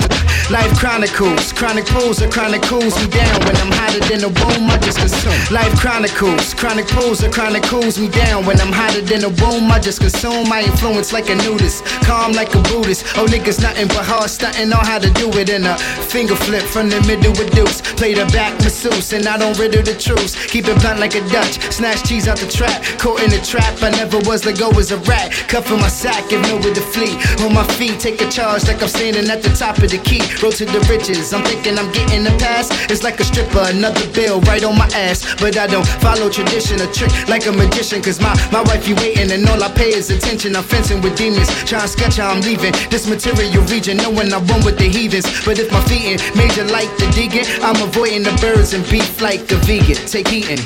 life 0.50 0.72
chronicles, 0.80 1.52
chronic 1.52 1.86
pulls 1.86 2.22
or 2.22 2.30
chronic 2.30 2.62
cools 2.64 2.96
me 3.02 3.08
down 3.10 3.40
when 3.44 3.56
I'm 3.58 3.72
hotter 3.72 4.00
than 4.08 4.24
a 4.24 4.32
boom. 4.32 4.72
I 4.72 4.78
just 4.80 5.00
consume 5.00 5.36
life 5.52 5.74
chronicles, 5.80 6.54
chronic 6.54 6.88
pulls 6.88 7.24
or 7.24 7.30
chronic 7.30 7.64
cools 7.64 8.00
me 8.00 8.08
down 8.08 8.46
when 8.46 8.60
I'm 8.62 8.72
hotter 8.72 9.02
than 9.02 9.24
a 9.26 9.30
boom. 9.30 9.72
I 9.72 9.80
just 9.80 10.00
consume 10.00 10.48
my 10.48 10.62
influence 10.62 11.12
like 11.12 11.30
a 11.30 11.36
nudist, 11.36 11.84
calm 12.08 12.32
like 12.32 12.56
a 12.56 12.62
Buddhist. 12.64 13.06
Oh 13.18 13.26
niggas 13.26 13.62
nothing 13.62 13.88
but 13.88 14.06
hard 14.06 14.30
stunting, 14.30 14.70
know 14.70 14.80
how 14.80 15.00
to 15.00 15.10
do 15.12 15.30
it 15.38 15.50
in 15.50 15.66
a 15.66 15.78
finger 16.08 16.36
flip 16.36 16.64
from 16.64 16.90
the 16.90 17.02
middle 17.04 17.32
with 17.36 17.52
deuce. 17.52 17.82
Play 18.00 18.14
the 18.14 18.26
back 18.32 18.54
masseuse 18.64 19.12
and 19.12 19.28
I 19.28 19.38
don't 19.38 19.58
riddle 19.60 19.84
the 19.84 19.96
truth. 19.96 20.36
Keep 20.48 20.68
it 20.68 20.80
blunt 20.80 21.00
like 21.00 21.16
a 21.16 21.24
Dutch, 21.30 21.60
snatch 21.72 22.08
cheese 22.08 22.28
out 22.28 22.38
the 22.38 22.48
trap, 22.48 22.82
caught 22.98 23.22
in 23.22 23.30
the 23.30 23.44
trap. 23.44 23.82
I 23.84 23.90
never 23.92 24.20
was 24.30 24.46
let 24.46 24.58
go 24.58 24.70
as 24.80 24.92
a 24.92 24.98
rat. 25.10 25.33
Cuffing 25.48 25.80
my 25.80 25.88
sack 25.88 26.32
and 26.32 26.42
nowhere 26.48 26.74
to 26.74 26.82
flee. 26.82 27.16
On 27.46 27.54
my 27.54 27.66
feet, 27.76 28.00
take 28.00 28.22
a 28.22 28.30
charge 28.30 28.68
like 28.68 28.82
I'm 28.82 28.90
standing 28.90 29.30
at 29.30 29.42
the 29.42 29.50
top 29.50 29.78
of 29.80 29.90
the 29.90 29.98
key. 29.98 30.22
Road 30.42 30.56
to 30.58 30.66
the 30.66 30.80
riches, 30.90 31.34
I'm 31.34 31.44
thinking 31.44 31.78
I'm 31.78 31.92
getting 31.92 32.24
the 32.24 32.34
pass. 32.40 32.70
It's 32.90 33.04
like 33.04 33.20
a 33.20 33.24
stripper, 33.24 33.66
another 33.70 34.06
bill 34.14 34.42
right 34.42 34.64
on 34.64 34.78
my 34.78 34.88
ass. 34.94 35.24
But 35.40 35.58
I 35.58 35.68
don't 35.68 35.88
follow 36.02 36.30
tradition, 36.30 36.82
a 36.82 36.88
trick 36.92 37.12
like 37.28 37.46
a 37.46 37.52
magician. 37.52 38.02
Cause 38.02 38.20
my, 38.22 38.34
my 38.52 38.62
wife, 38.64 38.88
you 38.88 38.96
waiting, 38.96 39.32
and 39.32 39.48
all 39.50 39.62
I 39.62 39.70
pay 39.72 39.94
is 39.94 40.10
attention. 40.10 40.56
I'm 40.56 40.64
fencing 40.64 41.02
with 41.02 41.18
demons, 41.18 41.50
trying 41.66 41.82
to 41.82 41.88
sketch 41.88 42.18
how 42.18 42.32
I'm 42.32 42.42
leaving. 42.42 42.74
This 42.90 43.08
material 43.08 43.64
region, 43.66 43.98
knowing 43.98 44.34
I 44.34 44.40
run 44.40 44.64
with 44.64 44.78
the 44.78 44.90
heathens. 44.90 45.26
But 45.46 45.60
if 45.60 45.72
my 45.72 45.82
feet 45.86 46.06
in 46.14 46.18
major 46.38 46.66
like 46.66 46.90
the 46.98 47.10
deacon, 47.14 47.46
I'm 47.62 47.78
avoiding 47.82 48.24
the 48.24 48.36
birds 48.42 48.74
and 48.74 48.84
beef 48.90 49.22
like 49.22 49.52
a 49.52 49.58
vegan. 49.66 49.98
Take 50.08 50.32
eating 50.32 50.62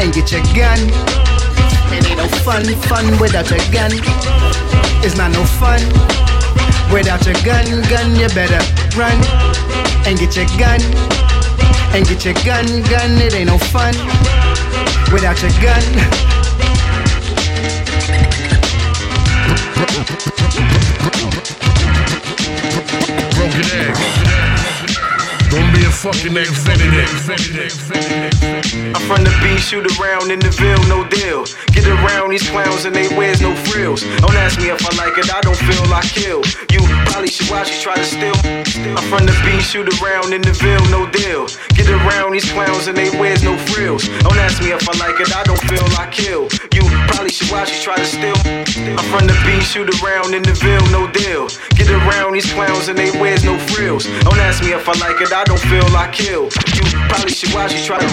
and 0.00 0.12
get 0.12 0.32
your 0.32 0.42
gun. 0.54 1.23
No 2.24 2.30
fun, 2.38 2.64
fun 2.88 3.20
without 3.20 3.50
your 3.50 3.58
gun. 3.70 3.90
It's 5.04 5.14
not 5.14 5.30
no 5.32 5.44
fun 5.44 5.78
without 6.90 7.22
your 7.26 7.34
gun, 7.44 7.66
gun. 7.90 8.16
You 8.16 8.28
better 8.28 8.64
run 8.96 9.12
and 10.06 10.18
get 10.18 10.34
your 10.34 10.46
gun. 10.56 10.80
And 11.92 12.06
get 12.08 12.24
your 12.24 12.32
gun, 12.42 12.64
gun. 12.88 13.20
It 13.20 13.34
ain't 13.34 13.48
no 13.48 13.58
fun 13.58 13.94
without 15.12 15.42
your 15.42 15.52
gun. 15.60 15.84
Broken 23.36 23.64
egg. 23.80 24.53
Don't 25.54 25.70
be 25.72 25.86
a 25.86 25.90
fucking. 25.90 26.34
I'm 28.94 29.02
from 29.06 29.22
the 29.22 29.30
B, 29.38 29.56
shoot 29.56 29.86
around 30.00 30.32
in 30.32 30.40
the 30.40 30.50
Ville, 30.50 30.82
no 30.90 31.06
deal. 31.06 31.46
Get 31.70 31.86
around 31.86 32.30
these 32.30 32.48
clowns 32.50 32.84
and 32.86 32.94
they 32.94 33.06
wears 33.14 33.40
no 33.40 33.54
frills. 33.70 34.02
Don't 34.18 34.34
ask 34.34 34.58
me 34.58 34.70
if 34.70 34.82
I 34.82 34.90
like 34.98 35.16
it, 35.16 35.32
I 35.32 35.40
don't 35.42 35.56
feel 35.56 35.86
I 35.94 36.02
kill. 36.02 36.42
You 36.74 36.82
probably 37.06 37.30
should 37.30 37.48
watch 37.50 37.70
you 37.70 37.80
try 37.80 37.94
to 37.94 38.04
steal. 38.04 38.34
I'm 38.98 39.06
from 39.06 39.26
the 39.26 39.36
B, 39.46 39.60
shoot 39.62 39.86
around 40.02 40.34
in 40.34 40.42
the 40.42 40.50
Ville, 40.58 40.82
no 40.90 41.06
deal. 41.06 41.46
Get 41.78 41.88
around 41.88 42.32
these 42.32 42.50
clowns 42.50 42.88
and 42.88 42.96
they 42.96 43.10
wears 43.14 43.44
no 43.44 43.56
frills. 43.70 44.08
Don't 44.26 44.38
ask 44.42 44.60
me 44.60 44.72
if 44.72 44.82
I 44.88 44.98
like 44.98 45.20
it, 45.20 45.30
I 45.36 45.44
don't 45.44 45.62
feel 45.70 45.86
I 45.94 46.10
kill. 46.10 46.50
You 46.74 46.82
probably 47.14 47.30
should 47.30 47.50
watch 47.50 47.70
you 47.70 47.80
try 47.80 47.96
to 47.96 48.04
steal. 48.04 48.34
I'm 48.98 49.06
from 49.10 49.26
the 49.26 49.36
B, 49.46 49.60
shoot 49.62 49.88
around 50.02 50.34
in 50.34 50.42
the 50.42 50.52
Ville, 50.52 50.84
no 50.90 51.06
deal. 51.10 51.46
Get 51.78 51.88
around 51.88 52.34
these 52.34 52.50
clowns 52.52 52.88
and 52.88 52.98
they 52.98 53.10
wears 53.20 53.44
no 53.44 53.56
frills. 53.70 54.04
Don't 54.26 54.38
ask 54.38 54.62
me 54.62 54.72
if 54.72 54.88
I 54.88 54.94
like 54.98 55.20
it, 55.22 55.32
I 55.32 55.44
don't 55.44 55.60
feel 55.70 55.86
I 55.94 56.10
kill. 56.10 56.50
You 56.74 56.82
probably 57.08 57.30
should 57.30 57.54
watch 57.54 57.72
you 57.72 57.84
try 57.86 57.98
to. 57.98 58.06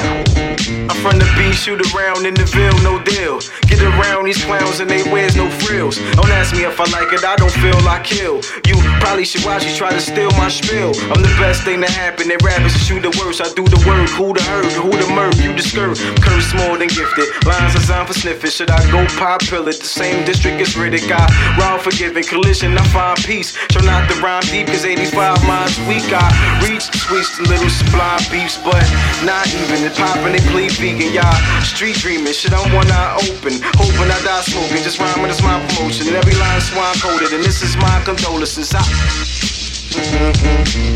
I'm 0.85 0.97
from 1.01 1.17
the 1.17 1.25
B, 1.37 1.51
shoot 1.51 1.81
around 1.93 2.25
in 2.25 2.35
the 2.35 2.45
Ville, 2.45 2.77
no 2.85 3.01
deal. 3.01 3.41
Get 3.65 3.81
around 3.81 4.25
these 4.25 4.43
clowns 4.45 4.79
and 4.79 4.89
they 4.89 5.03
wears 5.09 5.35
no 5.35 5.49
frills. 5.49 5.97
Don't 6.13 6.29
ask 6.29 6.53
me 6.53 6.63
if 6.65 6.79
I 6.79 6.85
like 6.93 7.11
it, 7.11 7.23
I 7.23 7.35
don't 7.37 7.53
feel 7.57 7.77
I 7.89 8.01
kill. 8.03 8.41
You 8.69 8.77
probably 9.01 9.25
should 9.25 9.43
watch 9.43 9.65
you 9.65 9.73
try 9.75 9.91
to 9.91 9.99
steal 9.99 10.29
my 10.37 10.49
spill. 10.49 10.93
I'm 11.09 11.21
the 11.21 11.33
best 11.41 11.63
thing 11.63 11.81
to 11.81 11.89
happen. 11.89 12.27
They 12.27 12.37
rappers 12.43 12.77
shoot 12.85 13.01
the 13.01 13.09
worst. 13.17 13.41
I 13.41 13.49
do 13.53 13.65
the 13.65 13.81
work. 13.87 14.09
Who 14.19 14.33
the 14.33 14.43
herd? 14.43 14.71
Who 14.77 14.91
the 14.91 15.07
murk? 15.09 15.35
You 15.41 15.53
the 15.53 15.63
skirt. 15.63 15.97
Curse 16.21 16.53
more 16.53 16.77
than 16.77 16.87
gifted. 16.87 17.27
Lines 17.45 17.73
designed 17.73 18.07
for 18.07 18.13
sniffing. 18.13 18.51
Should 18.51 18.69
I 18.69 18.90
go 18.91 19.07
pop 19.15 19.41
it? 19.41 19.79
The 19.79 19.87
same 19.87 20.25
district 20.25 20.59
as 20.59 20.75
Riddick. 20.75 21.07
I 21.07 21.23
wrong 21.57 21.79
forgiving. 21.79 22.23
Collision, 22.23 22.77
I 22.77 22.83
find 22.91 23.17
peace. 23.23 23.55
Try 23.71 23.81
not 23.87 24.11
to 24.11 24.19
rhyme 24.19 24.43
deep, 24.51 24.67
cause 24.67 24.85
85 24.85 25.47
miles 25.47 25.79
weak. 25.87 26.03
I 26.11 26.27
reach 26.67 26.91
sweets 26.91 27.37
to 27.37 27.43
little 27.47 27.69
sublime 27.69 28.19
beefs, 28.29 28.59
but 28.59 28.83
not 29.23 29.47
even. 29.47 29.87
It's 29.87 29.97
popping, 29.97 30.35
they 30.35 30.43
plead 30.51 30.75
vegan. 30.75 31.15
Y'all 31.15 31.31
street 31.63 31.95
dreaming. 32.03 32.33
Shit, 32.33 32.53
I'm 32.53 32.67
one 32.75 32.91
eye 32.91 33.15
open. 33.31 33.63
Hoping 33.79 34.11
I 34.11 34.19
die 34.27 34.43
smoking. 34.43 34.83
Just 34.83 34.99
rhyming 34.99 35.31
is 35.31 35.41
my 35.41 35.55
promotion. 35.71 36.07
And 36.11 36.15
every 36.19 36.35
line 36.35 36.61
swine 36.61 36.95
coded. 36.99 37.31
And 37.31 37.43
this 37.43 37.63
is 37.63 37.77
my 37.77 38.03
condolences. 38.03 38.75
I. 38.75 38.83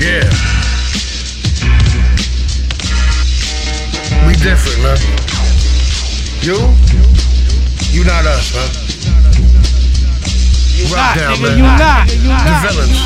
Yeah. 0.03 0.27
We 4.27 4.33
different, 4.43 4.83
man. 4.83 4.99
You? 6.41 7.14
You 7.95 8.03
not 8.03 8.25
us, 8.25 8.51
huh? 8.53 8.67
You 10.75 10.83
Rock 10.93 11.15
not, 11.15 11.15
down, 11.15 11.35
nigga, 11.37 11.47
man. 11.47 11.55
you 11.55 11.63
not, 11.63 12.11
you 12.11 12.27
The 12.27 12.27
not. 12.27 12.59
villains. 12.67 12.99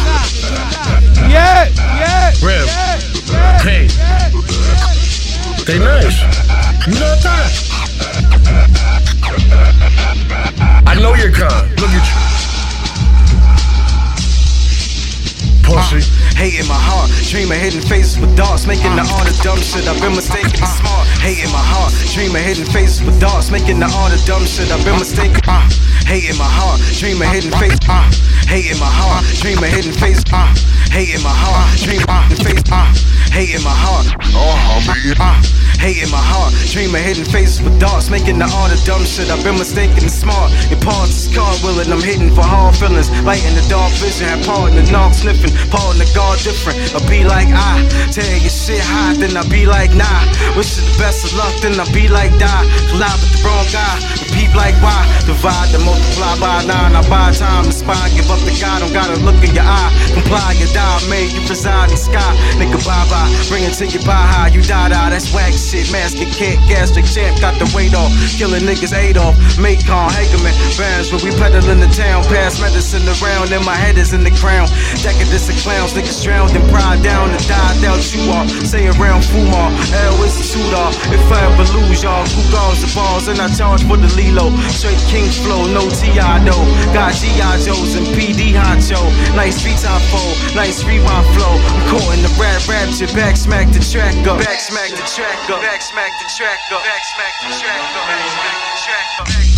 Yeah, 1.30 1.70
yeah. 2.02 2.34
Rev. 2.42 2.66
Hey. 3.62 3.86
They 5.68 5.78
nice. 5.78 6.18
You 6.88 6.94
not 6.98 7.22
that. 7.22 7.52
I 10.88 10.96
know 11.00 11.14
you're 11.14 11.32
kind. 11.34 11.70
Look 11.80 11.92
at 11.92 12.34
you. 12.34 12.39
Pussy. 15.70 16.02
Hate 16.34 16.58
in 16.60 16.68
my 16.68 16.78
heart, 16.78 17.14
dream 17.30 17.52
of 17.52 17.58
hidden 17.58 17.82
faces 17.82 18.18
with 18.18 18.36
darts, 18.36 18.66
making 18.66 18.96
the 18.98 19.06
art 19.06 19.30
of 19.30 19.38
dumb 19.46 19.62
shit. 19.62 19.86
I've 19.88 20.02
been 20.02 20.16
mistaken 20.16 20.50
for 20.50 20.66
smart. 20.66 21.06
Hate 21.22 21.46
in 21.46 21.52
my 21.54 21.62
heart, 21.62 21.94
dream 22.14 22.34
of 22.34 22.42
hidden 22.42 22.66
faces 22.66 23.06
with 23.06 23.20
darts, 23.20 23.52
making 23.52 23.80
the 23.80 23.90
art 24.02 24.14
of 24.14 24.22
dumb 24.26 24.46
shit. 24.46 24.72
I've 24.72 24.84
been 24.84 24.98
mistaken. 24.98 25.42
Uh, 25.46 25.70
hate 26.10 26.26
in 26.26 26.38
my 26.42 26.50
heart, 26.50 26.82
dream 26.98 27.22
of 27.22 27.30
hidden 27.30 27.54
face, 27.62 27.78
uh, 27.86 28.02
hate 28.50 28.66
in 28.66 28.80
my 28.82 28.90
heart, 28.90 29.22
dream 29.38 29.62
a 29.62 29.70
hidden 29.70 29.94
face, 29.94 30.26
uh, 30.34 30.50
hate 30.90 31.14
in 31.14 31.22
my 31.22 31.30
heart, 31.30 31.70
dream 31.78 32.02
uh, 32.10 32.26
face, 32.42 32.66
uh, 32.74 32.90
hate 33.30 33.54
in 33.54 33.62
my 33.62 33.70
heart, 33.70 34.10
uh, 34.18 35.38
hate 35.78 36.02
in 36.02 36.10
my 36.10 36.18
heart, 36.18 36.50
dream 36.74 36.98
a 36.98 37.00
hidden 37.00 37.26
faces 37.30 37.62
with 37.62 37.78
darts, 37.78 38.10
making 38.10 38.42
the 38.42 38.50
all 38.50 38.66
the 38.66 38.80
dumb 38.90 39.06
shit. 39.06 39.30
I've 39.30 39.46
been 39.46 39.62
mistaken 39.62 40.02
and 40.02 40.12
smart. 40.12 40.50
Your 40.74 40.82
parts 40.82 41.14
is 41.14 41.30
cartwheeling, 41.30 41.94
I'm 41.94 42.02
hitting 42.02 42.34
for 42.34 42.42
hard 42.42 42.74
feelings, 42.76 43.14
light 43.22 43.46
in 43.46 43.54
the 43.54 43.66
dark 43.70 43.94
vision, 44.02 44.26
have 44.26 44.42
part 44.50 44.74
in 44.74 44.82
the 44.82 44.86
knock 44.90 45.14
sniffing, 45.14 45.54
part 45.68 45.96
in 45.96 46.00
the 46.00 46.10
guard 46.16 46.40
different. 46.40 46.80
I 46.96 47.00
be 47.08 47.24
like 47.24 47.52
ah, 47.52 47.80
I 47.80 48.12
tell 48.12 48.26
your 48.40 48.52
shit 48.52 48.84
hot, 48.84 49.20
then 49.20 49.36
I 49.36 49.44
be 49.48 49.66
like 49.66 49.92
nah. 49.96 50.28
Wish 50.56 50.80
you 50.80 50.88
the 50.88 50.96
best 51.00 51.28
of 51.28 51.36
luck, 51.36 51.54
then 51.62 51.76
I 51.80 51.86
be 51.92 52.08
like 52.08 52.32
die. 52.40 52.66
Collide 52.92 53.20
with 53.20 53.32
the 53.36 53.40
wrong 53.44 53.68
guy, 53.74 53.96
repeat 54.24 54.52
like 54.56 54.78
why? 54.80 55.04
Divide 55.26 55.70
the 55.76 55.80
multiply 55.84 56.36
by 56.40 56.64
nine. 56.64 56.96
I 56.96 57.04
buy 57.10 57.32
time 57.36 57.66
to 57.66 57.74
spine, 57.74 58.12
give 58.16 58.30
up 58.32 58.40
the 58.48 58.56
God. 58.62 58.80
Don't 58.80 58.94
gotta 58.94 59.18
look 59.26 59.40
in 59.44 59.52
your 59.52 59.68
eye. 59.68 59.92
Comply, 60.14 60.56
you 60.56 60.68
die, 60.72 61.02
made 61.10 61.32
you 61.36 61.42
reside 61.50 61.92
in 61.92 62.00
sky. 62.00 62.32
Nigga, 62.56 62.80
bye 62.86 63.06
bye. 63.12 63.30
Bring 63.50 63.64
it 63.68 63.76
to 63.82 63.86
your 63.86 64.04
high, 64.06 64.48
you 64.54 64.62
die 64.62 64.90
die. 64.90 65.10
That's 65.10 65.34
whack 65.34 65.54
shit. 65.54 65.92
Mask 65.92 66.18
it, 66.18 66.32
can't 66.34 66.60
gastric 66.68 67.06
champ. 67.06 67.40
Got 67.42 67.60
the 67.60 67.68
weight 67.76 67.94
off. 67.94 68.12
Killing 68.38 68.64
niggas 68.64 68.94
Adolf. 68.94 69.36
Macon, 69.60 70.10
Hagerman, 70.14 70.56
Bands 70.78 71.12
where 71.12 71.22
we 71.24 71.32
pedal 71.36 71.68
in 71.70 71.80
the 71.80 71.92
town. 71.92 72.24
Pass 72.32 72.62
medicine 72.62 73.04
around, 73.20 73.52
and 73.52 73.66
my 73.66 73.76
head 73.76 73.98
is 73.98 74.14
in 74.14 74.24
the 74.24 74.32
crown. 74.40 74.68
Decadence 75.02 75.49
of 75.50 75.58
clowns, 75.66 75.94
niggas 75.94 76.24
drowned 76.24 76.56
and 76.56 76.66
pride 76.70 77.02
down 77.02 77.30
and 77.30 77.44
died 77.48 77.84
out. 77.86 78.02
You 78.14 78.30
are 78.32 78.48
say 78.64 78.88
around 78.88 79.26
Fumar. 79.26 79.70
L 80.06 80.24
is 80.24 80.38
the 80.38 80.46
shooter. 80.46 80.88
If 81.10 81.26
I 81.34 81.42
ever 81.50 81.66
lose 81.74 82.04
y'all, 82.04 82.26
who 82.30 82.42
guards 82.54 82.82
the 82.86 82.90
balls? 82.94 83.28
And 83.28 83.40
I 83.40 83.50
charge 83.54 83.84
for 83.84 83.98
the 83.98 84.10
Lilo. 84.16 84.54
Straight 84.70 85.02
King 85.10 85.28
flow, 85.44 85.66
no 85.68 85.90
T.I. 85.90 86.46
though. 86.46 86.66
Got 86.94 87.14
G.I. 87.18 87.66
Joes 87.66 87.96
and 87.98 88.06
PD 88.14 88.54
Honcho. 88.54 89.02
Nice 89.36 89.64
beats 89.64 89.86
I 89.86 89.98
fold, 90.14 90.38
nice 90.56 90.84
rewind 90.86 91.26
flow. 91.34 91.58
I'm 91.58 91.82
caught 91.90 92.14
in 92.14 92.22
the 92.22 92.32
rap 92.40 92.62
rapture, 92.70 93.10
back 93.18 93.36
smack 93.36 93.74
the 93.74 93.82
track 93.82 94.16
up. 94.28 94.40
Back 94.40 94.60
smack 94.60 94.90
the 94.92 95.06
track 95.10 95.50
up. 95.50 95.62
Back 95.62 95.82
smack 95.82 96.12
the 96.22 96.28
track 96.38 96.60
up. 96.72 96.84
Back 96.86 97.04
smack 97.04 97.34
the 97.42 97.50
track 97.58 97.82
up. 97.98 98.06
Back 98.08 98.26
smack 98.30 98.56
the 98.62 98.78
track 98.86 99.46
up. 99.46 99.49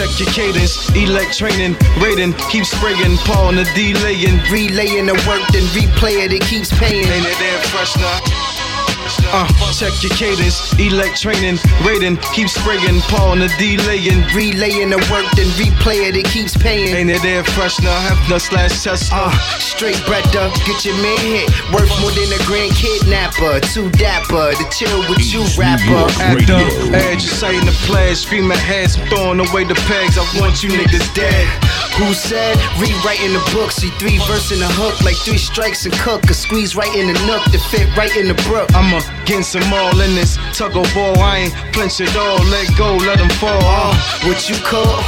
Check 0.00 0.18
your 0.18 0.28
cadence, 0.32 0.88
elect 0.94 1.36
training, 1.36 1.76
rating, 2.00 2.32
keep 2.48 2.64
spraying, 2.64 3.18
on 3.36 3.56
the 3.56 3.64
delaying, 3.74 4.40
relaying 4.50 5.06
the 5.06 5.14
work, 5.28 5.42
then 5.52 5.62
replay 5.74 6.24
it, 6.24 6.32
it 6.32 6.42
keeps 6.42 6.70
paying. 6.78 7.04
Ain't 7.04 7.26
it 7.26 7.66
fresh 7.66 7.96
now? 7.96 8.49
Uh, 9.32 9.46
check 9.72 9.94
your 10.02 10.10
cadence, 10.10 10.74
elect 10.78 11.20
training, 11.22 11.56
rating, 11.86 12.16
keep 12.34 12.48
spraying, 12.48 12.98
Paul 13.06 13.36
the 13.36 13.46
delaying, 13.62 14.26
relaying 14.34 14.90
the 14.90 14.98
work, 15.06 15.22
then 15.38 15.46
replay 15.54 16.08
it, 16.08 16.16
it 16.16 16.26
keeps 16.26 16.56
paying. 16.56 16.94
Ain't 16.94 17.10
it 17.10 17.22
there 17.22 17.44
fresh 17.44 17.78
now? 17.80 17.94
Hefner 18.10 18.40
slash 18.40 18.82
Tesla. 18.82 19.30
Uh, 19.30 19.58
straight 19.58 20.00
bread 20.04 20.26
up, 20.34 20.50
get 20.66 20.84
your 20.84 20.98
man 20.98 21.18
hit. 21.22 21.46
Worth 21.70 21.94
more 22.02 22.10
than 22.10 22.26
a 22.34 22.42
grand 22.42 22.74
kidnapper. 22.74 23.60
Too 23.70 23.88
dapper 23.94 24.50
to 24.50 24.64
chill 24.74 24.98
with 25.06 25.22
you, 25.30 25.46
rapper. 25.54 26.10
Actor, 26.18 26.66
edge, 26.90 27.22
saying 27.22 27.64
the 27.64 27.76
pledge, 27.86 28.18
screaming 28.18 28.58
heads, 28.58 28.98
I'm 28.98 29.06
throwing 29.08 29.38
away 29.38 29.62
the 29.62 29.78
pegs. 29.86 30.18
I 30.18 30.26
want 30.42 30.62
you 30.62 30.70
niggas 30.70 31.06
dead. 31.14 31.46
Who 32.02 32.14
said 32.14 32.56
rewriting 32.82 33.32
the 33.32 33.42
book? 33.52 33.70
See 33.70 33.90
three 34.02 34.18
verse 34.26 34.50
in 34.50 34.58
the 34.58 34.70
hook, 34.74 35.00
like 35.02 35.16
three 35.16 35.38
strikes 35.38 35.84
and 35.84 35.94
cook. 35.94 36.24
A 36.30 36.34
squeeze 36.34 36.74
right 36.74 36.90
in 36.96 37.12
the 37.12 37.18
nook 37.26 37.44
to 37.52 37.58
fit 37.70 37.94
right 37.96 38.14
in 38.16 38.26
the 38.26 38.34
brook. 38.48 38.68
I'm 38.74 38.94
a 38.94 39.19
against 39.22 39.52
them 39.52 39.72
all 39.72 40.00
in 40.00 40.14
this 40.14 40.36
tug 40.56 40.76
of 40.76 40.88
war. 40.96 41.16
I 41.18 41.48
ain't 41.48 41.54
flinch 41.74 42.00
at 42.00 42.14
all. 42.16 42.38
Let 42.50 42.66
go, 42.76 42.96
let 42.96 43.18
them 43.18 43.30
fall. 43.40 43.60
Uh, 43.62 43.94
what 44.26 44.48
you 44.48 44.56
call 44.64 45.00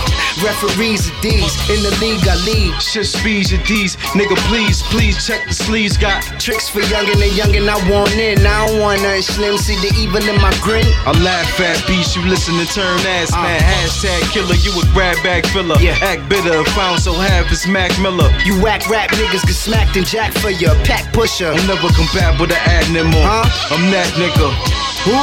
referees 0.43 1.09
of 1.09 1.17
these 1.23 1.53
in 1.71 1.83
the 1.83 1.93
league? 2.01 2.25
I 2.29 2.37
lead. 2.45 2.81
Shit 2.83 3.07
speeds 3.07 3.53
your 3.53 3.63
D's, 3.65 3.97
nigga. 4.17 4.37
Please, 4.49 4.83
please 4.83 5.27
check 5.27 5.47
the 5.49 5.55
sleeves. 5.55 5.97
Got 5.97 6.23
tricks 6.41 6.69
for 6.69 6.81
youngin' 6.81 7.21
and 7.21 7.33
youngin'. 7.33 7.69
I 7.69 7.79
want 7.91 8.15
in. 8.17 8.47
I 8.47 8.67
don't 8.67 8.81
want 8.81 9.03
nothing 9.03 9.23
slim. 9.23 9.57
See 9.59 9.77
the 9.81 9.93
evil 9.99 10.23
in 10.23 10.41
my 10.41 10.53
grin. 10.63 10.87
I 11.07 11.13
laugh 11.23 11.61
at 11.61 11.81
beats. 11.87 12.17
You 12.17 12.23
listen 12.29 12.55
and 12.59 12.69
turn 12.71 12.99
ass 13.19 13.33
man. 13.33 13.61
Hashtag 13.61 14.23
killer. 14.33 14.57
You 14.61 14.73
a 14.81 14.85
grab 14.93 15.17
bag 15.23 15.47
filler. 15.47 15.79
Yeah. 15.81 15.99
Act 16.03 16.29
bitter. 16.29 16.65
Found 16.77 17.01
so 17.01 17.13
half 17.13 17.51
is 17.53 17.67
Mac 17.67 17.91
Miller. 18.01 18.31
You 18.45 18.61
whack 18.63 18.89
rap 18.89 19.11
niggas 19.11 19.47
get 19.47 19.57
smacked 19.57 19.97
and 19.97 20.07
jack 20.07 20.33
for 20.33 20.51
your 20.51 20.75
pack 20.85 21.13
pusher. 21.13 21.49
I'll 21.49 21.67
never 21.67 21.89
come 21.95 22.09
back 22.15 22.39
with 22.41 22.51
an 22.51 22.63
ad 22.65 22.85
anymore. 22.91 23.25
Huh? 23.25 23.75
I'm 23.75 23.91
that 23.91 24.12
nigga. 24.15 24.49
Who? 25.05 25.17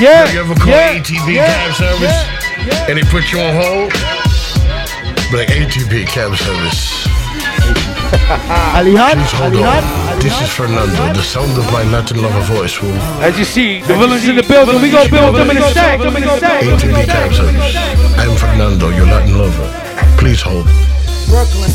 Yeah. 0.00 0.32
You 0.32 0.40
ever 0.40 0.54
call 0.54 0.72
yeah, 0.72 0.98
ATV 0.98 1.34
yeah, 1.34 1.46
cab 1.46 1.74
service 1.74 2.02
yeah, 2.02 2.66
yeah. 2.66 2.88
and 2.88 2.98
they 2.98 3.04
put 3.10 3.30
you 3.32 3.38
on 3.40 3.54
hold? 3.54 3.92
Be 5.30 5.36
like 5.38 5.48
ATV 5.48 6.06
cab 6.06 6.34
service. 6.36 7.06
Alihan? 8.74 9.14
Please 9.14 9.32
hold 9.32 9.52
Alihan? 9.54 9.82
on. 9.82 10.18
This 10.20 10.40
is 10.40 10.48
Fernando, 10.48 11.12
the 11.12 11.22
sound 11.22 11.56
of 11.58 11.64
my 11.72 11.82
Latin 11.84 12.22
lover 12.22 12.40
voice 12.40 12.80
will 12.80 12.94
As 13.20 13.38
you 13.38 13.44
see, 13.44 13.80
the 13.82 13.94
villains 13.94 14.26
in 14.26 14.36
the 14.36 14.42
building. 14.42 14.80
We 14.80 14.90
gonna 14.90 15.10
build 15.10 15.36
them 15.36 15.50
in 15.50 15.58
a 15.58 15.70
stack. 15.70 16.00
ATV 16.00 17.04
cab 17.06 17.32
service. 17.32 17.76
I'm 18.18 18.36
Fernando, 18.36 18.88
your 18.90 19.06
Latin 19.06 19.36
lover. 19.38 19.68
Please 20.16 20.40
hold. 20.40 20.66
Brooklyn. 21.28 21.70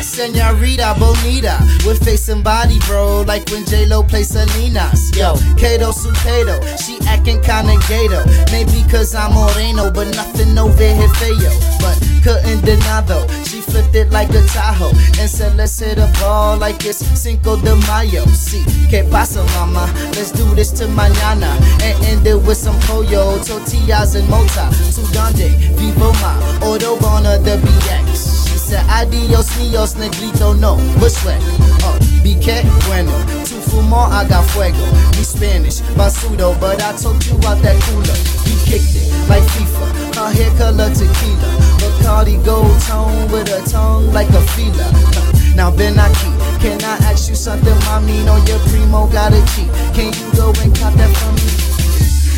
Senorita, 0.02 0.94
bonita. 0.98 1.56
With 1.86 2.04
face 2.04 2.28
and 2.28 2.42
body, 2.42 2.78
bro, 2.86 3.22
like 3.22 3.48
when 3.50 3.64
J-Lo 3.64 4.02
plays 4.02 4.28
Salinas. 4.28 5.16
Yo, 5.16 5.34
Kato 5.56 5.92
Supedo, 5.92 6.58
she 6.78 6.98
acting 7.06 7.40
kinda 7.40 7.78
gato. 7.86 8.24
Maybe 8.50 8.82
cause 8.90 9.14
I'm 9.14 9.32
Moreno, 9.32 9.90
but 9.90 10.08
nothing 10.16 10.58
over 10.58 10.82
here 10.82 11.08
feo. 11.14 11.50
But 11.78 11.96
couldn't 12.24 12.64
deny 12.64 13.02
though, 13.02 13.26
she 13.44 13.60
flipped 13.60 13.94
it 13.94 14.10
like 14.10 14.30
a 14.30 14.42
Tahoe. 14.46 14.90
And 15.20 15.30
said, 15.30 15.56
let's 15.56 15.78
hit 15.78 15.98
a 15.98 16.10
ball 16.20 16.58
like 16.58 16.84
it's 16.84 16.98
Cinco 16.98 17.56
de 17.56 17.76
Mayo. 17.86 18.24
See, 18.26 18.64
que 18.90 19.04
pasa, 19.10 19.44
mama? 19.54 19.86
Let's 20.16 20.32
do 20.32 20.54
this 20.54 20.72
to 20.72 20.86
mañana. 20.86 21.54
And 21.82 22.04
end 22.04 22.26
it 22.26 22.36
with 22.36 22.56
some 22.56 22.78
pollo, 22.80 23.38
tortillas, 23.42 24.16
and 24.16 24.28
mota. 24.28 24.68
To 24.94 25.02
donde, 25.12 25.50
vivo 25.78 26.12
ma, 26.20 26.34
Autobahn 26.60 27.22
the 27.44 27.56
BX. 27.58 28.39
Said, 28.70 28.86
adios 28.88 29.50
míos, 29.58 29.96
negrito, 29.96 30.54
no. 30.54 30.76
Bush 31.00 31.24
way. 31.24 31.36
Uh, 31.82 31.98
BK, 32.22 32.62
bueno. 32.86 33.10
Tu 33.42 33.58
fumo, 33.66 34.06
I 34.06 34.24
got 34.28 34.44
fuego. 34.50 34.78
Me 35.18 35.24
Spanish, 35.24 35.80
basudo, 35.98 36.54
but 36.60 36.80
I 36.80 36.94
told 36.94 37.18
you 37.26 37.34
out 37.48 37.58
that 37.62 37.74
cooler. 37.90 38.14
We 38.46 38.54
kicked 38.62 38.94
it 38.94 39.10
like 39.28 39.42
FIFA. 39.58 40.14
Her 40.14 40.30
hair 40.30 40.50
color 40.56 40.88
tequila. 40.94 41.50
Bacardi 41.82 42.38
gold 42.44 42.78
tone 42.86 43.26
with 43.32 43.50
a 43.50 43.60
tongue 43.68 44.12
like 44.12 44.30
a 44.30 44.40
feeler. 44.54 44.86
Uh, 45.18 45.32
Now 45.56 45.74
Ben 45.74 45.98
Aki, 45.98 46.30
can 46.62 46.78
I 46.84 47.10
ask 47.10 47.28
you 47.28 47.34
something, 47.34 47.74
mommy? 47.90 48.22
Know 48.22 48.36
your 48.46 48.60
primo 48.70 49.08
got 49.10 49.32
a 49.32 49.42
cheat. 49.50 49.66
Can 49.98 50.14
you 50.14 50.30
go 50.38 50.54
and 50.62 50.70
cop 50.78 50.94
that 50.94 51.10
for 51.18 51.32
me? 51.34 51.50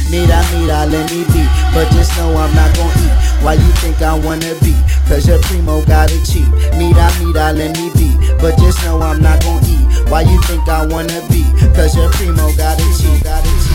Mira, 0.08 0.40
mira, 0.56 0.86
let 0.88 1.12
me 1.12 1.24
be. 1.28 1.44
But 1.76 1.92
just 1.92 2.16
know 2.16 2.32
I'm 2.40 2.54
not 2.56 2.72
gonna 2.74 3.04
eat. 3.04 3.21
Why 3.42 3.54
you 3.54 3.72
think 3.82 4.00
I 4.00 4.14
wanna 4.14 4.54
be? 4.62 4.72
Cause 5.08 5.26
your 5.26 5.40
primo 5.40 5.84
got 5.84 6.10
it 6.12 6.24
cheap. 6.24 6.46
Mira, 6.78 7.10
mira, 7.18 7.52
let 7.52 7.76
me 7.76 7.90
be. 7.98 8.14
But 8.40 8.56
just 8.58 8.84
know 8.84 9.00
I'm 9.00 9.20
not 9.20 9.42
gonna 9.42 9.66
eat. 9.66 10.08
Why 10.08 10.22
you 10.22 10.40
think 10.42 10.68
I 10.68 10.86
wanna 10.86 11.20
be? 11.28 11.42
Cause 11.74 11.96
your 11.96 12.08
primo 12.12 12.54
got 12.56 12.78
it 12.78 12.92
cheap. 12.96 13.24
Got 13.24 13.42
it 13.44 13.48
cheap. 13.66 13.72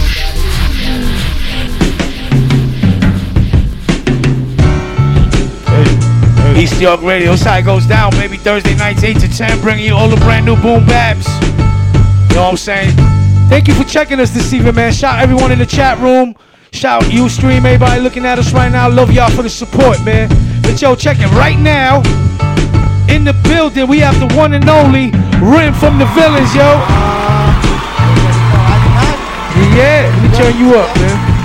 East 6.57 6.79
York 6.81 7.01
Radio, 7.01 7.33
it 7.33 7.65
goes 7.65 7.85
down, 7.85 8.11
baby. 8.11 8.37
Thursday 8.37 8.73
nights, 8.75 9.03
8 9.03 9.19
to 9.19 9.27
10, 9.27 9.61
bringing 9.61 9.85
you 9.85 9.93
all 9.93 10.07
the 10.07 10.15
brand 10.17 10.45
new 10.45 10.55
boom 10.55 10.85
babs. 10.87 11.27
You 12.29 12.35
know 12.35 12.43
what 12.43 12.51
I'm 12.51 12.57
saying? 12.57 12.95
Thank 13.49 13.67
you 13.67 13.73
for 13.75 13.83
checking 13.83 14.19
us 14.19 14.31
this 14.31 14.53
evening, 14.53 14.75
man. 14.75 14.93
Shout 14.93 15.21
everyone 15.21 15.51
in 15.51 15.59
the 15.59 15.65
chat 15.65 15.99
room. 15.99 16.35
Shout 16.71 17.03
out 17.03 17.13
you 17.13 17.29
stream, 17.29 17.65
everybody 17.65 18.01
looking 18.01 18.25
at 18.25 18.37
us 18.39 18.53
right 18.53 18.71
now. 18.71 18.89
Love 18.89 19.11
y'all 19.11 19.29
for 19.31 19.43
the 19.43 19.49
support, 19.49 20.03
man. 20.03 20.29
But 20.61 20.81
yo, 20.81 20.95
check 20.95 21.17
it 21.19 21.31
right 21.31 21.57
now. 21.57 22.01
In 23.09 23.23
the 23.23 23.33
building, 23.43 23.87
we 23.87 23.99
have 23.99 24.19
the 24.19 24.33
one 24.35 24.53
and 24.53 24.67
only 24.69 25.11
Rim 25.41 25.73
from 25.73 25.97
the 25.97 26.05
Villains, 26.13 26.53
yo. 26.53 26.77
Yeah, 29.73 30.11
let 30.13 30.21
me 30.23 30.37
turn 30.37 30.59
you 30.59 30.75
up, 30.75 30.95
man. 30.97 31.37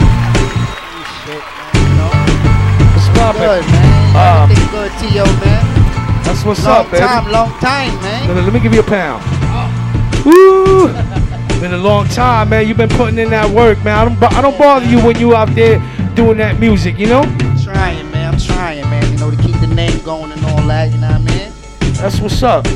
Good, 3.33 3.65
man. 3.67 4.17
Um, 4.17 4.51
Everything 4.51 4.71
good, 4.71 4.93
T.O., 4.99 5.25
man. 5.25 6.25
That's 6.25 6.45
what's 6.45 6.65
long 6.65 6.87
up, 6.87 6.91
baby. 6.91 7.07
time, 7.07 7.31
long 7.33 7.51
time, 7.61 7.95
man. 8.03 8.29
No, 8.29 8.35
no, 8.35 8.41
let 8.43 8.53
me 8.53 8.61
give 8.61 8.75
you 8.75 8.81
a 8.81 8.83
pound. 8.83 9.23
Woo! 10.25 11.22
Been 11.63 11.75
a 11.75 11.77
long 11.77 12.09
time, 12.09 12.49
man. 12.49 12.67
You've 12.67 12.77
been 12.77 12.89
putting 12.89 13.19
in 13.19 13.31
that 13.31 13.49
work, 13.49 13.79
man. 13.85 13.97
I 13.97 14.05
don't, 14.05 14.33
I 14.35 14.43
don't 14.43 14.59
bother 14.59 14.85
you 14.85 15.01
when 15.01 15.17
you 15.21 15.37
out 15.37 15.55
there 15.55 15.79
doing 16.17 16.39
that 16.39 16.59
music, 16.59 16.99
you 16.99 17.07
know? 17.07 17.23
trying, 17.63 18.11
man. 18.11 18.35
I'm 18.35 18.41
trying, 18.41 18.83
man. 18.91 19.13
You 19.13 19.19
know, 19.19 19.31
to 19.31 19.37
keep 19.37 19.55
the 19.61 19.69
name 19.69 19.97
going 20.03 20.33
and 20.33 20.45
all 20.47 20.67
that. 20.67 20.91
You 20.91 20.99
know 20.99 21.07
what 21.07 21.21
I 21.21 21.39
mean? 21.39 21.53
That's 21.95 22.19
what's 22.19 22.43
up. 22.43 22.67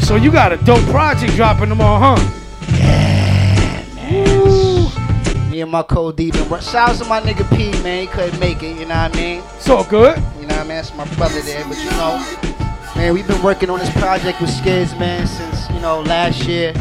So 0.00 0.16
you 0.16 0.32
got 0.32 0.50
a 0.50 0.56
dope 0.56 0.80
project 0.84 1.34
dropping 1.34 1.68
tomorrow, 1.68 2.16
huh? 2.16 2.32
Yeah, 2.78 3.84
man. 3.96 5.50
Me 5.50 5.60
and 5.60 5.70
my 5.70 5.82
co 5.82 6.08
and 6.08 6.34
shout 6.62 6.88
out 6.88 6.96
to 6.96 7.04
my 7.04 7.20
nigga 7.20 7.46
P, 7.54 7.70
man. 7.82 8.00
He 8.00 8.06
couldn't 8.06 8.40
make 8.40 8.62
it. 8.62 8.78
You 8.78 8.86
know 8.86 8.94
what 8.94 9.14
I 9.14 9.20
mean? 9.20 9.42
It's 9.56 9.68
all 9.68 9.84
good. 9.84 10.16
You 10.40 10.46
know 10.46 10.56
what 10.56 10.56
I 10.56 10.60
mean? 10.60 10.68
That's 10.68 10.94
my 10.94 11.04
brother 11.16 11.42
there. 11.42 11.66
But 11.68 11.76
you 11.76 11.90
know, 11.90 12.96
man, 12.96 13.12
we've 13.12 13.28
been 13.28 13.42
working 13.42 13.68
on 13.68 13.78
this 13.78 13.92
project 13.98 14.40
with 14.40 14.48
Skizz, 14.48 14.98
man, 14.98 15.26
since 15.26 15.68
you 15.68 15.80
know 15.80 16.00
last 16.00 16.48
year. 16.48 16.72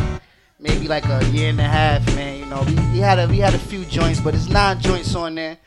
Maybe 0.62 0.88
like 0.88 1.06
a 1.06 1.26
year 1.32 1.50
and 1.50 1.60
a 1.60 1.64
half, 1.64 2.06
man. 2.16 2.38
You 2.38 2.46
know, 2.46 2.62
we, 2.62 2.76
we 2.92 3.00
had 3.00 3.18
a 3.18 3.28
we 3.28 3.40
had 3.40 3.56
a 3.56 3.60
few 3.60 3.84
joints, 3.86 4.20
but 4.20 4.36
it's 4.36 4.48
nine 4.48 4.80
joints 4.80 5.16
on 5.16 5.34
there. 5.34 5.58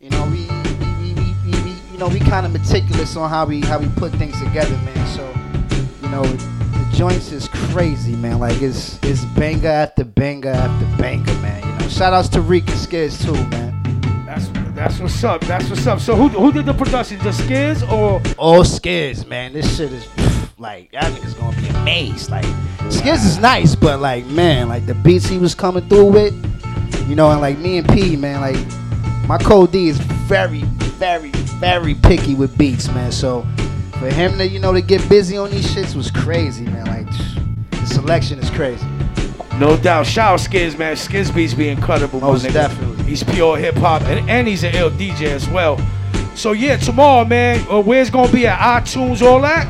You 0.00 0.08
know, 0.08 0.24
we 0.24 0.46
we, 1.02 1.12
we, 1.12 1.34
we, 1.44 1.62
we, 1.62 1.70
you 1.92 1.98
know 1.98 2.08
we 2.08 2.18
kind 2.18 2.46
of 2.46 2.52
meticulous 2.52 3.14
on 3.14 3.28
how 3.28 3.44
we 3.44 3.60
how 3.60 3.78
we 3.78 3.88
put 3.90 4.10
things 4.12 4.40
together, 4.42 4.74
man. 4.78 5.06
So 5.08 5.26
you 6.02 6.08
know, 6.08 6.22
the 6.22 6.90
joints 6.94 7.30
is 7.30 7.46
crazy, 7.48 8.16
man. 8.16 8.38
Like 8.38 8.62
it's 8.62 8.98
it's 9.02 9.22
banger 9.36 9.68
after 9.68 10.04
banger 10.04 10.48
after 10.48 10.86
banger, 10.96 11.34
man. 11.42 11.62
You 11.66 11.80
know, 11.80 11.88
shout 11.90 12.14
outs 12.14 12.30
to 12.30 12.40
Reek 12.40 12.68
and 12.68 12.78
Skizz 12.78 13.22
too, 13.22 13.34
man. 13.50 14.24
That's 14.24 14.48
that's 14.74 14.98
what's 14.98 15.22
up. 15.24 15.42
That's 15.42 15.68
what's 15.68 15.86
up. 15.86 16.00
So 16.00 16.16
who 16.16 16.28
who 16.28 16.52
did 16.52 16.64
the 16.64 16.72
production? 16.72 17.18
The 17.18 17.32
Skizz 17.32 17.82
or 17.92 18.22
All 18.38 18.62
Skizz, 18.62 19.26
man. 19.26 19.52
This 19.52 19.76
shit 19.76 19.92
is 19.92 20.06
like 20.58 20.90
that 20.92 21.12
nigga's 21.12 21.34
gonna 21.34 21.56
be 21.60 21.68
amazed. 21.68 22.30
Like 22.30 22.44
Skizz 22.88 23.24
is 23.26 23.38
nice, 23.38 23.74
but 23.74 24.00
like 24.00 24.26
man, 24.26 24.68
like 24.68 24.86
the 24.86 24.94
beats 24.94 25.26
he 25.26 25.38
was 25.38 25.54
coming 25.54 25.88
through 25.88 26.06
with, 26.06 27.08
you 27.08 27.14
know, 27.14 27.30
and 27.30 27.40
like 27.40 27.58
me 27.58 27.78
and 27.78 27.88
P, 27.88 28.16
man, 28.16 28.40
like 28.40 29.28
my 29.28 29.38
code 29.38 29.72
D 29.72 29.88
is 29.88 29.98
very, 29.98 30.62
very, 30.98 31.30
very 31.30 31.94
picky 31.94 32.34
with 32.34 32.56
beats, 32.58 32.88
man. 32.88 33.12
So 33.12 33.46
for 33.98 34.10
him 34.10 34.38
to 34.38 34.46
you 34.48 34.58
know 34.58 34.72
to 34.72 34.80
get 34.80 35.06
busy 35.08 35.36
on 35.36 35.50
these 35.50 35.66
shits 35.66 35.94
was 35.94 36.10
crazy, 36.10 36.64
man. 36.64 36.86
Like 36.86 37.06
the 37.70 37.86
selection 37.86 38.38
is 38.38 38.50
crazy. 38.50 38.86
No 39.58 39.76
doubt. 39.76 40.06
Shout 40.06 40.34
out 40.34 40.40
Skizz, 40.40 40.78
man. 40.78 40.94
Skizz 40.94 41.34
beats 41.34 41.52
be 41.52 41.68
incredible, 41.68 42.20
Most 42.20 42.44
nigga. 42.44 42.52
definitely. 42.52 43.04
He's 43.04 43.24
pure 43.24 43.56
hip 43.56 43.74
hop 43.76 44.02
and, 44.02 44.28
and 44.30 44.46
he's 44.46 44.62
an 44.62 44.74
ill 44.74 44.90
DJ 44.90 45.22
as 45.22 45.48
well. 45.48 45.78
So 46.36 46.52
yeah, 46.52 46.76
tomorrow, 46.76 47.24
man, 47.24 47.66
uh, 47.68 47.80
where's 47.80 48.10
gonna 48.10 48.30
be 48.30 48.46
at 48.46 48.58
iTunes, 48.58 49.20
all 49.20 49.40
that? 49.40 49.66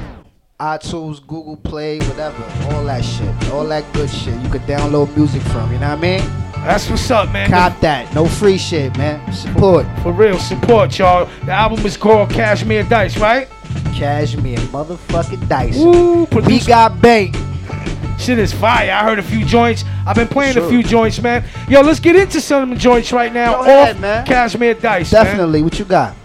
iTunes, 0.60 1.24
Google 1.24 1.56
Play, 1.56 1.98
whatever, 2.01 2.43
all 2.72 2.85
that 2.86 3.05
shit, 3.05 3.51
all 3.51 3.64
that 3.66 3.85
good 3.93 4.10
shit. 4.10 4.35
You 4.43 4.48
could 4.48 4.62
download 4.62 5.16
music 5.16 5.40
from. 5.43 5.72
You 5.72 5.78
know 5.78 5.90
what 5.90 5.98
I 5.98 6.01
mean? 6.01 6.20
That's 6.64 6.90
what's 6.90 7.09
up, 7.12 7.32
man. 7.32 7.48
Cop 7.48 7.78
that. 7.80 8.12
No 8.12 8.26
free 8.26 8.59
shit, 8.59 8.97
man. 8.98 9.32
Support. 9.32 9.86
For 10.02 10.12
real, 10.12 10.36
support 10.36 10.98
y'all. 10.98 11.30
The 11.44 11.52
album 11.52 11.86
is 11.86 11.97
called 11.97 12.30
Cashmere 12.30 12.82
Dice, 12.82 13.16
right? 13.18 13.48
Cashmere, 13.94 14.59
motherfucking 14.59 15.48
dice. 15.48 15.78
Ooh, 15.78 16.24
we 16.44 16.59
got 16.59 17.01
bank. 17.01 17.36
Shit 18.18 18.40
is 18.40 18.52
fire. 18.52 18.90
I 18.90 19.05
heard 19.05 19.20
a 19.20 19.22
few 19.22 19.44
joints. 19.44 19.85
I've 20.05 20.16
been 20.16 20.26
playing 20.26 20.56
a 20.56 20.68
few 20.68 20.82
joints, 20.82 21.22
man. 21.22 21.44
Yo, 21.68 21.82
let's 21.82 22.01
get 22.01 22.16
into 22.16 22.40
some 22.40 22.76
joints 22.76 23.12
right 23.12 23.32
now. 23.32 23.52
Go 23.52 23.60
off 23.60 23.66
ahead, 23.68 24.01
man. 24.01 24.26
Cashmere 24.26 24.74
Dice, 24.74 25.12
man. 25.12 25.24
Definitely. 25.24 25.62
What 25.62 25.78
you 25.78 25.85
got? 25.85 26.16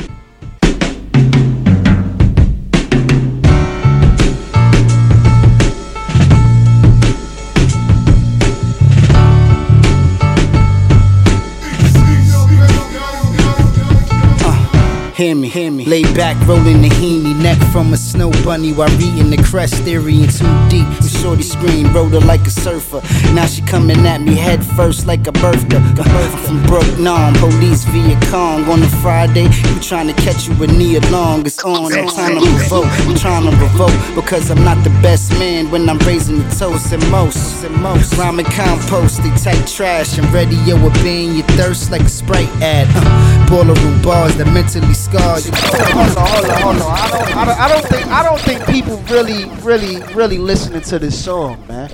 Hear 15.24 15.36
me, 15.36 15.48
hear 15.48 15.72
me. 15.72 15.86
Lay 15.86 16.04
back, 16.04 16.36
rolling 16.46 16.82
the 16.82 16.90
heemy, 16.90 17.33
neck 17.44 17.60
from 17.74 17.92
a 17.92 17.98
snow 17.98 18.32
bunny 18.46 18.72
while 18.72 18.88
reading 18.98 19.30
the 19.30 19.38
crest 19.44 19.76
theory 19.84 20.16
in 20.24 20.30
too 20.30 20.48
deep. 20.70 20.88
The 21.04 21.10
shorty 21.22 21.44
scream, 21.44 21.94
rode 21.94 22.14
her 22.14 22.22
like 22.22 22.40
a 22.48 22.50
surfer. 22.50 23.02
Now 23.34 23.46
she 23.46 23.62
coming 23.64 24.00
at 24.08 24.22
me 24.22 24.36
head 24.36 24.66
first 24.66 25.06
like 25.06 25.28
a 25.28 25.34
birthday. 25.34 25.76
I'm 25.78 26.32
from 26.46 26.64
Brook, 26.64 26.88
Nom, 26.98 27.34
police 27.36 27.84
via 27.84 28.18
Kong. 28.32 28.64
On 28.70 28.82
a 28.82 28.88
Friday, 29.04 29.44
you 29.44 29.80
trying 29.82 30.08
to 30.08 30.14
catch 30.14 30.48
you 30.48 30.54
a 30.64 30.68
knee 30.68 30.96
along. 30.96 31.46
It's 31.46 31.62
on, 31.64 31.92
I'm 31.92 32.08
trying 32.08 32.40
to 32.40 32.50
revoke, 32.50 32.94
I'm 33.08 33.18
trying 33.18 33.44
to 33.50 33.56
revoke. 33.58 34.16
Because 34.16 34.50
I'm 34.50 34.64
not 34.64 34.82
the 34.86 34.94
best 35.02 35.32
man 35.34 35.70
when 35.70 35.90
I'm 35.90 36.00
raising 36.00 36.38
the 36.40 36.50
toast 36.56 36.94
and 36.94 37.04
most. 37.12 37.66
And 37.66 37.76
most. 37.82 38.16
Rhyming 38.18 38.46
compost, 38.46 39.22
they 39.22 39.36
type 39.36 39.66
trash 39.68 40.18
and 40.18 40.28
radio 40.32 40.82
will 40.82 40.96
being 41.04 41.34
your 41.36 41.48
thirst 41.60 41.92
like 41.92 42.04
a 42.04 42.10
Sprite 42.10 42.54
ad. 42.62 42.88
Uh, 42.96 43.50
boiler 43.50 43.76
bars 44.02 44.36
that 44.38 44.48
mentally 44.48 44.94
scar 44.94 45.40
you. 45.40 45.52
Hold 45.54 46.18
on, 46.18 46.28
hold 46.28 46.46
on, 46.46 46.62
hold 46.62 46.82
on. 46.82 46.92
I 46.94 47.10
don't, 47.12 47.33
I 47.36 47.46
don't, 47.46 47.60
I 47.60 47.68
don't 47.68 47.86
think, 47.86 48.08
I 48.08 48.24
don't 48.24 48.40
think 48.42 48.66
people 48.68 48.98
really, 49.14 49.46
really, 49.62 50.04
really 50.14 50.38
listening 50.38 50.82
to 50.82 51.00
this 51.00 51.24
song, 51.24 51.66
man. 51.68 51.90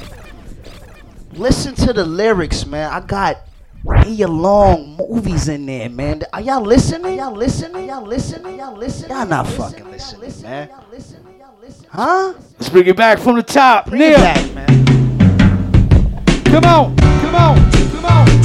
Listen 1.31 1.73
to 1.75 1.93
the 1.93 2.03
lyrics, 2.03 2.65
man. 2.65 2.91
I 2.91 2.99
got 2.99 3.37
year 4.05 4.27
long 4.27 4.97
movies 4.97 5.47
in 5.47 5.65
there, 5.65 5.89
man. 5.89 6.23
Are 6.33 6.41
y'all 6.41 6.61
listening? 6.61 7.05
Are 7.05 7.15
y'all 7.15 7.33
listening? 7.33 7.75
Are 7.75 7.85
y'all 7.85 8.05
listening? 8.05 8.45
Are 8.45 8.57
y'all 8.57 8.75
listening? 8.75 9.11
Y'all 9.11 9.25
not 9.25 9.47
fucking 9.47 9.89
listening, 9.89 10.41
man. 10.43 10.69
Huh? 11.89 12.33
Let's 12.59 12.69
bring 12.69 12.87
it 12.87 12.97
back 12.97 13.19
from 13.19 13.37
the 13.37 13.43
top. 13.43 13.85
Bring 13.85 14.01
Neil. 14.01 14.11
it 14.11 14.17
back, 14.17 14.53
man. 14.53 14.85
Come 16.45 16.65
on, 16.65 16.97
come 16.97 17.35
on, 17.35 17.71
come 17.71 18.05
on. 18.05 18.38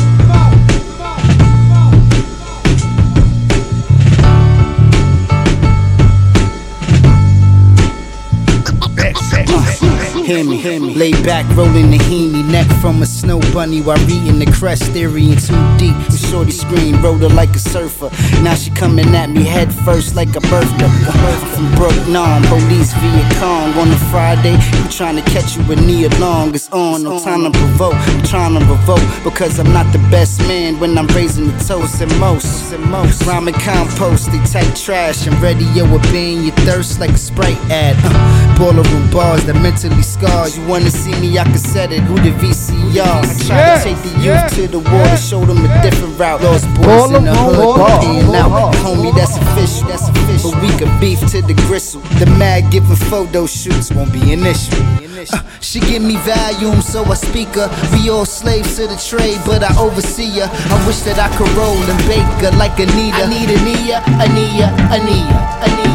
Hear 10.25 10.43
me, 10.43 10.57
hear 10.57 10.81
me. 10.81 10.95
Lay 10.95 11.13
back, 11.23 11.45
rolling 11.55 11.91
the 11.91 11.99
heemy, 11.99 12.51
neck 12.51 12.67
from 12.81 13.03
a 13.03 13.07
snow 13.07 13.41
bunny 13.53 13.83
while 13.83 14.03
reading 14.07 14.39
the 14.39 14.47
crest 14.47 14.85
theory 14.85 15.27
in 15.27 15.37
too 15.37 15.53
deep. 15.77 15.95
The 16.09 16.17
shorty 16.17 16.51
scream, 16.51 17.03
rode 17.03 17.21
her 17.21 17.29
like 17.29 17.51
a 17.51 17.59
surfer. 17.59 18.09
Now 18.43 18.55
she 18.55 18.71
coming 18.71 19.15
at 19.15 19.29
me 19.29 19.45
head 19.45 19.71
first 19.85 20.15
like 20.15 20.35
a 20.35 20.41
birthday. 20.41 20.87
I'm 20.87 21.47
from 21.53 21.75
Brook, 21.75 22.09
Nom, 22.09 22.43
police 22.45 22.95
via 22.95 23.35
Kong. 23.39 23.75
On 23.75 23.91
a 23.91 23.99
Friday, 24.11 24.53
you 24.57 24.89
trying 24.89 25.17
to 25.17 25.23
catch 25.31 25.59
you 25.59 25.63
a 25.71 25.77
knee 25.77 26.07
along. 26.07 26.55
It's 26.55 26.71
on, 26.71 27.03
no 27.03 27.19
time 27.21 27.45
to 27.45 27.51
provoke. 27.51 27.93
I'm 27.95 28.23
trying 28.23 28.59
to 28.59 28.65
revoke 28.65 29.05
because 29.25 29.59
I'm 29.59 29.75
not 29.75 29.93
the 29.93 29.99
best 30.09 30.41
man 30.49 30.81
when 30.81 30.97
I'm 30.97 31.07
raising 31.09 31.49
the 31.49 31.59
toast 31.65 32.01
and 32.01 32.19
most. 32.19 32.73
And 32.73 32.83
most. 32.91 33.27
Rhyming 33.27 33.55
compost, 33.61 34.33
they 34.33 34.43
type 34.47 34.75
trash 34.75 35.27
and 35.27 35.39
radio 35.43 35.85
will 35.85 36.01
being 36.11 36.45
your 36.45 36.57
thirst 36.65 36.99
like 36.99 37.11
a 37.11 37.19
Sprite 37.19 37.61
ad. 37.71 37.97
Uh, 37.99 38.59
boiler 38.59 38.83
room 38.83 39.11
bars 39.11 39.45
that 39.45 39.61
mentally 39.61 40.03
scar. 40.15 40.49
You 40.49 40.63
wanna 40.67 40.91
see 40.91 41.15
me, 41.21 41.39
I 41.39 41.45
can 41.45 41.59
set 41.59 41.93
it. 41.93 42.01
Who 42.09 42.15
the 42.17 42.31
VCR? 42.41 43.21
I 43.23 43.35
try 43.47 43.57
Yeah, 43.59 43.79
to 43.79 43.85
take 43.85 44.01
the 44.07 44.13
youth 44.25 44.25
yeah, 44.27 44.49
to 44.59 44.63
the 44.69 44.79
water, 44.79 45.17
show 45.17 45.41
them 45.45 45.59
a 45.65 45.71
different 45.83 46.19
route. 46.19 46.41
Lost 46.43 46.67
boys 46.75 47.11
in 47.19 47.25
the 47.25 47.35
hood, 47.35 47.77
bars. 47.79 48.05
peeing 48.05 48.35
out. 48.35 48.75
Homie, 48.85 49.13
that's 49.15 49.37
official. 49.37 49.89
That's 49.89 50.09
official. 50.09 50.53
But 50.53 50.63
we 50.63 50.71
could 50.79 50.93
beef 51.01 51.21
to 51.33 51.43
the 51.43 51.55
gristle. 51.67 52.01
The 52.23 52.27
mad 52.39 52.71
giving 52.71 52.97
photo 53.11 53.47
shoots 53.47 53.91
won't 53.93 54.13
be 54.13 54.33
an 54.33 54.47
issue. 54.47 54.83
Uh, 55.33 55.41
she 55.61 55.81
give 55.81 56.03
me 56.03 56.17
volume, 56.29 56.83
so 56.83 57.03
I 57.05 57.15
speak 57.15 57.49
her. 57.55 57.69
We 57.93 58.11
all 58.11 58.27
slaves 58.27 58.77
to 58.77 58.87
the 58.87 58.97
trade, 58.97 59.41
but 59.47 59.63
I 59.65 59.73
oversee 59.81 60.31
her. 60.41 60.49
I 60.75 60.77
wish 60.87 61.01
that 61.09 61.19
I 61.19 61.29
could 61.37 61.49
roll 61.57 61.79
and 61.93 61.99
bake 62.07 62.29
her 62.45 62.53
like 62.59 62.77
Anita. 62.79 63.25
I 63.25 63.27
need 63.33 63.49
Ania, 63.49 63.99
Ania, 64.21 64.69
Ania, 64.93 65.39
Ania. 65.65 65.94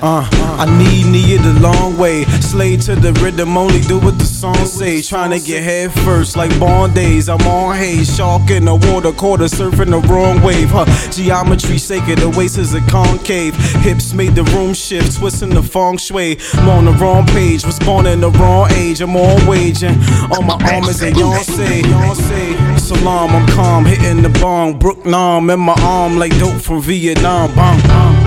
Uh, 0.00 0.28
I 0.58 0.66
need 0.78 1.06
Nia 1.10 1.38
the 1.38 1.58
long 1.60 1.96
way. 1.98 2.24
Slay 2.40 2.76
to 2.78 2.94
the 2.94 3.12
rhythm, 3.14 3.56
only 3.56 3.80
do 3.80 3.98
what 3.98 4.18
the 4.18 4.24
song 4.24 4.54
say. 4.66 5.02
Trying 5.02 5.30
to 5.38 5.44
get 5.44 5.62
head 5.62 5.92
first, 6.04 6.36
like 6.36 6.58
Bond 6.58 6.94
days. 6.94 7.28
I'm 7.28 7.40
on 7.42 7.76
haze, 7.76 8.14
shark 8.14 8.50
in 8.50 8.64
the 8.64 8.74
water, 8.74 9.12
quarter 9.12 9.44
surfing 9.44 9.90
the 9.90 10.00
wrong 10.08 10.42
wave. 10.42 10.70
Huh, 10.70 10.86
geometry 11.10 11.78
sacred, 11.78 12.18
the 12.18 12.30
waist 12.30 12.58
is 12.58 12.74
a 12.74 12.80
concave. 12.82 13.54
Hips 13.82 14.12
made 14.12 14.34
the 14.34 14.44
room 14.44 14.74
shift, 14.74 15.18
twisting 15.18 15.50
the 15.50 15.62
feng 15.62 15.96
shui. 15.98 16.38
I'm 16.54 16.68
on 16.68 16.84
the 16.84 16.92
wrong 16.92 17.26
page, 17.26 17.64
was 17.64 17.78
born 17.80 18.06
in 18.06 18.20
the 18.20 18.30
wrong 18.30 18.70
age. 18.72 19.00
I'm 19.00 19.16
on 19.16 19.46
waging. 19.46 19.98
On 20.32 20.46
my 20.46 20.58
arm 20.72 20.84
is 20.84 21.02
a 21.02 21.10
Beyonce. 21.10 21.82
Beyonce. 21.82 22.78
Salam, 22.78 23.30
I'm 23.30 23.46
calm, 23.48 23.84
hitting 23.84 24.22
the 24.22 24.28
bong. 24.40 24.78
Brook 24.78 25.04
Nam 25.06 25.50
in 25.50 25.60
my 25.60 25.74
arm, 25.80 26.16
like 26.16 26.36
dope 26.38 26.60
from 26.60 26.80
Vietnam. 26.82 27.54
Bong, 27.54 27.80
bong. 27.82 28.23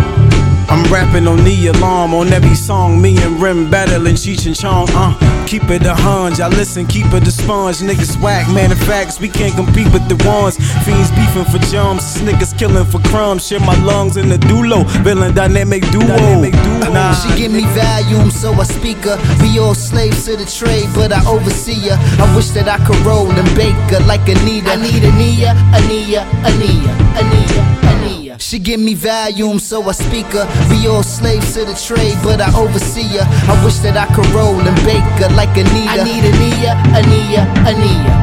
I'm 0.69 0.83
rapping 0.91 1.27
on 1.27 1.43
the 1.45 1.67
alarm 1.67 2.13
on 2.13 2.33
every 2.33 2.55
song. 2.55 3.01
Me 3.01 3.17
and 3.23 3.41
Rim 3.41 3.69
battling 3.71 4.15
Cheech 4.15 4.45
and 4.47 4.55
Chong. 4.55 4.87
Uh, 4.91 5.15
keep 5.47 5.63
it 5.69 5.85
a 5.85 5.95
hunch. 5.95 6.41
I 6.41 6.49
listen, 6.49 6.85
keep 6.85 7.05
it 7.13 7.25
a 7.25 7.31
sponge. 7.31 7.77
Niggas 7.77 8.21
whack, 8.21 8.47
man. 8.53 8.71
In 8.71 8.77
facts, 8.77 9.19
we 9.19 9.29
can't 9.29 9.55
compete 9.55 9.91
with 9.93 10.07
the 10.09 10.17
ones. 10.27 10.57
Fiends 10.83 11.09
beefing 11.11 11.45
for 11.45 11.59
jumps. 11.71 12.17
Niggas 12.19 12.57
killing 12.57 12.85
for 12.85 12.99
crumbs. 13.09 13.47
Share 13.47 13.61
my 13.61 13.75
lungs 13.81 14.17
in 14.17 14.27
the 14.27 14.37
duo. 14.37 14.83
Villain 15.03 15.33
dynamic 15.33 15.83
duo. 15.91 16.05
Dynamic 16.05 16.51
duo. 16.51 16.91
Nah. 16.91 17.13
She 17.13 17.29
give 17.37 17.51
me 17.51 17.63
volume, 17.71 18.29
so 18.29 18.51
I 18.53 18.63
speak 18.63 18.97
her. 19.07 19.17
We 19.41 19.59
all 19.59 19.73
slaves 19.73 20.25
to 20.25 20.35
the 20.35 20.45
trade, 20.45 20.89
but 20.93 21.13
I 21.13 21.25
oversee 21.25 21.87
her. 21.87 21.97
I 22.21 22.35
wish 22.35 22.49
that 22.49 22.67
I 22.67 22.77
could 22.85 22.99
roll 23.05 23.31
and 23.31 23.47
bake 23.55 23.75
her 23.95 24.03
like 24.05 24.27
Anita. 24.27 24.71
I 24.71 24.75
need 24.75 25.03
Ania, 25.03 25.55
Ania, 25.71 26.27
Ania, 26.43 26.91
Ania, 27.15 27.63
Ania. 27.87 28.06
She 28.39 28.59
give 28.59 28.79
me 28.79 28.93
volume, 28.93 29.59
so 29.59 29.83
I 29.83 29.91
speak 29.91 30.27
her. 30.27 30.45
We 30.69 30.87
all 30.87 31.03
slaves 31.03 31.53
to 31.55 31.65
the 31.65 31.73
trade, 31.73 32.17
but 32.23 32.39
I 32.41 32.49
oversee 32.57 33.17
her. 33.17 33.25
I 33.51 33.65
wish 33.65 33.77
that 33.79 33.97
I 33.97 34.05
could 34.13 34.27
roll 34.27 34.59
and 34.59 34.75
bake 34.85 35.03
her 35.21 35.29
like 35.35 35.55
Anita. 35.57 35.89
I 35.89 36.03
need 36.03 36.23
Ania, 36.23 36.73
Ania, 36.95 37.43
Ania, 37.65 38.16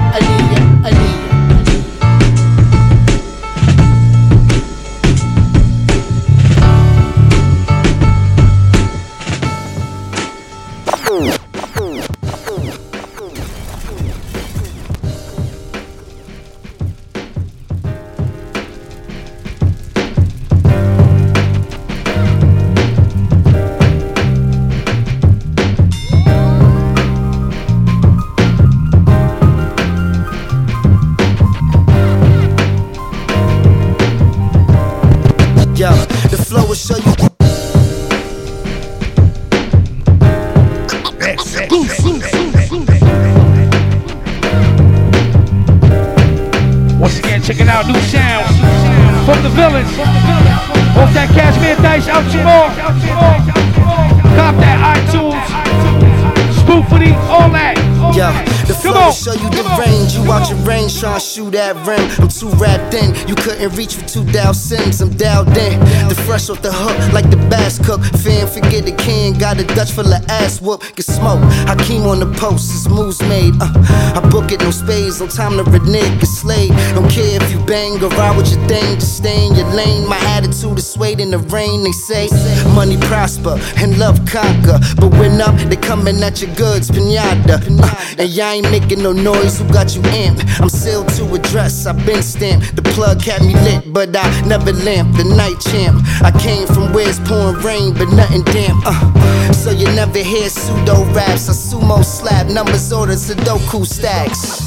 in. 63.65 63.77
Reach 63.77 63.95
for 63.95 64.07
two 64.09 64.24
Dow 64.32 64.53
Sims. 64.53 65.01
I'm 65.01 65.11
dialed 65.16 65.49
in. 65.49 65.81
The 66.09 66.15
fresh 66.27 66.51
off 66.51 66.62
the 66.62 66.73
hook 66.73 67.12
like 67.12 67.28
the 67.31 67.36
bass 67.49 67.78
cook. 67.85 68.03
Fan 68.23 68.47
forget 68.47 68.85
the 68.85 68.93
can. 68.93 69.14
Got 69.45 69.61
a 69.61 69.65
Dutch 69.75 69.93
full 69.93 70.11
of 70.11 70.25
ass 70.31 70.62
whoop. 70.62 70.81
Get 70.97 71.05
smoke. 71.05 71.39
Hakeem 71.69 72.07
on 72.07 72.19
the 72.19 72.33
post. 72.41 72.73
His 72.73 72.89
moves 72.89 73.21
made. 73.29 73.53
Uh, 73.61 73.69
I 74.16 74.27
book 74.31 74.51
it, 74.51 74.61
no 74.61 74.71
spades. 74.71 75.21
No 75.21 75.27
time 75.27 75.59
to 75.59 75.65
renege. 75.65 76.19
Get 76.19 76.33
slayed. 76.33 76.71
Don't 76.97 77.11
care 77.11 77.37
if 77.37 77.53
you 77.53 77.61
bang 77.66 78.03
or 78.03 78.09
ride 78.16 78.39
with 78.39 78.49
your 78.51 78.66
thing. 78.66 78.95
Just 78.95 79.19
stay 79.19 79.47
in 79.47 79.55
your 79.55 79.69
lane. 79.69 80.09
My 80.09 80.16
attitude 80.33 80.79
is 80.79 80.91
swayed 80.91 81.21
in 81.21 81.31
the 81.31 81.37
rain. 81.53 81.85
They 81.85 81.93
say 81.93 82.27
money 82.75 82.97
prosper 82.97 83.61
and 83.77 83.99
love 83.99 84.16
conquer. 84.25 84.81
But 84.97 85.11
when 85.21 85.39
up, 85.43 85.55
they 85.69 85.77
coming 85.77 86.23
at 86.23 86.41
your 86.41 86.55
goods. 86.55 86.91
Pinata. 86.91 87.61
Uh, 87.61 88.15
and 88.16 88.31
y'all 88.31 88.49
ain't 88.49 88.71
making 88.71 89.03
no 89.03 89.12
noise. 89.12 89.59
Who 89.59 89.69
got 89.69 89.95
you 89.95 90.01
amped? 90.25 90.41
I'm 90.59 90.71
sealed 90.71 91.11
to 91.21 91.35
address. 91.35 91.85
I've 91.85 92.01
been 92.07 92.23
stamped. 92.23 92.77
The 92.77 92.83
plug 92.97 93.21
had 93.21 93.43
me 93.43 93.53
lit, 93.61 93.93
but 93.93 94.16
I 94.16 94.25
never 94.49 94.73
lamped. 94.73 95.19
The 95.19 95.25
night 95.25 95.61
champ. 95.69 96.01
I 96.25 96.31
came 96.41 96.66
from 96.66 96.95
where 96.95 97.07
it's 97.07 97.21
pouring 97.29 97.61
rain, 97.61 97.93
but 97.93 98.09
nothing 98.09 98.43
damp. 98.45 98.83
Uh, 98.87 99.34
so 99.52 99.70
you 99.70 99.86
never 99.86 100.19
hear 100.19 100.48
pseudo 100.48 101.05
raps. 101.12 101.48
I 101.48 101.52
sumo 101.52 102.05
slap 102.05 102.47
numbers, 102.48 102.93
orders, 102.93 103.31
Sudoku 103.31 103.85
stacks. 103.86 104.62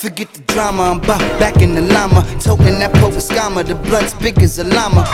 Forget 0.00 0.32
the 0.34 0.40
drama, 0.52 0.82
I'm 0.82 1.00
back, 1.00 1.62
in 1.62 1.74
the 1.74 1.82
llama. 1.82 2.22
Toting 2.40 2.78
that 2.78 2.92
poker 2.94 3.16
scammer, 3.16 3.64
the 3.66 3.74
blunt's 3.74 4.14
big 4.14 4.42
as 4.42 4.58
a 4.58 4.64
llama. 4.64 5.04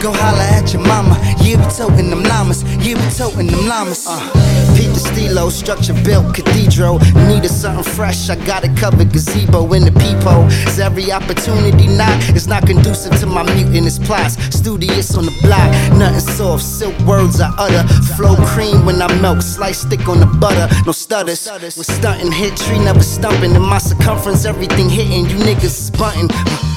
Go 0.00 0.12
holla 0.12 0.44
at 0.44 0.72
your 0.72 0.82
mama. 0.82 1.16
Yeah, 1.46 1.64
we 1.64 1.70
toting 1.70 2.10
them 2.10 2.24
llamas, 2.24 2.64
yeah, 2.84 2.98
we 2.98 3.08
toting 3.14 3.46
them 3.46 3.68
llamas. 3.68 4.04
Uh, 4.08 4.18
Pete 4.76 4.90
the 4.90 4.98
stilo, 4.98 5.48
structure 5.48 5.94
built 6.02 6.34
cathedral. 6.34 6.98
Needed 7.28 7.50
something 7.50 7.84
fresh, 7.84 8.28
I 8.28 8.34
got 8.44 8.64
it 8.64 8.76
covered 8.76 9.12
gazebo 9.12 9.72
in 9.72 9.84
the 9.84 9.92
peephole. 9.92 10.46
Is 10.66 10.80
every 10.80 11.12
opportunity 11.12 11.86
not? 11.86 12.10
It's 12.34 12.48
not 12.48 12.66
conducive 12.66 13.16
to 13.20 13.26
my 13.26 13.44
mutinous 13.54 13.96
plots. 13.96 14.34
Studious 14.50 15.14
on 15.14 15.26
the 15.26 15.34
block, 15.40 15.70
nothing 15.96 16.18
soft, 16.18 16.64
silk 16.64 16.98
words 17.06 17.40
I 17.40 17.54
utter. 17.58 17.86
Flow 18.16 18.34
cream 18.44 18.84
when 18.84 19.00
I 19.00 19.06
melt, 19.20 19.40
slice 19.44 19.82
stick 19.82 20.08
on 20.08 20.18
the 20.18 20.26
butter, 20.26 20.66
no 20.84 20.90
stutters. 20.90 21.46
With 21.76 21.86
stunting, 21.86 22.32
hit 22.32 22.56
tree 22.56 22.80
never 22.80 23.04
stumping. 23.04 23.54
In 23.54 23.62
my 23.62 23.78
circumference, 23.78 24.44
everything 24.46 24.90
hitting, 24.90 25.26
you 25.26 25.36
niggas 25.46 25.90
is. 25.94 26.75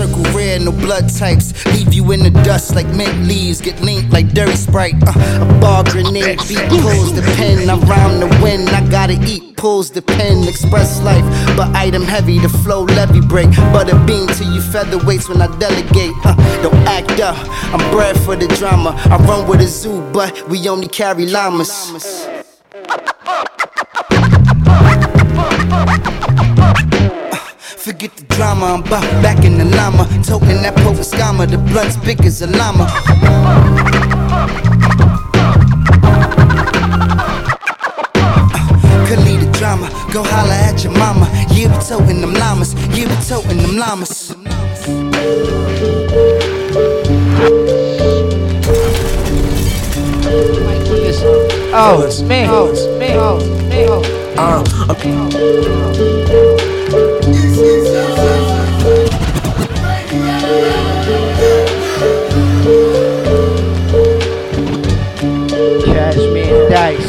Circle 0.00 0.32
red, 0.32 0.62
no 0.62 0.72
blood 0.72 1.10
types. 1.10 1.52
Leave 1.66 1.92
you 1.92 2.10
in 2.12 2.20
the 2.20 2.30
dust 2.30 2.74
like 2.74 2.86
mint 2.86 3.28
leaves. 3.28 3.60
Get 3.60 3.82
linked 3.82 4.10
like 4.10 4.32
dirty 4.32 4.56
sprite. 4.56 4.94
Uh, 5.06 5.44
a 5.44 5.60
bar 5.60 5.84
grenade 5.84 6.38
beat 6.48 6.66
pulls 6.70 7.14
the 7.14 7.20
pen. 7.36 7.68
I 7.68 7.76
rhyme 7.76 8.18
the 8.18 8.26
wind. 8.42 8.70
I 8.70 8.88
gotta 8.88 9.22
eat. 9.26 9.58
Pulls 9.58 9.90
the 9.90 10.00
pen. 10.00 10.48
Express 10.48 11.02
life, 11.02 11.22
but 11.54 11.68
item 11.76 12.04
heavy. 12.04 12.38
The 12.38 12.48
flow 12.48 12.84
levy 12.84 13.20
break. 13.20 13.50
Butter 13.74 13.98
beam 14.06 14.26
to 14.26 14.44
you 14.44 14.62
featherweights 14.72 15.28
when 15.28 15.42
I 15.42 15.54
delegate. 15.58 16.14
Uh, 16.24 16.34
don't 16.62 16.74
act 16.88 17.20
up. 17.20 17.36
I'm 17.74 17.90
bred 17.90 18.18
for 18.20 18.36
the 18.36 18.48
drama. 18.56 18.94
I 19.04 19.18
run 19.26 19.46
with 19.46 19.60
a 19.60 19.68
zoo, 19.68 20.00
but 20.14 20.48
we 20.48 20.66
only 20.66 20.88
carry 20.88 21.26
llamas. 21.26 22.26
Forget 28.00 28.16
the 28.16 28.34
drama, 28.34 28.64
I'm 28.64 28.82
back, 28.84 29.04
back 29.22 29.44
in 29.44 29.58
the 29.58 29.66
llama. 29.76 30.08
Toting 30.24 30.62
that 30.62 30.74
poker 30.76 31.04
scammer, 31.04 31.46
the 31.46 31.58
blunt's 31.58 31.98
big 31.98 32.24
as 32.24 32.40
a 32.40 32.46
llama. 32.46 32.86
Could 39.06 39.18
lead 39.18 39.46
a 39.46 39.52
drama, 39.52 39.90
go 40.14 40.22
holla 40.24 40.54
at 40.54 40.82
your 40.82 40.94
mama. 40.94 41.28
Yeah, 41.50 41.76
we 41.76 41.84
toting 41.84 42.22
them 42.22 42.32
llamas, 42.32 42.72
yeah, 42.96 43.06
we 43.06 43.16
toting 43.26 43.58
them 43.58 43.76
llamas. 43.76 44.34
Oh, 51.74 52.08
man. 52.24 52.48
Oh, 52.50 52.98
man. 52.98 53.16
Oh, 53.18 53.38
man. 53.68 54.20
Uh, 54.38 54.64
Cashmere 54.94 56.49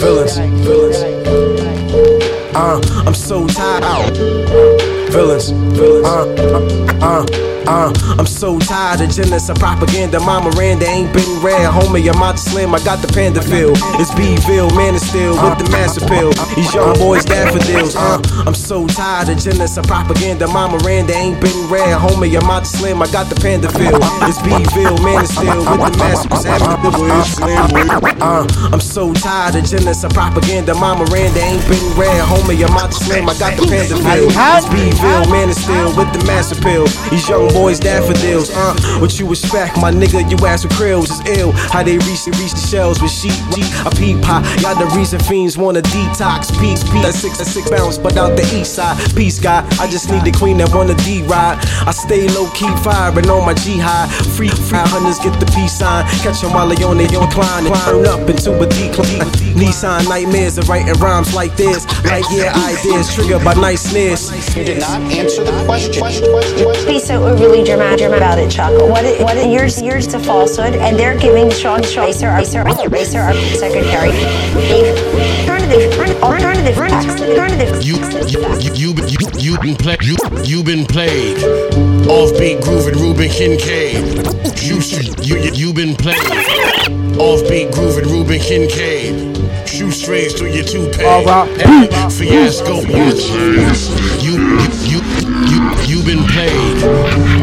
Villains, 0.01 0.35
villains. 0.65 0.97
Uh, 2.55 2.81
I'm 3.05 3.13
so 3.13 3.45
tired. 3.45 4.17
Villains, 5.11 5.51
villains. 5.51 6.07
Uh, 6.07 6.97
uh, 6.99 7.25
uh. 7.25 7.51
Uh, 7.67 7.93
I'm 8.17 8.25
so 8.25 8.57
tired 8.57 9.01
of 9.01 9.11
jealous 9.11 9.47
of 9.49 9.57
propaganda. 9.57 10.19
My 10.19 10.41
Miranda 10.41 10.85
ain't 10.87 11.13
been 11.13 11.41
rare. 11.41 11.69
Homie, 11.69 12.09
I'm 12.11 12.21
out 12.21 12.39
slim. 12.39 12.73
I 12.73 12.83
got 12.83 13.05
the 13.05 13.13
panda 13.13 13.41
feel. 13.41 13.73
It's 14.01 14.09
Bville, 14.11 14.75
man, 14.75 14.95
it's 14.95 15.05
still 15.05 15.33
with 15.37 15.59
the 15.59 15.69
mass 15.71 15.95
appeal. 15.95 16.33
These 16.55 16.73
young 16.73 16.97
boys 16.97 17.23
daffodils. 17.23 17.95
Uh, 17.95 18.17
I'm 18.47 18.55
so 18.55 18.87
tired 18.87 19.29
of 19.29 19.37
jealous 19.37 19.77
of 19.77 19.85
propaganda. 19.85 20.47
My 20.47 20.67
Miranda 20.67 21.13
ain't 21.13 21.39
been 21.39 21.69
rare. 21.69 21.95
Homie, 21.97 22.35
I'm 22.41 22.49
out 22.49 22.65
to 22.65 22.69
slim. 22.69 23.01
I 23.01 23.11
got 23.11 23.29
the 23.29 23.35
panda 23.35 23.69
feel. 23.69 23.99
It's 24.25 24.39
Bville, 24.39 25.03
man, 25.03 25.21
it's 25.23 25.33
still 25.33 25.61
with 25.61 25.93
the 25.93 25.97
mass 25.99 26.25
uh, 28.21 28.47
I'm 28.71 28.79
so 28.79 29.13
tired 29.13 29.55
of 29.55 29.65
jealous 29.65 30.03
of 30.03 30.11
propaganda. 30.11 30.73
My 30.75 30.97
Miranda 30.97 31.39
ain't 31.39 31.61
been 31.67 31.97
rare. 31.97 32.23
Homie, 32.23 32.63
I'm 32.65 32.77
out 32.77 32.91
to 32.91 32.97
slim. 32.97 33.29
I 33.29 33.37
got 33.37 33.57
the 33.59 33.67
panda 33.67 33.95
feel. 33.97 34.29
It's 34.29 34.65
Bville, 34.67 35.29
man, 35.31 35.49
it's 35.49 35.61
still 35.61 35.95
with 35.95 36.11
the 36.13 36.23
mass 36.25 36.51
pill. 36.59 36.85
These 37.09 37.27
young 37.29 37.47
boys 37.49 37.79
daffodils. 37.79 38.49
Uh, 38.53 38.73
what 38.99 39.19
you 39.19 39.29
expect, 39.29 39.77
my 39.77 39.91
nigga? 39.91 40.29
You 40.29 40.37
ass 40.45 40.63
with 40.63 40.73
krills 40.73 41.11
is 41.11 41.37
ill. 41.37 41.51
How 41.51 41.83
they 41.83 41.97
reach 41.97 42.25
reach 42.39 42.53
the 42.53 42.65
shells 42.69 43.01
with 43.01 43.11
sheep. 43.11 43.33
A 43.85 43.91
peep 43.91 44.21
pie. 44.21 44.41
Y'all 44.61 44.75
the 44.75 44.87
reason 44.95 45.19
fiends 45.19 45.57
wanna 45.57 45.81
detox. 45.81 46.51
Peace, 46.59 46.83
peace. 46.83 47.03
That's 47.03 47.19
six, 47.19 47.37
that's 47.37 47.51
six 47.51 47.69
bounce, 47.69 47.97
but 47.97 48.15
out 48.31 48.37
the 48.37 48.59
east 48.59 48.75
side. 48.75 48.97
Peace, 49.15 49.39
guy. 49.39 49.67
I 49.79 49.87
just 49.87 50.09
need 50.09 50.23
the 50.23 50.31
queen 50.31 50.57
that 50.57 50.73
wanna 50.73 50.95
D 50.95 51.23
ride. 51.23 51.59
I 51.87 51.91
stay 51.91 52.27
low 52.29 52.49
key 52.51 52.69
firing 52.83 53.29
on 53.29 53.45
my 53.45 53.53
G 53.53 53.77
high. 53.77 54.07
Free, 54.35 54.49
free 54.49 54.79
hunters 54.79 55.19
get 55.19 55.37
the 55.39 55.45
peace 55.51 55.79
sign. 55.79 56.05
Catch 56.23 56.41
them 56.41 56.53
while 56.53 56.67
they 56.67 56.81
on 56.83 56.97
their 56.97 57.07
incline 57.07 57.65
and 57.67 57.75
turn 57.85 58.05
up 58.07 58.29
into 58.29 58.51
a 58.59 58.67
decline. 58.67 59.27
Nissan 59.55 60.07
nightmares 60.07 60.57
of 60.57 60.69
writing 60.69 60.93
rhymes 60.99 61.33
like 61.33 61.55
this. 61.55 61.85
Like 62.05 62.25
yeah, 62.31 62.53
ideas 62.55 63.13
triggered 63.13 63.43
by 63.43 63.53
nice 63.55 63.81
sneers. 63.81 64.29
You 64.55 64.63
did 64.63 64.79
not 64.79 65.01
answer 65.11 65.43
the 65.43 65.53
question. 65.65 66.03
Be 66.85 66.99
so 66.99 67.23
overly 67.27 67.63
dramatic 67.63 68.11
about 68.11 68.39
it, 68.39 68.49
Chuck. 68.49 68.71
What 68.89 69.05
it, 69.05 69.21
what 69.21 69.37
it, 69.37 69.49
years 69.49 69.81
years 69.81 70.07
to 70.07 70.19
falsehood, 70.19 70.75
and 70.75 70.97
they're 70.97 71.17
giving 71.17 71.49
Sean 71.51 71.83
Spicer, 71.83 72.29
Spicer, 72.29 72.63
Spicer, 72.69 73.19
our 73.19 73.33
secretary, 73.55 74.11
alternative, 75.41 76.21
alternative 76.23 76.75
facts, 76.75 77.21
alternative. 77.21 77.83
You, 77.83 78.20
you, 78.27 78.39
you, 78.59 78.93
you, 79.07 79.27
you, 79.37 79.57
been 79.59 79.75
played. 79.75 80.01
You, 80.03 80.63
been 80.63 80.85
played. 80.85 81.37
Offbeat 82.07 82.61
grooving 82.61 82.99
Reuben 82.99 83.29
Kincaid. 83.29 84.03
You, 84.61 84.79
you, 85.23 85.37
you, 85.37 85.51
you 85.53 85.73
been 85.73 85.95
played. 85.95 86.17
Offbeat 87.17 87.73
grooving 87.73 88.09
Reuben 88.09 88.39
Kincaid. 88.39 89.37
Shoot 89.67 89.91
straight 89.91 90.31
through 90.33 90.51
your 90.51 90.63
toupee. 90.63 91.03
Hey, 91.03 91.87
fiasco. 92.09 92.81
You, 92.81 93.11
you, 94.21 94.35
you, 94.85 95.01
you, 95.87 96.03
been 96.03 96.23
played. 96.27 96.77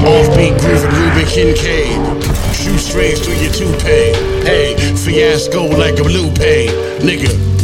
Offbeat 0.04 0.58
grooving 0.60 0.90
Reuben 0.90 1.26
Kincaid. 1.26 2.24
Shoot 2.54 2.78
straight 2.78 3.18
through 3.18 3.34
your 3.34 3.52
toupee. 3.52 4.12
Hey, 4.44 4.76
fiasco 4.96 5.64
like 5.76 5.98
a 5.98 6.04
blue 6.04 6.30
pay, 6.32 6.68
nigga. 7.00 7.57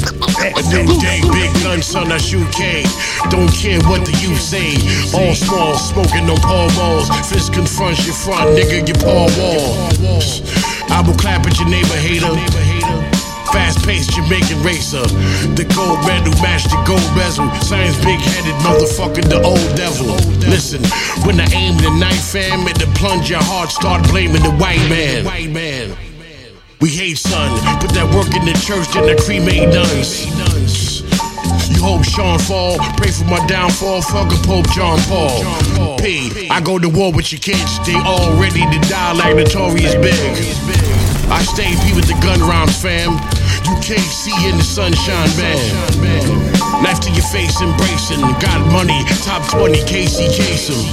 New 0.72 0.86
day, 1.00 1.20
big 1.32 1.52
gun, 1.62 1.82
son, 1.82 2.12
I 2.12 2.18
shoot 2.18 2.50
K. 2.52 2.84
Don't 3.30 3.52
care 3.52 3.80
what 3.88 4.04
the 4.04 4.12
youth 4.22 4.40
say. 4.40 4.76
All 5.16 5.34
small, 5.34 5.74
smoking 5.76 6.26
no 6.26 6.36
Paul 6.36 6.68
walls. 6.76 7.08
Fist 7.28 7.52
confronts 7.52 8.06
your 8.06 8.14
front, 8.14 8.56
nigga, 8.56 8.86
your 8.86 8.98
paw 8.98 9.28
walls. 9.38 10.40
I 10.90 11.02
will 11.06 11.14
clap 11.14 11.46
at 11.46 11.58
your 11.58 11.68
neighbor 11.68 11.96
hater. 11.96 12.32
Fast 13.52 13.86
paced 13.86 14.10
Jamaican 14.10 14.62
racer. 14.62 15.06
The 15.54 15.64
gold 15.76 16.00
medal 16.06 16.34
match 16.42 16.64
the 16.64 16.82
gold 16.84 17.06
bezel. 17.14 17.48
Science 17.62 17.96
big 17.98 18.18
headed 18.18 18.54
motherfucker, 18.66 19.22
the 19.28 19.40
old 19.42 19.76
devil. 19.76 20.16
Listen, 20.50 20.82
when 21.26 21.38
I 21.38 21.46
aim 21.52 21.76
the 21.76 21.90
knife, 21.98 22.32
fam, 22.32 22.66
at 22.66 22.78
the 22.78 22.86
plunge, 22.98 23.30
your 23.30 23.42
heart 23.42 23.70
start 23.70 24.02
blaming 24.08 24.42
the 24.42 24.50
white 24.50 24.82
man. 24.88 25.24
White 25.24 25.50
man. 25.50 26.03
We 26.84 26.90
hate 26.90 27.16
son, 27.16 27.48
put 27.80 27.96
that 27.96 28.04
work 28.12 28.28
in 28.36 28.44
the 28.44 28.52
church, 28.60 28.92
then 28.92 29.08
I 29.08 29.16
cremate 29.16 29.72
nuns. 29.72 30.28
You 31.72 31.80
hope 31.80 32.04
Sean 32.04 32.36
fall, 32.36 32.76
pray 33.00 33.08
for 33.08 33.24
my 33.24 33.40
downfall, 33.48 34.04
fuck 34.04 34.28
a 34.28 34.36
Pope 34.44 34.68
John 34.76 35.00
Paul. 35.08 35.96
P, 35.96 36.28
I 36.52 36.60
go 36.60 36.76
to 36.76 36.92
war 36.92 37.08
with 37.08 37.32
your 37.32 37.40
kids, 37.40 37.80
they 37.88 37.96
all 37.96 38.36
ready 38.36 38.68
to 38.68 38.78
die 38.84 39.16
like 39.16 39.32
Notorious 39.32 39.96
Big. 39.96 40.12
I 41.32 41.40
stay 41.40 41.72
P 41.72 41.96
with 41.96 42.04
the 42.04 42.20
gun 42.20 42.44
rhymes, 42.44 42.76
fam. 42.76 43.16
You 43.64 43.80
can't 43.80 44.04
see 44.04 44.36
in 44.44 44.60
the 44.60 44.68
sunshine 44.68 45.32
band. 45.40 45.64
Knife 46.84 47.00
to 47.08 47.10
your 47.16 47.24
face, 47.32 47.64
embracing. 47.64 48.20
Got 48.44 48.60
money, 48.76 49.00
top 49.24 49.40
20, 49.48 49.88
Casey 49.88 50.28
Kasem. 50.36 50.84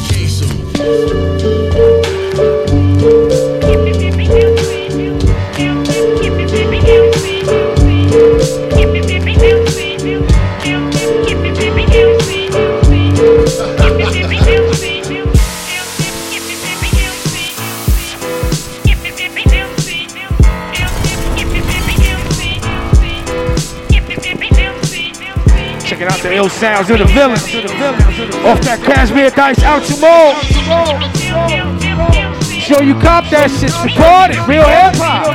The 26.22 26.36
ill 26.36 26.50
sounds 26.50 26.90
of 26.90 27.00
the 27.00 27.06
villains. 27.06 27.44
Off 28.46 28.62
that 28.62 28.80
Cashmere 28.84 29.32
Dice 29.32 29.64
out 29.64 29.84
tomorrow. 29.84 30.38
Show 32.62 32.82
you 32.82 32.94
cop 33.02 33.26
that 33.32 33.50
shit's 33.50 33.74
recorded. 33.82 34.38
Real 34.48 34.64
hip 34.64 34.94
hop. 35.02 35.26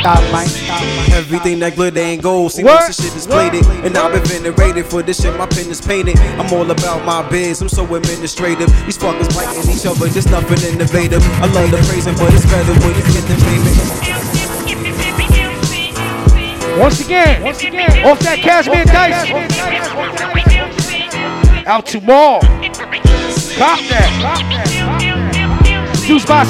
Stop, 0.00 0.22
Mike. 0.32 0.48
Everything 1.12 1.58
that 1.60 1.74
glitter 1.74 2.00
ain't 2.00 2.22
gold. 2.22 2.52
See, 2.52 2.62
most 2.62 2.88
of 2.90 3.04
shit 3.04 3.16
is 3.16 3.26
plated. 3.26 3.66
And 3.84 3.96
I've 3.96 4.12
been 4.12 4.24
venerated 4.24 4.86
for 4.86 5.02
this 5.02 5.20
shit. 5.20 5.36
My 5.36 5.46
pen 5.46 5.70
is 5.70 5.80
painted. 5.80 6.18
I'm 6.38 6.52
all 6.52 6.70
about 6.70 7.04
my 7.04 7.28
biz. 7.28 7.60
I'm 7.60 7.68
so 7.68 7.82
administrative. 7.94 8.68
These 8.84 8.98
fuckers 8.98 9.34
biting 9.34 9.70
each 9.70 9.86
other. 9.86 10.06
There's 10.06 10.30
nothing 10.30 10.60
innovative. 10.72 11.24
I 11.42 11.46
love 11.52 11.70
the 11.70 11.78
praising, 11.88 12.14
but 12.14 12.32
it's 12.32 12.44
better 12.46 12.72
when 12.84 12.94
you 12.94 13.04
get 13.12 13.24
the 13.26 13.36
payment. 13.36 14.07
Once 16.78 17.04
again, 17.04 17.42
once 17.42 17.60
again, 17.64 18.06
off 18.06 18.20
that 18.20 18.38
Cashmere 18.38 18.84
Dice. 18.84 19.28
Out 21.66 21.86
to 21.86 21.98
tomorrow. 21.98 22.40
Cop 23.58 23.80
that. 23.88 24.10
Juice 26.06 26.24
by 26.24 26.44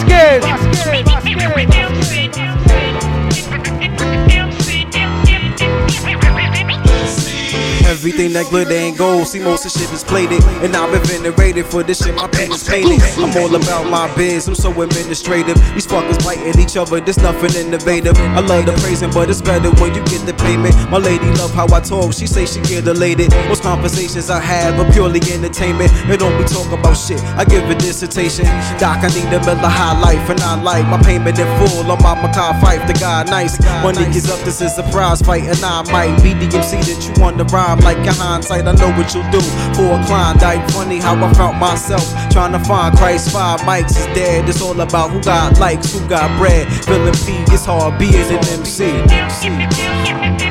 Everything 7.88 8.34
that 8.34 8.44
glitter 8.50 8.72
ain't 8.76 8.98
gold. 8.98 9.26
See, 9.26 9.40
most 9.40 9.64
of 9.64 9.72
shit 9.72 9.90
is 9.96 10.04
plated. 10.04 10.44
And 10.60 10.76
I've 10.76 10.92
been 10.92 11.24
venerated 11.24 11.64
for 11.64 11.82
this 11.82 12.04
shit. 12.04 12.14
My 12.14 12.28
pen 12.28 12.52
is 12.52 12.68
painted. 12.68 13.00
I'm 13.16 13.32
all 13.40 13.48
about 13.56 13.88
my 13.88 14.14
biz. 14.14 14.46
I'm 14.46 14.54
so 14.54 14.68
administrative. 14.82 15.56
These 15.72 15.86
fuckers 15.86 16.22
biting 16.22 16.60
each 16.60 16.76
other. 16.76 17.00
There's 17.00 17.16
nothing 17.16 17.56
innovative. 17.56 18.12
I 18.36 18.40
love 18.40 18.66
the 18.66 18.72
praising, 18.84 19.10
but 19.10 19.30
it's 19.30 19.40
better 19.40 19.70
when 19.80 19.94
you 19.94 20.04
get 20.04 20.20
the 20.28 20.34
payment. 20.34 20.76
My 20.90 20.98
lady 20.98 21.24
love 21.40 21.54
how 21.54 21.64
I 21.72 21.80
talk. 21.80 22.12
She 22.12 22.26
say 22.26 22.44
she 22.44 22.60
get 22.68 22.86
elated. 22.86 23.32
Most 23.48 23.62
conversations 23.62 24.28
I 24.28 24.38
have 24.38 24.78
are 24.78 24.92
purely 24.92 25.24
entertainment. 25.32 25.90
They 26.08 26.18
don't 26.18 26.36
be 26.36 26.44
talking 26.44 26.78
about 26.78 26.92
shit. 26.92 27.24
I 27.40 27.44
give 27.46 27.64
a 27.70 27.74
dissertation. 27.74 28.44
Doc, 28.76 29.00
I 29.00 29.08
need 29.16 29.32
a 29.32 29.40
Miller 29.48 29.64
High 29.64 29.98
Life, 29.98 30.28
and 30.28 30.40
I 30.40 30.60
like 30.60 30.84
my 30.86 31.00
payment 31.00 31.38
in 31.38 31.48
full 31.56 31.90
on 31.90 32.02
my 32.04 32.12
Makai 32.20 32.60
fight. 32.60 32.86
The 32.86 32.92
guy 32.92 33.24
nice. 33.24 33.56
Money 33.80 34.04
gets 34.12 34.28
up. 34.28 34.44
This 34.44 34.60
is 34.60 34.76
a 34.76 34.84
prize 34.92 35.22
fight, 35.22 35.44
and 35.44 35.56
I 35.64 35.88
might 35.90 36.22
be 36.22 36.36
the 36.36 36.52
MC 36.52 36.84
that 36.84 37.00
you 37.08 37.22
want 37.22 37.38
to 37.38 37.44
rhyme 37.44 37.77
like 37.82 37.98
your 38.04 38.14
hindsight. 38.14 38.66
I 38.66 38.72
know 38.72 38.90
what 38.96 39.12
you'll 39.14 39.28
do 39.30 39.40
for 39.74 39.98
a 39.98 40.04
Klondike. 40.06 40.70
Funny 40.70 40.98
how 40.98 41.14
I 41.14 41.32
found 41.34 41.58
myself 41.58 42.04
trying 42.30 42.52
to 42.52 42.58
find 42.60 42.96
Christ. 42.96 43.32
Five 43.32 43.60
mics 43.60 43.90
is 43.90 44.06
dead. 44.14 44.48
It's 44.48 44.62
all 44.62 44.80
about 44.80 45.10
who 45.10 45.22
got 45.22 45.58
likes, 45.58 45.92
who 45.92 46.06
got 46.08 46.36
bread. 46.38 46.68
Feeling 46.84 47.14
P, 47.14 47.44
it's 47.52 47.64
hard 47.64 47.98
being 47.98 48.14
an 48.14 48.48
MC. 48.48 50.47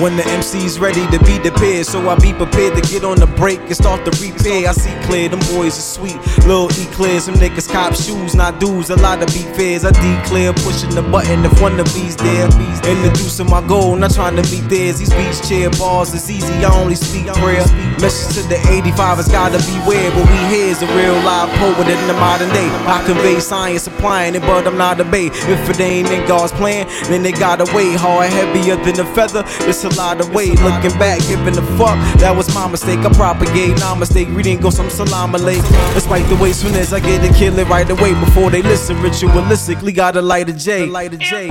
When 0.00 0.16
the 0.16 0.24
MC's 0.24 0.78
ready 0.78 1.06
to 1.08 1.18
be 1.26 1.38
prepared, 1.38 1.84
so 1.84 2.08
I 2.08 2.16
be 2.16 2.32
prepared 2.32 2.74
to 2.74 2.80
get 2.80 3.04
on 3.04 3.18
the 3.20 3.26
break 3.26 3.60
and 3.60 3.76
start 3.76 4.02
the 4.06 4.12
repair. 4.16 4.66
I 4.66 4.72
see 4.72 4.96
clear, 5.04 5.28
them 5.28 5.40
boys 5.52 5.76
are 5.76 5.88
sweet. 6.00 6.16
Lil 6.46 6.70
eclairs, 6.80 7.24
some 7.24 7.34
niggas 7.34 7.70
cop 7.70 7.94
shoes, 7.94 8.34
not 8.34 8.58
dudes. 8.58 8.88
A 8.88 8.96
lot 8.96 9.22
of 9.22 9.28
beat 9.28 9.54
fairs. 9.54 9.84
I 9.84 9.92
declare 9.92 10.54
pushing 10.54 10.94
the 10.94 11.02
button 11.02 11.44
if 11.44 11.60
one 11.60 11.78
of 11.78 11.92
these 11.92 12.16
there. 12.16 12.48
Introducing 12.88 13.50
my 13.50 13.60
goal, 13.68 13.94
not 13.94 14.14
trying 14.14 14.36
to 14.36 14.42
meet 14.50 14.64
theirs. 14.72 15.00
These 15.00 15.12
beach 15.12 15.46
chair 15.46 15.68
bars 15.76 16.14
is 16.14 16.30
easy, 16.30 16.64
I 16.64 16.72
only 16.80 16.94
speak 16.94 17.26
prayer. 17.36 17.60
Message 18.00 18.40
to 18.40 18.48
the 18.48 18.56
85 18.72 19.18
has 19.18 19.28
gotta 19.28 19.60
beware, 19.68 20.10
but 20.16 20.24
we 20.24 20.38
here's 20.48 20.80
a 20.80 20.88
real 20.96 21.20
live 21.28 21.52
poet 21.60 21.86
in 21.86 22.00
the 22.08 22.14
modern 22.14 22.48
day. 22.56 22.68
I 22.88 23.04
convey 23.04 23.38
science 23.38 23.86
applying 23.86 24.34
it, 24.34 24.40
but 24.40 24.66
I'm 24.66 24.78
not 24.78 24.98
a 24.98 25.04
bait. 25.04 25.32
If 25.44 25.68
it 25.68 25.78
ain't 25.78 26.10
in 26.10 26.26
God's 26.26 26.52
plan, 26.52 26.88
then 27.12 27.22
they 27.22 27.32
gotta 27.32 27.68
weigh 27.76 27.92
hard, 27.92 28.32
heavier 28.32 28.76
than 28.76 28.98
a 28.98 29.14
feather. 29.14 29.44
It's 29.68 29.84
a 29.84 29.89
lot 29.96 30.20
of 30.20 30.34
weight. 30.34 30.60
Looking 30.60 30.96
back, 30.98 31.20
giving 31.28 31.56
a 31.56 31.62
fuck, 31.78 31.98
that 32.18 32.34
was 32.36 32.52
my 32.54 32.68
mistake. 32.68 33.00
I 33.00 33.12
propagate, 33.12 33.78
nah 33.78 33.94
mistake. 33.94 34.28
Reading 34.30 34.60
go 34.60 34.70
some 34.70 34.90
salam 34.90 35.32
alaikum. 35.32 35.94
Despite 35.94 36.26
the 36.28 36.36
way, 36.36 36.52
soon 36.52 36.74
as 36.74 36.92
I 36.92 37.00
get 37.00 37.20
to 37.26 37.32
kill 37.34 37.58
it 37.58 37.68
right 37.68 37.88
away 37.88 38.14
before 38.14 38.50
they 38.50 38.62
listen. 38.62 38.96
Ritualistically, 38.96 39.94
got 39.94 40.16
a 40.16 40.22
light 40.22 40.48
J. 40.52 40.86
Light 40.86 41.14
a 41.14 41.18
J. 41.18 41.48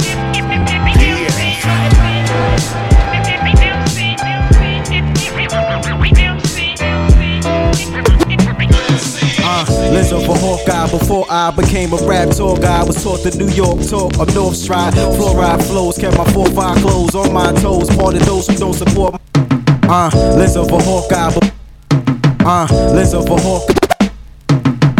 Uh, 1.61 1.98
lens 9.91 10.11
of 10.11 10.23
a 10.23 10.33
Hawkeye 10.33 10.89
before 10.91 11.25
I 11.29 11.51
became 11.51 11.93
a 11.93 11.97
rap 11.97 12.29
tour 12.29 12.57
guy. 12.57 12.81
I 12.81 12.83
Was 12.83 13.03
taught 13.03 13.23
the 13.23 13.31
New 13.37 13.49
York 13.49 13.79
talk 13.87 14.17
of 14.19 14.33
North 14.35 14.55
Stride. 14.55 14.93
Fluoride 14.93 15.63
flows, 15.67 15.97
kept 15.97 16.17
my 16.17 16.25
4-5 16.25 16.81
clothes 16.81 17.15
on 17.15 17.33
my 17.33 17.51
toes. 17.53 17.89
Part 17.95 18.15
of 18.15 18.25
those 18.25 18.47
who 18.47 18.55
don't 18.55 18.73
support 18.73 19.19
my 19.83 20.07
uh, 20.13 20.35
lens 20.37 20.55
of 20.55 20.71
a 20.71 20.79
Hawkeye. 20.79 21.51
Uh, 22.45 22.67
lens 22.93 23.13
of 23.13 23.29
a 23.29 23.37
Hawkeye. 23.37 23.88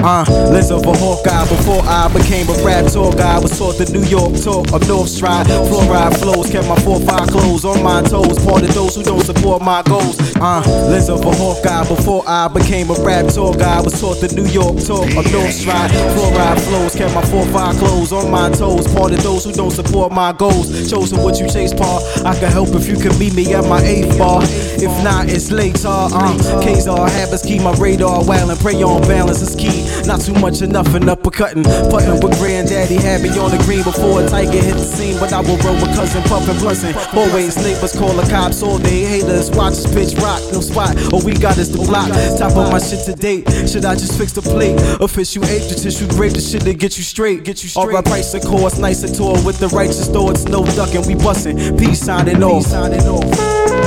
Uh, 0.04 0.24
of 0.72 0.86
a 0.86 0.98
Hawkeye 0.98 1.48
before 1.50 1.82
I 1.84 2.08
became 2.14 2.48
a 2.48 2.64
rap 2.64 2.86
tour 2.92 3.12
guy. 3.12 3.40
Was 3.40 3.58
taught 3.58 3.78
the 3.78 3.90
New 3.92 4.04
York 4.06 4.36
talk 4.42 4.72
of 4.72 4.88
North 4.88 5.10
Stride. 5.10 5.48
Fluoride 5.48 6.18
flows, 6.20 6.50
kept 6.50 6.68
my 6.68 6.76
4-5 6.76 7.32
clothes 7.32 7.66
on 7.66 7.84
my 7.84 8.02
toes. 8.04 8.38
Part 8.46 8.64
of 8.64 8.74
those 8.74 8.96
who 8.96 9.04
don't 9.04 9.24
support 9.24 9.62
my 9.62 9.82
goals. 9.84 10.20
Uh, 10.38 10.64
of 11.10 11.26
a 11.26 11.32
Hawkeye 11.36 11.88
before 11.88 12.24
I 12.28 12.48
became 12.48 12.90
a 12.92 12.96
rap 13.04 13.28
tour 13.34 13.54
guy. 13.56 13.82
Was 13.82 14.00
taught 14.00 14.22
the 14.22 14.30
New 14.36 14.48
York 14.48 14.80
talk 14.80 15.10
of 15.16 15.26
North 15.34 15.54
Stride. 15.54 15.92
Fluoride 16.16 16.60
flows, 16.68 16.96
kept 16.96 17.14
my 17.16 17.24
4-5 17.24 17.80
clothes 17.80 18.12
on 18.14 18.32
my 18.32 18.50
toes. 18.52 18.88
Part 18.94 19.12
of 19.12 19.24
those 19.24 19.44
who 19.44 19.52
don't 19.52 19.72
support 19.72 20.12
my 20.12 20.32
goals. 20.34 20.90
Chosen 20.90 21.20
what 21.24 21.40
you 21.40 21.50
chase, 21.50 21.74
Paul. 21.74 22.00
I 22.26 22.38
can 22.40 22.52
help 22.52 22.70
if 22.70 22.88
you 22.88 22.96
can 22.96 23.18
meet 23.20 23.34
me 23.34 23.54
at 23.54 23.66
my 23.66 23.82
eighth 23.82 24.18
bar. 24.18 24.42
If 24.44 25.04
not, 25.04 25.28
it's 25.30 25.52
later. 25.52 25.90
Uh, 25.90 26.62
K's 26.62 26.88
all 26.88 27.10
habits 27.10 27.44
keep 27.44 27.62
my 27.62 27.74
radar 27.74 28.24
wild 28.24 28.50
and 28.50 28.60
pray 28.60 28.82
on 28.84 29.02
balance 29.02 29.42
is 29.42 29.56
key. 29.56 29.89
Not 30.06 30.22
too 30.22 30.34
much 30.34 30.62
enough 30.62 30.94
and 30.94 31.06
uppercutting. 31.06 31.64
Putting 31.90 32.20
with 32.22 32.38
granddaddy 32.40 32.96
had 32.96 33.22
me 33.22 33.30
on 33.40 33.52
the 33.52 33.62
green 33.66 33.84
before 33.84 34.22
a 34.22 34.28
tiger 34.28 34.62
hit 34.62 34.76
the 34.76 34.84
scene. 34.84 35.18
But 35.20 35.34
I 35.34 35.42
will 35.42 35.58
roll 35.66 35.76
with 35.76 35.94
cousin 35.96 36.24
puffin' 36.24 36.58
blussing. 36.58 36.96
Always 37.18 37.58
neighbors 37.58 37.94
call 37.98 38.14
the 38.14 38.28
cops 38.30 38.64
all 38.64 38.78
day. 38.78 39.04
Haters 39.06 39.50
watch 39.52 39.74
us 39.74 39.86
bitch 39.88 40.18
rock, 40.22 40.42
no 40.54 40.62
spot. 40.62 40.96
All 41.14 41.22
we 41.22 41.34
got 41.34 41.58
is 41.58 41.72
the 41.72 41.80
block. 41.86 42.10
Top 42.38 42.56
of 42.58 42.72
my 42.72 42.80
shit 42.80 43.06
to 43.06 43.14
date. 43.14 43.48
Should 43.70 43.86
I 43.86 43.96
just 43.96 44.18
fix 44.18 44.32
the 44.34 44.42
plate? 44.42 44.80
Official 45.02 45.46
ape 45.46 45.70
the 45.70 45.76
tissue 45.76 46.08
grape 46.10 46.34
the 46.34 46.42
shit 46.42 46.62
to 46.64 46.74
get 46.74 46.98
you 46.98 47.04
straight. 47.04 47.44
Get 47.44 47.64
you 47.64 47.70
straight. 47.70 47.84
Alright, 47.84 48.06
price 48.06 48.34
of 48.34 48.44
course, 48.44 48.78
nice 48.78 49.04
and 49.04 49.16
tall 49.16 49.42
with 49.46 49.60
the 49.60 49.68
righteous 49.70 50.08
thoughts. 50.08 50.46
No 50.46 50.66
ducking, 50.66 51.06
we 51.08 51.16
bustin'. 51.16 51.78
Peace 51.78 52.02
signing 52.02 52.44
off. 52.44 52.64
Signing 52.64 53.02
off. 53.08 53.79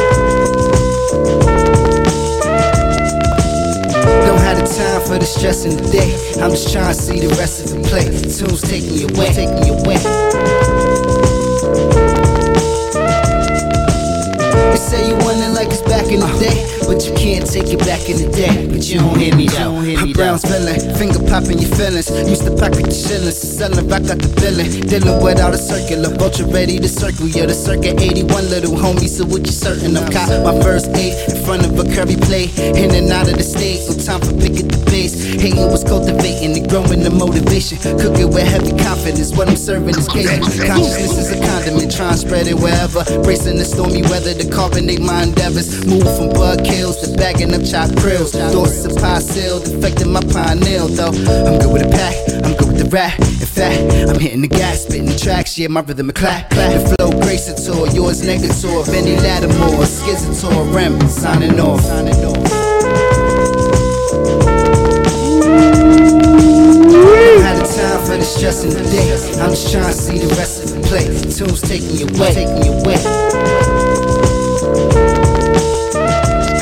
Time 4.82 5.00
for 5.02 5.18
the 5.18 5.24
stress 5.24 5.64
in 5.64 5.76
the 5.76 5.88
day. 5.90 6.10
I'm 6.42 6.50
just 6.50 6.72
trying 6.72 6.94
to 6.94 6.94
see 6.94 7.20
the 7.20 7.28
rest 7.38 7.64
of 7.64 7.70
the 7.70 7.80
play. 7.88 8.06
Tunes 8.10 8.62
taking 8.62 8.94
you 8.98 9.06
away, 9.14 9.30
taking 9.32 9.62
you 9.66 9.74
away. 9.78 9.98
They 14.70 14.80
say 14.90 15.08
you 15.08 15.14
it 15.14 15.52
like 15.54 15.68
it's 15.68 15.82
back 15.82 16.06
in 16.10 16.20
the 16.20 16.32
day, 16.42 16.58
but 16.86 17.04
you 17.06 17.14
can't 17.14 17.46
take 17.46 17.68
it 17.72 17.80
back 17.80 18.08
in 18.08 18.16
the 18.18 18.30
day. 18.30 18.66
But 18.66 18.82
you 18.88 18.98
don't 18.98 19.18
hear 19.18 19.34
me 19.36 19.46
though. 19.46 19.76
I'm 19.76 20.12
Brown's 20.12 20.44
feeling, 20.44 20.78
finger 20.96 21.20
popping 21.28 21.58
your 21.58 21.72
feelings. 21.74 22.10
Used 22.10 22.44
to 22.44 22.54
pocket 22.54 22.86
the 22.86 22.94
shillings, 22.94 23.38
selling 23.38 23.88
rock 23.88 24.06
out 24.10 24.20
the 24.20 24.30
billing. 24.40 24.68
Dealing 24.88 25.22
without 25.22 25.54
a 25.54 25.58
circular, 25.58 26.10
vulture 26.16 26.46
ready 26.46 26.78
to 26.78 26.88
circle. 26.88 27.28
You're 27.28 27.46
the 27.46 27.54
circuit 27.54 28.00
81 28.00 28.48
little 28.50 28.74
homie, 28.76 29.08
so 29.08 29.24
what 29.24 29.46
you 29.46 29.52
certain? 29.52 29.96
I'm 29.96 30.10
caught 30.10 30.30
my 30.44 30.54
first 30.62 30.88
eight 30.96 31.14
in 31.28 31.44
front 31.44 31.66
of 31.66 31.78
a 31.78 31.84
curvy 31.84 32.20
plate. 32.20 32.52
In 32.58 32.90
and 32.94 33.10
out 33.10 33.28
of 33.28 33.36
the 33.36 33.44
state, 33.44 33.84
no 33.88 33.94
time 33.96 34.20
for 34.20 34.34
picking 34.36 34.68
the 34.68 34.80
pace. 34.90 35.14
Hating 35.40 35.68
was 35.70 35.84
cultivating 35.84 36.56
and 36.56 36.68
growing 36.68 37.02
the 37.02 37.10
motivation. 37.10 37.78
Cooking 37.98 38.30
with 38.30 38.46
heavy 38.46 38.72
confidence, 38.76 39.32
what 39.36 39.48
I'm 39.48 39.56
serving 39.56 39.96
is 39.96 40.08
cake. 40.08 40.28
Consciousness 40.66 41.18
is 41.18 41.28
a 41.32 41.38
condiment, 41.40 41.94
trying 41.94 42.14
to 42.14 42.20
spread 42.20 42.46
it 42.46 42.56
wherever. 42.56 43.04
Bracing 43.22 43.58
the 43.58 43.64
stormy 43.64 44.02
weather 44.02 44.34
to 44.34 44.46
carbonate 44.48 45.00
my 45.00 45.22
endeavors. 45.22 45.84
Move 45.86 46.04
from 46.16 46.30
bug 46.32 46.64
kills 46.72 46.96
to 47.02 47.16
bagging 47.16 47.52
up 47.54 47.62
chopped 47.64 47.94
grills. 47.96 48.32
Thoughts 48.32 48.84
of 48.84 48.96
pie 48.96 49.20
sealed, 49.20 49.68
affecting 49.68 50.10
my 50.10 50.20
pineal 50.20 50.88
though. 50.88 51.12
I'm 51.12 51.58
good 51.60 51.72
with 51.72 51.82
the 51.84 51.90
pack, 51.92 52.16
I'm 52.44 52.56
good 52.56 52.68
with 52.72 52.80
the 52.82 52.88
rap. 52.88 53.18
In 53.20 53.48
fact, 53.58 53.80
I'm 54.08 54.18
hitting 54.18 54.40
the 54.40 54.48
gas, 54.48 54.82
spitting 54.82 55.06
the 55.06 55.18
tracks, 55.18 55.58
yeah, 55.58 55.68
my 55.68 55.80
rhythm 55.80 56.08
a 56.08 56.12
clap, 56.12 56.50
clap. 56.50 56.72
The 56.72 56.96
flow 56.96 57.10
gracitor, 57.20 57.86
yours 57.94 58.22
negator, 58.22 58.86
Benny 58.86 59.16
Lattimore, 59.16 59.84
schizotor, 59.84 60.74
Rim, 60.74 61.00
signing 61.08 61.60
off. 61.60 61.82
Signing 61.82 62.24
off. 62.24 62.62
Time 67.72 68.04
for 68.04 68.16
the 68.18 68.22
stress 68.22 68.64
in 68.64 68.70
the 68.70 68.82
day. 68.90 69.12
I'm 69.40 69.50
just 69.50 69.72
trying 69.72 69.86
to 69.86 69.92
see 69.94 70.18
the 70.18 70.26
rest 70.34 70.62
of 70.62 70.70
the 70.74 70.80
play. 70.86 71.06
Tunes 71.06 71.62
taking 71.62 71.96
you 71.96 72.06
away, 72.06 72.34
taking 72.34 72.62
you 72.66 72.72
away. 72.72 72.98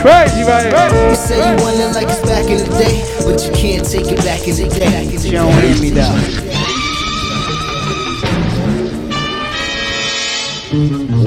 Crazy, 0.00 0.42
right? 0.44 0.64
You 1.10 1.14
say 1.16 1.36
you 1.36 1.56
want 1.62 1.76
it 1.78 1.92
like 1.94 2.08
it's 2.08 2.20
back 2.22 2.48
in 2.48 2.58
the 2.58 2.78
day, 2.78 3.04
but 3.24 3.44
you 3.44 3.52
can't 3.52 3.84
take 3.86 4.06
it 4.10 4.18
back 4.24 4.46
in 4.48 4.56
the 4.56 4.68
day. 4.68 5.04
You 5.04 5.32
don't 5.32 5.52
hear 5.62 5.80
me 5.80 5.90
though. 5.90 7.30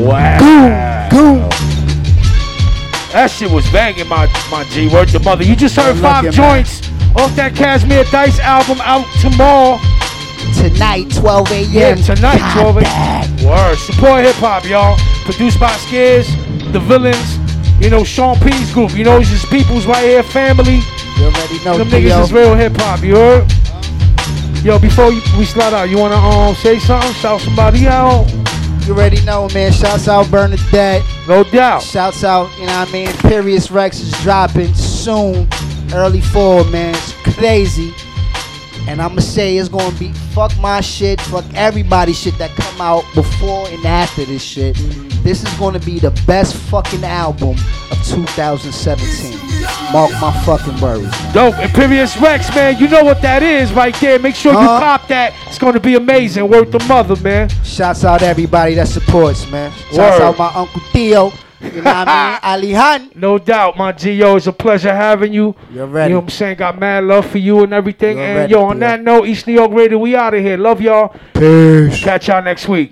Wow. 0.04 1.50
That 3.12 3.30
shit 3.30 3.52
was 3.52 3.70
banging, 3.72 4.08
my 4.08 4.26
my 4.50 4.64
G. 4.72 4.88
Word 4.88 5.10
to 5.10 5.20
mother. 5.20 5.44
You 5.44 5.56
just 5.56 5.76
heard 5.76 5.94
Good 5.94 6.02
five 6.02 6.24
looking, 6.26 6.40
man. 6.42 6.66
joints 6.66 6.82
off 7.16 7.36
that 7.36 7.54
Cashmere 7.56 8.06
Dice 8.06 8.40
album 8.40 8.80
out 8.82 9.06
tomorrow. 9.22 9.78
Tonight, 10.58 11.12
12 11.14 11.52
a.m. 11.52 11.70
Yeah, 11.72 11.96
tonight, 11.96 12.38
God 12.40 12.74
12 12.74 12.78
a.m. 12.84 13.46
Word. 13.48 13.78
Support 13.78 14.26
hip 14.26 14.36
hop, 14.38 14.66
y'all. 14.66 14.98
Produced 15.26 15.60
by 15.60 15.72
Skizz, 15.88 16.28
The 16.74 16.80
Villains, 16.80 17.33
you 17.84 17.90
know, 17.90 18.06
Sean 18.06 18.40
P's 18.40 18.72
group. 18.74 18.96
You 18.96 19.04
know, 19.04 19.20
it's 19.20 19.30
just 19.30 19.50
people's 19.50 19.86
right 19.86 20.04
here, 20.04 20.24
family. 20.24 20.80
You 21.18 21.26
already 21.26 21.64
know, 21.66 21.78
Them 21.78 21.90
niggas 21.90 22.24
is 22.24 22.34
real 22.34 22.56
hip 22.56 22.72
hop, 22.78 23.04
you 23.04 23.16
heard? 23.16 23.52
Yo, 24.64 24.80
before 24.80 25.10
we 25.10 25.44
slide 25.44 25.74
out, 25.74 25.90
you 25.90 25.98
wanna 25.98 26.16
um 26.16 26.56
say 26.56 26.80
something? 26.80 27.12
Shout 27.16 27.42
somebody 27.42 27.86
out? 27.86 28.26
You 28.86 28.94
already 28.94 29.22
know, 29.26 29.50
man. 29.54 29.74
Shouts 29.74 30.08
out 30.08 30.32
Bernadette. 30.32 31.04
No 31.28 31.44
doubt. 31.44 31.82
Shouts 31.82 32.24
out, 32.24 32.50
you 32.58 32.68
know 32.68 32.80
what 32.80 32.90
I 32.90 32.92
mean? 32.94 33.10
Imperious 33.10 33.70
Rex 33.70 34.00
is 34.00 34.12
dropping 34.24 34.74
soon. 34.74 35.48
Early 35.94 36.22
fall, 36.22 36.64
man. 36.66 36.96
It's 36.96 37.12
crazy. 37.36 37.94
And 38.88 39.02
I'ma 39.02 39.20
say 39.20 39.58
it's 39.58 39.68
gonna 39.68 39.98
be 40.00 40.14
fuck 40.34 40.58
my 40.60 40.80
shit, 40.80 41.20
fuck 41.20 41.46
everybody's 41.54 42.18
shit 42.18 42.38
that 42.38 42.52
come 42.52 42.80
out 42.80 43.04
before 43.14 43.68
and 43.68 43.86
after 43.86 44.24
this 44.24 44.42
shit. 44.42 44.78
This 45.24 45.42
is 45.44 45.54
gonna 45.58 45.80
be 45.80 46.00
the 46.00 46.12
best 46.28 46.54
fucking 46.56 47.04
album 47.04 47.52
of 47.92 47.98
2017. 48.06 49.40
Mark 49.94 50.12
my 50.22 50.32
fucking 50.46 50.80
words. 50.82 51.10
Dope. 51.34 51.58
Imperious 51.60 52.18
Rex, 52.18 52.54
man. 52.54 52.78
You 52.78 52.90
know 52.90 53.04
what 53.04 53.22
that 53.22 53.42
is 53.42 53.72
right 53.74 53.96
there. 53.96 54.20
Make 54.20 54.36
sure 54.36 54.52
you 54.52 54.60
Uh-huh. 54.60 54.80
cop 54.80 55.08
that. 55.08 55.34
It's 55.48 55.58
gonna 55.58 55.80
be 55.80 55.96
amazing. 55.96 56.48
Worth 56.50 56.72
the 56.72 56.84
mother, 56.88 57.16
man. 57.18 57.50
Shouts 57.64 58.04
out 58.04 58.22
everybody 58.22 58.74
that 58.76 58.88
supports, 58.90 59.50
man. 59.50 59.72
Shouts 59.94 60.20
Word. 60.20 60.22
out 60.22 60.38
my 60.38 60.52
Uncle 60.54 60.82
Theo. 60.92 61.32
You 61.62 61.82
know 61.82 61.94
what 61.94 62.08
I 62.10 62.60
mean? 62.66 62.74
Alihan. 62.76 63.16
No 63.16 63.38
doubt, 63.38 63.78
my 63.78 63.94
G.O. 63.94 64.36
It's 64.36 64.48
a 64.48 64.52
pleasure 64.52 64.94
having 64.94 65.32
you. 65.32 65.56
You're 65.74 65.86
ready. 65.88 66.10
You 66.10 66.16
know 66.16 66.20
what 66.20 66.24
I'm 66.26 66.30
saying? 66.32 66.58
Got 66.58 66.78
mad 66.78 67.06
love 67.06 67.26
for 67.28 67.38
you 67.38 67.64
and 67.64 67.72
everything. 67.72 68.18
You're 68.18 68.26
and 68.26 68.38
ready, 68.40 68.52
yo, 68.52 68.64
on 68.66 68.80
that 68.80 69.02
note, 69.02 69.26
East 69.28 69.48
New 69.48 69.54
York 69.54 69.72
Radio, 69.72 69.98
we 69.98 70.14
out 70.18 70.34
of 70.34 70.42
here. 70.44 70.58
Love 70.58 70.82
y'all. 70.82 71.16
Peace. 71.34 72.04
Catch 72.04 72.28
y'all 72.28 72.44
next 72.44 72.68
week. 72.68 72.92